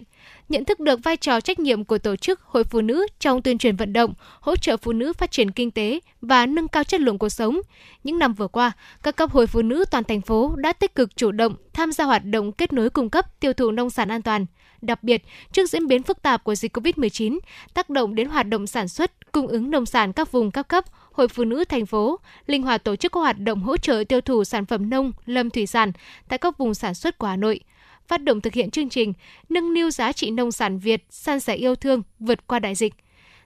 nhận 0.50 0.66
thức 0.66 0.80
được 0.80 1.00
vai 1.04 1.18
trò 1.18 1.42
trách 1.42 1.60
nhiệm 1.60 1.86
của 1.86 1.98
tổ 1.98 2.16
chức 2.16 2.42
hội 2.42 2.64
phụ 2.64 2.82
nữ 2.82 3.08
trong 3.20 3.42
tuyên 3.42 3.58
truyền 3.58 3.76
vận 3.76 3.94
động, 3.94 4.14
hỗ 4.40 4.56
trợ 4.56 4.78
phụ 4.78 4.92
nữ 4.92 5.14
phát 5.14 5.32
triển 5.32 5.52
kinh 5.52 5.72
tế 5.72 6.00
và 6.22 6.46
nâng 6.46 6.68
cao 6.68 6.84
chất 6.84 7.02
lượng 7.02 7.18
cuộc 7.18 7.30
sống. 7.30 7.62
Những 8.04 8.20
năm 8.20 8.34
vừa 8.34 8.48
qua, 8.48 8.72
các 9.04 9.16
cấp 9.16 9.32
hội 9.32 9.48
phụ 9.48 9.62
nữ 9.62 9.86
toàn 9.92 10.04
thành 10.04 10.22
phố 10.22 10.56
đã 10.56 10.74
tích 10.74 10.96
cực 10.96 11.16
chủ 11.16 11.32
động 11.32 11.56
tham 11.74 11.92
gia 11.92 12.06
hoạt 12.06 12.26
động 12.26 12.52
kết 12.52 12.74
nối 12.74 12.90
cung 12.90 13.10
cấp 13.10 13.40
tiêu 13.40 13.54
thụ 13.54 13.72
nông 13.72 13.90
sản 13.90 14.10
an 14.10 14.22
toàn. 14.22 14.46
Đặc 14.82 15.04
biệt, 15.04 15.24
trước 15.52 15.70
diễn 15.70 15.88
biến 15.88 16.04
phức 16.04 16.22
tạp 16.22 16.44
của 16.44 16.56
dịch 16.56 16.78
COVID-19, 16.78 17.40
tác 17.74 17.90
động 17.90 18.16
đến 18.16 18.28
hoạt 18.28 18.48
động 18.48 18.68
sản 18.68 18.88
xuất, 18.88 19.32
cung 19.32 19.48
ứng 19.48 19.72
nông 19.72 19.86
sản 19.86 20.14
các 20.14 20.32
vùng 20.32 20.52
các 20.52 20.68
cấp, 20.68 20.86
Hội 21.12 21.28
Phụ 21.28 21.44
nữ 21.44 21.64
thành 21.64 21.86
phố 21.86 22.20
linh 22.48 22.64
hoạt 22.64 22.84
tổ 22.84 22.96
chức 22.96 23.12
các 23.12 23.20
hoạt 23.20 23.40
động 23.40 23.62
hỗ 23.62 23.78
trợ 23.78 24.04
tiêu 24.10 24.22
thụ 24.22 24.44
sản 24.44 24.66
phẩm 24.66 24.90
nông, 24.90 25.12
lâm 25.26 25.50
thủy 25.50 25.68
sản 25.68 25.92
tại 26.30 26.40
các 26.40 26.58
vùng 26.58 26.74
sản 26.74 26.94
xuất 26.94 27.18
của 27.18 27.28
Hà 27.28 27.36
Nội 27.36 27.60
phát 28.08 28.24
động 28.24 28.42
thực 28.42 28.54
hiện 28.54 28.72
chương 28.72 28.90
trình 28.90 29.14
nâng 29.50 29.74
niu 29.74 29.92
giá 29.92 30.12
trị 30.12 30.32
nông 30.32 30.52
sản 30.52 30.80
Việt, 30.80 31.06
san 31.10 31.40
sẻ 31.40 31.56
yêu 31.56 31.76
thương 31.76 32.04
vượt 32.20 32.48
qua 32.48 32.60
đại 32.60 32.76
dịch. 32.76 32.94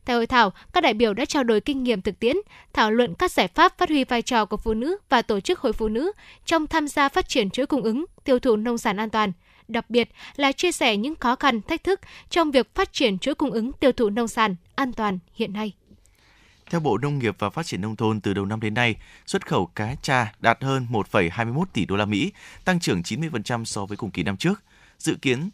Tại 0.06 0.16
hội 0.16 0.28
thảo, 0.28 0.52
các 0.74 0.82
đại 0.82 0.94
biểu 0.94 1.14
đã 1.14 1.26
trao 1.26 1.44
đổi 1.44 1.62
kinh 1.62 1.84
nghiệm 1.84 2.02
thực 2.02 2.20
tiễn, 2.20 2.36
thảo 2.74 2.92
luận 2.92 3.14
các 3.20 3.32
giải 3.32 3.48
pháp 3.48 3.78
phát 3.78 3.90
huy 3.90 4.04
vai 4.04 4.22
trò 4.22 4.46
của 4.46 4.58
phụ 4.58 4.74
nữ 4.74 4.98
và 5.10 5.22
tổ 5.22 5.40
chức 5.40 5.60
hội 5.60 5.74
phụ 5.74 5.88
nữ 5.88 6.12
trong 6.46 6.68
tham 6.68 6.88
gia 6.88 7.10
phát 7.10 7.30
triển 7.30 7.50
chuỗi 7.50 7.66
cung 7.66 7.84
ứng, 7.84 8.06
tiêu 8.24 8.40
thụ 8.40 8.56
nông 8.56 8.78
sản 8.78 8.98
an 8.98 9.10
toàn. 9.10 9.32
Đặc 9.68 9.90
biệt 9.90 10.10
là 10.36 10.52
chia 10.52 10.72
sẻ 10.72 10.98
những 10.98 11.16
khó 11.16 11.36
khăn, 11.36 11.62
thách 11.62 11.84
thức 11.84 12.00
trong 12.30 12.52
việc 12.52 12.76
phát 12.76 12.94
triển 12.94 13.20
chuỗi 13.20 13.36
cung 13.36 13.52
ứng 13.52 13.72
tiêu 13.74 13.92
thụ 13.92 14.10
nông 14.10 14.28
sản 14.28 14.56
an 14.76 14.94
toàn 14.94 15.20
hiện 15.34 15.54
nay. 15.54 15.74
Theo 16.70 16.80
Bộ 16.80 16.98
Nông 16.98 17.20
nghiệp 17.20 17.36
và 17.40 17.50
Phát 17.50 17.66
triển 17.66 17.82
nông 17.82 17.96
thôn 17.96 18.22
từ 18.22 18.34
đầu 18.34 18.46
năm 18.46 18.60
đến 18.60 18.74
nay, 18.74 18.96
xuất 19.26 19.48
khẩu 19.48 19.66
cá 19.66 19.96
tra 20.02 20.34
đạt 20.40 20.64
hơn 20.64 20.88
1,21 20.92 21.66
tỷ 21.74 21.86
đô 21.86 21.96
la 21.96 22.06
Mỹ, 22.06 22.32
tăng 22.66 22.80
trưởng 22.80 23.02
90% 23.02 23.66
so 23.66 23.86
với 23.86 23.98
cùng 23.98 24.12
kỳ 24.12 24.24
năm 24.24 24.38
trước. 24.38 24.64
Dự 25.00 25.16
kiến 25.22 25.50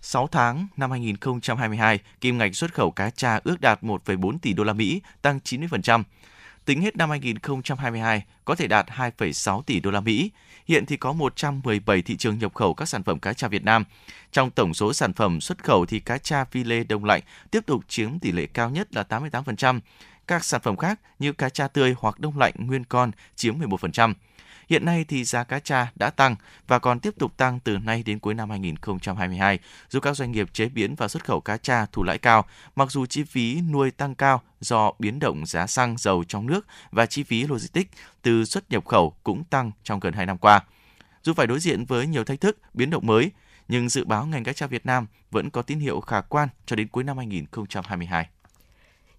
6 0.00 0.26
tháng 0.26 0.66
năm 0.76 0.90
2022, 0.90 1.98
kim 2.20 2.38
ngạch 2.38 2.56
xuất 2.56 2.74
khẩu 2.74 2.90
cá 2.90 3.10
tra 3.10 3.40
ước 3.44 3.60
đạt 3.60 3.82
1,4 3.82 4.38
tỷ 4.38 4.52
đô 4.52 4.64
la 4.64 4.72
Mỹ, 4.72 5.00
tăng 5.22 5.38
90%. 5.44 6.02
Tính 6.64 6.80
hết 6.80 6.96
năm 6.96 7.10
2022 7.10 8.24
có 8.44 8.54
thể 8.54 8.66
đạt 8.66 8.86
2,6 8.86 9.62
tỷ 9.62 9.80
đô 9.80 9.90
la 9.90 10.00
Mỹ. 10.00 10.30
Hiện 10.66 10.86
thì 10.86 10.96
có 10.96 11.12
117 11.12 12.02
thị 12.02 12.16
trường 12.16 12.38
nhập 12.38 12.54
khẩu 12.54 12.74
các 12.74 12.88
sản 12.88 13.02
phẩm 13.02 13.18
cá 13.18 13.32
tra 13.32 13.48
Việt 13.48 13.64
Nam. 13.64 13.84
Trong 14.32 14.50
tổng 14.50 14.74
số 14.74 14.92
sản 14.92 15.12
phẩm 15.12 15.40
xuất 15.40 15.64
khẩu 15.64 15.86
thì 15.86 16.00
cá 16.00 16.18
tra 16.18 16.44
phi 16.44 16.64
lê 16.64 16.84
đông 16.84 17.04
lạnh 17.04 17.22
tiếp 17.50 17.66
tục 17.66 17.84
chiếm 17.88 18.18
tỷ 18.18 18.32
lệ 18.32 18.46
cao 18.46 18.70
nhất 18.70 18.94
là 18.94 19.04
88%. 19.08 19.80
Các 20.26 20.44
sản 20.44 20.60
phẩm 20.60 20.76
khác 20.76 21.00
như 21.18 21.32
cá 21.32 21.48
tra 21.48 21.68
tươi 21.68 21.94
hoặc 21.98 22.20
đông 22.20 22.38
lạnh 22.38 22.54
nguyên 22.58 22.84
con 22.84 23.10
chiếm 23.36 23.58
11%. 23.58 24.14
Hiện 24.68 24.84
nay 24.84 25.04
thì 25.08 25.24
giá 25.24 25.44
cá 25.44 25.58
tra 25.58 25.92
đã 25.94 26.10
tăng 26.10 26.36
và 26.66 26.78
còn 26.78 27.00
tiếp 27.00 27.14
tục 27.18 27.36
tăng 27.36 27.60
từ 27.60 27.78
nay 27.78 28.02
đến 28.06 28.18
cuối 28.18 28.34
năm 28.34 28.50
2022, 28.50 29.58
giúp 29.88 30.00
các 30.00 30.16
doanh 30.16 30.32
nghiệp 30.32 30.48
chế 30.52 30.68
biến 30.68 30.94
và 30.94 31.08
xuất 31.08 31.24
khẩu 31.24 31.40
cá 31.40 31.56
tra 31.56 31.86
thu 31.92 32.02
lãi 32.02 32.18
cao, 32.18 32.44
mặc 32.76 32.90
dù 32.90 33.06
chi 33.06 33.24
phí 33.24 33.60
nuôi 33.60 33.90
tăng 33.90 34.14
cao 34.14 34.42
do 34.60 34.92
biến 34.98 35.18
động 35.18 35.46
giá 35.46 35.66
xăng 35.66 35.96
dầu 35.98 36.24
trong 36.28 36.46
nước 36.46 36.66
và 36.90 37.06
chi 37.06 37.22
phí 37.22 37.46
logistics 37.46 37.90
từ 38.22 38.44
xuất 38.44 38.70
nhập 38.70 38.86
khẩu 38.86 39.14
cũng 39.24 39.44
tăng 39.44 39.70
trong 39.82 40.00
gần 40.00 40.12
2 40.12 40.26
năm 40.26 40.38
qua. 40.38 40.60
Dù 41.22 41.34
phải 41.34 41.46
đối 41.46 41.60
diện 41.60 41.84
với 41.84 42.06
nhiều 42.06 42.24
thách 42.24 42.40
thức, 42.40 42.58
biến 42.74 42.90
động 42.90 43.06
mới, 43.06 43.30
nhưng 43.68 43.88
dự 43.88 44.04
báo 44.04 44.26
ngành 44.26 44.44
cá 44.44 44.52
tra 44.52 44.66
Việt 44.66 44.86
Nam 44.86 45.06
vẫn 45.30 45.50
có 45.50 45.62
tín 45.62 45.78
hiệu 45.78 46.00
khả 46.00 46.20
quan 46.20 46.48
cho 46.66 46.76
đến 46.76 46.88
cuối 46.88 47.04
năm 47.04 47.16
2022. 47.16 48.28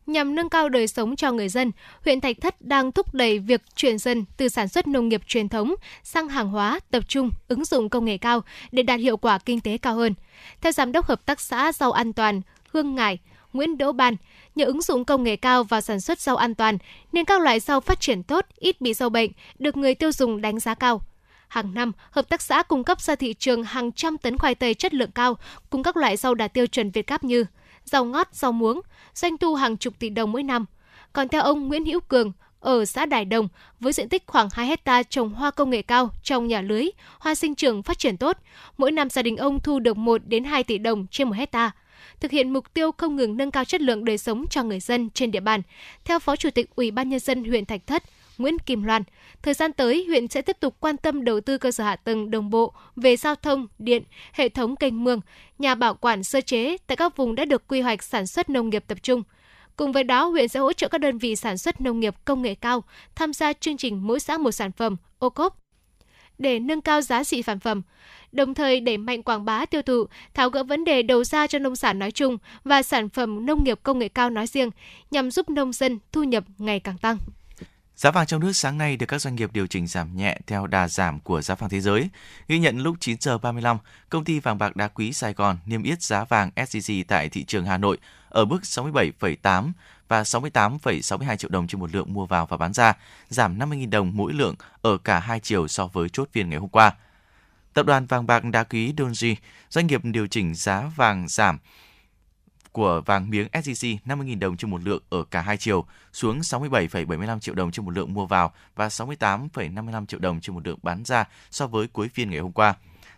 Nhằm 0.07 0.35
nâng 0.35 0.49
cao 0.49 0.69
đời 0.69 0.87
sống 0.87 1.15
cho 1.15 1.31
người 1.31 1.49
dân, 1.49 1.71
huyện 2.05 2.21
Thạch 2.21 2.37
Thất 2.41 2.61
đang 2.61 2.91
thúc 2.91 3.13
đẩy 3.13 3.39
việc 3.39 3.61
chuyển 3.75 3.97
dần 3.97 4.25
từ 4.37 4.49
sản 4.49 4.67
xuất 4.67 4.87
nông 4.87 5.09
nghiệp 5.09 5.21
truyền 5.27 5.49
thống 5.49 5.75
sang 6.03 6.29
hàng 6.29 6.49
hóa 6.49 6.79
tập 6.91 7.03
trung, 7.07 7.31
ứng 7.47 7.65
dụng 7.65 7.89
công 7.89 8.05
nghệ 8.05 8.17
cao 8.17 8.41
để 8.71 8.83
đạt 8.83 8.99
hiệu 8.99 9.17
quả 9.17 9.37
kinh 9.37 9.61
tế 9.61 9.77
cao 9.77 9.95
hơn. 9.95 10.13
Theo 10.61 10.71
Giám 10.71 10.91
đốc 10.91 11.05
Hợp 11.05 11.25
tác 11.25 11.39
xã 11.39 11.71
Rau 11.71 11.91
An 11.91 12.13
Toàn 12.13 12.41
Hương 12.73 12.95
Ngải, 12.95 13.17
Nguyễn 13.53 13.77
Đỗ 13.77 13.91
Ban, 13.91 14.15
nhờ 14.55 14.65
ứng 14.65 14.81
dụng 14.81 15.05
công 15.05 15.23
nghệ 15.23 15.35
cao 15.35 15.63
vào 15.63 15.81
sản 15.81 15.99
xuất 15.99 16.19
rau 16.19 16.35
an 16.35 16.55
toàn 16.55 16.77
nên 17.11 17.25
các 17.25 17.41
loại 17.41 17.59
rau 17.59 17.79
phát 17.79 17.99
triển 17.99 18.23
tốt, 18.23 18.45
ít 18.55 18.81
bị 18.81 18.93
sâu 18.93 19.09
bệnh, 19.09 19.31
được 19.59 19.77
người 19.77 19.95
tiêu 19.95 20.11
dùng 20.11 20.41
đánh 20.41 20.59
giá 20.59 20.73
cao. 20.73 21.01
Hàng 21.47 21.73
năm, 21.73 21.91
hợp 22.11 22.29
tác 22.29 22.41
xã 22.41 22.63
cung 22.63 22.83
cấp 22.83 23.01
ra 23.01 23.15
thị 23.15 23.33
trường 23.33 23.63
hàng 23.63 23.91
trăm 23.91 24.17
tấn 24.17 24.37
khoai 24.37 24.55
tây 24.55 24.73
chất 24.73 24.93
lượng 24.93 25.11
cao 25.11 25.37
cùng 25.69 25.83
các 25.83 25.97
loại 25.97 26.17
rau 26.17 26.35
đạt 26.35 26.53
tiêu 26.53 26.67
chuẩn 26.67 26.91
Việt 26.91 27.07
Gáp 27.07 27.23
như 27.23 27.45
rau 27.91 28.05
ngót, 28.05 28.27
rau 28.31 28.51
muống, 28.51 28.81
doanh 29.13 29.37
thu 29.37 29.55
hàng 29.55 29.77
chục 29.77 29.93
tỷ 29.99 30.09
đồng 30.09 30.31
mỗi 30.31 30.43
năm. 30.43 30.65
Còn 31.13 31.27
theo 31.27 31.41
ông 31.41 31.67
Nguyễn 31.67 31.85
Hữu 31.85 31.99
Cường, 31.99 32.31
ở 32.59 32.85
xã 32.85 33.05
Đài 33.05 33.25
Đồng, 33.25 33.47
với 33.79 33.93
diện 33.93 34.09
tích 34.09 34.23
khoảng 34.27 34.49
2 34.51 34.67
hecta 34.67 35.03
trồng 35.03 35.33
hoa 35.33 35.51
công 35.51 35.69
nghệ 35.69 35.81
cao 35.81 36.09
trong 36.23 36.47
nhà 36.47 36.61
lưới, 36.61 36.89
hoa 37.19 37.35
sinh 37.35 37.55
trưởng 37.55 37.83
phát 37.83 37.99
triển 37.99 38.17
tốt, 38.17 38.37
mỗi 38.77 38.91
năm 38.91 39.09
gia 39.09 39.21
đình 39.21 39.37
ông 39.37 39.59
thu 39.59 39.79
được 39.79 39.97
1 39.97 40.21
đến 40.25 40.43
2 40.43 40.63
tỷ 40.63 40.77
đồng 40.77 41.07
trên 41.11 41.27
một 41.27 41.35
hecta 41.35 41.71
thực 42.19 42.31
hiện 42.31 42.53
mục 42.53 42.73
tiêu 42.73 42.91
không 42.91 43.15
ngừng 43.15 43.37
nâng 43.37 43.51
cao 43.51 43.65
chất 43.65 43.81
lượng 43.81 44.05
đời 44.05 44.17
sống 44.17 44.45
cho 44.49 44.63
người 44.63 44.79
dân 44.79 45.09
trên 45.09 45.31
địa 45.31 45.39
bàn. 45.39 45.61
Theo 46.05 46.19
Phó 46.19 46.35
Chủ 46.35 46.49
tịch 46.49 46.69
Ủy 46.75 46.91
ban 46.91 47.09
nhân 47.09 47.19
dân 47.19 47.43
huyện 47.43 47.65
Thạch 47.65 47.87
Thất, 47.87 48.03
Nguyễn 48.37 48.59
Kim 48.59 48.83
Loan, 48.83 49.03
thời 49.41 49.53
gian 49.53 49.73
tới 49.73 50.05
huyện 50.07 50.27
sẽ 50.27 50.41
tiếp 50.41 50.57
tục 50.59 50.75
quan 50.79 50.97
tâm 50.97 51.23
đầu 51.23 51.41
tư 51.41 51.57
cơ 51.57 51.71
sở 51.71 51.83
hạ 51.83 51.95
tầng 51.95 52.31
đồng 52.31 52.49
bộ 52.49 52.73
về 52.95 53.17
giao 53.17 53.35
thông, 53.35 53.67
điện, 53.79 54.03
hệ 54.33 54.49
thống 54.49 54.75
kênh 54.75 55.03
mương, 55.03 55.21
nhà 55.59 55.75
bảo 55.75 55.93
quản 55.93 56.23
sơ 56.23 56.41
chế 56.41 56.77
tại 56.87 56.95
các 56.95 57.17
vùng 57.17 57.35
đã 57.35 57.45
được 57.45 57.67
quy 57.67 57.81
hoạch 57.81 58.03
sản 58.03 58.27
xuất 58.27 58.49
nông 58.49 58.69
nghiệp 58.69 58.83
tập 58.87 58.97
trung. 59.03 59.23
Cùng 59.75 59.91
với 59.91 60.03
đó, 60.03 60.25
huyện 60.25 60.47
sẽ 60.47 60.59
hỗ 60.59 60.73
trợ 60.73 60.87
các 60.87 60.97
đơn 60.97 61.17
vị 61.17 61.35
sản 61.35 61.57
xuất 61.57 61.81
nông 61.81 61.99
nghiệp 61.99 62.15
công 62.25 62.41
nghệ 62.41 62.55
cao 62.55 62.83
tham 63.15 63.33
gia 63.33 63.53
chương 63.53 63.77
trình 63.77 64.07
mỗi 64.07 64.19
xã 64.19 64.37
một 64.37 64.51
sản 64.51 64.71
phẩm 64.71 64.95
ô 65.19 65.29
cốp 65.29 65.57
để 66.37 66.59
nâng 66.59 66.81
cao 66.81 67.01
giá 67.01 67.23
trị 67.23 67.43
sản 67.43 67.59
phẩm, 67.59 67.81
đồng 68.31 68.53
thời 68.53 68.79
đẩy 68.79 68.97
mạnh 68.97 69.23
quảng 69.23 69.45
bá 69.45 69.65
tiêu 69.65 69.81
thụ, 69.81 70.05
tháo 70.33 70.49
gỡ 70.49 70.63
vấn 70.63 70.83
đề 70.83 71.01
đầu 71.01 71.23
ra 71.23 71.47
cho 71.47 71.59
nông 71.59 71.75
sản 71.75 71.99
nói 71.99 72.11
chung 72.11 72.37
và 72.63 72.83
sản 72.83 73.09
phẩm 73.09 73.45
nông 73.45 73.63
nghiệp 73.63 73.79
công 73.83 73.99
nghệ 73.99 74.09
cao 74.09 74.29
nói 74.29 74.47
riêng 74.47 74.69
nhằm 75.11 75.31
giúp 75.31 75.49
nông 75.49 75.73
dân 75.73 75.99
thu 76.11 76.23
nhập 76.23 76.43
ngày 76.57 76.79
càng 76.79 76.97
tăng. 76.97 77.17
Giá 77.97 78.11
vàng 78.11 78.25
trong 78.25 78.41
nước 78.41 78.51
sáng 78.53 78.77
nay 78.77 78.97
được 78.97 79.05
các 79.05 79.21
doanh 79.21 79.35
nghiệp 79.35 79.49
điều 79.53 79.67
chỉnh 79.67 79.87
giảm 79.87 80.17
nhẹ 80.17 80.37
theo 80.47 80.67
đà 80.67 80.87
giảm 80.87 81.19
của 81.19 81.41
giá 81.41 81.55
vàng 81.55 81.69
thế 81.69 81.81
giới. 81.81 82.09
Ghi 82.47 82.59
nhận 82.59 82.79
lúc 82.79 82.95
9 82.99 83.17
giờ 83.19 83.37
35, 83.37 83.77
công 84.09 84.23
ty 84.23 84.39
vàng 84.39 84.57
bạc 84.57 84.75
đá 84.75 84.87
quý 84.87 85.13
Sài 85.13 85.33
Gòn 85.33 85.57
niêm 85.65 85.83
yết 85.83 86.01
giá 86.01 86.23
vàng 86.23 86.51
SJC 86.55 87.03
tại 87.07 87.29
thị 87.29 87.43
trường 87.43 87.65
Hà 87.65 87.77
Nội 87.77 87.97
ở 88.29 88.45
mức 88.45 88.59
67,8 88.63 89.71
và 90.07 90.23
68,62 90.23 91.35
triệu 91.35 91.49
đồng 91.49 91.67
trên 91.67 91.79
một 91.79 91.95
lượng 91.95 92.13
mua 92.13 92.25
vào 92.25 92.45
và 92.45 92.57
bán 92.57 92.73
ra, 92.73 92.93
giảm 93.29 93.59
50.000 93.59 93.89
đồng 93.89 94.11
mỗi 94.15 94.33
lượng 94.33 94.55
ở 94.81 94.97
cả 94.97 95.19
hai 95.19 95.39
chiều 95.39 95.67
so 95.67 95.87
với 95.87 96.09
chốt 96.09 96.29
phiên 96.31 96.49
ngày 96.49 96.59
hôm 96.59 96.69
qua. 96.69 96.95
Tập 97.73 97.85
đoàn 97.85 98.05
vàng 98.05 98.27
bạc 98.27 98.43
đá 98.43 98.63
quý 98.63 98.93
Donji, 98.97 99.35
doanh 99.69 99.87
nghiệp 99.87 100.01
điều 100.03 100.27
chỉnh 100.27 100.55
giá 100.55 100.91
vàng 100.95 101.27
giảm 101.27 101.57
của 102.77 103.01
vàng 103.05 103.29
miếng 103.29 103.47
SJC 103.51 103.97
50.000 104.05 104.39
đồng 104.39 104.57
trên 104.57 104.71
một 104.71 104.81
lượng 104.83 105.03
ở 105.09 105.23
cả 105.23 105.41
hai 105.41 105.57
chiều 105.57 105.85
xuống 106.13 106.39
67,75 106.39 107.39
triệu 107.39 107.55
đồng 107.55 107.71
trên 107.71 107.85
một 107.85 107.91
lượng 107.91 108.13
mua 108.13 108.25
vào 108.25 108.53
và 108.75 108.87
68,55 108.87 110.05
triệu 110.05 110.19
đồng 110.19 110.41
trên 110.41 110.55
một 110.55 110.67
lượng 110.67 110.79
bán 110.83 111.05
ra 111.05 111.25
so 111.51 111.67
với 111.67 111.87
cuối 111.87 112.09
phiên 112.09 112.29
ngày 112.29 112.39
hôm 112.39 112.51
qua. 112.51 112.75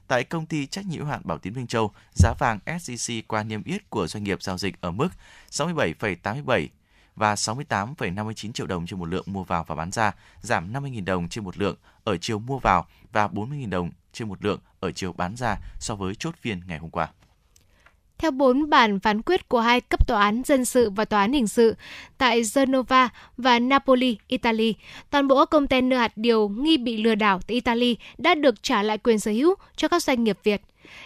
Tại 0.07 0.23
công 0.23 0.45
ty 0.45 0.65
trách 0.65 0.85
nhiệm 0.85 1.05
hạn 1.05 1.21
Bảo 1.23 1.37
Tín 1.37 1.53
Minh 1.53 1.67
Châu, 1.67 1.91
giá 2.13 2.33
vàng 2.39 2.59
SJC 2.65 3.21
qua 3.27 3.43
niêm 3.43 3.63
yết 3.63 3.89
của 3.89 4.07
doanh 4.07 4.23
nghiệp 4.23 4.43
giao 4.43 4.57
dịch 4.57 4.81
ở 4.81 4.91
mức 4.91 5.09
67,87 5.51 6.67
và 7.15 7.35
68,59 7.35 8.51
triệu 8.51 8.67
đồng 8.67 8.85
trên 8.85 8.99
một 8.99 9.05
lượng 9.05 9.25
mua 9.27 9.43
vào 9.43 9.63
và 9.63 9.75
bán 9.75 9.91
ra, 9.91 10.11
giảm 10.41 10.73
50.000 10.73 11.05
đồng 11.05 11.29
trên 11.29 11.43
một 11.43 11.57
lượng 11.57 11.75
ở 12.03 12.17
chiều 12.17 12.39
mua 12.39 12.59
vào 12.59 12.85
và 13.11 13.27
40.000 13.27 13.69
đồng 13.69 13.91
trên 14.13 14.27
một 14.27 14.45
lượng 14.45 14.59
ở 14.79 14.91
chiều 14.91 15.13
bán 15.13 15.35
ra 15.35 15.55
so 15.79 15.95
với 15.95 16.15
chốt 16.15 16.35
phiên 16.41 16.61
ngày 16.67 16.77
hôm 16.77 16.89
qua. 16.89 17.09
Theo 18.19 18.31
bốn 18.31 18.69
bản 18.69 18.99
phán 18.99 19.21
quyết 19.21 19.49
của 19.49 19.59
hai 19.59 19.81
cấp 19.81 20.07
tòa 20.07 20.21
án 20.21 20.41
dân 20.45 20.65
sự 20.65 20.89
và 20.89 21.05
tòa 21.05 21.21
án 21.21 21.33
hình 21.33 21.47
sự 21.47 21.75
tại 22.17 22.41
Genova 22.55 23.09
và 23.37 23.59
Napoli, 23.59 24.17
Italy, 24.27 24.73
toàn 25.09 25.27
bộ 25.27 25.45
container 25.45 25.99
hạt 25.99 26.11
điều 26.15 26.49
nghi 26.49 26.77
bị 26.77 27.03
lừa 27.03 27.15
đảo 27.15 27.39
tại 27.47 27.55
Italy 27.55 27.97
đã 28.17 28.35
được 28.35 28.63
trả 28.63 28.83
lại 28.83 28.97
quyền 28.97 29.19
sở 29.19 29.31
hữu 29.31 29.55
cho 29.75 29.87
các 29.87 30.03
doanh 30.03 30.23
nghiệp 30.23 30.37
Việt. 30.43 30.61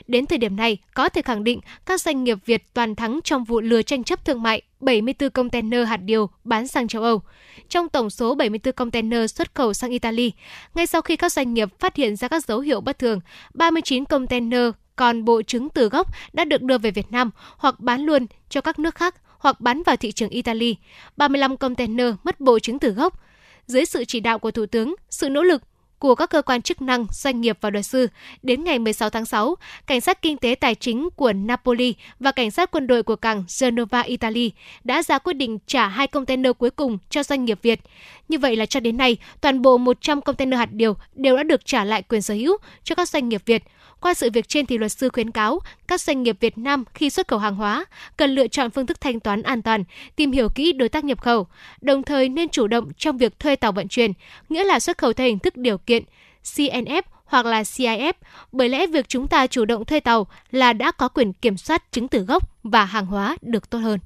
Đến 0.07 0.25
thời 0.25 0.37
điểm 0.37 0.55
này, 0.55 0.77
có 0.93 1.09
thể 1.09 1.21
khẳng 1.21 1.43
định 1.43 1.59
các 1.85 2.01
doanh 2.01 2.23
nghiệp 2.23 2.37
Việt 2.45 2.73
toàn 2.73 2.95
thắng 2.95 3.19
trong 3.23 3.43
vụ 3.43 3.61
lừa 3.61 3.81
tranh 3.81 4.03
chấp 4.03 4.25
thương 4.25 4.43
mại 4.43 4.61
74 4.79 5.29
container 5.29 5.87
hạt 5.87 5.97
điều 5.97 6.29
bán 6.43 6.67
sang 6.67 6.87
châu 6.87 7.03
Âu. 7.03 7.21
Trong 7.69 7.89
tổng 7.89 8.09
số 8.09 8.35
74 8.35 8.73
container 8.73 9.31
xuất 9.31 9.55
khẩu 9.55 9.73
sang 9.73 9.91
Italy, 9.91 10.31
ngay 10.75 10.87
sau 10.87 11.01
khi 11.01 11.15
các 11.15 11.31
doanh 11.31 11.53
nghiệp 11.53 11.69
phát 11.79 11.95
hiện 11.95 12.15
ra 12.15 12.27
các 12.27 12.45
dấu 12.45 12.59
hiệu 12.59 12.81
bất 12.81 12.99
thường, 12.99 13.19
39 13.53 14.05
container 14.05 14.69
còn 14.95 15.25
bộ 15.25 15.41
trứng 15.41 15.69
từ 15.69 15.89
gốc 15.89 16.07
đã 16.33 16.45
được 16.45 16.61
đưa 16.61 16.77
về 16.77 16.91
Việt 16.91 17.11
Nam 17.11 17.31
hoặc 17.57 17.79
bán 17.79 18.01
luôn 18.01 18.25
cho 18.49 18.61
các 18.61 18.79
nước 18.79 18.95
khác 18.95 19.15
hoặc 19.37 19.61
bán 19.61 19.83
vào 19.83 19.95
thị 19.95 20.11
trường 20.11 20.29
Italy. 20.29 20.75
35 21.17 21.57
container 21.57 22.13
mất 22.23 22.39
bộ 22.39 22.59
trứng 22.59 22.79
từ 22.79 22.89
gốc. 22.89 23.19
Dưới 23.67 23.85
sự 23.85 24.05
chỉ 24.05 24.19
đạo 24.19 24.39
của 24.39 24.51
Thủ 24.51 24.65
tướng, 24.65 24.95
sự 25.09 25.29
nỗ 25.29 25.43
lực 25.43 25.61
của 26.03 26.15
các 26.15 26.29
cơ 26.29 26.41
quan 26.41 26.61
chức 26.61 26.81
năng, 26.81 27.05
doanh 27.11 27.41
nghiệp 27.41 27.57
và 27.61 27.69
luật 27.69 27.85
sư, 27.85 28.07
đến 28.41 28.63
ngày 28.63 28.79
16 28.79 29.09
tháng 29.09 29.25
6, 29.25 29.55
Cảnh 29.87 30.01
sát 30.01 30.21
Kinh 30.21 30.37
tế 30.37 30.55
Tài 30.55 30.75
chính 30.75 31.09
của 31.15 31.33
Napoli 31.33 31.95
và 32.19 32.31
Cảnh 32.31 32.51
sát 32.51 32.71
quân 32.71 32.87
đội 32.87 33.03
của 33.03 33.15
cảng 33.15 33.43
Genova, 33.61 34.01
Italy 34.01 34.51
đã 34.83 35.03
ra 35.03 35.19
quyết 35.19 35.33
định 35.33 35.57
trả 35.67 35.87
hai 35.87 36.07
container 36.07 36.51
cuối 36.57 36.69
cùng 36.69 36.97
cho 37.09 37.23
doanh 37.23 37.45
nghiệp 37.45 37.59
Việt. 37.61 37.79
Như 38.27 38.39
vậy 38.39 38.55
là 38.55 38.65
cho 38.65 38.79
đến 38.79 38.97
nay, 38.97 39.17
toàn 39.41 39.61
bộ 39.61 39.77
100 39.77 40.21
container 40.21 40.57
hạt 40.57 40.69
điều 40.71 40.95
đều 41.13 41.37
đã 41.37 41.43
được 41.43 41.65
trả 41.65 41.83
lại 41.83 42.01
quyền 42.01 42.21
sở 42.21 42.33
hữu 42.33 42.57
cho 42.83 42.95
các 42.95 43.09
doanh 43.09 43.29
nghiệp 43.29 43.41
Việt. 43.45 43.63
Qua 44.03 44.13
sự 44.13 44.29
việc 44.33 44.47
trên 44.47 44.65
thì 44.65 44.77
luật 44.77 44.91
sư 44.91 45.09
khuyến 45.13 45.31
cáo 45.31 45.59
các 45.87 46.01
doanh 46.01 46.23
nghiệp 46.23 46.37
Việt 46.39 46.57
Nam 46.57 46.83
khi 46.93 47.09
xuất 47.09 47.27
khẩu 47.27 47.39
hàng 47.39 47.55
hóa 47.55 47.85
cần 48.17 48.35
lựa 48.35 48.47
chọn 48.47 48.71
phương 48.71 48.85
thức 48.85 49.01
thanh 49.01 49.19
toán 49.19 49.41
an 49.41 49.61
toàn, 49.61 49.83
tìm 50.15 50.31
hiểu 50.31 50.49
kỹ 50.49 50.71
đối 50.71 50.89
tác 50.89 51.03
nhập 51.03 51.21
khẩu, 51.21 51.47
đồng 51.81 52.03
thời 52.03 52.29
nên 52.29 52.49
chủ 52.49 52.67
động 52.67 52.91
trong 52.97 53.17
việc 53.17 53.39
thuê 53.39 53.55
tàu 53.55 53.71
vận 53.71 53.87
chuyển, 53.87 54.11
nghĩa 54.49 54.63
là 54.63 54.79
xuất 54.79 54.97
khẩu 54.97 55.13
theo 55.13 55.27
hình 55.27 55.39
thức 55.39 55.57
điều 55.57 55.77
kiện 55.77 56.03
CNF 56.43 57.01
hoặc 57.25 57.45
là 57.45 57.61
CIF, 57.61 58.13
bởi 58.51 58.69
lẽ 58.69 58.87
việc 58.87 59.05
chúng 59.09 59.27
ta 59.27 59.47
chủ 59.47 59.65
động 59.65 59.85
thuê 59.85 59.99
tàu 59.99 60.27
là 60.51 60.73
đã 60.73 60.91
có 60.91 61.07
quyền 61.07 61.33
kiểm 61.33 61.57
soát 61.57 61.91
chứng 61.91 62.07
từ 62.07 62.19
gốc 62.19 62.43
và 62.63 62.85
hàng 62.85 63.05
hóa 63.05 63.37
được 63.41 63.69
tốt 63.69 63.79
hơn. 63.79 63.99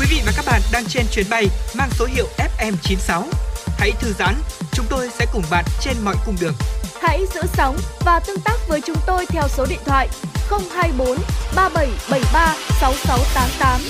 Quý 0.00 0.06
vị 0.10 0.20
và 0.26 0.32
các 0.36 0.44
bạn 0.46 0.60
đang 0.72 0.84
trên 0.88 1.04
chuyến 1.12 1.26
bay 1.30 1.46
mang 1.78 1.88
số 1.90 2.06
hiệu 2.14 2.26
FM96. 2.38 3.22
Hãy 3.78 3.90
thư 4.00 4.12
giãn, 4.12 4.34
chúng 4.72 4.86
tôi 4.90 5.08
sẽ 5.08 5.26
cùng 5.32 5.42
bạn 5.50 5.64
trên 5.80 5.94
mọi 6.04 6.14
cung 6.26 6.36
đường. 6.40 6.54
Hãy 7.00 7.26
giữ 7.34 7.40
sóng 7.44 7.76
và 8.00 8.20
tương 8.26 8.40
tác 8.44 8.56
với 8.68 8.80
chúng 8.80 8.96
tôi 9.06 9.26
theo 9.26 9.42
số 9.48 9.66
điện 9.70 9.78
thoại 9.84 10.08
024 10.50 11.08
3773 11.56 12.54
6688. 12.80 13.80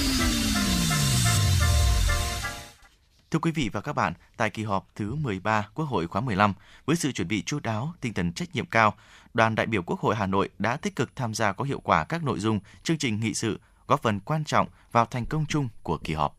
Thưa 3.31 3.39
quý 3.39 3.51
vị 3.51 3.71
và 3.73 3.81
các 3.81 3.93
bạn, 3.93 4.13
tại 4.37 4.51
kỳ 4.51 4.63
họp 4.63 4.87
thứ 4.95 5.15
13 5.15 5.69
Quốc 5.75 5.85
hội 5.85 6.07
khóa 6.07 6.21
15, 6.21 6.55
với 6.87 6.97
sự 6.97 7.13
chuẩn 7.13 7.29
bị 7.29 7.43
chu 7.43 7.61
đáo, 7.61 7.93
tinh 8.01 8.15
thần 8.15 8.33
trách 8.33 8.49
nhiệm 8.55 8.67
cao, 8.67 8.95
đoàn 9.35 9.55
đại 9.55 9.67
biểu 9.67 9.83
Quốc 9.83 10.01
hội 10.01 10.15
Hà 10.15 10.27
Nội 10.27 10.49
đã 10.59 10.77
tích 10.77 10.97
cực 10.97 11.17
tham 11.17 11.35
gia 11.35 11.53
có 11.53 11.65
hiệu 11.65 11.81
quả 11.81 12.05
các 12.05 12.25
nội 12.25 12.39
dung 12.39 12.61
chương 12.83 12.99
trình 12.99 13.21
nghị 13.21 13.35
sự, 13.35 13.61
góp 13.87 14.03
phần 14.03 14.21
quan 14.21 14.45
trọng 14.45 14.67
vào 14.93 15.07
thành 15.07 15.27
công 15.27 15.45
chung 15.49 15.69
của 15.83 15.99
kỳ 16.05 16.15
họp. 16.15 16.37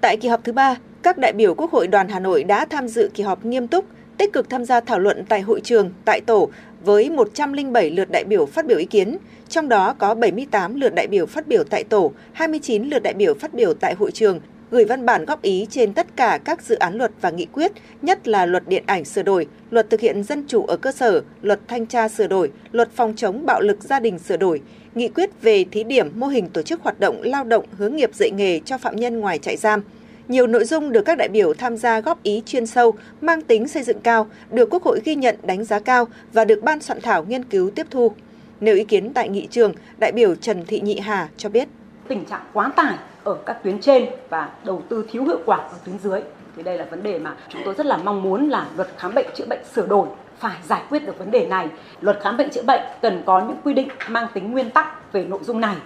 Tại 0.00 0.16
kỳ 0.16 0.28
họp 0.28 0.40
thứ 0.44 0.52
ba, 0.52 0.74
các 1.02 1.18
đại 1.18 1.32
biểu 1.32 1.54
Quốc 1.54 1.72
hội 1.72 1.86
đoàn 1.86 2.08
Hà 2.08 2.20
Nội 2.20 2.44
đã 2.44 2.66
tham 2.70 2.88
dự 2.88 3.10
kỳ 3.14 3.22
họp 3.22 3.44
nghiêm 3.44 3.68
túc, 3.68 3.84
tích 4.18 4.32
cực 4.32 4.50
tham 4.50 4.64
gia 4.64 4.80
thảo 4.80 4.98
luận 4.98 5.24
tại 5.28 5.40
hội 5.40 5.60
trường, 5.60 5.90
tại 6.04 6.20
tổ 6.20 6.48
với 6.84 7.10
107 7.10 7.90
lượt 7.90 8.08
đại 8.10 8.24
biểu 8.24 8.46
phát 8.46 8.66
biểu 8.66 8.78
ý 8.78 8.84
kiến, 8.84 9.16
trong 9.48 9.68
đó 9.68 9.94
có 9.98 10.14
78 10.14 10.74
lượt 10.74 10.94
đại 10.94 11.06
biểu 11.06 11.26
phát 11.26 11.48
biểu 11.48 11.64
tại 11.64 11.84
tổ, 11.84 12.12
29 12.32 12.82
lượt 12.84 13.02
đại 13.02 13.14
biểu 13.14 13.34
phát 13.34 13.54
biểu 13.54 13.74
tại 13.74 13.94
hội 13.94 14.10
trường, 14.10 14.40
gửi 14.70 14.84
văn 14.84 15.06
bản 15.06 15.24
góp 15.24 15.42
ý 15.42 15.66
trên 15.70 15.92
tất 15.92 16.16
cả 16.16 16.38
các 16.44 16.62
dự 16.62 16.74
án 16.74 16.94
luật 16.94 17.10
và 17.20 17.30
nghị 17.30 17.46
quyết, 17.46 17.72
nhất 18.02 18.28
là 18.28 18.46
luật 18.46 18.68
điện 18.68 18.82
ảnh 18.86 19.04
sửa 19.04 19.22
đổi, 19.22 19.46
luật 19.70 19.90
thực 19.90 20.00
hiện 20.00 20.22
dân 20.22 20.44
chủ 20.48 20.66
ở 20.66 20.76
cơ 20.76 20.92
sở, 20.92 21.22
luật 21.42 21.60
thanh 21.68 21.86
tra 21.86 22.08
sửa 22.08 22.26
đổi, 22.26 22.50
luật 22.72 22.88
phòng 22.94 23.12
chống 23.16 23.46
bạo 23.46 23.60
lực 23.60 23.82
gia 23.82 24.00
đình 24.00 24.18
sửa 24.18 24.36
đổi, 24.36 24.60
nghị 24.94 25.08
quyết 25.08 25.42
về 25.42 25.64
thí 25.70 25.84
điểm 25.84 26.10
mô 26.14 26.26
hình 26.26 26.48
tổ 26.48 26.62
chức 26.62 26.82
hoạt 26.82 27.00
động 27.00 27.22
lao 27.22 27.44
động 27.44 27.64
hướng 27.78 27.96
nghiệp 27.96 28.14
dạy 28.14 28.30
nghề 28.30 28.60
cho 28.64 28.78
phạm 28.78 28.96
nhân 28.96 29.20
ngoài 29.20 29.38
trại 29.38 29.56
giam. 29.56 29.82
Nhiều 30.28 30.46
nội 30.46 30.64
dung 30.64 30.92
được 30.92 31.02
các 31.02 31.18
đại 31.18 31.28
biểu 31.28 31.54
tham 31.54 31.76
gia 31.76 32.00
góp 32.00 32.22
ý 32.22 32.42
chuyên 32.46 32.66
sâu, 32.66 32.94
mang 33.20 33.42
tính 33.42 33.68
xây 33.68 33.82
dựng 33.82 34.00
cao, 34.00 34.26
được 34.50 34.70
Quốc 34.70 34.82
hội 34.82 35.00
ghi 35.04 35.14
nhận 35.14 35.36
đánh 35.42 35.64
giá 35.64 35.78
cao 35.78 36.08
và 36.32 36.44
được 36.44 36.62
ban 36.62 36.80
soạn 36.80 37.00
thảo 37.00 37.24
nghiên 37.28 37.44
cứu 37.44 37.70
tiếp 37.70 37.86
thu. 37.90 38.12
Nêu 38.60 38.74
ý 38.74 38.84
kiến 38.84 39.12
tại 39.12 39.28
nghị 39.28 39.46
trường, 39.50 39.72
đại 39.98 40.12
biểu 40.12 40.34
Trần 40.34 40.64
Thị 40.66 40.80
Nhị 40.80 40.98
Hà 40.98 41.28
cho 41.36 41.48
biết. 41.48 41.68
Tình 42.08 42.24
trạng 42.24 42.40
quá 42.52 42.72
tải 42.76 42.94
ở 43.24 43.36
các 43.46 43.62
tuyến 43.64 43.78
trên 43.78 44.06
và 44.28 44.48
đầu 44.64 44.82
tư 44.88 45.04
thiếu 45.10 45.24
hiệu 45.24 45.38
quả 45.46 45.56
ở 45.56 45.74
tuyến 45.84 45.98
dưới. 45.98 46.20
Thì 46.56 46.62
đây 46.62 46.78
là 46.78 46.84
vấn 46.84 47.02
đề 47.02 47.18
mà 47.18 47.36
chúng 47.48 47.62
tôi 47.64 47.74
rất 47.74 47.86
là 47.86 47.96
mong 47.96 48.22
muốn 48.22 48.48
là 48.48 48.66
luật 48.76 48.88
khám 48.96 49.14
bệnh 49.14 49.26
chữa 49.34 49.46
bệnh 49.46 49.60
sửa 49.74 49.86
đổi 49.86 50.08
phải 50.38 50.56
giải 50.68 50.82
quyết 50.90 51.06
được 51.06 51.18
vấn 51.18 51.30
đề 51.30 51.46
này. 51.46 51.68
Luật 52.00 52.18
khám 52.22 52.36
bệnh 52.36 52.50
chữa 52.50 52.62
bệnh 52.62 52.82
cần 53.02 53.22
có 53.26 53.40
những 53.40 53.56
quy 53.64 53.74
định 53.74 53.88
mang 54.08 54.26
tính 54.34 54.52
nguyên 54.52 54.70
tắc 54.70 55.12
về 55.12 55.24
nội 55.24 55.40
dung 55.42 55.60
này. 55.60 55.76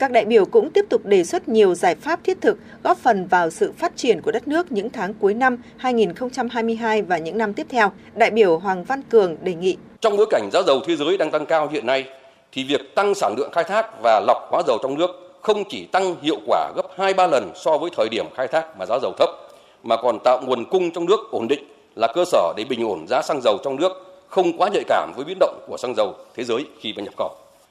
Các 0.00 0.10
đại 0.10 0.24
biểu 0.24 0.44
cũng 0.44 0.70
tiếp 0.70 0.84
tục 0.88 1.00
đề 1.04 1.24
xuất 1.24 1.48
nhiều 1.48 1.74
giải 1.74 1.94
pháp 1.94 2.24
thiết 2.24 2.40
thực 2.40 2.58
góp 2.82 2.98
phần 2.98 3.26
vào 3.26 3.50
sự 3.50 3.72
phát 3.78 3.92
triển 3.96 4.20
của 4.22 4.30
đất 4.32 4.48
nước 4.48 4.72
những 4.72 4.90
tháng 4.90 5.14
cuối 5.14 5.34
năm 5.34 5.56
2022 5.76 7.02
và 7.02 7.18
những 7.18 7.38
năm 7.38 7.54
tiếp 7.54 7.66
theo. 7.68 7.92
Đại 8.14 8.30
biểu 8.30 8.58
Hoàng 8.58 8.84
Văn 8.84 9.02
Cường 9.02 9.36
đề 9.42 9.54
nghị. 9.54 9.76
Trong 10.00 10.16
bối 10.16 10.26
cảnh 10.30 10.48
giá 10.52 10.62
dầu 10.66 10.80
thế 10.86 10.96
giới 10.96 11.16
đang 11.16 11.30
tăng 11.30 11.46
cao 11.46 11.68
hiện 11.72 11.86
nay, 11.86 12.04
thì 12.52 12.64
việc 12.64 12.94
tăng 12.94 13.14
sản 13.14 13.34
lượng 13.38 13.50
khai 13.52 13.64
thác 13.64 14.02
và 14.02 14.20
lọc 14.26 14.36
hóa 14.50 14.62
dầu 14.66 14.78
trong 14.82 14.98
nước 14.98 15.10
không 15.40 15.64
chỉ 15.68 15.86
tăng 15.92 16.16
hiệu 16.22 16.38
quả 16.46 16.72
gấp 16.76 16.86
2-3 16.96 17.28
lần 17.30 17.50
so 17.54 17.78
với 17.78 17.90
thời 17.96 18.08
điểm 18.10 18.26
khai 18.36 18.48
thác 18.48 18.78
mà 18.78 18.86
giá 18.86 18.98
dầu 19.02 19.12
thấp, 19.18 19.28
mà 19.82 19.96
còn 19.96 20.18
tạo 20.24 20.40
nguồn 20.46 20.64
cung 20.70 20.90
trong 20.90 21.06
nước 21.06 21.20
ổn 21.30 21.48
định 21.48 21.64
là 21.96 22.08
cơ 22.14 22.24
sở 22.24 22.52
để 22.56 22.64
bình 22.64 22.84
ổn 22.88 23.06
giá 23.08 23.22
xăng 23.22 23.40
dầu 23.42 23.58
trong 23.64 23.76
nước, 23.76 23.92
không 24.28 24.58
quá 24.58 24.68
nhạy 24.72 24.84
cảm 24.88 25.12
với 25.16 25.24
biến 25.24 25.36
động 25.40 25.60
của 25.68 25.76
xăng 25.76 25.94
dầu 25.94 26.14
thế 26.36 26.44
giới 26.44 26.66
khi 26.80 26.94
mà 26.96 27.02
nhập 27.02 27.14
khẩu. 27.16 27.30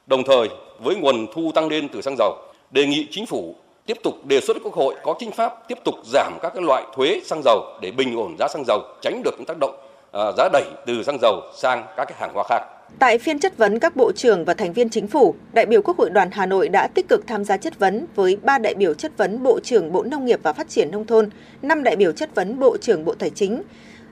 Đồng 0.10 0.24
thời, 0.24 0.50
với 0.80 0.96
nguồn 0.96 1.28
thu 1.34 1.52
tăng 1.56 1.68
lên 1.68 1.88
từ 1.90 2.02
xăng 2.02 2.16
dầu, 2.18 2.38
đề 2.72 2.86
nghị 2.86 3.08
chính 3.12 3.26
phủ 3.26 3.56
tiếp 3.86 3.98
tục 4.04 4.26
đề 4.26 4.42
xuất 4.42 4.54
với 4.54 4.64
Quốc 4.64 4.74
hội 4.74 4.96
có 5.04 5.16
chính 5.20 5.32
pháp 5.32 5.68
tiếp 5.68 5.78
tục 5.86 5.96
giảm 6.06 6.34
các 6.42 6.52
cái 6.56 6.64
loại 6.64 6.84
thuế 6.96 7.22
xăng 7.26 7.42
dầu 7.46 7.64
để 7.82 7.92
bình 7.92 8.16
ổn 8.18 8.36
giá 8.40 8.48
xăng 8.48 8.64
dầu, 8.68 8.82
tránh 9.02 9.22
được 9.24 9.32
những 9.38 9.46
tác 9.46 9.58
động 9.60 9.76
à, 10.12 10.32
giá 10.38 10.50
đẩy 10.54 10.64
từ 10.86 11.04
xăng 11.04 11.18
dầu 11.22 11.42
sang 11.56 11.86
các 11.98 12.06
cái 12.06 12.18
hàng 12.20 12.32
hóa 12.34 12.44
khác. 12.50 12.62
Tại 13.00 13.18
phiên 13.18 13.40
chất 13.40 13.58
vấn 13.58 13.80
các 13.80 13.96
bộ 13.96 14.12
trưởng 14.12 14.46
và 14.46 14.54
thành 14.54 14.74
viên 14.74 14.90
chính 14.90 15.08
phủ, 15.08 15.36
đại 15.54 15.66
biểu 15.66 15.82
Quốc 15.82 15.98
hội 15.98 16.10
đoàn 16.10 16.30
Hà 16.32 16.46
Nội 16.46 16.70
đã 16.70 16.88
tích 16.88 17.06
cực 17.10 17.28
tham 17.28 17.46
gia 17.46 17.58
chất 17.58 17.80
vấn 17.80 18.06
với 18.16 18.38
3 18.44 18.58
đại 18.58 18.74
biểu 18.76 18.94
chất 18.94 19.12
vấn 19.18 19.44
Bộ 19.44 19.60
trưởng 19.60 19.92
Bộ 19.92 20.04
Nông 20.04 20.26
nghiệp 20.26 20.40
và 20.44 20.54
Phát 20.54 20.70
triển 20.70 20.92
Nông 20.92 21.06
thôn, 21.06 21.30
5 21.62 21.84
đại 21.84 21.96
biểu 21.96 22.12
chất 22.12 22.36
vấn 22.36 22.60
Bộ 22.60 22.78
trưởng 22.78 23.06
Bộ 23.06 23.14
Tài 23.20 23.30
chính, 23.30 23.62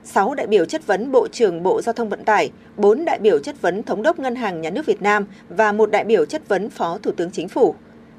6 0.04 0.34
đại 0.34 0.46
biểu 0.46 0.64
chất 0.64 0.86
vấn 0.86 1.12
Bộ 1.12 1.28
trưởng 1.28 1.62
Bộ 1.62 1.82
Giao 1.82 1.92
thông 1.92 2.08
Vận 2.08 2.24
tải, 2.24 2.50
4 2.76 3.04
đại 3.04 3.18
biểu 3.18 3.38
chất 3.38 3.56
vấn 3.60 3.82
Thống 3.82 4.02
đốc 4.02 4.18
Ngân 4.18 4.34
hàng 4.34 4.60
Nhà 4.60 4.70
nước 4.70 4.86
Việt 4.86 5.02
Nam 5.02 5.26
và 5.48 5.72
một 5.72 5.90
đại 5.90 6.04
biểu 6.04 6.24
chất 6.24 6.48
vấn 6.48 6.70
Phó 6.70 6.98
Thủ 7.02 7.12
tướng 7.12 7.30
Chính 7.30 7.48
phủ. 7.48 7.74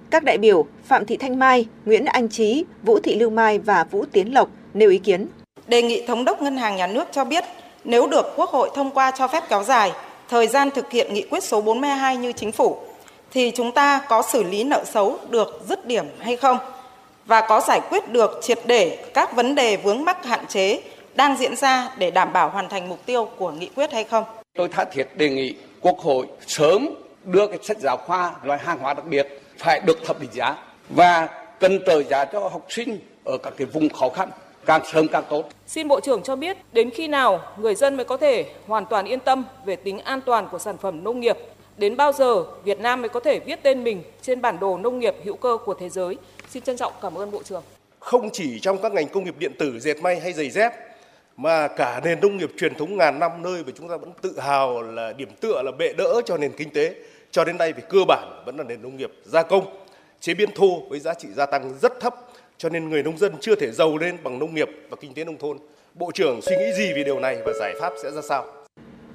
Các 0.10 0.24
đại 0.24 0.38
biểu 0.38 0.66
Phạm 0.86 1.06
Thị 1.06 1.18
Thanh 1.18 1.40
Mai, 1.40 1.66
Nguyễn 1.86 2.06
Anh 2.06 2.30
Trí, 2.30 2.66
Vũ 2.84 3.00
Thị 3.00 3.16
Lưu 3.16 3.30
Mai 3.30 3.60
và 3.60 3.84
Vũ 3.84 4.06
Tiến 4.12 4.34
Lộc 4.34 4.50
nêu 4.74 4.90
ý 4.90 4.98
kiến. 4.98 5.28
Đề 5.68 5.82
nghị 5.82 6.08
Thống 6.08 6.26
đốc 6.26 6.42
Ngân 6.42 6.58
hàng 6.58 6.76
Nhà 6.76 6.88
nước 6.88 7.08
cho 7.12 7.24
biết 7.24 7.44
nếu 7.84 8.08
được 8.08 8.26
Quốc 8.36 8.50
hội 8.50 8.70
thông 8.76 8.92
qua 8.92 9.12
cho 9.18 9.28
phép 9.28 9.44
kéo 9.50 9.64
dài 9.64 9.92
thời 10.30 10.48
gian 10.48 10.70
thực 10.76 10.92
hiện 10.92 11.14
nghị 11.14 11.24
quyết 11.30 11.44
số 11.44 11.62
42 11.62 12.18
như 12.18 12.32
chính 12.32 12.52
phủ 12.52 12.78
thì 13.32 13.52
chúng 13.56 13.72
ta 13.72 14.02
có 14.10 14.22
xử 14.22 14.44
lý 14.44 14.64
nợ 14.64 14.84
xấu 14.86 15.18
được 15.30 15.62
dứt 15.70 15.86
điểm 15.88 16.06
hay 16.20 16.36
không? 16.36 16.58
và 17.30 17.42
có 17.42 17.62
giải 17.68 17.82
quyết 17.90 18.12
được 18.12 18.40
triệt 18.42 18.60
để 18.66 18.98
các 19.14 19.36
vấn 19.36 19.56
đề 19.56 19.78
vướng 19.78 20.06
mắc 20.06 20.26
hạn 20.26 20.48
chế 20.48 20.82
đang 21.20 21.38
diễn 21.38 21.56
ra 21.56 21.92
để 21.98 22.12
đảm 22.12 22.34
bảo 22.34 22.50
hoàn 22.50 22.70
thành 22.70 22.90
mục 22.90 23.06
tiêu 23.06 23.30
của 23.38 23.52
nghị 23.52 23.70
quyết 23.76 23.92
hay 23.92 24.04
không? 24.04 24.24
Tôi 24.58 24.70
tha 24.70 24.86
thiết 24.86 25.08
đề 25.16 25.30
nghị 25.30 25.56
Quốc 25.82 26.00
hội 26.00 26.28
sớm 26.48 26.90
đưa 27.24 27.48
cái 27.48 27.58
sách 27.62 27.78
giáo 27.80 27.98
khoa 27.98 28.34
loại 28.44 28.60
hàng 28.60 28.80
hóa 28.80 28.94
đặc 28.94 29.06
biệt 29.06 29.28
phải 29.58 29.82
được 29.86 29.98
thẩm 30.06 30.16
định 30.20 30.30
giá 30.34 30.56
và 30.90 31.28
cần 31.60 31.80
trợ 31.86 32.04
giá 32.04 32.26
cho 32.26 32.40
học 32.40 32.66
sinh 32.70 33.00
ở 33.26 33.38
các 33.44 33.54
cái 33.58 33.68
vùng 33.68 33.90
khó 33.90 34.10
khăn 34.10 34.30
càng 34.66 34.82
sớm 34.94 35.08
càng 35.08 35.24
tốt. 35.30 35.50
Xin 35.68 35.88
Bộ 35.88 36.00
trưởng 36.00 36.24
cho 36.24 36.36
biết 36.36 36.58
đến 36.72 36.90
khi 36.90 37.08
nào 37.08 37.42
người 37.58 37.76
dân 37.76 37.96
mới 37.96 38.06
có 38.06 38.18
thể 38.18 38.46
hoàn 38.68 38.86
toàn 38.86 39.06
yên 39.06 39.20
tâm 39.20 39.46
về 39.66 39.76
tính 39.76 40.00
an 40.00 40.22
toàn 40.26 40.48
của 40.52 40.60
sản 40.60 40.78
phẩm 40.78 41.04
nông 41.04 41.20
nghiệp? 41.20 41.38
Đến 41.78 41.98
bao 41.98 42.12
giờ 42.12 42.44
Việt 42.64 42.80
Nam 42.80 43.02
mới 43.02 43.10
có 43.10 43.20
thể 43.20 43.40
viết 43.40 43.64
tên 43.64 43.84
mình 43.84 44.04
trên 44.22 44.42
bản 44.42 44.60
đồ 44.60 44.78
nông 44.78 45.00
nghiệp 45.00 45.16
hữu 45.24 45.36
cơ 45.36 45.58
của 45.66 45.74
thế 45.74 45.90
giới? 45.90 46.18
Xin 46.50 46.64
trân 46.64 46.78
trọng 46.78 46.94
cảm 47.02 47.16
ơn 47.16 47.32
Bộ 47.32 47.44
trưởng. 47.44 47.64
Không 48.00 48.30
chỉ 48.34 48.60
trong 48.60 48.82
các 48.82 48.94
ngành 48.94 49.08
công 49.08 49.24
nghiệp 49.24 49.36
điện 49.40 49.52
tử, 49.60 49.80
dệt 49.80 50.02
may 50.02 50.20
hay 50.20 50.34
giày 50.34 50.50
dép 50.50 50.89
mà 51.42 51.68
cả 51.68 52.02
nền 52.04 52.20
nông 52.22 52.38
nghiệp 52.38 52.52
truyền 52.58 52.76
thống 52.76 52.98
ngàn 52.98 53.20
năm 53.20 53.32
nơi 53.42 53.64
mà 53.66 53.72
chúng 53.76 53.90
ta 53.90 53.98
vẫn 53.98 54.12
tự 54.22 54.40
hào 54.40 54.82
là 54.82 55.14
điểm 55.14 55.30
tựa 55.42 55.62
là 55.66 55.72
bệ 55.80 55.94
đỡ 55.98 56.22
cho 56.26 56.38
nền 56.38 56.52
kinh 56.58 56.70
tế 56.70 56.96
cho 57.32 57.46
đến 57.46 57.58
nay 57.58 57.74
về 57.74 57.84
cơ 57.90 58.00
bản 58.08 58.44
vẫn 58.46 58.58
là 58.58 58.64
nền 58.64 58.82
nông 58.82 58.98
nghiệp 58.98 59.12
gia 59.24 59.44
công 59.44 59.66
chế 60.20 60.34
biến 60.34 60.50
thô 60.56 60.82
với 60.90 61.00
giá 61.00 61.14
trị 61.14 61.28
gia 61.36 61.46
tăng 61.46 61.74
rất 61.82 62.00
thấp 62.00 62.16
cho 62.60 62.70
nên 62.70 62.90
người 62.90 63.04
nông 63.04 63.18
dân 63.18 63.34
chưa 63.42 63.56
thể 63.56 63.72
giàu 63.72 63.98
lên 63.98 64.18
bằng 64.24 64.40
nông 64.40 64.56
nghiệp 64.56 64.70
và 64.90 64.98
kinh 65.02 65.14
tế 65.14 65.24
nông 65.24 65.38
thôn. 65.38 65.58
Bộ 65.96 66.12
trưởng 66.14 66.42
suy 66.42 66.56
nghĩ 66.56 66.72
gì 66.78 66.94
về 66.94 67.04
điều 67.04 67.20
này 67.20 67.38
và 67.46 67.52
giải 67.60 67.74
pháp 67.82 67.94
sẽ 68.04 68.12
ra 68.12 68.22
sao? 68.30 68.46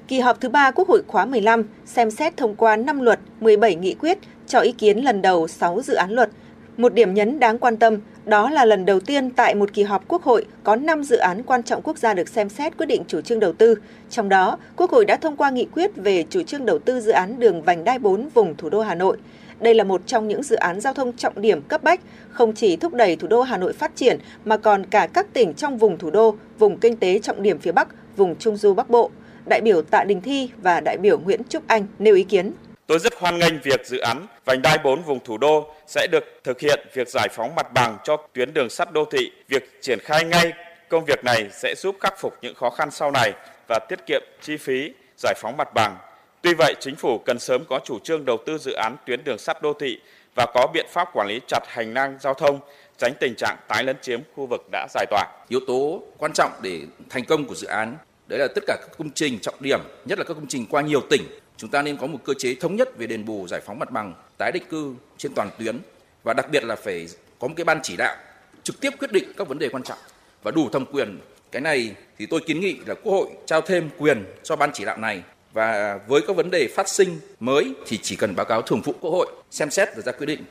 Kỳ 0.09 0.21
họp 0.21 0.41
thứ 0.41 0.49
ba 0.49 0.71
Quốc 0.71 0.89
hội 0.89 1.03
khóa 1.07 1.25
15 1.25 1.65
xem 1.87 2.11
xét 2.11 2.37
thông 2.37 2.57
qua 2.57 2.77
5 2.77 3.01
luật, 3.01 3.21
17 3.41 3.75
nghị 3.75 3.95
quyết, 3.95 4.19
cho 4.47 4.61
ý 4.61 4.73
kiến 4.73 4.99
lần 4.99 5.23
đầu 5.23 5.49
6 5.49 5.83
dự 5.83 5.95
án 5.95 6.11
luật. 6.11 6.31
Một 6.77 6.95
điểm 6.95 7.15
nhấn 7.15 7.41
đáng 7.41 7.59
quan 7.59 7.77
tâm 7.77 7.99
đó 8.25 8.51
là 8.51 8.65
lần 8.65 8.87
đầu 8.87 9.01
tiên 9.01 9.31
tại 9.31 9.55
một 9.55 9.73
kỳ 9.73 9.83
họp 9.83 10.09
Quốc 10.09 10.23
hội 10.23 10.47
có 10.65 10.77
5 10.77 11.05
dự 11.05 11.17
án 11.17 11.43
quan 11.43 11.63
trọng 11.63 11.83
quốc 11.83 11.99
gia 11.99 12.15
được 12.15 12.29
xem 12.29 12.49
xét 12.49 12.77
quyết 12.77 12.87
định 12.87 13.03
chủ 13.09 13.21
trương 13.21 13.41
đầu 13.41 13.53
tư. 13.53 13.75
Trong 14.11 14.29
đó, 14.29 14.59
Quốc 14.77 14.91
hội 14.91 15.05
đã 15.05 15.17
thông 15.17 15.37
qua 15.37 15.51
nghị 15.51 15.65
quyết 15.65 15.91
về 15.97 16.25
chủ 16.31 16.43
trương 16.43 16.67
đầu 16.67 16.79
tư 16.79 17.01
dự 17.01 17.13
án 17.13 17.41
đường 17.41 17.63
vành 17.63 17.85
đai 17.85 17.99
4 17.99 18.29
vùng 18.35 18.57
thủ 18.57 18.69
đô 18.71 18.81
Hà 18.81 18.95
Nội. 18.95 19.17
Đây 19.61 19.75
là 19.75 19.85
một 19.85 20.07
trong 20.07 20.29
những 20.29 20.43
dự 20.43 20.57
án 20.57 20.81
giao 20.81 20.95
thông 20.95 21.13
trọng 21.13 21.41
điểm 21.41 21.63
cấp 21.63 21.83
bách, 21.83 22.01
không 22.31 22.53
chỉ 22.53 22.77
thúc 22.77 22.95
đẩy 22.95 23.17
thủ 23.17 23.29
đô 23.29 23.43
Hà 23.43 23.57
Nội 23.57 23.73
phát 23.73 23.97
triển 23.97 24.19
mà 24.45 24.57
còn 24.57 24.87
cả 24.87 25.09
các 25.13 25.33
tỉnh 25.33 25.55
trong 25.55 25.79
vùng 25.79 25.99
thủ 25.99 26.11
đô, 26.11 26.37
vùng 26.59 26.79
kinh 26.79 26.97
tế 26.97 27.19
trọng 27.19 27.43
điểm 27.43 27.59
phía 27.59 27.73
Bắc, 27.73 27.89
vùng 28.17 28.37
Trung 28.37 28.57
du 28.57 28.75
Bắc 28.75 28.91
Bộ. 28.91 29.11
Đại 29.47 29.61
biểu 29.61 29.83
Tạ 29.83 30.05
Đình 30.05 30.21
Thi 30.21 30.51
và 30.63 30.81
đại 30.81 30.99
biểu 30.99 31.19
Nguyễn 31.19 31.41
Trúc 31.49 31.63
Anh 31.67 31.87
nêu 31.99 32.15
ý 32.15 32.25
kiến. 32.25 32.53
Tôi 32.87 32.99
rất 32.99 33.15
hoan 33.19 33.39
nghênh 33.39 33.61
việc 33.61 33.87
dự 33.87 33.99
án 33.99 34.27
vành 34.45 34.63
đai 34.63 34.79
4 34.79 35.03
vùng 35.03 35.25
thủ 35.25 35.39
đô 35.39 35.75
sẽ 35.87 36.07
được 36.13 36.25
thực 36.45 36.61
hiện 36.61 36.87
việc 36.95 37.09
giải 37.09 37.29
phóng 37.33 37.55
mặt 37.55 37.73
bằng 37.73 37.99
cho 38.05 38.17
tuyến 38.33 38.55
đường 38.55 38.71
sắt 38.71 38.93
đô 38.93 39.05
thị. 39.05 39.33
Việc 39.49 39.79
triển 39.83 39.99
khai 40.03 40.25
ngay 40.25 40.53
công 40.89 41.05
việc 41.05 41.25
này 41.25 41.49
sẽ 41.53 41.75
giúp 41.77 41.97
khắc 42.01 42.19
phục 42.19 42.35
những 42.43 42.55
khó 42.55 42.71
khăn 42.71 42.91
sau 42.91 43.11
này 43.11 43.33
và 43.69 43.79
tiết 43.89 44.07
kiệm 44.07 44.23
chi 44.43 44.57
phí 44.57 44.93
giải 45.17 45.35
phóng 45.37 45.57
mặt 45.57 45.75
bằng. 45.75 45.97
Tuy 46.43 46.55
vậy, 46.55 46.75
chính 46.81 46.97
phủ 46.97 47.19
cần 47.19 47.39
sớm 47.39 47.65
có 47.69 47.81
chủ 47.85 47.99
trương 47.99 48.25
đầu 48.25 48.39
tư 48.47 48.59
dự 48.59 48.73
án 48.73 48.97
tuyến 49.07 49.25
đường 49.25 49.39
sắt 49.39 49.63
đô 49.63 49.73
thị 49.73 50.01
và 50.35 50.47
có 50.55 50.67
biện 50.75 50.87
pháp 50.91 51.09
quản 51.13 51.27
lý 51.29 51.41
chặt 51.49 51.61
hành 51.69 51.95
lang 51.95 52.19
giao 52.21 52.35
thông, 52.35 52.61
tránh 52.99 53.13
tình 53.21 53.35
trạng 53.37 53.57
tái 53.69 53.85
lấn 53.85 53.97
chiếm 54.03 54.21
khu 54.35 54.47
vực 54.47 54.67
đã 54.73 54.87
giải 54.95 55.07
tỏa. 55.11 55.25
Yếu 55.49 55.61
tố 55.67 56.03
quan 56.19 56.33
trọng 56.35 56.53
để 56.63 56.81
thành 57.11 57.25
công 57.25 57.45
của 57.45 57.55
dự 57.55 57.67
án 57.67 57.97
đấy 58.27 58.39
là 58.39 58.49
tất 58.55 58.65
cả 58.67 58.77
các 58.81 58.99
công 58.99 59.11
trình 59.11 59.39
trọng 59.39 59.55
điểm, 59.61 59.81
nhất 60.05 60.19
là 60.19 60.25
các 60.25 60.35
công 60.35 60.47
trình 60.49 60.67
qua 60.71 60.83
nhiều 60.83 61.01
tỉnh 61.11 61.23
Chúng 61.57 61.71
ta 61.71 61.83
nên 61.83 61.97
có 61.97 62.07
một 62.07 62.19
cơ 62.25 62.35
chế 62.39 62.55
thống 62.55 62.77
nhất 62.77 62.99
về 62.99 63.07
đền 63.07 63.25
bù 63.25 63.47
giải 63.49 63.61
phóng 63.67 63.79
mặt 63.79 63.91
bằng, 63.91 64.15
tái 64.39 64.53
định 64.53 64.63
cư 64.71 64.95
trên 65.19 65.33
toàn 65.35 65.51
tuyến 65.59 65.79
và 66.23 66.35
đặc 66.35 66.47
biệt 66.51 66.65
là 66.65 66.77
phải 66.77 67.09
có 67.39 67.49
một 67.49 67.55
cái 67.57 67.65
ban 67.65 67.81
chỉ 67.83 67.97
đạo 67.97 68.17
trực 68.63 68.81
tiếp 68.81 68.91
quyết 68.99 69.13
định 69.13 69.33
các 69.37 69.49
vấn 69.49 69.59
đề 69.59 69.69
quan 69.69 69.83
trọng 69.83 69.99
và 70.43 70.51
đủ 70.51 70.69
thẩm 70.69 70.87
quyền. 70.87 71.19
Cái 71.53 71.63
này 71.63 71.95
thì 72.19 72.27
tôi 72.27 72.41
kiến 72.47 72.61
nghị 72.61 72.77
là 72.87 72.95
Quốc 72.95 73.13
hội 73.13 73.29
trao 73.47 73.61
thêm 73.61 73.91
quyền 73.99 74.25
cho 74.43 74.57
ban 74.57 74.71
chỉ 74.75 74.85
đạo 74.85 74.99
này 74.99 75.23
và 75.53 75.99
với 76.09 76.21
các 76.27 76.37
vấn 76.37 76.51
đề 76.51 76.69
phát 76.77 76.89
sinh 76.89 77.21
mới 77.41 77.75
thì 77.87 77.99
chỉ 78.03 78.17
cần 78.17 78.37
báo 78.37 78.47
cáo 78.47 78.63
thường 78.63 78.81
vụ 78.85 78.95
Quốc 79.01 79.11
hội 79.11 79.27
xem 79.51 79.71
xét 79.71 79.89
và 79.97 80.03
ra 80.03 80.13
quyết 80.13 80.27
định. 80.27 80.45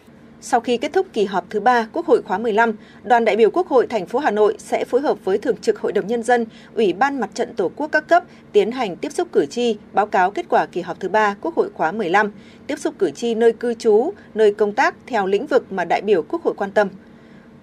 Sau 0.45 0.59
khi 0.59 0.77
kết 0.77 0.93
thúc 0.93 1.07
kỳ 1.13 1.25
họp 1.25 1.49
thứ 1.49 1.59
ba 1.59 1.87
Quốc 1.93 2.05
hội 2.05 2.21
khóa 2.21 2.37
15, 2.37 2.73
đoàn 3.03 3.25
đại 3.25 3.35
biểu 3.35 3.49
Quốc 3.51 3.67
hội 3.67 3.87
thành 3.87 4.05
phố 4.05 4.19
Hà 4.19 4.31
Nội 4.31 4.55
sẽ 4.57 4.85
phối 4.85 5.01
hợp 5.01 5.17
với 5.25 5.37
Thường 5.37 5.57
trực 5.61 5.79
Hội 5.79 5.91
đồng 5.91 6.07
Nhân 6.07 6.23
dân, 6.23 6.45
Ủy 6.75 6.93
ban 6.93 7.19
Mặt 7.19 7.29
trận 7.33 7.53
Tổ 7.53 7.71
quốc 7.75 7.87
các 7.91 8.07
cấp 8.07 8.23
tiến 8.51 8.71
hành 8.71 8.95
tiếp 8.95 9.11
xúc 9.11 9.27
cử 9.31 9.45
tri, 9.45 9.77
báo 9.93 10.05
cáo 10.05 10.31
kết 10.31 10.45
quả 10.49 10.65
kỳ 10.65 10.81
họp 10.81 10.99
thứ 10.99 11.09
ba 11.09 11.35
Quốc 11.41 11.55
hội 11.55 11.69
khóa 11.73 11.91
15, 11.91 12.31
tiếp 12.67 12.79
xúc 12.79 12.93
cử 12.99 13.11
tri 13.11 13.35
nơi 13.35 13.51
cư 13.51 13.73
trú, 13.73 14.11
nơi 14.33 14.53
công 14.53 14.73
tác 14.73 14.95
theo 15.07 15.25
lĩnh 15.25 15.47
vực 15.47 15.71
mà 15.71 15.85
đại 15.85 16.01
biểu 16.01 16.21
Quốc 16.21 16.43
hội 16.43 16.53
quan 16.57 16.71
tâm. 16.71 16.87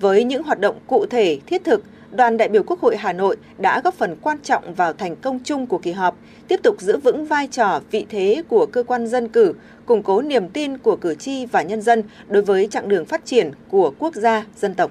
Với 0.01 0.25
những 0.25 0.43
hoạt 0.43 0.61
động 0.61 0.79
cụ 0.87 1.07
thể, 1.11 1.39
thiết 1.47 1.65
thực, 1.65 1.85
đoàn 2.11 2.37
đại 2.37 2.49
biểu 2.49 2.63
Quốc 2.63 2.81
hội 2.81 2.97
Hà 2.97 3.13
Nội 3.13 3.37
đã 3.59 3.81
góp 3.85 3.95
phần 3.95 4.17
quan 4.23 4.39
trọng 4.43 4.75
vào 4.75 4.93
thành 4.93 5.17
công 5.17 5.39
chung 5.45 5.67
của 5.67 5.79
kỳ 5.79 5.93
họp, 5.93 6.17
tiếp 6.49 6.61
tục 6.63 6.81
giữ 6.81 6.99
vững 6.99 7.27
vai 7.27 7.47
trò, 7.47 7.81
vị 7.91 8.07
thế 8.09 8.43
của 8.49 8.67
cơ 8.67 8.83
quan 8.83 9.07
dân 9.07 9.29
cử, 9.29 9.55
củng 9.91 10.03
cố 10.03 10.23
niềm 10.23 10.49
tin 10.49 10.79
của 10.79 10.97
cử 10.97 11.15
tri 11.15 11.47
và 11.47 11.63
nhân 11.63 11.83
dân 11.83 12.03
đối 12.29 12.43
với 12.43 12.69
chặng 12.71 12.89
đường 12.89 13.05
phát 13.05 13.25
triển 13.25 13.51
của 13.69 13.93
quốc 13.99 14.15
gia, 14.15 14.47
dân 14.57 14.75
tộc. 14.75 14.91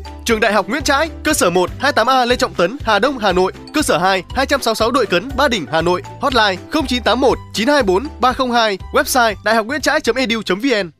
Trường 0.25 0.39
Đại 0.39 0.53
học 0.53 0.69
Nguyễn 0.69 0.83
Trãi, 0.83 1.09
cơ 1.23 1.33
sở 1.33 1.49
1 1.49 1.69
28A 1.79 2.25
Lê 2.25 2.35
Trọng 2.35 2.53
Tấn, 2.53 2.77
Hà 2.81 2.99
Đông, 2.99 3.17
Hà 3.17 3.31
Nội, 3.31 3.51
cơ 3.73 3.81
sở 3.81 3.97
2 3.97 4.23
266 4.35 4.91
Đội 4.91 5.05
Cấn, 5.05 5.29
Ba 5.37 5.47
Đình, 5.47 5.65
Hà 5.71 5.81
Nội, 5.81 6.01
hotline 6.21 6.55
0981 6.71 7.37
924 7.53 8.07
302, 8.21 8.77
website 8.93 9.35
đạihocnguyentrai.edu.vn. 9.45 10.91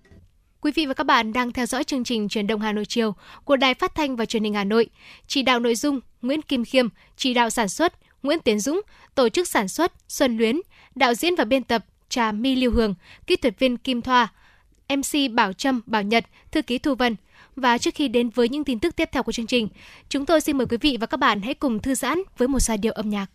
Quý 0.62 0.72
vị 0.76 0.86
và 0.86 0.94
các 0.94 1.04
bạn 1.04 1.34
đang 1.34 1.52
theo 1.52 1.66
dõi 1.66 1.84
chương 1.84 2.04
trình 2.04 2.30
Truyền 2.30 2.48
động 2.48 2.62
Hà 2.62 2.72
Nội 2.72 2.86
chiều 2.86 3.16
của 3.44 3.56
Đài 3.56 3.74
Phát 3.74 3.96
thanh 3.96 4.16
và 4.16 4.26
Truyền 4.26 4.44
hình 4.44 4.54
Hà 4.54 4.64
Nội. 4.64 4.90
Chỉ 5.28 5.42
đạo 5.42 5.60
nội 5.60 5.76
dung 5.76 6.00
Nguyễn 6.22 6.42
Kim 6.42 6.66
Khiêm, 6.66 6.88
chỉ 7.18 7.34
đạo 7.34 7.50
sản 7.50 7.70
xuất 7.70 7.94
Nguyễn 8.24 8.40
Tiến 8.40 8.60
Dũng, 8.60 8.82
tổ 9.16 9.30
chức 9.30 9.48
sản 9.48 9.68
xuất 9.68 9.92
Xuân 10.08 10.38
Luyến, 10.38 10.62
đạo 10.96 11.14
diễn 11.14 11.36
và 11.36 11.44
biên 11.44 11.64
tập 11.64 11.86
Trà 12.10 12.32
My 12.32 12.56
Lưu 12.56 12.72
Hương, 12.72 12.96
kỹ 13.28 13.36
thuật 13.36 13.60
viên 13.60 13.78
Kim 13.78 14.02
Thoa, 14.02 14.28
MC 14.90 15.32
Bảo 15.32 15.54
Trâm, 15.54 15.82
Bảo 15.86 16.02
Nhật, 16.02 16.26
thư 16.52 16.62
ký 16.62 16.78
Thu 16.78 16.96
Vân. 16.96 17.16
Và 17.56 17.78
trước 17.78 17.96
khi 17.96 18.08
đến 18.08 18.30
với 18.30 18.50
những 18.50 18.64
tin 18.64 18.80
tức 18.80 18.96
tiếp 18.96 19.10
theo 19.12 19.24
của 19.24 19.32
chương 19.32 19.48
trình, 19.48 19.68
chúng 20.10 20.26
tôi 20.26 20.42
xin 20.42 20.58
mời 20.58 20.68
quý 20.68 20.78
vị 20.78 20.98
và 21.00 21.08
các 21.08 21.18
bạn 21.18 21.42
hãy 21.42 21.54
cùng 21.54 21.80
thư 21.80 21.96
giãn 21.96 22.22
với 22.38 22.48
một 22.48 22.60
giai 22.60 22.78
điệu 22.78 22.94
âm 22.94 23.10
nhạc. 23.10 23.28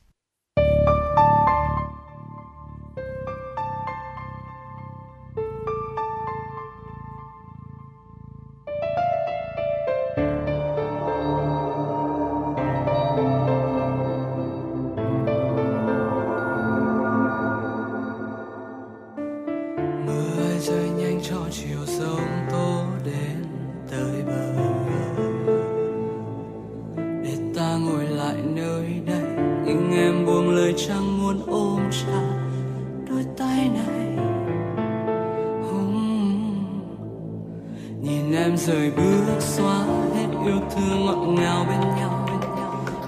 Em 38.56 38.60
rời 38.66 38.90
bước 38.90 39.40
xóa 39.40 39.78
hết 40.14 40.26
yêu 40.46 40.60
thương 40.70 41.06
ngọt 41.06 41.26
ngào 41.26 41.66
bên 41.68 41.80
nhau. 41.80 42.28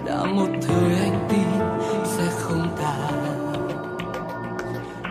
Đã 0.06 0.24
một 0.24 0.46
thời 0.62 1.00
anh 1.02 1.26
tin 1.28 1.46
sẽ 2.04 2.22
không 2.38 2.68
tàn 2.80 3.24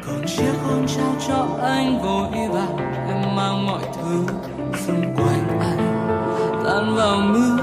còn 0.08 0.26
chiếc 0.28 0.54
hôn 0.64 0.88
trao 0.88 1.16
cho 1.28 1.48
anh 1.62 2.02
vội 2.02 2.48
vàng, 2.52 2.78
em 3.08 3.36
mang 3.36 3.66
mọi 3.68 3.82
thứ 3.96 4.26
xung 4.88 5.16
quanh 5.16 5.60
anh, 5.60 6.08
tan 6.66 6.96
vào 6.96 7.18
mưa. 7.18 7.58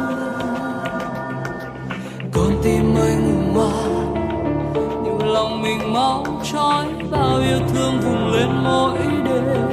Con 2.32 2.52
tim 2.62 2.94
anh 2.96 3.24
ngủ 3.24 3.52
ngoan 3.52 4.14
nhưng 5.04 5.28
lòng 5.32 5.62
mình 5.62 5.92
máu 5.92 6.24
trói, 6.52 6.86
bao 7.10 7.38
yêu 7.38 7.58
thương 7.74 8.00
vùng 8.00 8.32
lên 8.32 8.48
mỗi 8.64 8.98
đêm. 9.24 9.68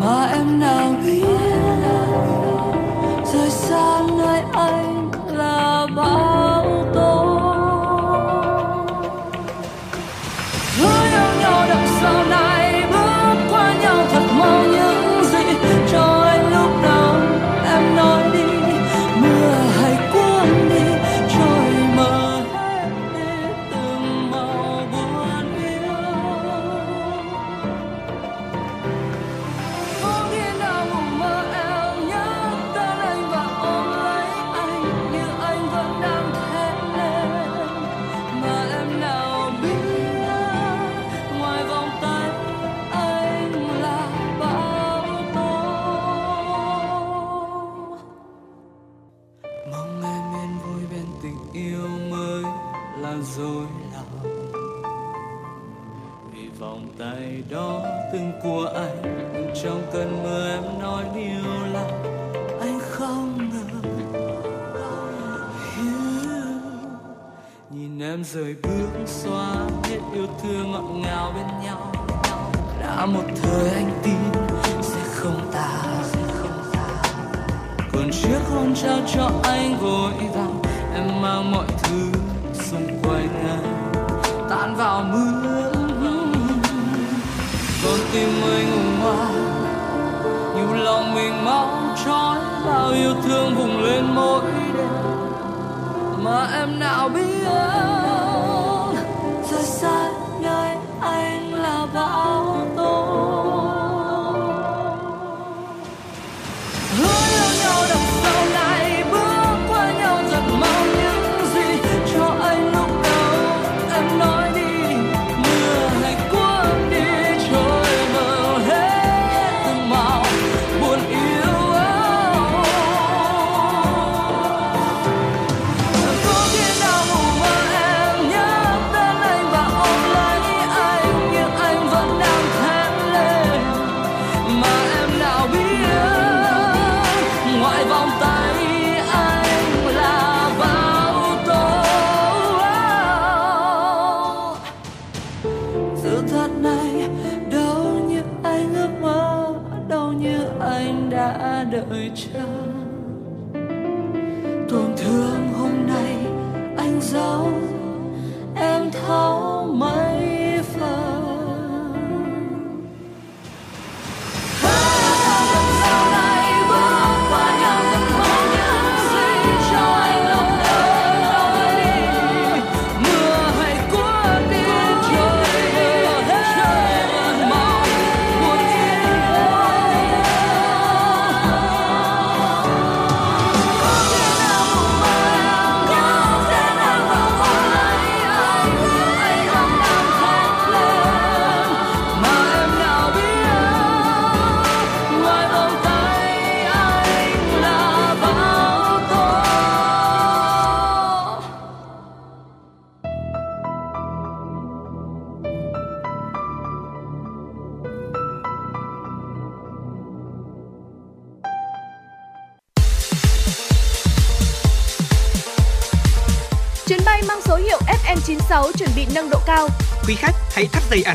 Mà 0.00 0.28
em 0.32 0.60
nào 0.60 0.94
biết? 1.04 1.41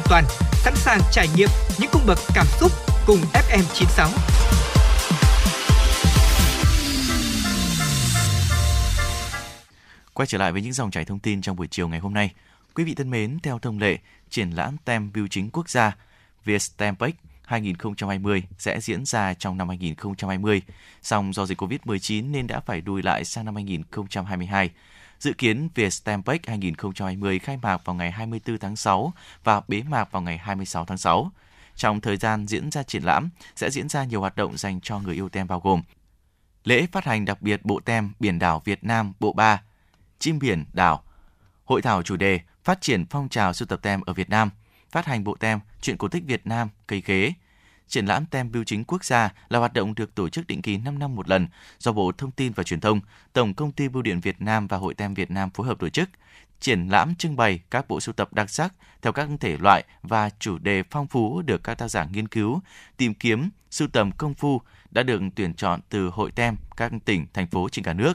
Toàn, 0.10 0.24
sẵn 0.54 0.76
sàng 0.76 1.00
trải 1.12 1.28
nghiệm 1.36 1.50
những 1.80 1.90
cung 1.94 2.02
bậc 2.08 2.18
cảm 2.36 2.46
xúc 2.60 2.72
cùng 3.08 3.20
FM96. 3.34 4.10
Quay 10.14 10.28
trở 10.28 10.38
lại 10.38 10.52
với 10.52 10.62
những 10.62 10.74
dòng 10.74 10.92
chảy 10.92 11.06
thông 11.06 11.20
tin 11.20 11.42
trong 11.42 11.56
buổi 11.56 11.68
chiều 11.68 11.88
ngày 11.88 12.00
hôm 12.00 12.14
nay. 12.14 12.34
Quý 12.76 12.84
vị 12.84 12.96
thân 12.96 13.10
mến, 13.10 13.40
theo 13.44 13.60
thông 13.60 13.80
lệ, 13.80 13.98
triển 14.30 14.50
lãm 14.50 14.78
tem 14.86 15.12
bưu 15.14 15.28
chính 15.28 15.50
quốc 15.50 15.70
gia 15.70 15.96
Vietstempex 16.46 17.14
2020 17.48 18.44
sẽ 18.58 18.80
diễn 18.80 19.06
ra 19.06 19.34
trong 19.34 19.58
năm 19.58 19.70
2020. 19.70 20.62
Song 21.02 21.34
do 21.34 21.46
dịch 21.46 21.62
Covid-19 21.62 22.32
nên 22.32 22.48
đã 22.48 22.60
phải 22.60 22.82
lùi 22.86 23.04
lại 23.04 23.26
sang 23.26 23.46
năm 23.46 23.56
2022. 23.56 24.70
Dự 25.20 25.34
kiến 25.34 25.70
Vietstampex 25.76 26.40
2020 26.48 27.40
khai 27.40 27.58
mạc 27.62 27.86
vào 27.86 27.96
ngày 27.96 28.12
24 28.12 28.58
tháng 28.58 28.76
6 28.76 29.14
và 29.44 29.62
bế 29.68 29.84
mạc 29.84 30.12
vào 30.12 30.22
ngày 30.22 30.38
26 30.38 30.86
tháng 30.86 30.98
6. 30.98 31.32
Trong 31.76 32.02
thời 32.02 32.18
gian 32.18 32.48
diễn 32.48 32.72
ra 32.72 32.84
triển 32.84 33.04
lãm, 33.04 33.30
sẽ 33.56 33.70
diễn 33.70 33.90
ra 33.90 34.04
nhiều 34.04 34.20
hoạt 34.20 34.36
động 34.36 34.58
dành 34.58 34.82
cho 34.82 35.00
người 35.00 35.16
yêu 35.16 35.30
tem 35.30 35.48
bao 35.48 35.60
gồm 35.60 35.82
lễ 36.64 36.88
phát 36.92 37.06
hành 37.06 37.26
đặc 37.26 37.42
biệt 37.42 37.66
bộ 37.66 37.80
tem 37.80 38.14
Biển 38.20 38.40
đảo 38.40 38.62
Việt 38.66 38.84
Nam 38.84 39.14
Bộ 39.20 39.34
3, 39.34 39.62
Chim 40.20 40.40
biển 40.40 40.66
đảo, 40.74 41.04
hội 41.66 41.82
thảo 41.82 42.04
chủ 42.04 42.16
đề 42.16 42.40
Phát 42.64 42.82
triển 42.82 43.06
phong 43.10 43.30
trào 43.30 43.54
sưu 43.54 43.66
tập 43.66 43.80
tem 43.82 44.02
ở 44.02 44.14
Việt 44.14 44.30
Nam, 44.30 44.50
phát 44.92 45.06
hành 45.06 45.24
bộ 45.24 45.36
tem 45.36 45.60
Chuyện 45.82 45.98
cổ 45.98 46.08
tích 46.08 46.24
Việt 46.26 46.48
Nam, 46.48 46.70
cây 46.88 47.02
khế. 47.02 47.34
Triển 47.88 48.06
lãm 48.06 48.26
tem 48.26 48.52
bưu 48.52 48.64
chính 48.64 48.84
quốc 48.84 49.06
gia 49.06 49.34
là 49.50 49.60
hoạt 49.60 49.74
động 49.74 49.96
được 49.96 50.16
tổ 50.16 50.30
chức 50.30 50.48
định 50.48 50.62
kỳ 50.62 50.78
5 50.78 51.00
năm 51.00 51.16
một 51.16 51.30
lần 51.30 51.48
do 51.80 51.92
Bộ 51.92 52.12
Thông 52.12 52.32
tin 52.32 52.52
và 52.52 52.64
Truyền 52.64 52.80
thông, 52.80 53.02
Tổng 53.34 53.54
công 53.54 53.72
ty 53.72 53.88
Bưu 53.88 54.02
điện 54.02 54.20
Việt 54.20 54.42
Nam 54.42 54.68
và 54.68 54.78
Hội 54.78 54.94
tem 54.94 55.14
Việt 55.14 55.32
Nam 55.32 55.50
phối 55.50 55.68
hợp 55.68 55.80
tổ 55.80 55.90
chức. 55.90 56.10
triển 56.60 56.88
lãm 56.88 57.16
trưng 57.16 57.36
bày 57.36 57.60
các 57.72 57.88
bộ 57.88 58.00
sưu 58.00 58.14
tập 58.14 58.34
đặc 58.34 58.50
sắc 58.50 58.74
theo 59.02 59.14
các 59.14 59.30
thể 59.40 59.58
loại 59.58 59.84
và 60.02 60.30
chủ 60.40 60.58
đề 60.58 60.84
phong 60.92 61.08
phú 61.08 61.42
được 61.42 61.64
các 61.64 61.78
tác 61.78 61.88
giả 61.88 62.08
nghiên 62.12 62.28
cứu, 62.28 62.62
tìm 62.98 63.14
kiếm, 63.14 63.50
sưu 63.72 63.88
tầm 63.88 64.12
công 64.12 64.34
phu 64.34 64.62
đã 64.92 65.04
được 65.04 65.22
tuyển 65.36 65.54
chọn 65.54 65.80
từ 65.90 66.10
hội 66.10 66.32
tem 66.32 66.56
các 66.78 66.92
tỉnh, 67.06 67.26
thành 67.34 67.48
phố 67.48 67.70
trên 67.70 67.86
cả 67.86 67.94
nước. 67.94 68.14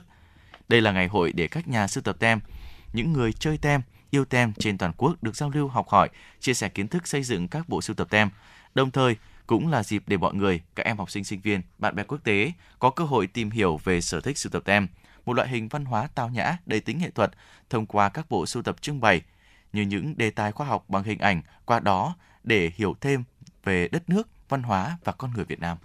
Đây 0.69 0.81
là 0.81 0.93
ngày 0.93 1.09
hội 1.09 1.32
để 1.32 1.49
các 1.49 1.69
nhà 1.69 1.86
sưu 1.86 2.03
tập 2.03 2.16
tem, 2.19 2.40
những 2.93 3.12
người 3.12 3.32
chơi 3.32 3.59
tem, 3.59 3.81
yêu 4.15 4.25
tem 4.25 4.53
trên 4.53 4.79
toàn 4.79 4.93
quốc 4.97 5.23
được 5.23 5.37
giao 5.37 5.51
lưu 5.51 5.69
học 5.69 5.89
hỏi, 5.89 6.09
chia 6.41 6.55
sẻ 6.55 6.69
kiến 6.69 6.89
thức 6.89 7.07
xây 7.07 7.23
dựng 7.23 7.49
các 7.49 7.69
bộ 7.69 7.81
sưu 7.81 7.97
tập 7.97 8.07
tem. 8.11 8.31
Đồng 8.75 8.91
thời, 8.91 9.17
cũng 9.47 9.69
là 9.69 9.83
dịp 9.83 10.03
để 10.07 10.17
mọi 10.17 10.35
người, 10.35 10.61
các 10.75 10.87
em 10.87 10.99
học 10.99 11.11
sinh 11.11 11.25
sinh 11.25 11.41
viên, 11.41 11.63
bạn 11.79 11.97
bè 11.97 12.03
quốc 12.03 12.19
tế 12.25 12.53
có 12.79 12.91
cơ 12.91 13.05
hội 13.05 13.27
tìm 13.27 13.51
hiểu 13.51 13.81
về 13.85 14.01
sở 14.01 14.21
thích 14.21 14.39
sưu 14.39 14.51
tập 14.51 14.63
tem, 14.65 14.89
một 15.27 15.33
loại 15.33 15.49
hình 15.49 15.69
văn 15.69 15.85
hóa 15.85 16.09
tao 16.15 16.29
nhã 16.29 16.57
đầy 16.67 16.81
tính 16.81 16.99
nghệ 16.99 17.11
thuật 17.11 17.31
thông 17.71 17.87
qua 17.87 18.09
các 18.09 18.31
bộ 18.31 18.47
sưu 18.47 18.63
tập 18.63 18.77
trưng 18.81 19.01
bày 19.01 19.23
như 19.73 19.83
những 19.83 20.15
đề 20.17 20.31
tài 20.31 20.53
khoa 20.53 20.67
học 20.67 20.85
bằng 20.89 21.03
hình 21.03 21.19
ảnh 21.19 21.43
qua 21.65 21.81
đó 21.81 22.17
để 22.45 22.71
hiểu 22.77 22.97
thêm 23.01 23.25
về 23.65 23.89
đất 23.89 24.11
nước, 24.11 24.29
văn 24.49 24.63
hóa 24.63 24.99
và 25.05 25.13
con 25.13 25.33
người 25.35 25.45
Việt 25.45 25.61
Nam. 25.61 25.79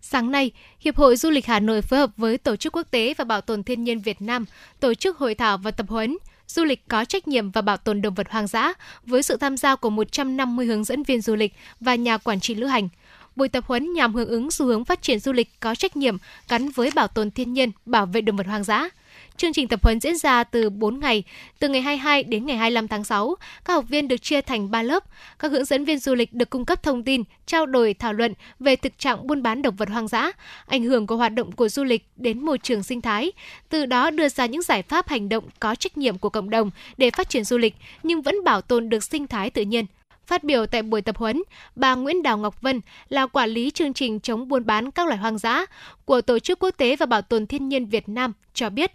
Sáng 0.00 0.30
nay, 0.30 0.50
Hiệp 0.80 0.96
hội 0.96 1.16
Du 1.16 1.30
lịch 1.30 1.46
Hà 1.46 1.60
Nội 1.60 1.82
phối 1.82 1.98
hợp 1.98 2.10
với 2.16 2.38
Tổ 2.38 2.56
chức 2.56 2.76
Quốc 2.76 2.86
tế 2.90 3.14
và 3.14 3.24
Bảo 3.24 3.40
tồn 3.40 3.62
Thiên 3.62 3.84
nhiên 3.84 4.00
Việt 4.00 4.22
Nam 4.22 4.44
tổ 4.80 4.94
chức 4.94 5.18
hội 5.18 5.34
thảo 5.34 5.58
và 5.58 5.70
tập 5.70 5.86
huấn 5.88 6.16
du 6.48 6.64
lịch 6.64 6.88
có 6.88 7.04
trách 7.04 7.28
nhiệm 7.28 7.50
và 7.50 7.60
bảo 7.60 7.76
tồn 7.76 8.02
động 8.02 8.14
vật 8.14 8.26
hoang 8.30 8.46
dã 8.46 8.72
với 9.06 9.22
sự 9.22 9.36
tham 9.36 9.56
gia 9.56 9.76
của 9.76 9.90
150 9.90 10.66
hướng 10.66 10.84
dẫn 10.84 11.02
viên 11.02 11.20
du 11.20 11.34
lịch 11.34 11.52
và 11.80 11.94
nhà 11.94 12.18
quản 12.18 12.40
trị 12.40 12.54
lữ 12.54 12.66
hành. 12.66 12.88
Buổi 13.36 13.48
tập 13.48 13.64
huấn 13.66 13.92
nhằm 13.92 14.14
hưởng 14.14 14.28
ứng 14.28 14.50
xu 14.50 14.66
hướng 14.66 14.84
phát 14.84 15.02
triển 15.02 15.18
du 15.18 15.32
lịch 15.32 15.60
có 15.60 15.74
trách 15.74 15.96
nhiệm 15.96 16.16
gắn 16.48 16.68
với 16.68 16.90
bảo 16.94 17.08
tồn 17.08 17.30
thiên 17.30 17.52
nhiên, 17.52 17.70
bảo 17.86 18.06
vệ 18.06 18.20
động 18.20 18.36
vật 18.36 18.46
hoang 18.46 18.64
dã. 18.64 18.88
Chương 19.36 19.52
trình 19.52 19.68
tập 19.68 19.80
huấn 19.82 20.00
diễn 20.00 20.16
ra 20.16 20.44
từ 20.44 20.70
4 20.70 21.00
ngày, 21.00 21.22
từ 21.58 21.68
ngày 21.68 21.82
22 21.82 22.22
đến 22.22 22.46
ngày 22.46 22.56
25 22.56 22.88
tháng 22.88 23.04
6. 23.04 23.34
Các 23.64 23.72
học 23.72 23.84
viên 23.88 24.08
được 24.08 24.16
chia 24.16 24.40
thành 24.40 24.70
3 24.70 24.82
lớp. 24.82 25.04
Các 25.38 25.52
hướng 25.52 25.64
dẫn 25.64 25.84
viên 25.84 25.98
du 25.98 26.14
lịch 26.14 26.32
được 26.32 26.50
cung 26.50 26.64
cấp 26.64 26.82
thông 26.82 27.02
tin, 27.02 27.22
trao 27.46 27.66
đổi 27.66 27.94
thảo 27.94 28.12
luận 28.12 28.34
về 28.60 28.76
thực 28.76 28.98
trạng 28.98 29.26
buôn 29.26 29.42
bán 29.42 29.62
động 29.62 29.76
vật 29.76 29.88
hoang 29.88 30.08
dã, 30.08 30.32
ảnh 30.66 30.84
hưởng 30.84 31.06
của 31.06 31.16
hoạt 31.16 31.32
động 31.34 31.52
của 31.52 31.68
du 31.68 31.84
lịch 31.84 32.08
đến 32.16 32.44
môi 32.44 32.58
trường 32.58 32.82
sinh 32.82 33.00
thái, 33.00 33.32
từ 33.68 33.86
đó 33.86 34.10
đưa 34.10 34.28
ra 34.28 34.46
những 34.46 34.62
giải 34.62 34.82
pháp 34.82 35.08
hành 35.08 35.28
động 35.28 35.44
có 35.60 35.74
trách 35.74 35.98
nhiệm 35.98 36.18
của 36.18 36.30
cộng 36.30 36.50
đồng 36.50 36.70
để 36.96 37.10
phát 37.10 37.28
triển 37.28 37.44
du 37.44 37.58
lịch 37.58 37.74
nhưng 38.02 38.22
vẫn 38.22 38.44
bảo 38.44 38.60
tồn 38.60 38.88
được 38.88 39.04
sinh 39.04 39.26
thái 39.26 39.50
tự 39.50 39.62
nhiên. 39.62 39.86
Phát 40.26 40.44
biểu 40.44 40.66
tại 40.66 40.82
buổi 40.82 41.02
tập 41.02 41.16
huấn, 41.16 41.42
bà 41.76 41.94
Nguyễn 41.94 42.22
Đào 42.22 42.38
Ngọc 42.38 42.62
Vân 42.62 42.80
là 43.08 43.26
quản 43.26 43.50
lý 43.50 43.70
chương 43.70 43.92
trình 43.92 44.20
chống 44.20 44.48
buôn 44.48 44.66
bán 44.66 44.90
các 44.90 45.06
loài 45.06 45.18
hoang 45.18 45.38
dã 45.38 45.66
của 46.04 46.20
Tổ 46.20 46.38
chức 46.38 46.58
Quốc 46.58 46.70
tế 46.70 46.96
và 46.96 47.06
Bảo 47.06 47.22
tồn 47.22 47.46
Thiên 47.46 47.68
nhiên 47.68 47.86
Việt 47.86 48.08
Nam 48.08 48.32
cho 48.54 48.70
biết, 48.70 48.92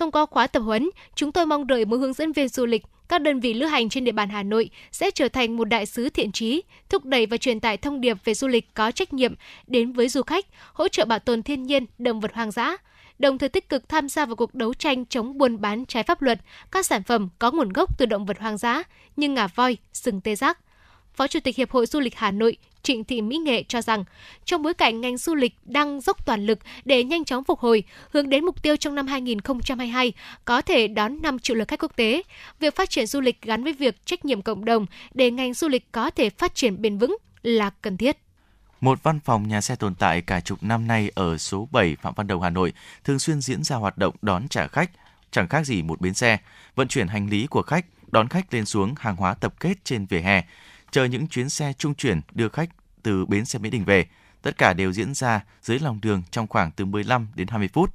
thông 0.00 0.12
qua 0.12 0.26
khóa 0.26 0.46
tập 0.46 0.60
huấn, 0.60 0.90
chúng 1.14 1.32
tôi 1.32 1.46
mong 1.46 1.66
đợi 1.66 1.84
mỗi 1.84 1.98
hướng 1.98 2.12
dẫn 2.12 2.32
viên 2.32 2.48
du 2.48 2.66
lịch, 2.66 2.82
các 3.08 3.20
đơn 3.20 3.40
vị 3.40 3.54
lữ 3.54 3.66
hành 3.66 3.88
trên 3.88 4.04
địa 4.04 4.12
bàn 4.12 4.28
Hà 4.28 4.42
Nội 4.42 4.70
sẽ 4.92 5.10
trở 5.10 5.28
thành 5.28 5.56
một 5.56 5.64
đại 5.64 5.86
sứ 5.86 6.10
thiện 6.10 6.32
trí, 6.32 6.62
thúc 6.88 7.04
đẩy 7.04 7.26
và 7.26 7.36
truyền 7.36 7.60
tải 7.60 7.76
thông 7.76 8.00
điệp 8.00 8.16
về 8.24 8.34
du 8.34 8.48
lịch 8.48 8.74
có 8.74 8.90
trách 8.90 9.12
nhiệm 9.12 9.34
đến 9.66 9.92
với 9.92 10.08
du 10.08 10.22
khách, 10.22 10.46
hỗ 10.72 10.88
trợ 10.88 11.04
bảo 11.04 11.18
tồn 11.18 11.42
thiên 11.42 11.62
nhiên, 11.62 11.86
động 11.98 12.20
vật 12.20 12.34
hoang 12.34 12.50
dã, 12.50 12.76
đồng 13.18 13.38
thời 13.38 13.48
tích 13.48 13.68
cực 13.68 13.88
tham 13.88 14.08
gia 14.08 14.26
vào 14.26 14.36
cuộc 14.36 14.54
đấu 14.54 14.74
tranh 14.74 15.06
chống 15.06 15.38
buôn 15.38 15.60
bán 15.60 15.86
trái 15.86 16.02
pháp 16.02 16.22
luật 16.22 16.40
các 16.72 16.86
sản 16.86 17.02
phẩm 17.02 17.28
có 17.38 17.50
nguồn 17.50 17.68
gốc 17.68 17.98
từ 17.98 18.06
động 18.06 18.26
vật 18.26 18.38
hoang 18.38 18.58
dã 18.58 18.82
như 19.16 19.28
ngà 19.28 19.46
voi, 19.46 19.76
sừng 19.92 20.20
tê 20.20 20.34
giác. 20.34 20.58
Phó 21.14 21.26
Chủ 21.26 21.40
tịch 21.40 21.56
Hiệp 21.56 21.70
hội 21.70 21.86
Du 21.86 22.00
lịch 22.00 22.16
Hà 22.16 22.30
Nội 22.30 22.56
Trịnh 22.82 23.04
Thị 23.04 23.22
Mỹ 23.22 23.36
Nghệ 23.36 23.62
cho 23.68 23.82
rằng, 23.82 24.04
trong 24.44 24.62
bối 24.62 24.74
cảnh 24.74 25.00
ngành 25.00 25.16
du 25.16 25.34
lịch 25.34 25.54
đang 25.64 26.00
dốc 26.00 26.26
toàn 26.26 26.46
lực 26.46 26.58
để 26.84 27.04
nhanh 27.04 27.24
chóng 27.24 27.44
phục 27.44 27.58
hồi, 27.58 27.84
hướng 28.10 28.28
đến 28.28 28.44
mục 28.44 28.62
tiêu 28.62 28.76
trong 28.76 28.94
năm 28.94 29.06
2022 29.06 30.12
có 30.44 30.62
thể 30.62 30.88
đón 30.88 31.22
5 31.22 31.38
triệu 31.38 31.56
lượt 31.56 31.68
khách 31.68 31.82
quốc 31.82 31.96
tế, 31.96 32.22
việc 32.60 32.76
phát 32.76 32.90
triển 32.90 33.06
du 33.06 33.20
lịch 33.20 33.42
gắn 33.42 33.64
với 33.64 33.72
việc 33.72 34.06
trách 34.06 34.24
nhiệm 34.24 34.42
cộng 34.42 34.64
đồng 34.64 34.86
để 35.14 35.30
ngành 35.30 35.54
du 35.54 35.68
lịch 35.68 35.92
có 35.92 36.10
thể 36.10 36.30
phát 36.30 36.54
triển 36.54 36.82
bền 36.82 36.98
vững 36.98 37.16
là 37.42 37.70
cần 37.70 37.96
thiết. 37.96 38.16
Một 38.80 39.02
văn 39.02 39.20
phòng 39.20 39.48
nhà 39.48 39.60
xe 39.60 39.76
tồn 39.76 39.94
tại 39.94 40.20
cả 40.20 40.40
chục 40.40 40.62
năm 40.62 40.86
nay 40.86 41.10
ở 41.14 41.38
số 41.38 41.68
7 41.72 41.96
Phạm 42.02 42.14
Văn 42.16 42.26
Đồng, 42.26 42.42
Hà 42.42 42.50
Nội 42.50 42.72
thường 43.04 43.18
xuyên 43.18 43.40
diễn 43.40 43.64
ra 43.64 43.76
hoạt 43.76 43.98
động 43.98 44.14
đón 44.22 44.48
trả 44.48 44.66
khách, 44.66 44.90
chẳng 45.30 45.48
khác 45.48 45.66
gì 45.66 45.82
một 45.82 46.00
bến 46.00 46.14
xe, 46.14 46.38
vận 46.74 46.88
chuyển 46.88 47.08
hành 47.08 47.30
lý 47.30 47.46
của 47.46 47.62
khách, 47.62 47.86
đón 48.12 48.28
khách 48.28 48.54
lên 48.54 48.66
xuống 48.66 48.94
hàng 48.98 49.16
hóa 49.16 49.34
tập 49.34 49.54
kết 49.60 49.84
trên 49.84 50.06
vỉa 50.06 50.20
hè 50.20 50.44
chờ 50.90 51.04
những 51.04 51.26
chuyến 51.26 51.48
xe 51.48 51.72
trung 51.78 51.94
chuyển 51.94 52.20
đưa 52.32 52.48
khách 52.48 52.70
từ 53.02 53.26
bến 53.26 53.44
xe 53.44 53.58
Mỹ 53.58 53.70
Đình 53.70 53.84
về. 53.84 54.06
Tất 54.42 54.58
cả 54.58 54.72
đều 54.72 54.92
diễn 54.92 55.14
ra 55.14 55.44
dưới 55.62 55.78
lòng 55.78 55.98
đường 56.02 56.22
trong 56.30 56.46
khoảng 56.46 56.70
từ 56.70 56.84
15 56.84 57.28
đến 57.34 57.48
20 57.48 57.68
phút. 57.72 57.94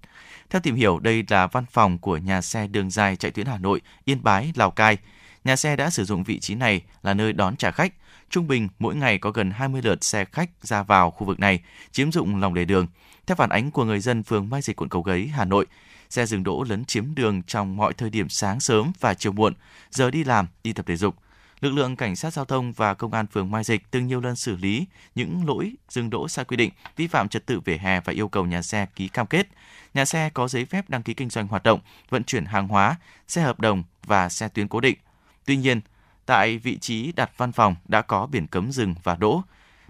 Theo 0.49 0.61
tìm 0.61 0.75
hiểu, 0.75 0.99
đây 0.99 1.23
là 1.29 1.47
văn 1.47 1.65
phòng 1.71 1.97
của 1.97 2.17
nhà 2.17 2.41
xe 2.41 2.67
đường 2.67 2.91
dài 2.91 3.15
chạy 3.15 3.31
tuyến 3.31 3.45
Hà 3.45 3.57
Nội, 3.57 3.81
Yên 4.05 4.23
Bái, 4.23 4.51
Lào 4.55 4.71
Cai. 4.71 4.97
Nhà 5.43 5.55
xe 5.55 5.75
đã 5.75 5.89
sử 5.89 6.05
dụng 6.05 6.23
vị 6.23 6.39
trí 6.39 6.55
này 6.55 6.81
là 7.03 7.13
nơi 7.13 7.33
đón 7.33 7.55
trả 7.55 7.71
khách. 7.71 7.93
Trung 8.29 8.47
bình, 8.47 8.67
mỗi 8.79 8.95
ngày 8.95 9.17
có 9.17 9.31
gần 9.31 9.51
20 9.51 9.81
lượt 9.81 10.03
xe 10.03 10.25
khách 10.25 10.49
ra 10.61 10.83
vào 10.83 11.11
khu 11.11 11.27
vực 11.27 11.39
này, 11.39 11.59
chiếm 11.91 12.11
dụng 12.11 12.41
lòng 12.41 12.53
lề 12.53 12.65
đường. 12.65 12.87
Theo 13.27 13.35
phản 13.35 13.49
ánh 13.49 13.71
của 13.71 13.85
người 13.85 13.99
dân 13.99 14.23
phường 14.23 14.49
Mai 14.49 14.61
Dịch, 14.61 14.75
quận 14.75 14.89
Cầu 14.89 15.03
Giấy, 15.07 15.27
Hà 15.27 15.45
Nội, 15.45 15.65
xe 16.09 16.25
dừng 16.25 16.43
đỗ 16.43 16.63
lấn 16.69 16.85
chiếm 16.85 17.15
đường 17.15 17.43
trong 17.43 17.77
mọi 17.77 17.93
thời 17.93 18.09
điểm 18.09 18.29
sáng 18.29 18.59
sớm 18.59 18.91
và 18.99 19.13
chiều 19.13 19.31
muộn, 19.31 19.53
giờ 19.91 20.11
đi 20.11 20.23
làm, 20.23 20.47
đi 20.63 20.73
tập 20.73 20.85
thể 20.87 20.95
dục 20.95 21.15
lực 21.61 21.73
lượng 21.73 21.95
cảnh 21.95 22.15
sát 22.15 22.33
giao 22.33 22.45
thông 22.45 22.71
và 22.71 22.93
công 22.93 23.13
an 23.13 23.27
phường 23.27 23.51
Mai 23.51 23.63
Dịch 23.63 23.91
từng 23.91 24.07
nhiều 24.07 24.21
lần 24.21 24.35
xử 24.35 24.55
lý 24.55 24.85
những 25.15 25.47
lỗi 25.47 25.73
dừng 25.89 26.09
đỗ 26.09 26.27
sai 26.27 26.45
quy 26.45 26.57
định, 26.57 26.71
vi 26.95 27.07
phạm 27.07 27.29
trật 27.29 27.45
tự 27.45 27.59
vỉa 27.59 27.77
hè 27.77 27.99
và 27.99 28.13
yêu 28.13 28.27
cầu 28.27 28.45
nhà 28.45 28.61
xe 28.61 28.87
ký 28.95 29.07
cam 29.07 29.27
kết. 29.27 29.47
Nhà 29.93 30.05
xe 30.05 30.29
có 30.33 30.47
giấy 30.47 30.65
phép 30.65 30.89
đăng 30.89 31.03
ký 31.03 31.13
kinh 31.13 31.29
doanh 31.29 31.47
hoạt 31.47 31.63
động, 31.63 31.79
vận 32.09 32.23
chuyển 32.23 32.45
hàng 32.45 32.67
hóa, 32.67 32.95
xe 33.27 33.41
hợp 33.41 33.59
đồng 33.59 33.83
và 34.03 34.29
xe 34.29 34.47
tuyến 34.47 34.67
cố 34.67 34.79
định. 34.79 34.97
Tuy 35.45 35.57
nhiên, 35.57 35.81
tại 36.25 36.57
vị 36.57 36.77
trí 36.77 37.11
đặt 37.11 37.31
văn 37.37 37.51
phòng 37.51 37.75
đã 37.87 38.01
có 38.01 38.25
biển 38.25 38.47
cấm 38.47 38.71
dừng 38.71 38.95
và 39.03 39.15
đỗ. 39.15 39.41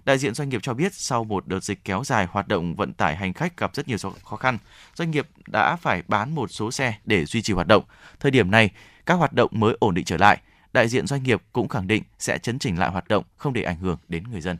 Đại 0.04 0.18
diện 0.18 0.34
doanh 0.34 0.48
nghiệp 0.48 0.60
cho 0.62 0.74
biết 0.74 0.94
sau 0.94 1.24
một 1.24 1.46
đợt 1.46 1.64
dịch 1.64 1.84
kéo 1.84 2.04
dài 2.04 2.26
hoạt 2.30 2.48
động 2.48 2.74
vận 2.74 2.92
tải 2.92 3.16
hành 3.16 3.32
khách 3.32 3.56
gặp 3.56 3.74
rất 3.74 3.88
nhiều 3.88 3.96
khó 4.24 4.36
khăn, 4.36 4.58
doanh 4.94 5.10
nghiệp 5.10 5.28
đã 5.46 5.76
phải 5.76 6.02
bán 6.08 6.34
một 6.34 6.50
số 6.50 6.70
xe 6.70 6.94
để 7.04 7.24
duy 7.24 7.42
trì 7.42 7.52
hoạt 7.52 7.66
động. 7.66 7.84
Thời 8.20 8.30
điểm 8.30 8.50
này, 8.50 8.70
các 9.06 9.14
hoạt 9.14 9.32
động 9.32 9.50
mới 9.54 9.76
ổn 9.80 9.94
định 9.94 10.04
trở 10.04 10.16
lại– 10.16 10.40
đại 10.76 10.88
diện 10.88 11.06
doanh 11.06 11.22
nghiệp 11.22 11.42
cũng 11.52 11.68
khẳng 11.68 11.86
định 11.86 12.02
sẽ 12.18 12.38
chấn 12.38 12.58
chỉnh 12.58 12.78
lại 12.78 12.90
hoạt 12.90 13.08
động 13.08 13.24
không 13.36 13.52
để 13.52 13.62
ảnh 13.62 13.76
hưởng 13.76 13.98
đến 14.08 14.24
người 14.30 14.40
dân. 14.40 14.56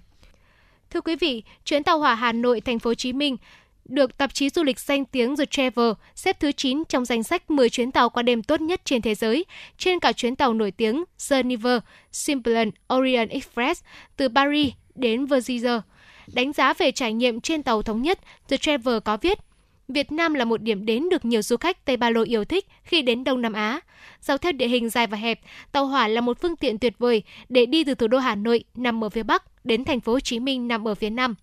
Thưa 0.90 1.01
quý 1.01 1.16
vị, 1.16 1.43
chuyến 1.64 1.82
tàu 1.82 1.98
hỏa 1.98 2.14
Hà 2.14 2.32
Nội 2.32 2.60
Thành 2.60 2.78
phố 2.78 2.90
Hồ 2.90 2.94
Chí 2.94 3.12
Minh 3.12 3.36
được 3.84 4.18
tạp 4.18 4.34
chí 4.34 4.51
du 4.51 4.62
lịch 4.62 4.80
danh 4.80 5.05
tiếng 5.05 5.36
The 5.36 5.44
Travel 5.44 5.93
xếp 6.14 6.40
thứ 6.40 6.52
9 6.52 6.82
trong 6.88 7.05
danh 7.05 7.22
sách 7.22 7.51
10 7.51 7.70
chuyến 7.70 7.93
tàu 7.93 8.10
qua 8.10 8.22
đêm 8.22 8.43
tốt 8.43 8.60
nhất 8.60 8.80
trên 8.84 9.02
thế 9.02 9.14
giới, 9.14 9.44
trên 9.78 10.01
cả 10.01 10.12
chuyến 10.12 10.36
tàu 10.36 10.55
nổi 10.55 10.70
tiếng 10.70 11.05
Geneva 11.30 11.80
Simplon 12.12 12.70
Orient 12.94 13.30
Express 13.30 13.82
từ 14.16 14.28
Paris 14.28 14.72
đến 14.94 15.26
Versailles. 15.26 15.82
Đánh 16.34 16.52
giá 16.52 16.74
về 16.74 16.93
trải 16.93 17.12
nghiệm 17.12 17.40
trên 17.40 17.62
tàu 17.62 17.82
thống 17.82 18.02
nhất, 18.02 18.18
The 18.48 18.56
Travel 18.56 18.98
có 19.05 19.16
viết 19.16 19.38
Việt 19.89 20.13
Nam 20.13 20.35
là 20.35 20.45
một 20.45 20.63
điểm 20.63 20.87
đến 20.87 21.09
được 21.09 21.25
nhiều 21.25 21.43
du 21.43 21.57
khách 21.57 21.85
Tây 21.85 21.97
Ba 21.97 22.11
Lô 22.11 22.23
yêu 22.23 22.45
thích 22.45 22.67
khi 22.83 23.03
đến 23.03 23.25
Đông 23.25 23.43
Nam 23.43 23.53
Á. 23.53 23.81
Dọc 24.21 24.41
theo 24.41 24.53
địa 24.53 24.69
hình 24.69 24.91
dài 24.91 25.07
và 25.07 25.17
hẹp, 25.17 25.41
tàu 25.73 25.87
hỏa 25.87 26.09
là 26.09 26.21
một 26.21 26.41
phương 26.41 26.57
tiện 26.57 26.79
tuyệt 26.79 26.95
vời 26.99 27.23
để 27.49 27.67
đi 27.67 27.85
từ 27.85 27.95
thủ 27.95 28.07
đô 28.07 28.19
Hà 28.19 28.35
Nội 28.35 28.65
nằm 28.75 29.05
ở 29.05 29.09
phía 29.09 29.23
Bắc 29.23 29.65
đến 29.67 29.85
thành 29.85 30.01
phố 30.01 30.13
Hồ 30.13 30.21
Chí 30.21 30.41
Minh 30.41 30.69
nằm 30.69 30.89
ở 30.89 30.95
phía 30.95 31.11
Nam. 31.11 31.35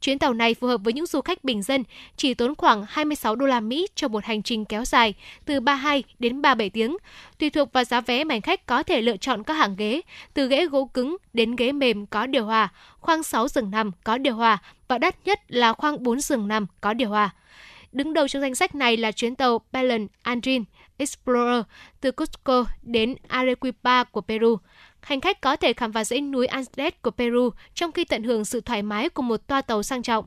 Chuyến 0.00 0.18
tàu 0.18 0.34
này 0.34 0.54
phù 0.54 0.66
hợp 0.66 0.80
với 0.84 0.92
những 0.92 1.06
du 1.06 1.20
khách 1.20 1.44
bình 1.44 1.62
dân, 1.62 1.84
chỉ 2.16 2.34
tốn 2.34 2.54
khoảng 2.54 2.84
26 2.88 3.36
đô 3.36 3.46
la 3.46 3.60
Mỹ 3.60 3.86
cho 3.94 4.08
một 4.08 4.24
hành 4.24 4.42
trình 4.42 4.64
kéo 4.64 4.84
dài 4.84 5.14
từ 5.44 5.60
32 5.60 6.04
đến 6.18 6.42
37 6.42 6.70
tiếng. 6.70 6.96
Tùy 7.38 7.50
thuộc 7.50 7.72
vào 7.72 7.84
giá 7.84 8.00
vé, 8.00 8.24
hành 8.28 8.40
khách 8.40 8.66
có 8.66 8.82
thể 8.82 9.02
lựa 9.02 9.16
chọn 9.16 9.42
các 9.42 9.54
hạng 9.54 9.76
ghế, 9.76 10.00
từ 10.34 10.48
ghế 10.48 10.66
gỗ 10.66 10.84
cứng 10.84 11.16
đến 11.32 11.56
ghế 11.56 11.72
mềm 11.72 12.06
có 12.06 12.26
điều 12.26 12.44
hòa, 12.44 12.68
khoang 13.00 13.22
6 13.22 13.48
giường 13.48 13.70
nằm 13.70 13.90
có 14.04 14.18
điều 14.18 14.34
hòa 14.34 14.58
và 14.88 14.98
đắt 14.98 15.16
nhất 15.24 15.40
là 15.48 15.72
khoang 15.72 16.02
4 16.02 16.20
giường 16.20 16.48
nằm 16.48 16.66
có 16.80 16.94
điều 16.94 17.08
hòa. 17.08 17.30
Đứng 17.94 18.12
đầu 18.12 18.28
trong 18.28 18.42
danh 18.42 18.54
sách 18.54 18.74
này 18.74 18.96
là 18.96 19.12
chuyến 19.12 19.34
tàu 19.34 19.60
Belen 19.72 20.06
Andrin 20.22 20.64
Explorer 20.96 21.62
từ 22.00 22.12
Cusco 22.12 22.64
đến 22.82 23.14
Arequipa 23.28 24.04
của 24.04 24.20
Peru. 24.20 24.56
Hành 25.00 25.20
khách 25.20 25.40
có 25.40 25.56
thể 25.56 25.72
khám 25.72 25.92
phá 25.92 26.04
dãy 26.04 26.20
núi 26.20 26.46
Andes 26.46 26.92
của 27.02 27.10
Peru 27.10 27.50
trong 27.74 27.92
khi 27.92 28.04
tận 28.04 28.22
hưởng 28.22 28.44
sự 28.44 28.60
thoải 28.60 28.82
mái 28.82 29.08
của 29.08 29.22
một 29.22 29.46
toa 29.46 29.62
tàu 29.62 29.82
sang 29.82 30.02
trọng. 30.02 30.24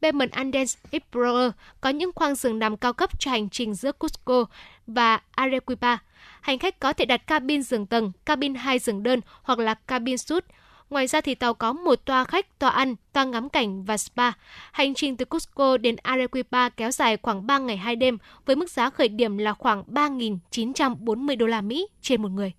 Bemen 0.00 0.30
Andes 0.30 0.76
Explorer 0.90 1.52
có 1.80 1.90
những 1.90 2.10
khoang 2.14 2.34
giường 2.34 2.58
nằm 2.58 2.76
cao 2.76 2.92
cấp 2.92 3.20
cho 3.20 3.30
hành 3.30 3.48
trình 3.48 3.74
giữa 3.74 3.92
Cusco 3.92 4.44
và 4.86 5.20
Arequipa. 5.30 5.96
Hành 6.40 6.58
khách 6.58 6.80
có 6.80 6.92
thể 6.92 7.04
đặt 7.04 7.26
cabin 7.26 7.62
giường 7.62 7.86
tầng, 7.86 8.12
cabin 8.26 8.54
2 8.54 8.78
giường 8.78 9.02
đơn 9.02 9.20
hoặc 9.42 9.58
là 9.58 9.74
cabin 9.74 10.18
suite 10.18 10.46
Ngoài 10.90 11.06
ra 11.06 11.20
thì 11.20 11.34
tàu 11.34 11.54
có 11.54 11.72
một 11.72 11.94
toa 12.04 12.24
khách, 12.24 12.58
toa 12.58 12.70
ăn, 12.70 12.94
toa 13.12 13.24
ngắm 13.24 13.48
cảnh 13.48 13.84
và 13.84 13.96
spa. 13.96 14.30
Hành 14.72 14.94
trình 14.94 15.16
từ 15.16 15.24
Cusco 15.24 15.76
đến 15.76 15.96
Arequipa 16.02 16.68
kéo 16.68 16.90
dài 16.90 17.16
khoảng 17.22 17.46
3 17.46 17.58
ngày 17.58 17.76
2 17.76 17.96
đêm 17.96 18.18
với 18.46 18.56
mức 18.56 18.70
giá 18.70 18.90
khởi 18.90 19.08
điểm 19.08 19.38
là 19.38 19.52
khoảng 19.52 19.82
3.940 19.82 21.36
đô 21.36 21.46
la 21.46 21.60
Mỹ 21.60 21.86
trên 22.02 22.22
một 22.22 22.28
người. 22.28 22.52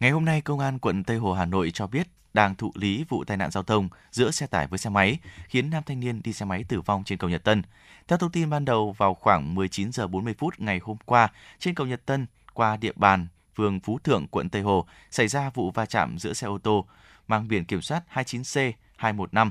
Ngày 0.00 0.10
hôm 0.10 0.24
nay, 0.24 0.40
Công 0.40 0.58
an 0.58 0.78
quận 0.78 1.04
Tây 1.04 1.16
Hồ 1.16 1.32
Hà 1.32 1.44
Nội 1.44 1.70
cho 1.74 1.86
biết 1.86 2.08
đang 2.34 2.54
thụ 2.54 2.72
lý 2.74 3.04
vụ 3.08 3.24
tai 3.24 3.36
nạn 3.36 3.50
giao 3.50 3.62
thông 3.62 3.88
giữa 4.10 4.30
xe 4.30 4.46
tải 4.46 4.66
với 4.66 4.78
xe 4.78 4.90
máy, 4.90 5.18
khiến 5.48 5.70
nam 5.70 5.82
thanh 5.86 6.00
niên 6.00 6.22
đi 6.22 6.32
xe 6.32 6.46
máy 6.46 6.64
tử 6.68 6.80
vong 6.80 7.04
trên 7.04 7.18
cầu 7.18 7.30
Nhật 7.30 7.44
Tân. 7.44 7.62
Theo 8.08 8.18
thông 8.18 8.30
tin 8.30 8.50
ban 8.50 8.64
đầu, 8.64 8.94
vào 8.98 9.14
khoảng 9.14 9.54
19 9.54 9.92
giờ 9.92 10.06
40 10.06 10.34
phút 10.38 10.54
ngày 10.60 10.80
hôm 10.82 10.96
qua, 11.04 11.28
trên 11.58 11.74
cầu 11.74 11.86
Nhật 11.86 12.06
Tân, 12.06 12.26
qua 12.54 12.76
địa 12.76 12.92
bàn 12.96 13.26
phường 13.56 13.80
Phú 13.80 13.98
Thượng, 13.98 14.26
quận 14.26 14.48
Tây 14.48 14.62
Hồ, 14.62 14.86
xảy 15.10 15.28
ra 15.28 15.50
vụ 15.54 15.70
va 15.70 15.86
chạm 15.86 16.18
giữa 16.18 16.32
xe 16.32 16.46
ô 16.46 16.58
tô 16.58 16.86
mang 17.28 17.48
biển 17.48 17.64
kiểm 17.64 17.82
soát 17.82 18.02
29C 18.14 18.72
215 18.96 19.50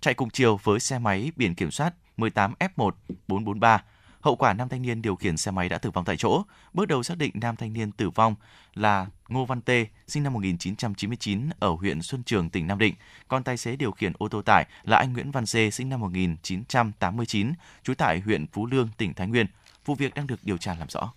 chạy 0.00 0.14
cùng 0.14 0.30
chiều 0.30 0.60
với 0.62 0.80
xe 0.80 0.98
máy 0.98 1.32
biển 1.36 1.54
kiểm 1.54 1.70
soát 1.70 1.94
18F1 2.16 2.90
443. 3.28 3.82
Hậu 4.20 4.36
quả 4.36 4.52
nam 4.52 4.68
thanh 4.68 4.82
niên 4.82 5.02
điều 5.02 5.16
khiển 5.16 5.36
xe 5.36 5.50
máy 5.50 5.68
đã 5.68 5.78
tử 5.78 5.90
vong 5.90 6.04
tại 6.04 6.16
chỗ. 6.16 6.42
Bước 6.72 6.88
đầu 6.88 7.02
xác 7.02 7.18
định 7.18 7.30
nam 7.34 7.56
thanh 7.56 7.72
niên 7.72 7.92
tử 7.92 8.10
vong 8.10 8.34
là 8.74 9.06
Ngô 9.28 9.44
Văn 9.44 9.60
Tê, 9.60 9.86
sinh 10.08 10.22
năm 10.22 10.32
1999 10.32 11.50
ở 11.58 11.70
huyện 11.70 12.02
Xuân 12.02 12.22
Trường, 12.22 12.50
tỉnh 12.50 12.66
Nam 12.66 12.78
Định. 12.78 12.94
Còn 13.28 13.44
tài 13.44 13.56
xế 13.56 13.76
điều 13.76 13.92
khiển 13.92 14.12
ô 14.18 14.28
tô 14.28 14.42
tải 14.42 14.66
là 14.82 14.96
anh 14.96 15.12
Nguyễn 15.12 15.30
Văn 15.30 15.46
Dê, 15.46 15.70
sinh 15.70 15.88
năm 15.88 16.00
1989, 16.00 17.52
trú 17.82 17.94
tại 17.94 18.20
huyện 18.20 18.46
Phú 18.46 18.66
Lương, 18.66 18.88
tỉnh 18.96 19.14
Thái 19.14 19.26
Nguyên. 19.26 19.46
Vụ 19.84 19.94
việc 19.94 20.14
đang 20.14 20.26
được 20.26 20.40
điều 20.42 20.56
tra 20.56 20.74
làm 20.78 20.88
rõ. 20.88 21.12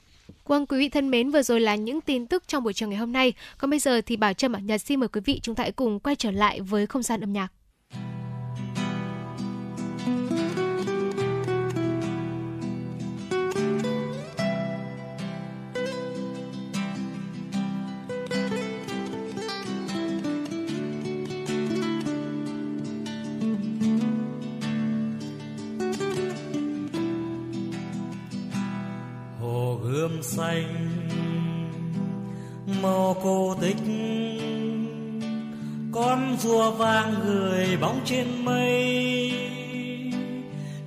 Vâng, 0.48 0.66
quý 0.66 0.78
vị 0.78 0.90
thân 0.90 1.10
mến, 1.12 1.32
vừa 1.32 1.42
rồi 1.42 1.60
là 1.60 1.76
những 1.76 2.02
tin 2.02 2.28
tức 2.28 2.44
trong 2.48 2.64
buổi 2.64 2.74
chiều 2.74 2.90
ngày 2.90 2.98
hôm 2.98 3.12
nay. 3.12 3.34
Còn 3.58 3.70
bây 3.70 3.80
giờ 3.80 4.02
thì 4.02 4.16
Bảo 4.16 4.34
Trâm 4.34 4.54
ở 4.54 4.60
Nhật 4.60 4.82
xin 4.82 5.00
mời 5.00 5.10
quý 5.10 5.22
vị 5.26 5.40
chúng 5.44 5.56
ta 5.56 5.64
hãy 5.64 5.72
cùng 5.72 6.00
quay 6.00 6.16
trở 6.16 6.32
lại 6.32 6.62
với 6.62 6.88
không 6.88 7.04
gian 7.04 7.22
âm 7.22 7.34
nhạc. 7.34 7.48
Gươm 30.08 30.24
xanh 30.24 30.90
màu 32.82 33.16
cô 33.24 33.56
tích. 33.62 33.78
Con 35.92 36.38
rùa 36.40 36.72
vàng 36.72 37.14
người 37.26 37.78
bóng 37.78 38.02
trên 38.06 38.46
mây, 38.46 39.32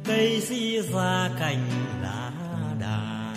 cây 0.04 0.40
di 0.40 0.80
ra 0.80 1.30
cành 1.38 1.66
lá 2.02 2.30
đà. 2.80 3.34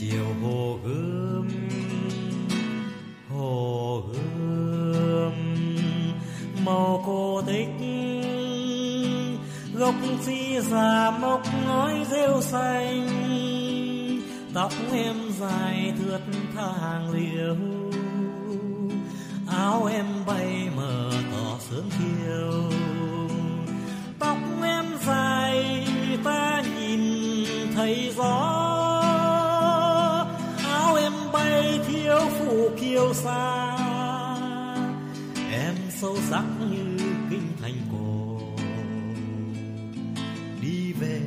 Chiều 0.00 0.26
hồ 0.42 0.78
gươm 0.84 1.48
hồ 3.28 4.02
gươm 4.12 5.32
màu 6.64 7.02
cô 7.06 7.42
tích. 7.46 7.68
Gốc 9.74 9.94
di 10.22 10.60
già 10.60 11.10
mốc 11.20 11.42
ngói 11.66 11.94
rêu 12.10 12.42
xanh 12.42 13.59
tóc 14.54 14.72
em 14.92 15.16
dài 15.40 15.92
thướt 15.98 16.20
tha 16.54 16.72
hàng 16.80 17.10
liễu. 17.10 17.56
Áo 19.46 19.84
em 19.84 20.06
bay 20.26 20.68
mờ 20.76 21.10
tỏ 21.32 21.58
sướng 21.70 21.88
chiều 21.98 22.70
tóc 24.18 24.38
em 24.62 24.84
dài, 25.06 25.86
ta 26.24 26.62
nhìn 26.78 27.04
thấy 27.74 28.12
gió. 28.16 28.32
Áo 30.64 30.94
em 30.94 31.12
bay 31.32 31.80
thiếu 31.86 32.18
phụ 32.38 32.70
kiêu 32.80 33.14
xa 33.14 33.76
em 35.52 35.74
sâu 36.00 36.16
sắc 36.30 36.44
như 36.70 36.96
kinh 37.30 37.52
thành 37.62 37.76
cổ. 37.92 38.40
Đi 40.62 40.92
về 40.92 41.20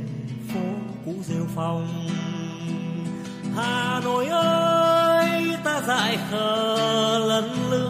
phố 0.54 0.62
cũ 1.06 1.16
rêu 1.24 1.46
phong. 1.56 2.08
Lại 6.14 6.28
khờ 6.32 7.20
lần 7.28 7.70
nữa 7.72 7.90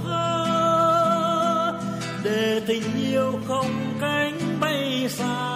để 2.23 2.61
tình 2.67 2.83
yêu 3.11 3.39
không 3.47 3.97
cánh 4.01 4.59
bay 4.59 5.07
xa. 5.09 5.51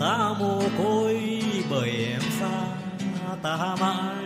Ta 0.00 0.34
mồ 0.40 0.62
côi 0.78 1.42
bởi 1.70 1.90
em 1.90 2.22
xa, 2.40 2.66
ta 3.42 3.76
mãi 3.80 4.24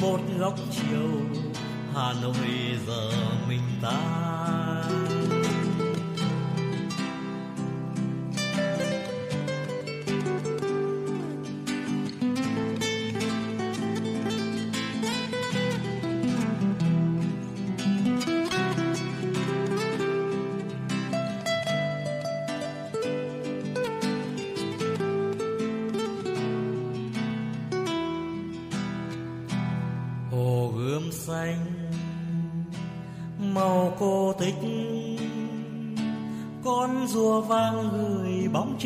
một 0.00 0.20
góc 0.38 0.54
chiều, 0.70 1.10
Hà 1.94 2.12
Nội 2.22 2.78
giờ 2.86 3.10
mình 3.48 3.62
ta. 3.82 4.29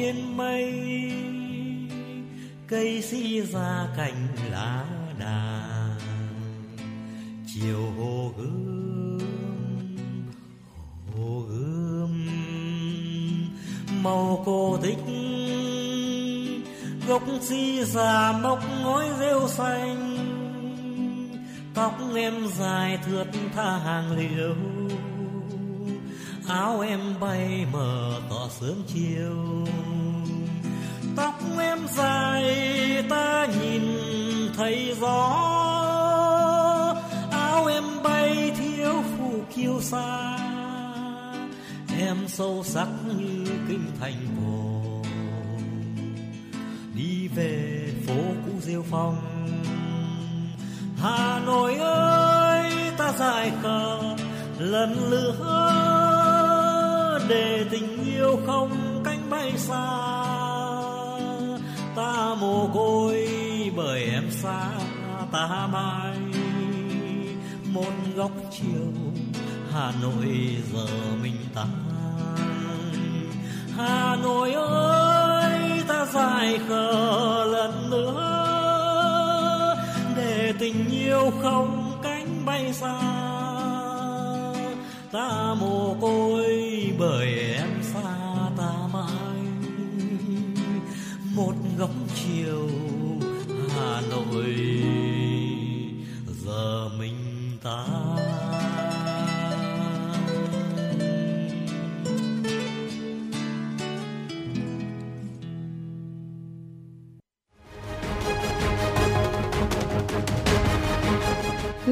Trên 0.05 0.37
mây, 0.37 0.73
cây 2.67 3.03
si 3.03 3.41
ra 3.41 3.87
cành 3.97 4.29
lá 4.51 4.85
đà 5.19 5.63
chiều 7.55 7.93
hồ 7.99 8.33
gươm 8.39 9.19
hồ 11.15 11.41
gươm, 11.49 12.29
màu 14.03 14.43
cô 14.47 14.79
tích. 14.83 14.99
Gốc 17.09 17.23
si 17.41 17.85
già 17.85 18.33
mọc 18.43 18.59
ngói 18.83 19.09
rêu 19.21 19.49
xanh, 19.49 20.17
tóc 21.75 21.95
em 22.17 22.35
dài 22.59 22.99
thượt 23.07 23.27
tha 23.55 23.79
hàng 23.79 24.17
liễu 24.17 24.74
áo 26.49 26.81
em 26.81 27.01
bay 27.21 27.67
mờ 27.73 28.21
tỏ 28.31 28.49
sớm 28.61 28.83
chiều. 28.95 29.67
Tóc 31.17 31.35
em 31.59 31.79
dài, 31.97 32.45
ta 33.11 33.47
nhìn 33.61 33.83
thấy 34.57 34.97
gió. 35.01 35.31
Áo 37.31 37.67
em 37.67 37.85
bay 38.03 38.53
thiếu 38.59 39.03
phù 39.03 39.43
kiêu 39.55 39.81
xa 39.81 40.39
em 41.99 42.29
sâu 42.29 42.63
sắc 42.65 42.89
như 43.19 43.45
kinh 43.69 43.87
thành 44.01 44.27
cổ 44.37 45.03
đi 46.95 47.29
về 47.29 47.89
phố 48.07 48.15
cũ 48.47 48.53
Diêu 48.61 48.85
phong. 48.91 49.17
Hà 50.99 51.41
Nội 51.47 51.75
ơi, 51.75 52.73
ta 52.99 53.13
dài 53.19 53.53
khờ 53.63 53.99
lần 54.59 55.11
nữa 55.11 56.04
để 57.29 57.65
tình 57.71 58.05
yêu 58.07 58.41
không 58.47 59.03
cánh 59.05 59.31
bay 59.31 59.53
xa. 59.57 59.87
Ta 61.97 62.35
mồ 62.41 62.69
côi 62.75 63.29
bởi 63.77 64.05
em 64.05 64.31
xa, 64.31 64.71
ta 65.33 65.69
mai 65.73 66.17
một 67.67 67.93
góc 68.17 68.31
chiều, 68.51 68.93
Hà 69.73 69.93
Nội 70.03 70.57
giờ 70.73 70.87
mình 71.23 71.37
ta 71.55 71.65
Hà 73.77 74.17
Nội 74.23 74.53
ơi, 74.53 75.83
ta 75.89 76.07
dài 76.13 76.59
khờ 76.69 77.45
lần 77.53 77.91
nữa. 77.91 78.31
Để 80.17 80.53
tình 80.59 80.91
yêu 80.91 81.33
không 81.43 82.01
cánh 82.03 82.47
bay 82.47 82.73
xa 82.73 83.01
ta 85.15 85.55
mồ 85.61 85.97
côi 86.01 86.93
bởi 86.99 87.39
em 87.39 87.69
xa 87.83 88.17
ta 88.59 88.73
mãi. 88.93 89.39
Một 91.35 91.55
góc 91.79 91.91
chiều 92.15 92.69
Hà 93.69 94.01
Nội, 94.11 94.55
giờ 96.45 96.89
mình 96.99 97.17
ta 97.63 97.87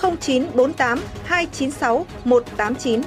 0948 0.00 0.98
296 1.24 2.06
189. 2.24 3.00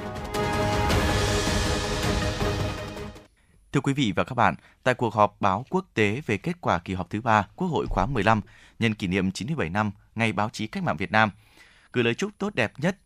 Thưa 3.72 3.80
quý 3.80 3.92
vị 3.92 4.12
và 4.16 4.24
các 4.24 4.34
bạn, 4.34 4.54
tại 4.82 4.94
cuộc 4.94 5.14
họp 5.14 5.36
báo 5.40 5.64
quốc 5.70 5.86
tế 5.94 6.20
về 6.26 6.36
kết 6.36 6.60
quả 6.60 6.78
kỳ 6.78 6.94
họp 6.94 7.10
thứ 7.10 7.20
ba 7.20 7.48
Quốc 7.56 7.68
hội 7.68 7.86
khóa 7.90 8.06
15 8.06 8.40
nhân 8.78 8.94
kỷ 8.94 9.06
niệm 9.06 9.30
97 9.30 9.68
năm 9.68 9.90
Ngày 10.14 10.32
báo 10.32 10.50
chí 10.52 10.66
cách 10.66 10.82
mạng 10.82 10.96
Việt 10.96 11.12
Nam, 11.12 11.30
gửi 11.92 12.04
lời 12.04 12.14
chúc 12.14 12.30
tốt 12.38 12.54
đẹp 12.54 12.72
nhất 12.78 12.96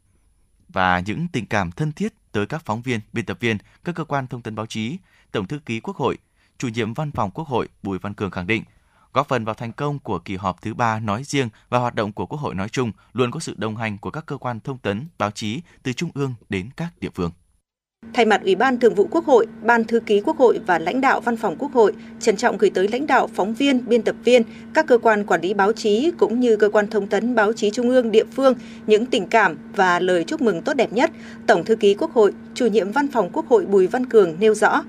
và 0.68 1.00
những 1.00 1.28
tình 1.32 1.46
cảm 1.46 1.72
thân 1.72 1.92
thiết 1.92 2.12
tới 2.32 2.46
các 2.46 2.62
phóng 2.64 2.82
viên, 2.82 3.00
biên 3.12 3.24
tập 3.24 3.36
viên, 3.40 3.58
các 3.84 3.94
cơ 3.94 4.04
quan 4.04 4.26
thông 4.26 4.42
tấn 4.42 4.54
báo 4.54 4.66
chí, 4.66 4.98
Tổng 5.32 5.46
thư 5.46 5.58
ký 5.58 5.80
Quốc 5.80 5.96
hội, 5.96 6.18
chủ 6.58 6.68
nhiệm 6.68 6.94
Văn 6.94 7.10
phòng 7.10 7.30
Quốc 7.30 7.48
hội 7.48 7.68
Bùi 7.82 7.98
Văn 7.98 8.14
Cường 8.14 8.30
khẳng 8.30 8.46
định, 8.46 8.62
góp 9.12 9.28
phần 9.28 9.44
vào 9.44 9.54
thành 9.54 9.72
công 9.72 9.98
của 9.98 10.18
kỳ 10.18 10.36
họp 10.36 10.62
thứ 10.62 10.74
ba 10.74 11.00
nói 11.00 11.22
riêng 11.24 11.48
và 11.68 11.78
hoạt 11.78 11.94
động 11.94 12.12
của 12.12 12.26
Quốc 12.26 12.38
hội 12.38 12.54
nói 12.54 12.68
chung 12.68 12.92
luôn 13.12 13.30
có 13.30 13.40
sự 13.40 13.54
đồng 13.56 13.76
hành 13.76 13.98
của 13.98 14.10
các 14.10 14.26
cơ 14.26 14.36
quan 14.36 14.60
thông 14.60 14.78
tấn, 14.78 15.06
báo 15.18 15.30
chí 15.30 15.60
từ 15.82 15.92
trung 15.92 16.10
ương 16.14 16.34
đến 16.48 16.70
các 16.76 16.88
địa 17.00 17.10
phương. 17.14 17.30
Thay 18.14 18.24
mặt 18.24 18.42
Ủy 18.44 18.54
ban 18.54 18.80
Thường 18.80 18.94
vụ 18.94 19.08
Quốc 19.10 19.24
hội, 19.24 19.46
Ban 19.62 19.84
Thư 19.84 20.00
ký 20.00 20.20
Quốc 20.20 20.38
hội 20.38 20.60
và 20.66 20.78
lãnh 20.78 21.00
đạo 21.00 21.20
Văn 21.20 21.36
phòng 21.36 21.56
Quốc 21.58 21.72
hội 21.72 21.92
trân 22.20 22.36
trọng 22.36 22.58
gửi 22.58 22.70
tới 22.70 22.88
lãnh 22.88 23.06
đạo, 23.06 23.28
phóng 23.34 23.54
viên, 23.54 23.88
biên 23.88 24.02
tập 24.02 24.16
viên, 24.24 24.42
các 24.74 24.86
cơ 24.86 24.98
quan 24.98 25.26
quản 25.26 25.40
lý 25.40 25.54
báo 25.54 25.72
chí 25.72 26.10
cũng 26.18 26.40
như 26.40 26.56
cơ 26.56 26.68
quan 26.68 26.90
thông 26.90 27.06
tấn 27.06 27.34
báo 27.34 27.52
chí 27.52 27.70
trung 27.70 27.88
ương, 27.88 28.10
địa 28.10 28.24
phương 28.24 28.54
những 28.86 29.06
tình 29.06 29.26
cảm 29.26 29.58
và 29.76 30.00
lời 30.00 30.24
chúc 30.24 30.40
mừng 30.40 30.62
tốt 30.62 30.74
đẹp 30.74 30.92
nhất. 30.92 31.10
Tổng 31.46 31.64
Thư 31.64 31.76
ký 31.76 31.94
Quốc 31.94 32.12
hội, 32.12 32.32
chủ 32.54 32.66
nhiệm 32.66 32.92
Văn 32.92 33.08
phòng 33.08 33.30
Quốc 33.32 33.48
hội 33.48 33.66
Bùi 33.66 33.86
Văn 33.86 34.06
Cường 34.06 34.36
nêu 34.40 34.54
rõ, 34.54 34.82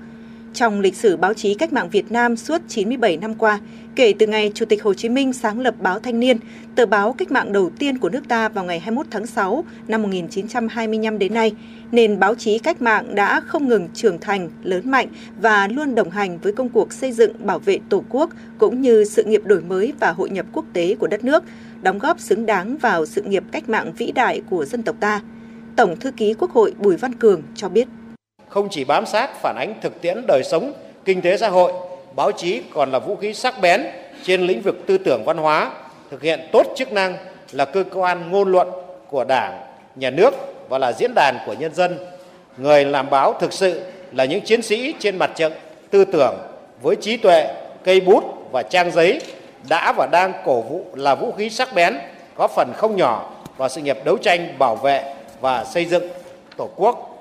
trong 0.54 0.80
lịch 0.80 0.96
sử 0.96 1.16
báo 1.16 1.34
chí 1.34 1.54
cách 1.54 1.72
mạng 1.72 1.88
Việt 1.90 2.12
Nam 2.12 2.36
suốt 2.36 2.62
97 2.68 3.16
năm 3.16 3.34
qua, 3.34 3.60
kể 3.94 4.14
từ 4.18 4.26
ngày 4.26 4.52
Chủ 4.54 4.64
tịch 4.66 4.82
Hồ 4.82 4.94
Chí 4.94 5.08
Minh 5.08 5.32
sáng 5.32 5.60
lập 5.60 5.74
báo 5.78 5.98
Thanh 5.98 6.20
niên, 6.20 6.38
tờ 6.74 6.86
báo 6.86 7.12
cách 7.12 7.32
mạng 7.32 7.52
đầu 7.52 7.70
tiên 7.78 7.98
của 7.98 8.08
nước 8.08 8.28
ta 8.28 8.48
vào 8.48 8.64
ngày 8.64 8.80
21 8.80 9.06
tháng 9.10 9.26
6 9.26 9.64
năm 9.88 10.02
1925 10.02 11.18
đến 11.18 11.34
nay, 11.34 11.52
nền 11.92 12.18
báo 12.18 12.34
chí 12.34 12.58
cách 12.58 12.82
mạng 12.82 13.14
đã 13.14 13.40
không 13.40 13.68
ngừng 13.68 13.88
trưởng 13.94 14.20
thành, 14.20 14.50
lớn 14.62 14.90
mạnh 14.90 15.08
và 15.40 15.68
luôn 15.68 15.94
đồng 15.94 16.10
hành 16.10 16.38
với 16.38 16.52
công 16.52 16.68
cuộc 16.68 16.92
xây 16.92 17.12
dựng 17.12 17.46
bảo 17.46 17.58
vệ 17.58 17.78
Tổ 17.88 18.04
quốc 18.08 18.30
cũng 18.58 18.80
như 18.80 19.04
sự 19.04 19.24
nghiệp 19.24 19.42
đổi 19.44 19.60
mới 19.60 19.92
và 20.00 20.10
hội 20.10 20.30
nhập 20.30 20.46
quốc 20.52 20.64
tế 20.72 20.94
của 20.94 21.06
đất 21.06 21.24
nước, 21.24 21.44
đóng 21.82 21.98
góp 21.98 22.20
xứng 22.20 22.46
đáng 22.46 22.76
vào 22.76 23.06
sự 23.06 23.22
nghiệp 23.22 23.44
cách 23.52 23.68
mạng 23.68 23.92
vĩ 23.98 24.12
đại 24.12 24.42
của 24.50 24.64
dân 24.64 24.82
tộc 24.82 24.96
ta. 25.00 25.20
Tổng 25.76 25.96
thư 25.96 26.10
ký 26.10 26.34
Quốc 26.34 26.50
hội 26.50 26.74
Bùi 26.78 26.96
Văn 26.96 27.14
Cường 27.14 27.42
cho 27.54 27.68
biết 27.68 27.88
không 28.54 28.68
chỉ 28.68 28.84
bám 28.84 29.06
sát 29.06 29.30
phản 29.42 29.56
ánh 29.56 29.74
thực 29.80 30.00
tiễn 30.00 30.26
đời 30.26 30.42
sống, 30.44 30.72
kinh 31.04 31.22
tế 31.22 31.36
xã 31.36 31.48
hội, 31.48 31.72
báo 32.16 32.32
chí 32.32 32.62
còn 32.74 32.92
là 32.92 32.98
vũ 32.98 33.16
khí 33.16 33.34
sắc 33.34 33.60
bén 33.60 33.86
trên 34.22 34.46
lĩnh 34.46 34.62
vực 34.62 34.76
tư 34.86 34.98
tưởng 34.98 35.24
văn 35.24 35.36
hóa, 35.36 35.70
thực 36.10 36.22
hiện 36.22 36.40
tốt 36.52 36.66
chức 36.76 36.92
năng 36.92 37.16
là 37.52 37.64
cơ 37.64 37.84
quan 37.94 38.30
ngôn 38.30 38.52
luận 38.52 38.68
của 39.10 39.24
Đảng, 39.24 39.60
nhà 39.96 40.10
nước 40.10 40.34
và 40.68 40.78
là 40.78 40.92
diễn 40.92 41.14
đàn 41.14 41.38
của 41.46 41.52
nhân 41.52 41.74
dân. 41.74 41.98
Người 42.56 42.84
làm 42.84 43.10
báo 43.10 43.34
thực 43.40 43.52
sự 43.52 43.82
là 44.12 44.24
những 44.24 44.40
chiến 44.40 44.62
sĩ 44.62 44.94
trên 44.98 45.18
mặt 45.18 45.30
trận 45.34 45.52
tư 45.90 46.04
tưởng 46.04 46.34
với 46.82 46.96
trí 46.96 47.16
tuệ, 47.16 47.54
cây 47.84 48.00
bút 48.00 48.24
và 48.52 48.62
trang 48.62 48.90
giấy 48.90 49.20
đã 49.68 49.92
và 49.96 50.08
đang 50.12 50.32
cổ 50.44 50.60
vũ 50.60 50.84
là 50.94 51.14
vũ 51.14 51.32
khí 51.32 51.50
sắc 51.50 51.74
bén 51.74 51.98
có 52.34 52.48
phần 52.48 52.72
không 52.76 52.96
nhỏ 52.96 53.30
vào 53.56 53.68
sự 53.68 53.80
nghiệp 53.80 53.98
đấu 54.04 54.16
tranh 54.16 54.54
bảo 54.58 54.76
vệ 54.76 55.14
và 55.40 55.64
xây 55.64 55.84
dựng 55.84 56.08
Tổ 56.56 56.70
quốc 56.76 57.13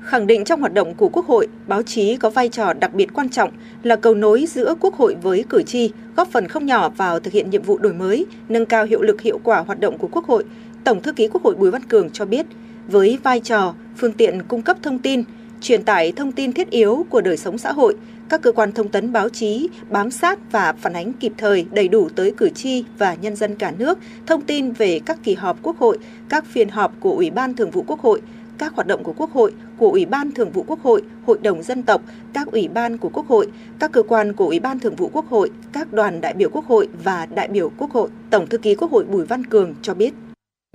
khẳng 0.00 0.26
định 0.26 0.44
trong 0.44 0.60
hoạt 0.60 0.74
động 0.74 0.94
của 0.94 1.08
Quốc 1.08 1.26
hội, 1.26 1.48
báo 1.66 1.82
chí 1.82 2.16
có 2.16 2.30
vai 2.30 2.48
trò 2.48 2.72
đặc 2.72 2.94
biệt 2.94 3.08
quan 3.14 3.28
trọng 3.28 3.50
là 3.82 3.96
cầu 3.96 4.14
nối 4.14 4.46
giữa 4.46 4.74
Quốc 4.80 4.94
hội 4.94 5.16
với 5.22 5.44
cử 5.48 5.62
tri, 5.62 5.90
góp 6.16 6.28
phần 6.28 6.48
không 6.48 6.66
nhỏ 6.66 6.88
vào 6.88 7.20
thực 7.20 7.32
hiện 7.32 7.50
nhiệm 7.50 7.62
vụ 7.62 7.78
đổi 7.78 7.92
mới, 7.92 8.26
nâng 8.48 8.66
cao 8.66 8.84
hiệu 8.84 9.02
lực 9.02 9.20
hiệu 9.20 9.40
quả 9.44 9.58
hoạt 9.58 9.80
động 9.80 9.98
của 9.98 10.08
Quốc 10.12 10.24
hội. 10.24 10.44
Tổng 10.84 11.02
thư 11.02 11.12
ký 11.12 11.28
Quốc 11.28 11.42
hội 11.42 11.54
Bùi 11.54 11.70
Văn 11.70 11.82
Cường 11.82 12.10
cho 12.10 12.24
biết, 12.24 12.46
với 12.88 13.18
vai 13.22 13.40
trò 13.40 13.74
phương 13.96 14.12
tiện 14.12 14.42
cung 14.48 14.62
cấp 14.62 14.76
thông 14.82 14.98
tin, 14.98 15.22
truyền 15.60 15.82
tải 15.82 16.12
thông 16.12 16.32
tin 16.32 16.52
thiết 16.52 16.70
yếu 16.70 17.06
của 17.10 17.20
đời 17.20 17.36
sống 17.36 17.58
xã 17.58 17.72
hội, 17.72 17.96
các 18.28 18.42
cơ 18.42 18.52
quan 18.52 18.72
thông 18.72 18.88
tấn 18.88 19.12
báo 19.12 19.28
chí 19.28 19.68
bám 19.90 20.10
sát 20.10 20.52
và 20.52 20.72
phản 20.72 20.92
ánh 20.92 21.12
kịp 21.12 21.32
thời 21.36 21.66
đầy 21.70 21.88
đủ 21.88 22.08
tới 22.16 22.32
cử 22.36 22.48
tri 22.48 22.84
và 22.98 23.14
nhân 23.14 23.36
dân 23.36 23.54
cả 23.54 23.72
nước 23.78 23.98
thông 24.26 24.42
tin 24.42 24.70
về 24.70 25.00
các 25.06 25.18
kỳ 25.22 25.34
họp 25.34 25.62
Quốc 25.62 25.78
hội, 25.78 25.98
các 26.28 26.44
phiên 26.46 26.68
họp 26.68 26.92
của 27.00 27.12
Ủy 27.12 27.30
ban 27.30 27.54
Thường 27.54 27.70
vụ 27.70 27.84
Quốc 27.86 28.00
hội, 28.00 28.20
các 28.58 28.74
hoạt 28.74 28.86
động 28.86 29.04
của 29.04 29.14
Quốc 29.16 29.30
hội, 29.32 29.52
của 29.78 29.90
Ủy 29.90 30.06
ban 30.06 30.32
Thường 30.32 30.50
vụ 30.50 30.64
Quốc 30.66 30.78
hội, 30.82 31.02
Hội 31.26 31.38
đồng 31.42 31.62
dân 31.62 31.82
tộc, 31.82 32.00
các 32.34 32.52
ủy 32.52 32.68
ban 32.68 32.98
của 32.98 33.10
Quốc 33.12 33.28
hội, 33.28 33.48
các 33.78 33.92
cơ 33.92 34.02
quan 34.02 34.32
của 34.32 34.46
Ủy 34.46 34.60
ban 34.60 34.80
Thường 34.80 34.94
vụ 34.96 35.10
Quốc 35.12 35.24
hội, 35.30 35.50
các 35.72 35.92
đoàn 35.92 36.20
đại 36.20 36.34
biểu 36.34 36.50
Quốc 36.50 36.64
hội 36.66 36.88
và 37.04 37.26
đại 37.34 37.48
biểu 37.48 37.70
Quốc 37.78 37.90
hội. 37.92 38.08
Tổng 38.30 38.46
thư 38.46 38.58
ký 38.58 38.74
Quốc 38.74 38.90
hội 38.90 39.04
Bùi 39.04 39.24
Văn 39.24 39.46
Cường 39.46 39.74
cho 39.82 39.94
biết. 39.94 40.14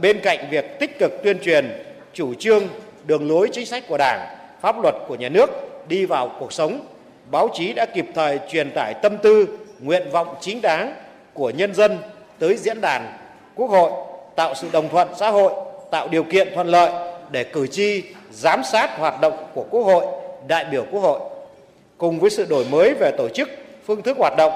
Bên 0.02 0.20
cạnh 0.24 0.40
việc 0.52 0.80
tích 0.80 1.00
cực 1.00 1.12
tuyên 1.24 1.38
truyền 1.44 1.66
chủ 2.14 2.34
trương, 2.34 2.64
đường 3.08 3.30
lối 3.30 3.50
chính 3.52 3.66
sách 3.66 3.84
của 3.88 3.98
Đảng, 3.98 4.38
pháp 4.62 4.76
luật 4.82 4.96
của 5.08 5.16
nhà 5.16 5.30
nước 5.30 5.50
đi 5.88 6.06
vào 6.06 6.32
cuộc 6.40 6.54
sống, 6.54 6.80
báo 7.32 7.50
chí 7.54 7.74
đã 7.74 7.86
kịp 7.86 8.06
thời 8.16 8.40
truyền 8.52 8.72
tải 8.76 8.94
tâm 9.02 9.18
tư, 9.24 9.48
nguyện 9.80 10.08
vọng 10.12 10.36
chính 10.42 10.62
đáng 10.62 10.94
của 11.34 11.50
nhân 11.50 11.74
dân 11.74 11.98
tới 12.40 12.58
diễn 12.58 12.82
đàn 12.82 13.18
Quốc 13.56 13.68
hội, 13.68 13.92
tạo 14.36 14.54
sự 14.56 14.68
đồng 14.72 14.90
thuận 14.90 15.08
xã 15.20 15.30
hội, 15.30 15.54
tạo 15.92 16.08
điều 16.08 16.24
kiện 16.24 16.48
thuận 16.56 16.68
lợi 16.68 17.11
để 17.32 17.44
cử 17.44 17.68
tri 17.68 18.04
giám 18.32 18.64
sát 18.64 18.98
hoạt 18.98 19.22
động 19.22 19.34
của 19.54 19.66
Quốc 19.70 19.82
hội, 19.82 20.06
đại 20.48 20.66
biểu 20.72 20.86
Quốc 20.92 21.02
hội. 21.02 21.20
Cùng 21.98 22.20
với 22.20 22.30
sự 22.30 22.46
đổi 22.50 22.66
mới 22.72 22.94
về 22.94 23.12
tổ 23.18 23.30
chức, 23.30 23.50
phương 23.86 24.02
thức 24.02 24.18
hoạt 24.18 24.34
động, 24.38 24.52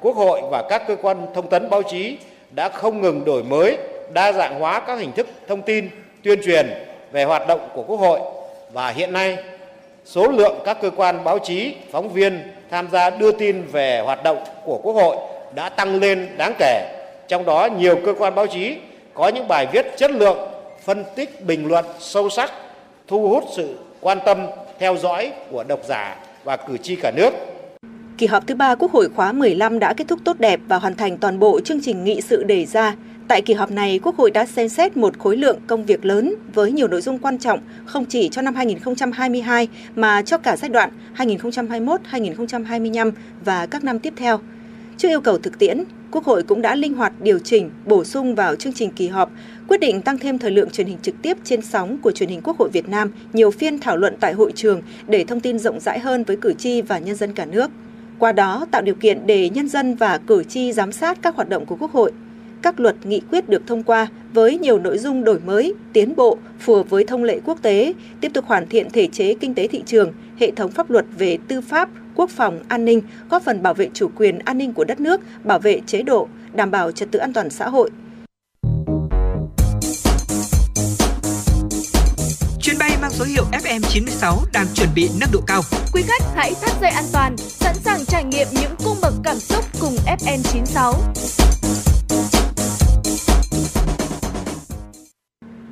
Quốc 0.00 0.16
hội 0.16 0.42
và 0.50 0.62
các 0.68 0.82
cơ 0.88 0.96
quan 1.02 1.26
thông 1.34 1.48
tấn 1.48 1.70
báo 1.70 1.82
chí 1.82 2.16
đã 2.50 2.68
không 2.68 3.02
ngừng 3.02 3.24
đổi 3.24 3.42
mới, 3.42 3.78
đa 4.12 4.32
dạng 4.32 4.60
hóa 4.60 4.80
các 4.80 4.98
hình 4.98 5.12
thức 5.12 5.26
thông 5.48 5.62
tin, 5.62 5.88
tuyên 6.22 6.42
truyền 6.44 6.70
về 7.12 7.24
hoạt 7.24 7.46
động 7.46 7.68
của 7.74 7.82
Quốc 7.82 7.96
hội 7.96 8.20
và 8.72 8.88
hiện 8.88 9.12
nay 9.12 9.36
số 10.04 10.28
lượng 10.28 10.58
các 10.64 10.78
cơ 10.82 10.90
quan 10.96 11.24
báo 11.24 11.38
chí, 11.38 11.74
phóng 11.92 12.08
viên 12.08 12.52
tham 12.70 12.88
gia 12.92 13.10
đưa 13.10 13.32
tin 13.32 13.62
về 13.62 14.00
hoạt 14.00 14.22
động 14.22 14.44
của 14.64 14.78
Quốc 14.82 14.92
hội 14.92 15.16
đã 15.54 15.68
tăng 15.68 16.00
lên 16.00 16.28
đáng 16.36 16.54
kể. 16.58 16.86
Trong 17.28 17.44
đó 17.44 17.68
nhiều 17.78 17.98
cơ 18.06 18.14
quan 18.18 18.34
báo 18.34 18.46
chí 18.46 18.76
có 19.14 19.28
những 19.28 19.48
bài 19.48 19.66
viết 19.72 19.86
chất 19.96 20.10
lượng 20.10 20.49
phân 20.84 21.04
tích 21.16 21.46
bình 21.46 21.66
luận 21.66 21.84
sâu 21.98 22.30
sắc, 22.30 22.52
thu 23.08 23.28
hút 23.28 23.44
sự 23.56 23.78
quan 24.00 24.18
tâm, 24.26 24.46
theo 24.78 24.96
dõi 24.96 25.32
của 25.50 25.64
độc 25.64 25.80
giả 25.88 26.16
và 26.44 26.56
cử 26.56 26.76
tri 26.76 26.96
cả 26.96 27.12
nước. 27.16 27.30
Kỳ 28.18 28.26
họp 28.26 28.46
thứ 28.46 28.54
ba 28.54 28.74
Quốc 28.74 28.92
hội 28.92 29.08
khóa 29.08 29.32
15 29.32 29.78
đã 29.78 29.94
kết 29.96 30.08
thúc 30.08 30.20
tốt 30.24 30.38
đẹp 30.38 30.60
và 30.68 30.76
hoàn 30.76 30.94
thành 30.94 31.18
toàn 31.18 31.38
bộ 31.38 31.60
chương 31.60 31.82
trình 31.82 32.04
nghị 32.04 32.20
sự 32.20 32.42
đề 32.42 32.66
ra. 32.66 32.96
Tại 33.28 33.42
kỳ 33.42 33.54
họp 33.54 33.70
này, 33.70 34.00
Quốc 34.02 34.16
hội 34.16 34.30
đã 34.30 34.46
xem 34.46 34.68
xét 34.68 34.96
một 34.96 35.18
khối 35.18 35.36
lượng 35.36 35.58
công 35.66 35.84
việc 35.84 36.04
lớn 36.04 36.34
với 36.54 36.72
nhiều 36.72 36.88
nội 36.88 37.00
dung 37.00 37.18
quan 37.18 37.38
trọng 37.38 37.60
không 37.86 38.04
chỉ 38.04 38.28
cho 38.28 38.42
năm 38.42 38.54
2022 38.54 39.68
mà 39.94 40.22
cho 40.22 40.38
cả 40.38 40.56
giai 40.56 40.68
đoạn 40.68 40.90
2021-2025 41.16 43.12
và 43.44 43.66
các 43.66 43.84
năm 43.84 43.98
tiếp 43.98 44.12
theo. 44.16 44.40
Trước 45.00 45.08
yêu 45.08 45.20
cầu 45.20 45.38
thực 45.38 45.58
tiễn, 45.58 45.84
Quốc 46.10 46.24
hội 46.24 46.42
cũng 46.42 46.62
đã 46.62 46.74
linh 46.74 46.94
hoạt 46.94 47.12
điều 47.20 47.38
chỉnh, 47.38 47.70
bổ 47.86 48.04
sung 48.04 48.34
vào 48.34 48.56
chương 48.56 48.72
trình 48.72 48.90
kỳ 48.90 49.08
họp, 49.08 49.30
quyết 49.68 49.80
định 49.80 50.02
tăng 50.02 50.18
thêm 50.18 50.38
thời 50.38 50.50
lượng 50.50 50.70
truyền 50.70 50.86
hình 50.86 50.98
trực 51.02 51.14
tiếp 51.22 51.36
trên 51.44 51.62
sóng 51.62 51.98
của 52.02 52.10
truyền 52.10 52.28
hình 52.28 52.40
Quốc 52.44 52.58
hội 52.58 52.68
Việt 52.68 52.88
Nam, 52.88 53.12
nhiều 53.32 53.50
phiên 53.50 53.78
thảo 53.78 53.96
luận 53.96 54.16
tại 54.20 54.32
hội 54.32 54.52
trường 54.54 54.82
để 55.06 55.24
thông 55.24 55.40
tin 55.40 55.58
rộng 55.58 55.80
rãi 55.80 55.98
hơn 55.98 56.24
với 56.24 56.36
cử 56.36 56.52
tri 56.52 56.80
và 56.82 56.98
nhân 56.98 57.16
dân 57.16 57.32
cả 57.32 57.44
nước. 57.44 57.70
Qua 58.18 58.32
đó 58.32 58.66
tạo 58.70 58.82
điều 58.82 58.94
kiện 58.94 59.26
để 59.26 59.50
nhân 59.50 59.68
dân 59.68 59.94
và 59.94 60.18
cử 60.18 60.44
tri 60.44 60.72
giám 60.72 60.92
sát 60.92 61.18
các 61.22 61.36
hoạt 61.36 61.48
động 61.48 61.66
của 61.66 61.76
Quốc 61.76 61.92
hội. 61.92 62.12
các 62.62 62.80
luật 62.80 63.06
nghị 63.06 63.20
quyết 63.30 63.48
được 63.48 63.62
thông 63.66 63.82
qua 63.82 64.06
với 64.34 64.58
nhiều 64.58 64.78
nội 64.78 64.98
dung 64.98 65.24
đổi 65.24 65.40
mới, 65.46 65.74
tiến 65.92 66.16
bộ, 66.16 66.38
phù 66.58 66.74
hợp 66.74 66.90
với 66.90 67.04
thông 67.04 67.24
lệ 67.24 67.40
quốc 67.44 67.62
tế, 67.62 67.94
tiếp 68.20 68.30
tục 68.34 68.44
hoàn 68.46 68.68
thiện 68.68 68.90
thể 68.90 69.06
chế 69.06 69.34
kinh 69.34 69.54
tế 69.54 69.66
thị 69.66 69.82
trường, 69.86 70.12
hệ 70.38 70.50
thống 70.50 70.70
pháp 70.70 70.90
luật 70.90 71.04
về 71.18 71.38
tư 71.48 71.60
pháp, 71.60 71.88
quốc 72.20 72.30
phòng, 72.30 72.60
an 72.68 72.84
ninh, 72.84 73.02
góp 73.30 73.42
phần 73.42 73.62
bảo 73.62 73.74
vệ 73.74 73.88
chủ 73.94 74.10
quyền 74.16 74.38
an 74.38 74.58
ninh 74.58 74.72
của 74.72 74.84
đất 74.84 75.00
nước, 75.00 75.20
bảo 75.44 75.58
vệ 75.58 75.80
chế 75.86 76.02
độ, 76.02 76.28
đảm 76.52 76.70
bảo 76.70 76.92
trật 76.92 77.10
tự 77.10 77.18
an 77.18 77.32
toàn 77.32 77.50
xã 77.50 77.68
hội. 77.68 77.90
Chuyến 82.60 82.78
bay 82.78 82.90
mang 83.02 83.10
số 83.10 83.24
hiệu 83.24 83.44
FM96 83.52 84.36
đang 84.52 84.66
chuẩn 84.74 84.88
bị 84.94 85.10
nâng 85.20 85.30
độ 85.32 85.40
cao. 85.46 85.62
Quý 85.92 86.02
khách 86.02 86.22
hãy 86.34 86.52
thắt 86.62 86.70
dây 86.80 86.90
an 86.90 87.04
toàn, 87.12 87.36
sẵn 87.36 87.74
sàng 87.84 88.04
trải 88.04 88.24
nghiệm 88.24 88.46
những 88.50 88.74
cung 88.84 88.96
bậc 89.02 89.14
cảm 89.24 89.36
xúc 89.38 89.64
cùng 89.80 89.96
FN96. 90.18 90.92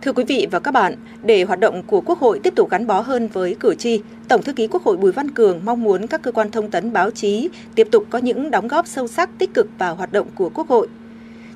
Thưa 0.09 0.13
quý 0.13 0.25
vị 0.25 0.47
và 0.51 0.59
các 0.59 0.71
bạn, 0.71 0.95
để 1.23 1.43
hoạt 1.43 1.61
động 1.61 1.83
của 1.87 2.01
Quốc 2.01 2.19
hội 2.19 2.41
tiếp 2.43 2.55
tục 2.57 2.71
gắn 2.71 2.87
bó 2.87 3.01
hơn 3.01 3.29
với 3.33 3.57
cử 3.61 3.75
tri, 3.75 4.01
Tổng 4.29 4.43
thư 4.43 4.53
ký 4.53 4.67
Quốc 4.67 4.83
hội 4.83 4.97
Bùi 4.97 5.13
Văn 5.13 5.31
Cường 5.31 5.61
mong 5.65 5.83
muốn 5.85 6.07
các 6.07 6.23
cơ 6.23 6.33
quan 6.33 6.51
thông 6.51 6.71
tấn 6.71 6.93
báo 6.93 7.11
chí 7.11 7.49
tiếp 7.75 7.89
tục 7.91 8.05
có 8.11 8.19
những 8.19 8.51
đóng 8.51 8.69
góp 8.69 8.87
sâu 8.87 9.09
sắc 9.09 9.31
tích 9.39 9.55
cực 9.55 9.69
vào 9.79 9.95
hoạt 9.95 10.13
động 10.13 10.27
của 10.35 10.51
Quốc 10.55 10.69
hội. 10.69 10.89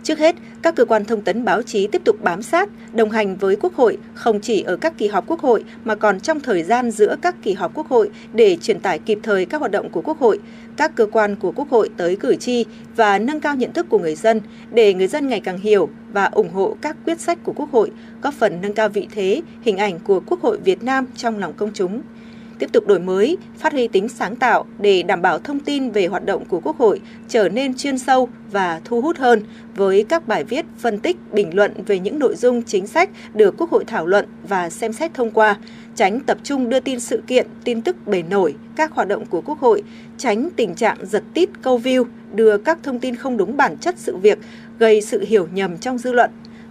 Trước 0.03 0.19
hết, 0.19 0.37
các 0.63 0.75
cơ 0.75 0.85
quan 0.85 1.05
thông 1.05 1.21
tấn 1.21 1.45
báo 1.45 1.63
chí 1.63 1.87
tiếp 1.87 2.03
tục 2.05 2.17
bám 2.23 2.43
sát, 2.43 2.69
đồng 2.93 3.11
hành 3.11 3.37
với 3.37 3.57
Quốc 3.57 3.75
hội 3.75 3.99
không 4.15 4.41
chỉ 4.41 4.63
ở 4.63 4.77
các 4.77 4.99
kỳ 4.99 5.09
họp 5.09 5.27
Quốc 5.27 5.41
hội 5.41 5.65
mà 5.85 5.95
còn 5.95 6.21
trong 6.21 6.41
thời 6.41 6.63
gian 6.63 6.91
giữa 6.91 7.17
các 7.23 7.37
kỳ 7.43 7.53
họp 7.53 7.75
Quốc 7.75 7.89
hội 7.89 8.11
để 8.33 8.57
truyền 8.57 8.81
tải 8.81 8.99
kịp 8.99 9.19
thời 9.23 9.47
các 9.47 9.59
hoạt 9.59 9.71
động 9.71 9.91
của 9.91 10.03
Quốc 10.03 10.19
hội, 10.19 10.39
các 10.77 10.95
cơ 10.95 11.07
quan 11.07 11.37
của 11.37 11.53
Quốc 11.53 11.71
hội 11.71 11.91
tới 11.97 12.17
cử 12.17 12.35
tri 12.35 12.65
và 12.97 13.19
nâng 13.19 13.41
cao 13.41 13.57
nhận 13.57 13.73
thức 13.73 13.87
của 13.89 13.99
người 13.99 14.15
dân 14.15 14.41
để 14.71 14.95
người 14.95 15.07
dân 15.07 15.29
ngày 15.29 15.41
càng 15.41 15.59
hiểu 15.59 15.89
và 16.13 16.25
ủng 16.25 16.51
hộ 16.51 16.77
các 16.81 16.97
quyết 17.05 17.21
sách 17.21 17.39
của 17.45 17.53
Quốc 17.53 17.73
hội, 17.73 17.91
góp 18.23 18.35
phần 18.35 18.61
nâng 18.63 18.75
cao 18.75 18.89
vị 18.89 19.09
thế, 19.15 19.43
hình 19.63 19.77
ảnh 19.77 19.99
của 19.99 20.21
Quốc 20.27 20.41
hội 20.41 20.59
Việt 20.65 20.83
Nam 20.83 21.07
trong 21.17 21.39
lòng 21.39 21.53
công 21.57 21.71
chúng 21.75 22.03
tiếp 22.63 22.73
tục 22.73 22.87
đổi 22.87 22.99
mới, 22.99 23.37
phát 23.59 23.73
huy 23.73 23.89
tính 23.89 24.09
sáng 24.09 24.37
tạo 24.37 24.65
để 24.79 25.03
đảm 25.03 25.23
bảo 25.23 25.39
thông 25.39 25.61
tin 25.61 25.91
về 25.91 26.07
hoạt 26.07 26.27
động 26.27 26.45
của 26.45 26.61
Quốc 26.61 26.79
hội 26.79 27.01
trở 27.29 27.49
nên 27.49 27.75
chuyên 27.75 27.99
sâu 27.99 28.29
và 28.51 28.81
thu 28.85 29.01
hút 29.01 29.17
hơn 29.19 29.43
với 29.77 30.05
các 30.09 30.29
bài 30.29 30.45
viết 30.45 30.65
phân 30.79 30.99
tích, 30.99 31.17
bình 31.33 31.55
luận 31.55 31.73
về 31.87 31.99
những 31.99 32.19
nội 32.19 32.37
dung 32.37 32.63
chính 32.63 32.87
sách 32.87 33.11
được 33.35 33.55
Quốc 33.59 33.71
hội 33.71 33.85
thảo 33.85 34.07
luận 34.07 34.27
và 34.49 34.71
xem 34.71 34.93
xét 34.93 35.15
thông 35.15 35.31
qua, 35.31 35.57
tránh 35.95 36.21
tập 36.21 36.39
trung 36.43 36.69
đưa 36.69 36.81
tin 36.81 37.01
sự 37.01 37.23
kiện, 37.27 37.47
tin 37.65 37.83
tức 37.83 38.07
bề 38.07 38.23
nổi, 38.23 38.55
các 38.77 38.93
hoạt 38.93 39.09
động 39.09 39.27
của 39.27 39.41
Quốc 39.41 39.61
hội, 39.61 39.83
tránh 40.19 40.49
tình 40.57 40.75
trạng 40.75 40.97
giật 41.07 41.23
tít 41.35 41.49
câu 41.63 41.79
view, 41.79 42.05
đưa 42.35 42.59
các 42.59 42.79
thông 42.83 42.99
tin 42.99 43.17
không 43.17 43.37
đúng 43.37 43.57
bản 43.57 43.77
chất 43.79 43.95
sự 43.99 44.17
việc, 44.17 44.39
gây 44.79 45.01
sự 45.01 45.25
hiểu 45.29 45.49
nhầm 45.53 45.79
trong 45.79 45.99
dư 45.99 46.13
luận. 46.13 46.31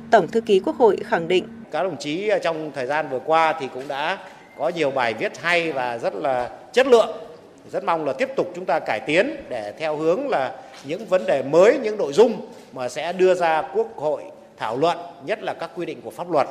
Tổng 0.10 0.28
thư 0.28 0.42
ký 0.42 0.60
Quốc 0.60 0.78
hội 0.78 0.98
khẳng 0.98 1.28
định 1.28 1.46
các 1.72 1.84
đồng 1.84 1.98
chí 2.00 2.30
trong 2.44 2.72
thời 2.76 2.86
gian 2.86 3.10
vừa 3.10 3.20
qua 3.20 3.56
thì 3.60 3.68
cũng 3.74 3.88
đã 3.88 4.18
có 4.62 4.70
nhiều 4.70 4.92
bài 4.92 5.14
viết 5.14 5.38
hay 5.42 5.72
và 5.72 5.98
rất 5.98 6.16
là 6.16 6.50
chất 6.74 6.88
lượng. 6.88 7.10
Rất 7.72 7.84
mong 7.84 8.06
là 8.06 8.14
tiếp 8.14 8.30
tục 8.36 8.52
chúng 8.56 8.66
ta 8.66 8.80
cải 8.80 9.00
tiến 9.00 9.36
để 9.50 9.74
theo 9.80 9.96
hướng 9.96 10.30
là 10.30 10.56
những 10.84 11.06
vấn 11.06 11.26
đề 11.26 11.44
mới, 11.44 11.78
những 11.84 11.98
nội 11.98 12.14
dung 12.14 12.48
mà 12.74 12.90
sẽ 12.90 13.14
đưa 13.14 13.34
ra 13.34 13.62
quốc 13.74 13.96
hội 13.96 14.24
thảo 14.58 14.78
luận, 14.78 14.98
nhất 15.26 15.44
là 15.44 15.54
các 15.54 15.70
quy 15.76 15.86
định 15.86 16.02
của 16.02 16.12
pháp 16.12 16.32
luật. 16.32 16.48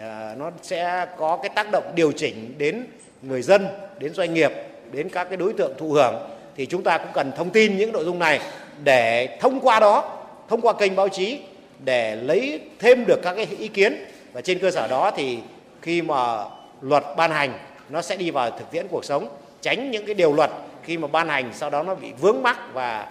À, 0.00 0.34
nó 0.38 0.50
sẽ 0.62 1.06
có 1.16 1.36
cái 1.36 1.48
tác 1.54 1.70
động 1.70 1.84
điều 1.94 2.12
chỉnh 2.12 2.54
đến 2.58 2.86
người 3.22 3.42
dân, 3.42 3.66
đến 3.98 4.14
doanh 4.14 4.34
nghiệp, 4.34 4.52
đến 4.92 5.08
các 5.08 5.24
cái 5.24 5.36
đối 5.36 5.52
tượng 5.52 5.72
thụ 5.78 5.92
hưởng. 5.92 6.14
Thì 6.56 6.66
chúng 6.66 6.82
ta 6.82 6.98
cũng 6.98 7.12
cần 7.14 7.32
thông 7.36 7.50
tin 7.50 7.78
những 7.78 7.92
nội 7.92 8.04
dung 8.04 8.18
này 8.18 8.40
để 8.84 9.38
thông 9.40 9.60
qua 9.60 9.80
đó, 9.80 10.18
thông 10.48 10.60
qua 10.60 10.72
kênh 10.72 10.96
báo 10.96 11.08
chí 11.08 11.38
để 11.84 12.16
lấy 12.16 12.60
thêm 12.78 13.04
được 13.06 13.20
các 13.22 13.34
cái 13.34 13.46
ý 13.58 13.68
kiến. 13.68 14.04
Và 14.32 14.40
trên 14.40 14.58
cơ 14.58 14.70
sở 14.70 14.88
đó 14.88 15.10
thì 15.16 15.38
khi 15.82 16.02
mà 16.02 16.44
luật 16.84 17.04
ban 17.16 17.30
hành 17.30 17.52
nó 17.90 18.02
sẽ 18.02 18.16
đi 18.16 18.30
vào 18.30 18.50
thực 18.50 18.70
tiễn 18.70 18.86
cuộc 18.88 19.04
sống 19.04 19.28
tránh 19.60 19.90
những 19.90 20.06
cái 20.06 20.14
điều 20.14 20.32
luật 20.32 20.50
khi 20.82 20.98
mà 20.98 21.08
ban 21.08 21.28
hành 21.28 21.50
sau 21.54 21.70
đó 21.70 21.82
nó 21.82 21.94
bị 21.94 22.12
vướng 22.20 22.42
mắc 22.42 22.58
và 22.74 23.06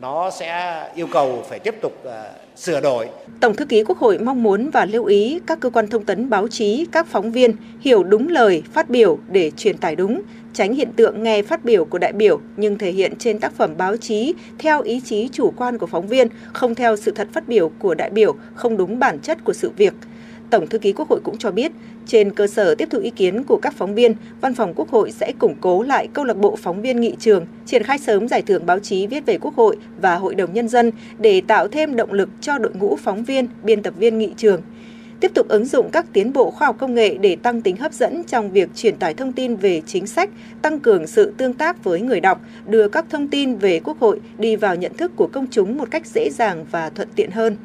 nó 0.00 0.30
sẽ 0.30 0.82
yêu 0.94 1.06
cầu 1.12 1.44
phải 1.48 1.58
tiếp 1.58 1.74
tục 1.82 1.92
uh, 2.06 2.12
sửa 2.56 2.80
đổi. 2.80 3.08
Tổng 3.40 3.54
thư 3.54 3.64
ký 3.64 3.84
Quốc 3.84 3.98
hội 3.98 4.18
mong 4.18 4.42
muốn 4.42 4.70
và 4.70 4.84
lưu 4.84 5.04
ý 5.04 5.40
các 5.46 5.60
cơ 5.60 5.70
quan 5.70 5.88
thông 5.88 6.04
tấn 6.04 6.30
báo 6.30 6.48
chí, 6.48 6.86
các 6.92 7.06
phóng 7.06 7.32
viên 7.32 7.56
hiểu 7.80 8.02
đúng 8.02 8.28
lời 8.28 8.62
phát 8.72 8.90
biểu 8.90 9.18
để 9.28 9.50
truyền 9.50 9.78
tải 9.78 9.96
đúng, 9.96 10.22
tránh 10.52 10.74
hiện 10.74 10.92
tượng 10.96 11.22
nghe 11.22 11.42
phát 11.42 11.64
biểu 11.64 11.84
của 11.84 11.98
đại 11.98 12.12
biểu 12.12 12.40
nhưng 12.56 12.78
thể 12.78 12.92
hiện 12.92 13.16
trên 13.18 13.38
tác 13.38 13.52
phẩm 13.52 13.74
báo 13.76 13.96
chí 13.96 14.34
theo 14.58 14.82
ý 14.82 15.00
chí 15.04 15.28
chủ 15.32 15.52
quan 15.56 15.78
của 15.78 15.86
phóng 15.86 16.08
viên, 16.08 16.28
không 16.52 16.74
theo 16.74 16.96
sự 16.96 17.10
thật 17.10 17.28
phát 17.32 17.48
biểu 17.48 17.70
của 17.78 17.94
đại 17.94 18.10
biểu, 18.10 18.34
không 18.54 18.76
đúng 18.76 18.98
bản 18.98 19.18
chất 19.18 19.44
của 19.44 19.52
sự 19.52 19.70
việc. 19.76 19.94
Tổng 20.54 20.66
thư 20.66 20.78
ký 20.78 20.92
Quốc 20.92 21.08
hội 21.08 21.20
cũng 21.24 21.38
cho 21.38 21.50
biết, 21.50 21.72
trên 22.06 22.30
cơ 22.30 22.46
sở 22.46 22.74
tiếp 22.74 22.88
thu 22.90 22.98
ý 22.98 23.10
kiến 23.10 23.44
của 23.44 23.56
các 23.56 23.74
phóng 23.76 23.94
viên, 23.94 24.14
Văn 24.40 24.54
phòng 24.54 24.72
Quốc 24.76 24.90
hội 24.90 25.10
sẽ 25.10 25.32
củng 25.38 25.54
cố 25.60 25.82
lại 25.82 26.08
câu 26.12 26.24
lạc 26.24 26.36
bộ 26.36 26.56
phóng 26.56 26.82
viên 26.82 27.00
nghị 27.00 27.14
trường, 27.18 27.46
triển 27.66 27.82
khai 27.82 27.98
sớm 27.98 28.28
giải 28.28 28.42
thưởng 28.42 28.66
báo 28.66 28.78
chí 28.78 29.06
viết 29.06 29.26
về 29.26 29.38
Quốc 29.38 29.56
hội 29.56 29.76
và 30.00 30.14
Hội 30.14 30.34
đồng 30.34 30.52
Nhân 30.52 30.68
dân 30.68 30.90
để 31.18 31.42
tạo 31.46 31.68
thêm 31.68 31.96
động 31.96 32.12
lực 32.12 32.28
cho 32.40 32.58
đội 32.58 32.72
ngũ 32.74 32.96
phóng 32.96 33.24
viên, 33.24 33.48
biên 33.62 33.82
tập 33.82 33.94
viên 33.98 34.18
nghị 34.18 34.30
trường. 34.36 34.62
Tiếp 35.20 35.30
tục 35.34 35.48
ứng 35.48 35.64
dụng 35.64 35.90
các 35.90 36.06
tiến 36.12 36.32
bộ 36.32 36.50
khoa 36.50 36.66
học 36.66 36.76
công 36.78 36.94
nghệ 36.94 37.16
để 37.20 37.36
tăng 37.36 37.62
tính 37.62 37.76
hấp 37.76 37.92
dẫn 37.92 38.24
trong 38.24 38.50
việc 38.50 38.68
truyền 38.74 38.96
tải 38.96 39.14
thông 39.14 39.32
tin 39.32 39.56
về 39.56 39.82
chính 39.86 40.06
sách, 40.06 40.30
tăng 40.62 40.80
cường 40.80 41.06
sự 41.06 41.32
tương 41.36 41.54
tác 41.54 41.84
với 41.84 42.00
người 42.00 42.20
đọc, 42.20 42.40
đưa 42.66 42.88
các 42.88 43.04
thông 43.10 43.28
tin 43.28 43.56
về 43.56 43.80
Quốc 43.84 44.00
hội 44.00 44.20
đi 44.38 44.56
vào 44.56 44.76
nhận 44.76 44.94
thức 44.94 45.12
của 45.16 45.28
công 45.32 45.46
chúng 45.50 45.78
một 45.78 45.90
cách 45.90 46.06
dễ 46.06 46.30
dàng 46.30 46.66
và 46.70 46.90
thuận 46.90 47.08
tiện 47.16 47.30
hơn 47.30 47.56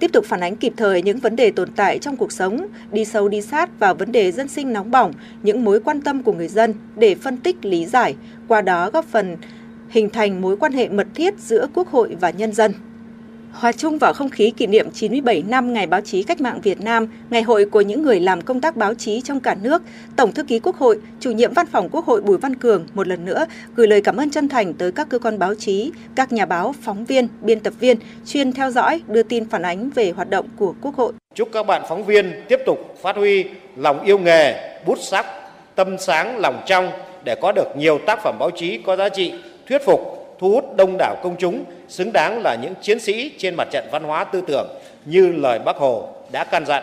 tiếp 0.00 0.12
tục 0.12 0.24
phản 0.24 0.40
ánh 0.40 0.56
kịp 0.56 0.72
thời 0.76 1.02
những 1.02 1.18
vấn 1.18 1.36
đề 1.36 1.50
tồn 1.50 1.68
tại 1.76 1.98
trong 1.98 2.16
cuộc 2.16 2.32
sống, 2.32 2.66
đi 2.92 3.04
sâu 3.04 3.28
đi 3.28 3.40
sát 3.40 3.78
vào 3.78 3.94
vấn 3.94 4.12
đề 4.12 4.32
dân 4.32 4.48
sinh 4.48 4.72
nóng 4.72 4.90
bỏng, 4.90 5.12
những 5.42 5.64
mối 5.64 5.80
quan 5.80 6.00
tâm 6.00 6.22
của 6.22 6.32
người 6.32 6.48
dân 6.48 6.74
để 6.96 7.14
phân 7.14 7.36
tích 7.36 7.64
lý 7.64 7.86
giải, 7.86 8.16
qua 8.48 8.60
đó 8.60 8.90
góp 8.90 9.04
phần 9.04 9.36
hình 9.88 10.10
thành 10.10 10.40
mối 10.40 10.56
quan 10.56 10.72
hệ 10.72 10.88
mật 10.88 11.06
thiết 11.14 11.34
giữa 11.38 11.66
Quốc 11.74 11.88
hội 11.88 12.16
và 12.20 12.30
nhân 12.30 12.52
dân. 12.52 12.72
Hòa 13.54 13.72
chung 13.72 13.98
vào 13.98 14.12
không 14.12 14.28
khí 14.28 14.50
kỷ 14.56 14.66
niệm 14.66 14.90
97 14.90 15.42
năm 15.48 15.72
Ngày 15.72 15.86
Báo 15.86 16.00
chí 16.00 16.22
Cách 16.22 16.40
mạng 16.40 16.60
Việt 16.62 16.80
Nam, 16.80 17.06
Ngày 17.30 17.42
hội 17.42 17.64
của 17.64 17.80
những 17.80 18.02
người 18.02 18.20
làm 18.20 18.40
công 18.40 18.60
tác 18.60 18.76
báo 18.76 18.94
chí 18.94 19.20
trong 19.20 19.40
cả 19.40 19.56
nước, 19.62 19.82
Tổng 20.16 20.32
thư 20.32 20.42
ký 20.42 20.58
Quốc 20.58 20.76
hội, 20.76 20.98
chủ 21.20 21.30
nhiệm 21.30 21.52
Văn 21.52 21.66
phòng 21.66 21.88
Quốc 21.92 22.06
hội 22.06 22.20
Bùi 22.20 22.38
Văn 22.38 22.54
Cường 22.54 22.86
một 22.94 23.08
lần 23.08 23.24
nữa 23.24 23.46
gửi 23.76 23.86
lời 23.86 24.00
cảm 24.00 24.16
ơn 24.16 24.30
chân 24.30 24.48
thành 24.48 24.74
tới 24.74 24.92
các 24.92 25.08
cơ 25.08 25.18
quan 25.18 25.38
báo 25.38 25.54
chí, 25.54 25.92
các 26.14 26.32
nhà 26.32 26.46
báo, 26.46 26.74
phóng 26.82 27.04
viên, 27.04 27.28
biên 27.42 27.60
tập 27.60 27.72
viên 27.80 27.96
chuyên 28.26 28.52
theo 28.52 28.70
dõi, 28.70 29.02
đưa 29.08 29.22
tin 29.22 29.48
phản 29.48 29.62
ánh 29.62 29.90
về 29.90 30.10
hoạt 30.10 30.30
động 30.30 30.46
của 30.56 30.74
Quốc 30.82 30.96
hội. 30.96 31.12
Chúc 31.34 31.48
các 31.52 31.66
bạn 31.66 31.82
phóng 31.88 32.04
viên 32.04 32.32
tiếp 32.48 32.58
tục 32.66 32.98
phát 33.02 33.16
huy 33.16 33.44
lòng 33.76 34.04
yêu 34.04 34.18
nghề, 34.18 34.76
bút 34.86 34.98
sắc, 35.02 35.26
tâm 35.74 35.96
sáng, 35.98 36.38
lòng 36.38 36.62
trong 36.66 36.90
để 37.24 37.34
có 37.42 37.52
được 37.52 37.76
nhiều 37.76 37.98
tác 38.06 38.22
phẩm 38.22 38.36
báo 38.38 38.50
chí 38.50 38.78
có 38.86 38.96
giá 38.96 39.08
trị, 39.08 39.32
thuyết 39.68 39.82
phục, 39.86 40.23
thu 40.44 40.50
hút 40.50 40.76
đông 40.76 40.96
đảo 40.98 41.16
công 41.22 41.36
chúng, 41.38 41.64
xứng 41.88 42.12
đáng 42.12 42.42
là 42.42 42.56
những 42.62 42.74
chiến 42.82 43.00
sĩ 43.00 43.32
trên 43.38 43.54
mặt 43.56 43.68
trận 43.70 43.88
văn 43.92 44.04
hóa 44.04 44.24
tư 44.24 44.42
tưởng 44.46 44.68
như 45.04 45.32
lời 45.32 45.58
Bác 45.58 45.76
Hồ 45.76 46.08
đã 46.32 46.44
căn 46.44 46.66
dặn. 46.66 46.82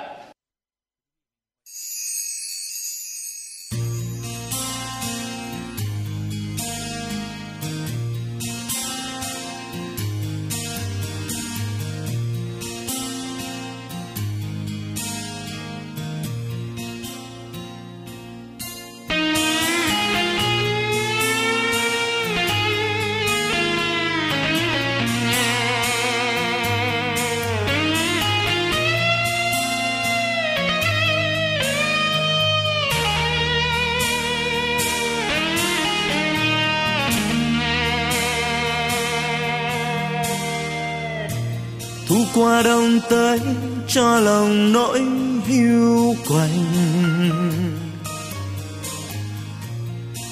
Tới 43.11 43.39
cho 43.87 44.19
lòng 44.19 44.73
nỗi 44.73 45.01
hiu 45.45 46.15
quạnh. 46.29 46.65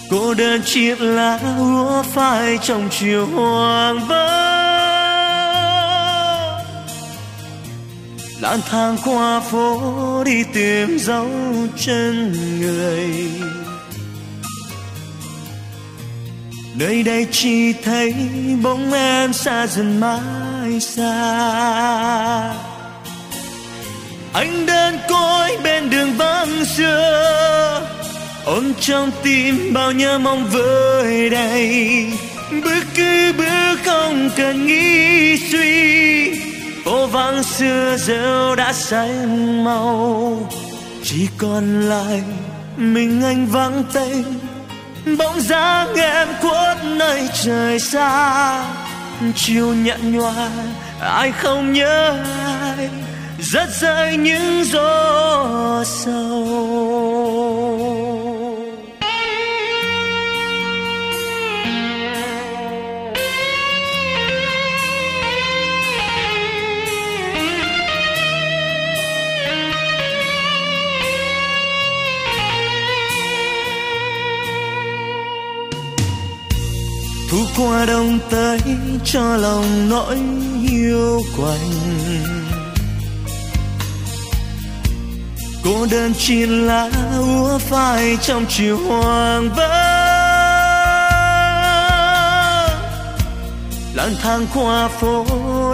Cô 0.09 0.33
đơn 0.33 0.61
chiếc 0.65 1.01
lá 1.01 1.39
úa 1.57 2.03
phai 2.03 2.57
trong 2.61 2.89
chiều 2.91 3.25
hoàng 3.25 4.07
vắng 4.07 4.49
lang 8.41 8.59
thang 8.69 8.97
qua 9.05 9.39
phố 9.39 10.23
đi 10.25 10.43
tìm 10.53 10.99
dấu 10.99 11.27
chân 11.77 12.33
người. 12.59 13.31
Nơi 16.75 17.03
đây 17.03 17.27
chỉ 17.31 17.73
thấy 17.73 18.15
bóng 18.63 18.93
em 18.93 19.33
xa 19.33 19.67
dần 19.67 19.99
mãi 19.99 20.79
xa 20.79 22.68
anh 24.33 24.65
đơn 24.65 24.97
côi 25.09 25.57
bên 25.63 25.89
đường 25.89 26.13
vắng 26.17 26.65
xưa. 26.65 27.81
Ôm 28.45 28.73
trong 28.79 29.11
tim 29.23 29.73
bao 29.73 29.91
nhớ 29.91 30.19
mong 30.19 30.45
vơi 30.45 31.29
đầy. 31.29 32.05
Bước 32.63 32.83
cứ 32.95 33.33
bước 33.37 33.75
không 33.85 34.29
cần 34.37 34.67
nghĩ 34.67 35.37
suy. 35.51 36.31
Phố 36.85 37.07
vắng 37.07 37.43
xưa 37.43 37.97
giờ 37.99 38.55
đã 38.55 38.73
xanh 38.73 39.63
màu. 39.63 40.49
Chỉ 41.03 41.27
còn 41.37 41.81
lại 41.89 42.21
mình 42.77 43.21
anh 43.23 43.47
vắng 43.47 43.83
tênh 43.93 44.25
bóng 45.17 45.41
dáng 45.41 45.95
em 45.95 46.27
khuất 46.41 46.77
nơi 46.85 47.29
trời 47.43 47.79
xa. 47.79 48.65
Chiều 49.35 49.73
nhạt 49.73 49.99
nhòa, 50.03 50.49
ai 51.01 51.31
không 51.31 51.73
nhớ 51.73 52.15
ai? 52.77 52.89
Rất 53.41 53.69
rơi 53.81 54.17
những 54.17 54.63
gió 54.63 55.83
sâu. 55.85 56.45
Thu 77.31 77.37
qua 77.57 77.85
đông 77.85 78.19
tới 78.29 78.59
cho 79.05 79.37
lòng 79.37 79.89
nỗi 79.89 80.17
yêu 80.71 81.21
quạnh 81.37 81.88
cô 85.69 85.85
đơn 85.91 86.13
chỉ 86.17 86.45
lá 86.45 86.89
úa 87.19 87.57
phai 87.57 88.17
trong 88.21 88.45
chiều 88.49 88.77
hoàng 88.77 89.49
vắng. 89.55 89.69
Lang 93.93 94.15
thang 94.21 94.47
qua 94.53 94.87
phố 94.87 95.25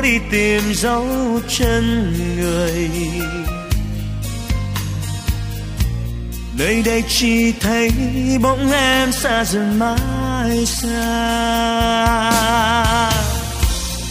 đi 0.03 0.19
tìm 0.31 0.73
dấu 0.73 1.07
chân 1.47 2.13
người. 2.37 2.89
Nơi 6.57 6.81
đây 6.85 7.03
chỉ 7.07 7.51
thấy 7.51 7.91
bóng 8.41 8.71
em 8.71 9.11
xa 9.11 9.45
dần 9.45 9.79
mãi 9.79 10.65
xa. 10.65 10.91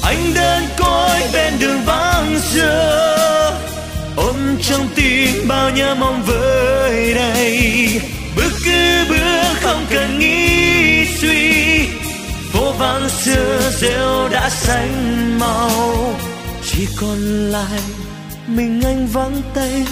Anh 0.02 0.34
đơn 0.34 0.62
côi 0.78 1.20
bên 1.32 1.52
đường 1.58 1.84
vắng 1.84 2.40
xưa 2.40 3.13
trong 4.68 4.88
tim 4.94 5.48
bao 5.48 5.70
nhớ 5.70 5.94
mong 5.94 6.22
vơi 6.22 7.14
đầy. 7.14 8.00
Bước 8.36 8.52
cứ 8.64 9.04
bước 9.08 9.54
không 9.60 9.86
cần 9.90 10.18
nghĩ 10.18 11.06
suy 11.20 11.88
phố 12.52 12.72
vắng 12.72 13.08
xưa 13.08 13.70
rêu 13.80 14.28
đã 14.28 14.50
xanh 14.50 15.38
màu. 15.38 16.14
Chỉ 16.64 16.86
còn 17.00 17.18
lại 17.50 17.80
mình 18.46 18.82
anh 18.84 19.06
vắng 19.06 19.42
tay 19.54 19.84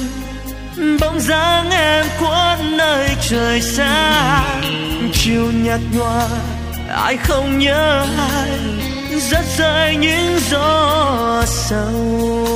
bóng 1.00 1.20
dáng 1.20 1.70
em 1.70 2.06
khuất 2.18 2.58
nơi 2.78 3.08
trời 3.28 3.60
xa. 3.60 4.44
Chiều 5.12 5.50
nhạt 5.64 5.80
nhòa, 5.92 6.28
ai 6.88 7.16
không 7.16 7.58
nhớ 7.58 8.06
ai, 8.18 8.50
rất 9.30 9.44
rơi 9.58 9.96
những 9.96 10.38
gió 10.50 11.42
sâu 11.46 12.52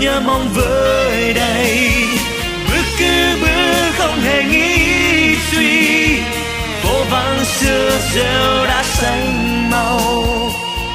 nhớ 0.00 0.20
mong 0.20 0.48
vơi 0.54 1.32
đầy. 1.34 1.90
Bước 2.68 2.84
cứ 2.98 3.38
bước 3.40 3.92
không 3.98 4.20
hề 4.20 4.42
nghĩ 4.42 5.36
suy. 5.50 6.16
Phố 6.82 7.04
vắng 7.10 7.44
xưa 7.44 7.90
rêu 8.14 8.64
đã 8.66 8.82
xanh 8.82 9.70
màu. 9.70 10.10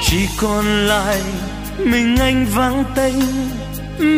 Chỉ 0.02 0.28
còn 0.38 0.88
lại 0.88 1.22
mình 1.78 2.18
anh 2.20 2.46
vắng 2.56 2.84
tênh. 2.96 3.20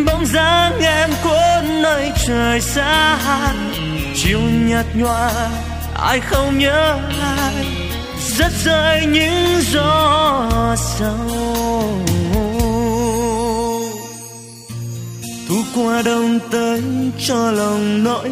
Bóng 0.06 0.26
dáng 0.26 0.80
em 0.80 1.10
cuốn 1.24 1.82
nơi 1.82 2.12
trời 2.28 2.62
xa 2.62 3.18
chiều 4.16 4.40
nhạt 4.40 4.86
nhòa, 4.96 5.32
ai 5.96 6.20
không 6.20 6.60
nhớ 6.60 7.00
ai. 7.22 7.66
Rất 8.38 8.52
rơi 8.66 9.06
những 9.06 9.62
gió 9.62 10.76
sâu. 10.78 11.45
Thu 15.48 15.56
qua 15.76 16.02
đông 16.02 16.40
tới 16.52 16.82
cho 17.28 17.52
lòng 17.52 18.04
nỗi 18.04 18.32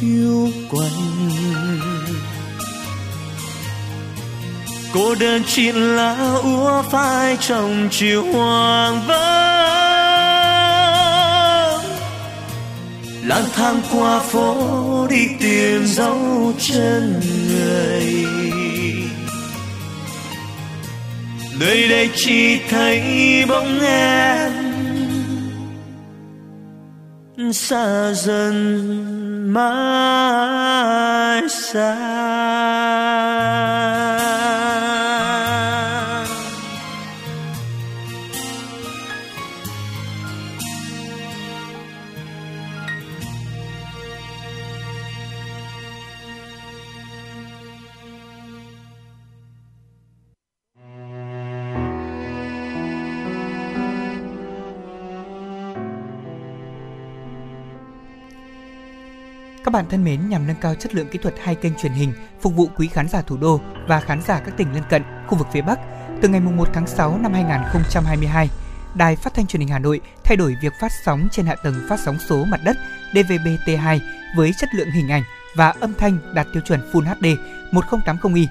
yêu 0.00 0.48
quạnh 0.70 1.28
cô 4.94 5.14
đơn 5.14 5.42
chỉ 5.46 5.72
là 5.72 6.34
úa 6.42 6.82
phai 6.82 7.36
trong 7.40 7.88
chiều 7.90 8.24
hoàng 8.32 9.02
vắng. 9.06 9.48
Lang 13.24 13.44
thang 13.54 13.80
qua 13.92 14.18
phố 14.18 15.06
đi 15.10 15.26
tìm 15.40 15.86
dấu 15.86 16.52
chân 16.58 17.20
người. 17.48 18.26
Nơi 21.60 21.88
đây 21.88 22.10
chỉ 22.16 22.58
thấy 22.70 23.00
bóng 23.48 23.80
em 23.80 24.57
xa 27.52 28.12
dần 28.12 28.56
mãi 29.52 31.48
xa. 31.48 32.87
Các 59.68 59.72
bạn 59.72 59.88
thân 59.90 60.04
mến, 60.04 60.28
nhằm 60.28 60.46
nâng 60.46 60.56
cao 60.60 60.74
chất 60.74 60.94
lượng 60.94 61.08
kỹ 61.08 61.18
thuật 61.22 61.34
hai 61.42 61.54
kênh 61.54 61.72
truyền 61.74 61.92
hình 61.92 62.12
phục 62.40 62.54
vụ 62.54 62.68
quý 62.76 62.88
khán 62.88 63.08
giả 63.08 63.22
thủ 63.22 63.36
đô 63.36 63.60
và 63.88 64.00
khán 64.00 64.22
giả 64.22 64.40
các 64.40 64.56
tỉnh 64.56 64.74
lân 64.74 64.82
cận, 64.90 65.02
khu 65.26 65.38
vực 65.38 65.46
phía 65.52 65.62
Bắc, 65.62 65.78
từ 66.22 66.28
ngày 66.28 66.40
1 66.40 66.68
tháng 66.72 66.86
6 66.86 67.18
năm 67.18 67.32
2022, 67.32 68.48
Đài 68.94 69.16
Phát 69.16 69.34
thanh 69.34 69.46
Truyền 69.46 69.60
hình 69.60 69.68
Hà 69.68 69.78
Nội 69.78 70.00
thay 70.24 70.36
đổi 70.36 70.56
việc 70.62 70.72
phát 70.80 70.92
sóng 71.04 71.28
trên 71.32 71.46
hạ 71.46 71.54
tầng 71.54 71.74
phát 71.88 72.00
sóng 72.04 72.18
số 72.28 72.44
mặt 72.44 72.60
đất 72.64 72.76
DVB-T2 73.12 73.98
với 74.36 74.52
chất 74.58 74.68
lượng 74.74 74.90
hình 74.90 75.08
ảnh 75.08 75.22
và 75.56 75.68
âm 75.80 75.94
thanh 75.94 76.34
đạt 76.34 76.46
tiêu 76.52 76.62
chuẩn 76.66 76.90
Full 76.92 77.14
HD 77.14 77.26
1080i. 77.72 78.46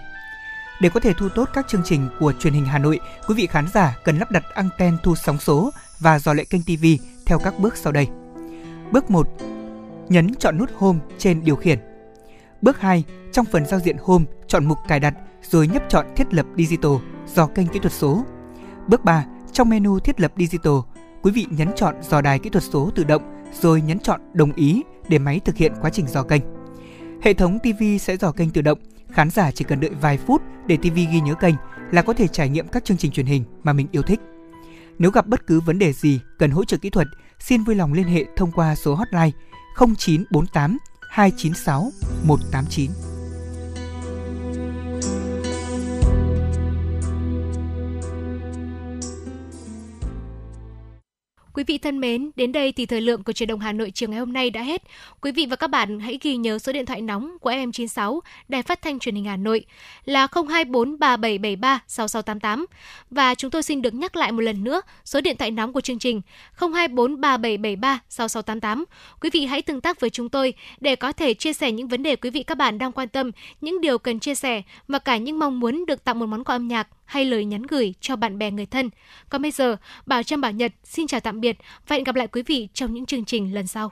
Để 0.82 0.90
có 0.90 1.00
thể 1.00 1.14
thu 1.14 1.30
tốt 1.30 1.50
các 1.54 1.68
chương 1.68 1.84
trình 1.86 2.10
của 2.20 2.34
truyền 2.40 2.54
hình 2.54 2.66
Hà 2.66 2.78
Nội, 2.80 3.00
quý 3.28 3.36
vị 3.36 3.48
khán 3.48 3.68
giả 3.74 3.96
cần 4.04 4.18
lắp 4.18 4.32
đặt 4.32 4.44
anten 4.54 4.98
thu 5.04 5.16
sóng 5.16 5.40
số 5.40 5.72
và 6.00 6.20
dò 6.20 6.34
lệ 6.34 6.46
kênh 6.46 6.64
TV 6.64 6.86
theo 7.26 7.40
các 7.40 7.60
bước 7.60 7.78
sau 7.78 7.92
đây. 7.92 8.08
Bước 8.92 9.12
1. 9.12 9.28
Nhấn 10.10 10.36
chọn 10.36 10.58
nút 10.58 10.70
Home 10.76 11.00
trên 11.18 11.44
điều 11.44 11.56
khiển. 11.56 11.80
Bước 12.62 12.82
2. 12.82 13.04
Trong 13.32 13.46
phần 13.46 13.66
giao 13.66 13.80
diện 13.80 13.98
Home, 14.02 14.26
chọn 14.48 14.66
mục 14.66 14.78
cài 14.88 15.00
đặt 15.00 15.14
rồi 15.42 15.68
nhấp 15.68 15.84
chọn 15.90 16.06
thiết 16.16 16.34
lập 16.34 16.46
Digital 16.58 16.92
do 17.36 17.48
kênh 17.48 17.68
kỹ 17.68 17.80
thuật 17.80 17.94
số. 17.94 18.26
Bước 18.88 19.04
3. 19.04 19.26
Trong 19.52 19.70
menu 19.70 20.00
thiết 20.00 20.20
lập 20.20 20.32
Digital, 20.38 20.74
quý 21.22 21.32
vị 21.32 21.46
nhấn 21.50 21.70
chọn 21.76 21.96
dò 22.02 22.22
đài 22.22 22.40
kỹ 22.40 22.50
thuật 22.50 22.64
số 22.64 22.92
tự 22.96 23.04
động 23.04 23.22
rồi 23.62 23.82
nhấn 23.82 24.00
chọn 24.00 24.22
đồng 24.34 24.54
ý 24.54 24.84
để 25.10 25.20
máy 25.20 25.40
thực 25.46 25.56
hiện 25.56 25.74
quá 25.82 25.90
trình 25.90 26.08
dò 26.08 26.24
kênh. 26.24 26.42
Hệ 27.22 27.34
thống 27.34 27.60
TV 27.60 27.84
sẽ 28.00 28.18
dò 28.18 28.32
kênh 28.32 28.50
tự 28.50 28.62
động, 28.62 28.80
khán 29.12 29.30
giả 29.30 29.52
chỉ 29.52 29.66
cần 29.66 29.80
đợi 29.80 29.92
vài 30.02 30.18
phút 30.18 30.42
để 30.68 30.78
TV 30.78 30.96
ghi 30.96 31.22
nhớ 31.22 31.34
kênh 31.34 31.56
là 31.92 32.02
có 32.02 32.14
thể 32.14 32.28
trải 32.28 32.50
nghiệm 32.50 32.68
các 32.68 32.86
chương 32.86 32.98
trình 32.98 33.12
truyền 33.12 33.26
hình 33.26 33.44
mà 33.64 33.74
mình 33.74 33.88
yêu 33.92 34.02
thích. 34.02 34.20
Nếu 35.00 35.12
gặp 35.12 35.28
bất 35.28 35.48
cứ 35.48 35.60
vấn 35.60 35.80
đề 35.80 35.94
gì 35.94 36.20
cần 36.40 36.52
hỗ 36.52 36.66
trợ 36.66 36.78
kỹ 36.78 36.90
thuật, 36.90 37.08
xin 37.40 37.64
vui 37.64 37.76
lòng 37.76 37.94
liên 37.94 38.08
hệ 38.08 38.26
thông 38.36 38.52
qua 38.52 38.76
số 38.76 38.96
hotline 38.96 39.32
0948 39.78 40.78
296 41.14 41.92
189. 42.26 43.17
Quý 51.58 51.64
vị 51.64 51.78
thân 51.78 52.00
mến, 52.00 52.32
đến 52.36 52.52
đây 52.52 52.72
thì 52.72 52.86
thời 52.86 53.02
lượng 53.02 53.24
của 53.24 53.34
truyền 53.34 53.50
động 53.50 53.60
Hà 53.60 53.72
Nội 53.72 53.92
chiều 53.92 54.10
ngày 54.10 54.20
hôm 54.20 54.34
nay 54.34 54.50
đã 54.50 54.62
hết. 54.62 54.84
Quý 55.22 55.32
vị 55.32 55.46
và 55.50 55.56
các 55.56 55.68
bạn 55.68 56.00
hãy 56.00 56.20
ghi 56.22 56.36
nhớ 56.36 56.60
số 56.60 56.72
điện 56.72 56.86
thoại 56.86 57.02
nóng 57.02 57.38
của 57.42 57.52
FM96 57.52 58.20
Đài 58.48 58.64
Phát 58.64 58.82
thanh 58.82 59.00
Truyền 59.00 59.16
hình 59.16 59.26
Hà 59.26 59.38
Nội 59.38 59.66
là 60.06 60.28
024 60.32 61.00
3773 61.00 61.80
6688 61.88 62.66
và 63.10 63.36
chúng 63.36 63.52
tôi 63.52 63.64
xin 63.64 63.82
được 63.82 63.94
nhắc 63.94 64.16
lại 64.16 64.32
một 64.32 64.42
lần 64.42 64.64
nữa 64.64 64.82
số 65.06 65.22
điện 65.22 65.38
thoại 65.38 65.52
nóng 65.52 65.74
của 65.74 65.82
chương 65.82 66.00
trình 66.00 66.22
024 66.60 67.22
3773 67.22 68.00
6688. 68.10 68.86
Quý 69.22 69.30
vị 69.34 69.46
hãy 69.46 69.62
tương 69.62 69.82
tác 69.82 70.00
với 70.00 70.10
chúng 70.10 70.30
tôi 70.30 70.54
để 70.80 70.96
có 70.96 71.12
thể 71.12 71.34
chia 71.34 71.54
sẻ 71.54 71.72
những 71.72 71.88
vấn 71.88 72.04
đề 72.04 72.16
quý 72.16 72.30
vị 72.30 72.44
các 72.44 72.58
bạn 72.58 72.78
đang 72.78 72.92
quan 72.92 73.08
tâm, 73.08 73.32
những 73.62 73.82
điều 73.82 73.98
cần 73.98 74.20
chia 74.20 74.36
sẻ 74.36 74.62
và 74.88 75.00
cả 75.00 75.18
những 75.18 75.40
mong 75.40 75.60
muốn 75.60 75.86
được 75.86 76.04
tặng 76.04 76.20
một 76.20 76.26
món 76.26 76.44
quà 76.44 76.56
âm 76.56 76.68
nhạc 76.68 76.88
hay 77.08 77.26
lời 77.26 77.46
nhắn 77.46 77.64
gửi 77.64 77.94
cho 78.02 78.16
bạn 78.16 78.38
bè 78.38 78.52
người 78.52 78.66
thân. 78.66 78.90
Còn 79.30 79.42
bây 79.42 79.52
giờ, 79.52 79.78
Bảo 80.06 80.24
Trâm 80.24 80.42
Bảo 80.42 80.52
Nhật 80.52 80.74
xin 80.84 81.08
chào 81.08 81.20
tạm 81.20 81.42
biệt 81.42 81.58
và 81.88 81.96
hẹn 81.96 82.04
gặp 82.04 82.16
lại 82.16 82.28
quý 82.28 82.44
vị 82.44 82.68
trong 82.74 82.94
những 82.94 83.06
chương 83.06 83.26
trình 83.26 83.56
lần 83.56 83.68
sau. 83.68 83.92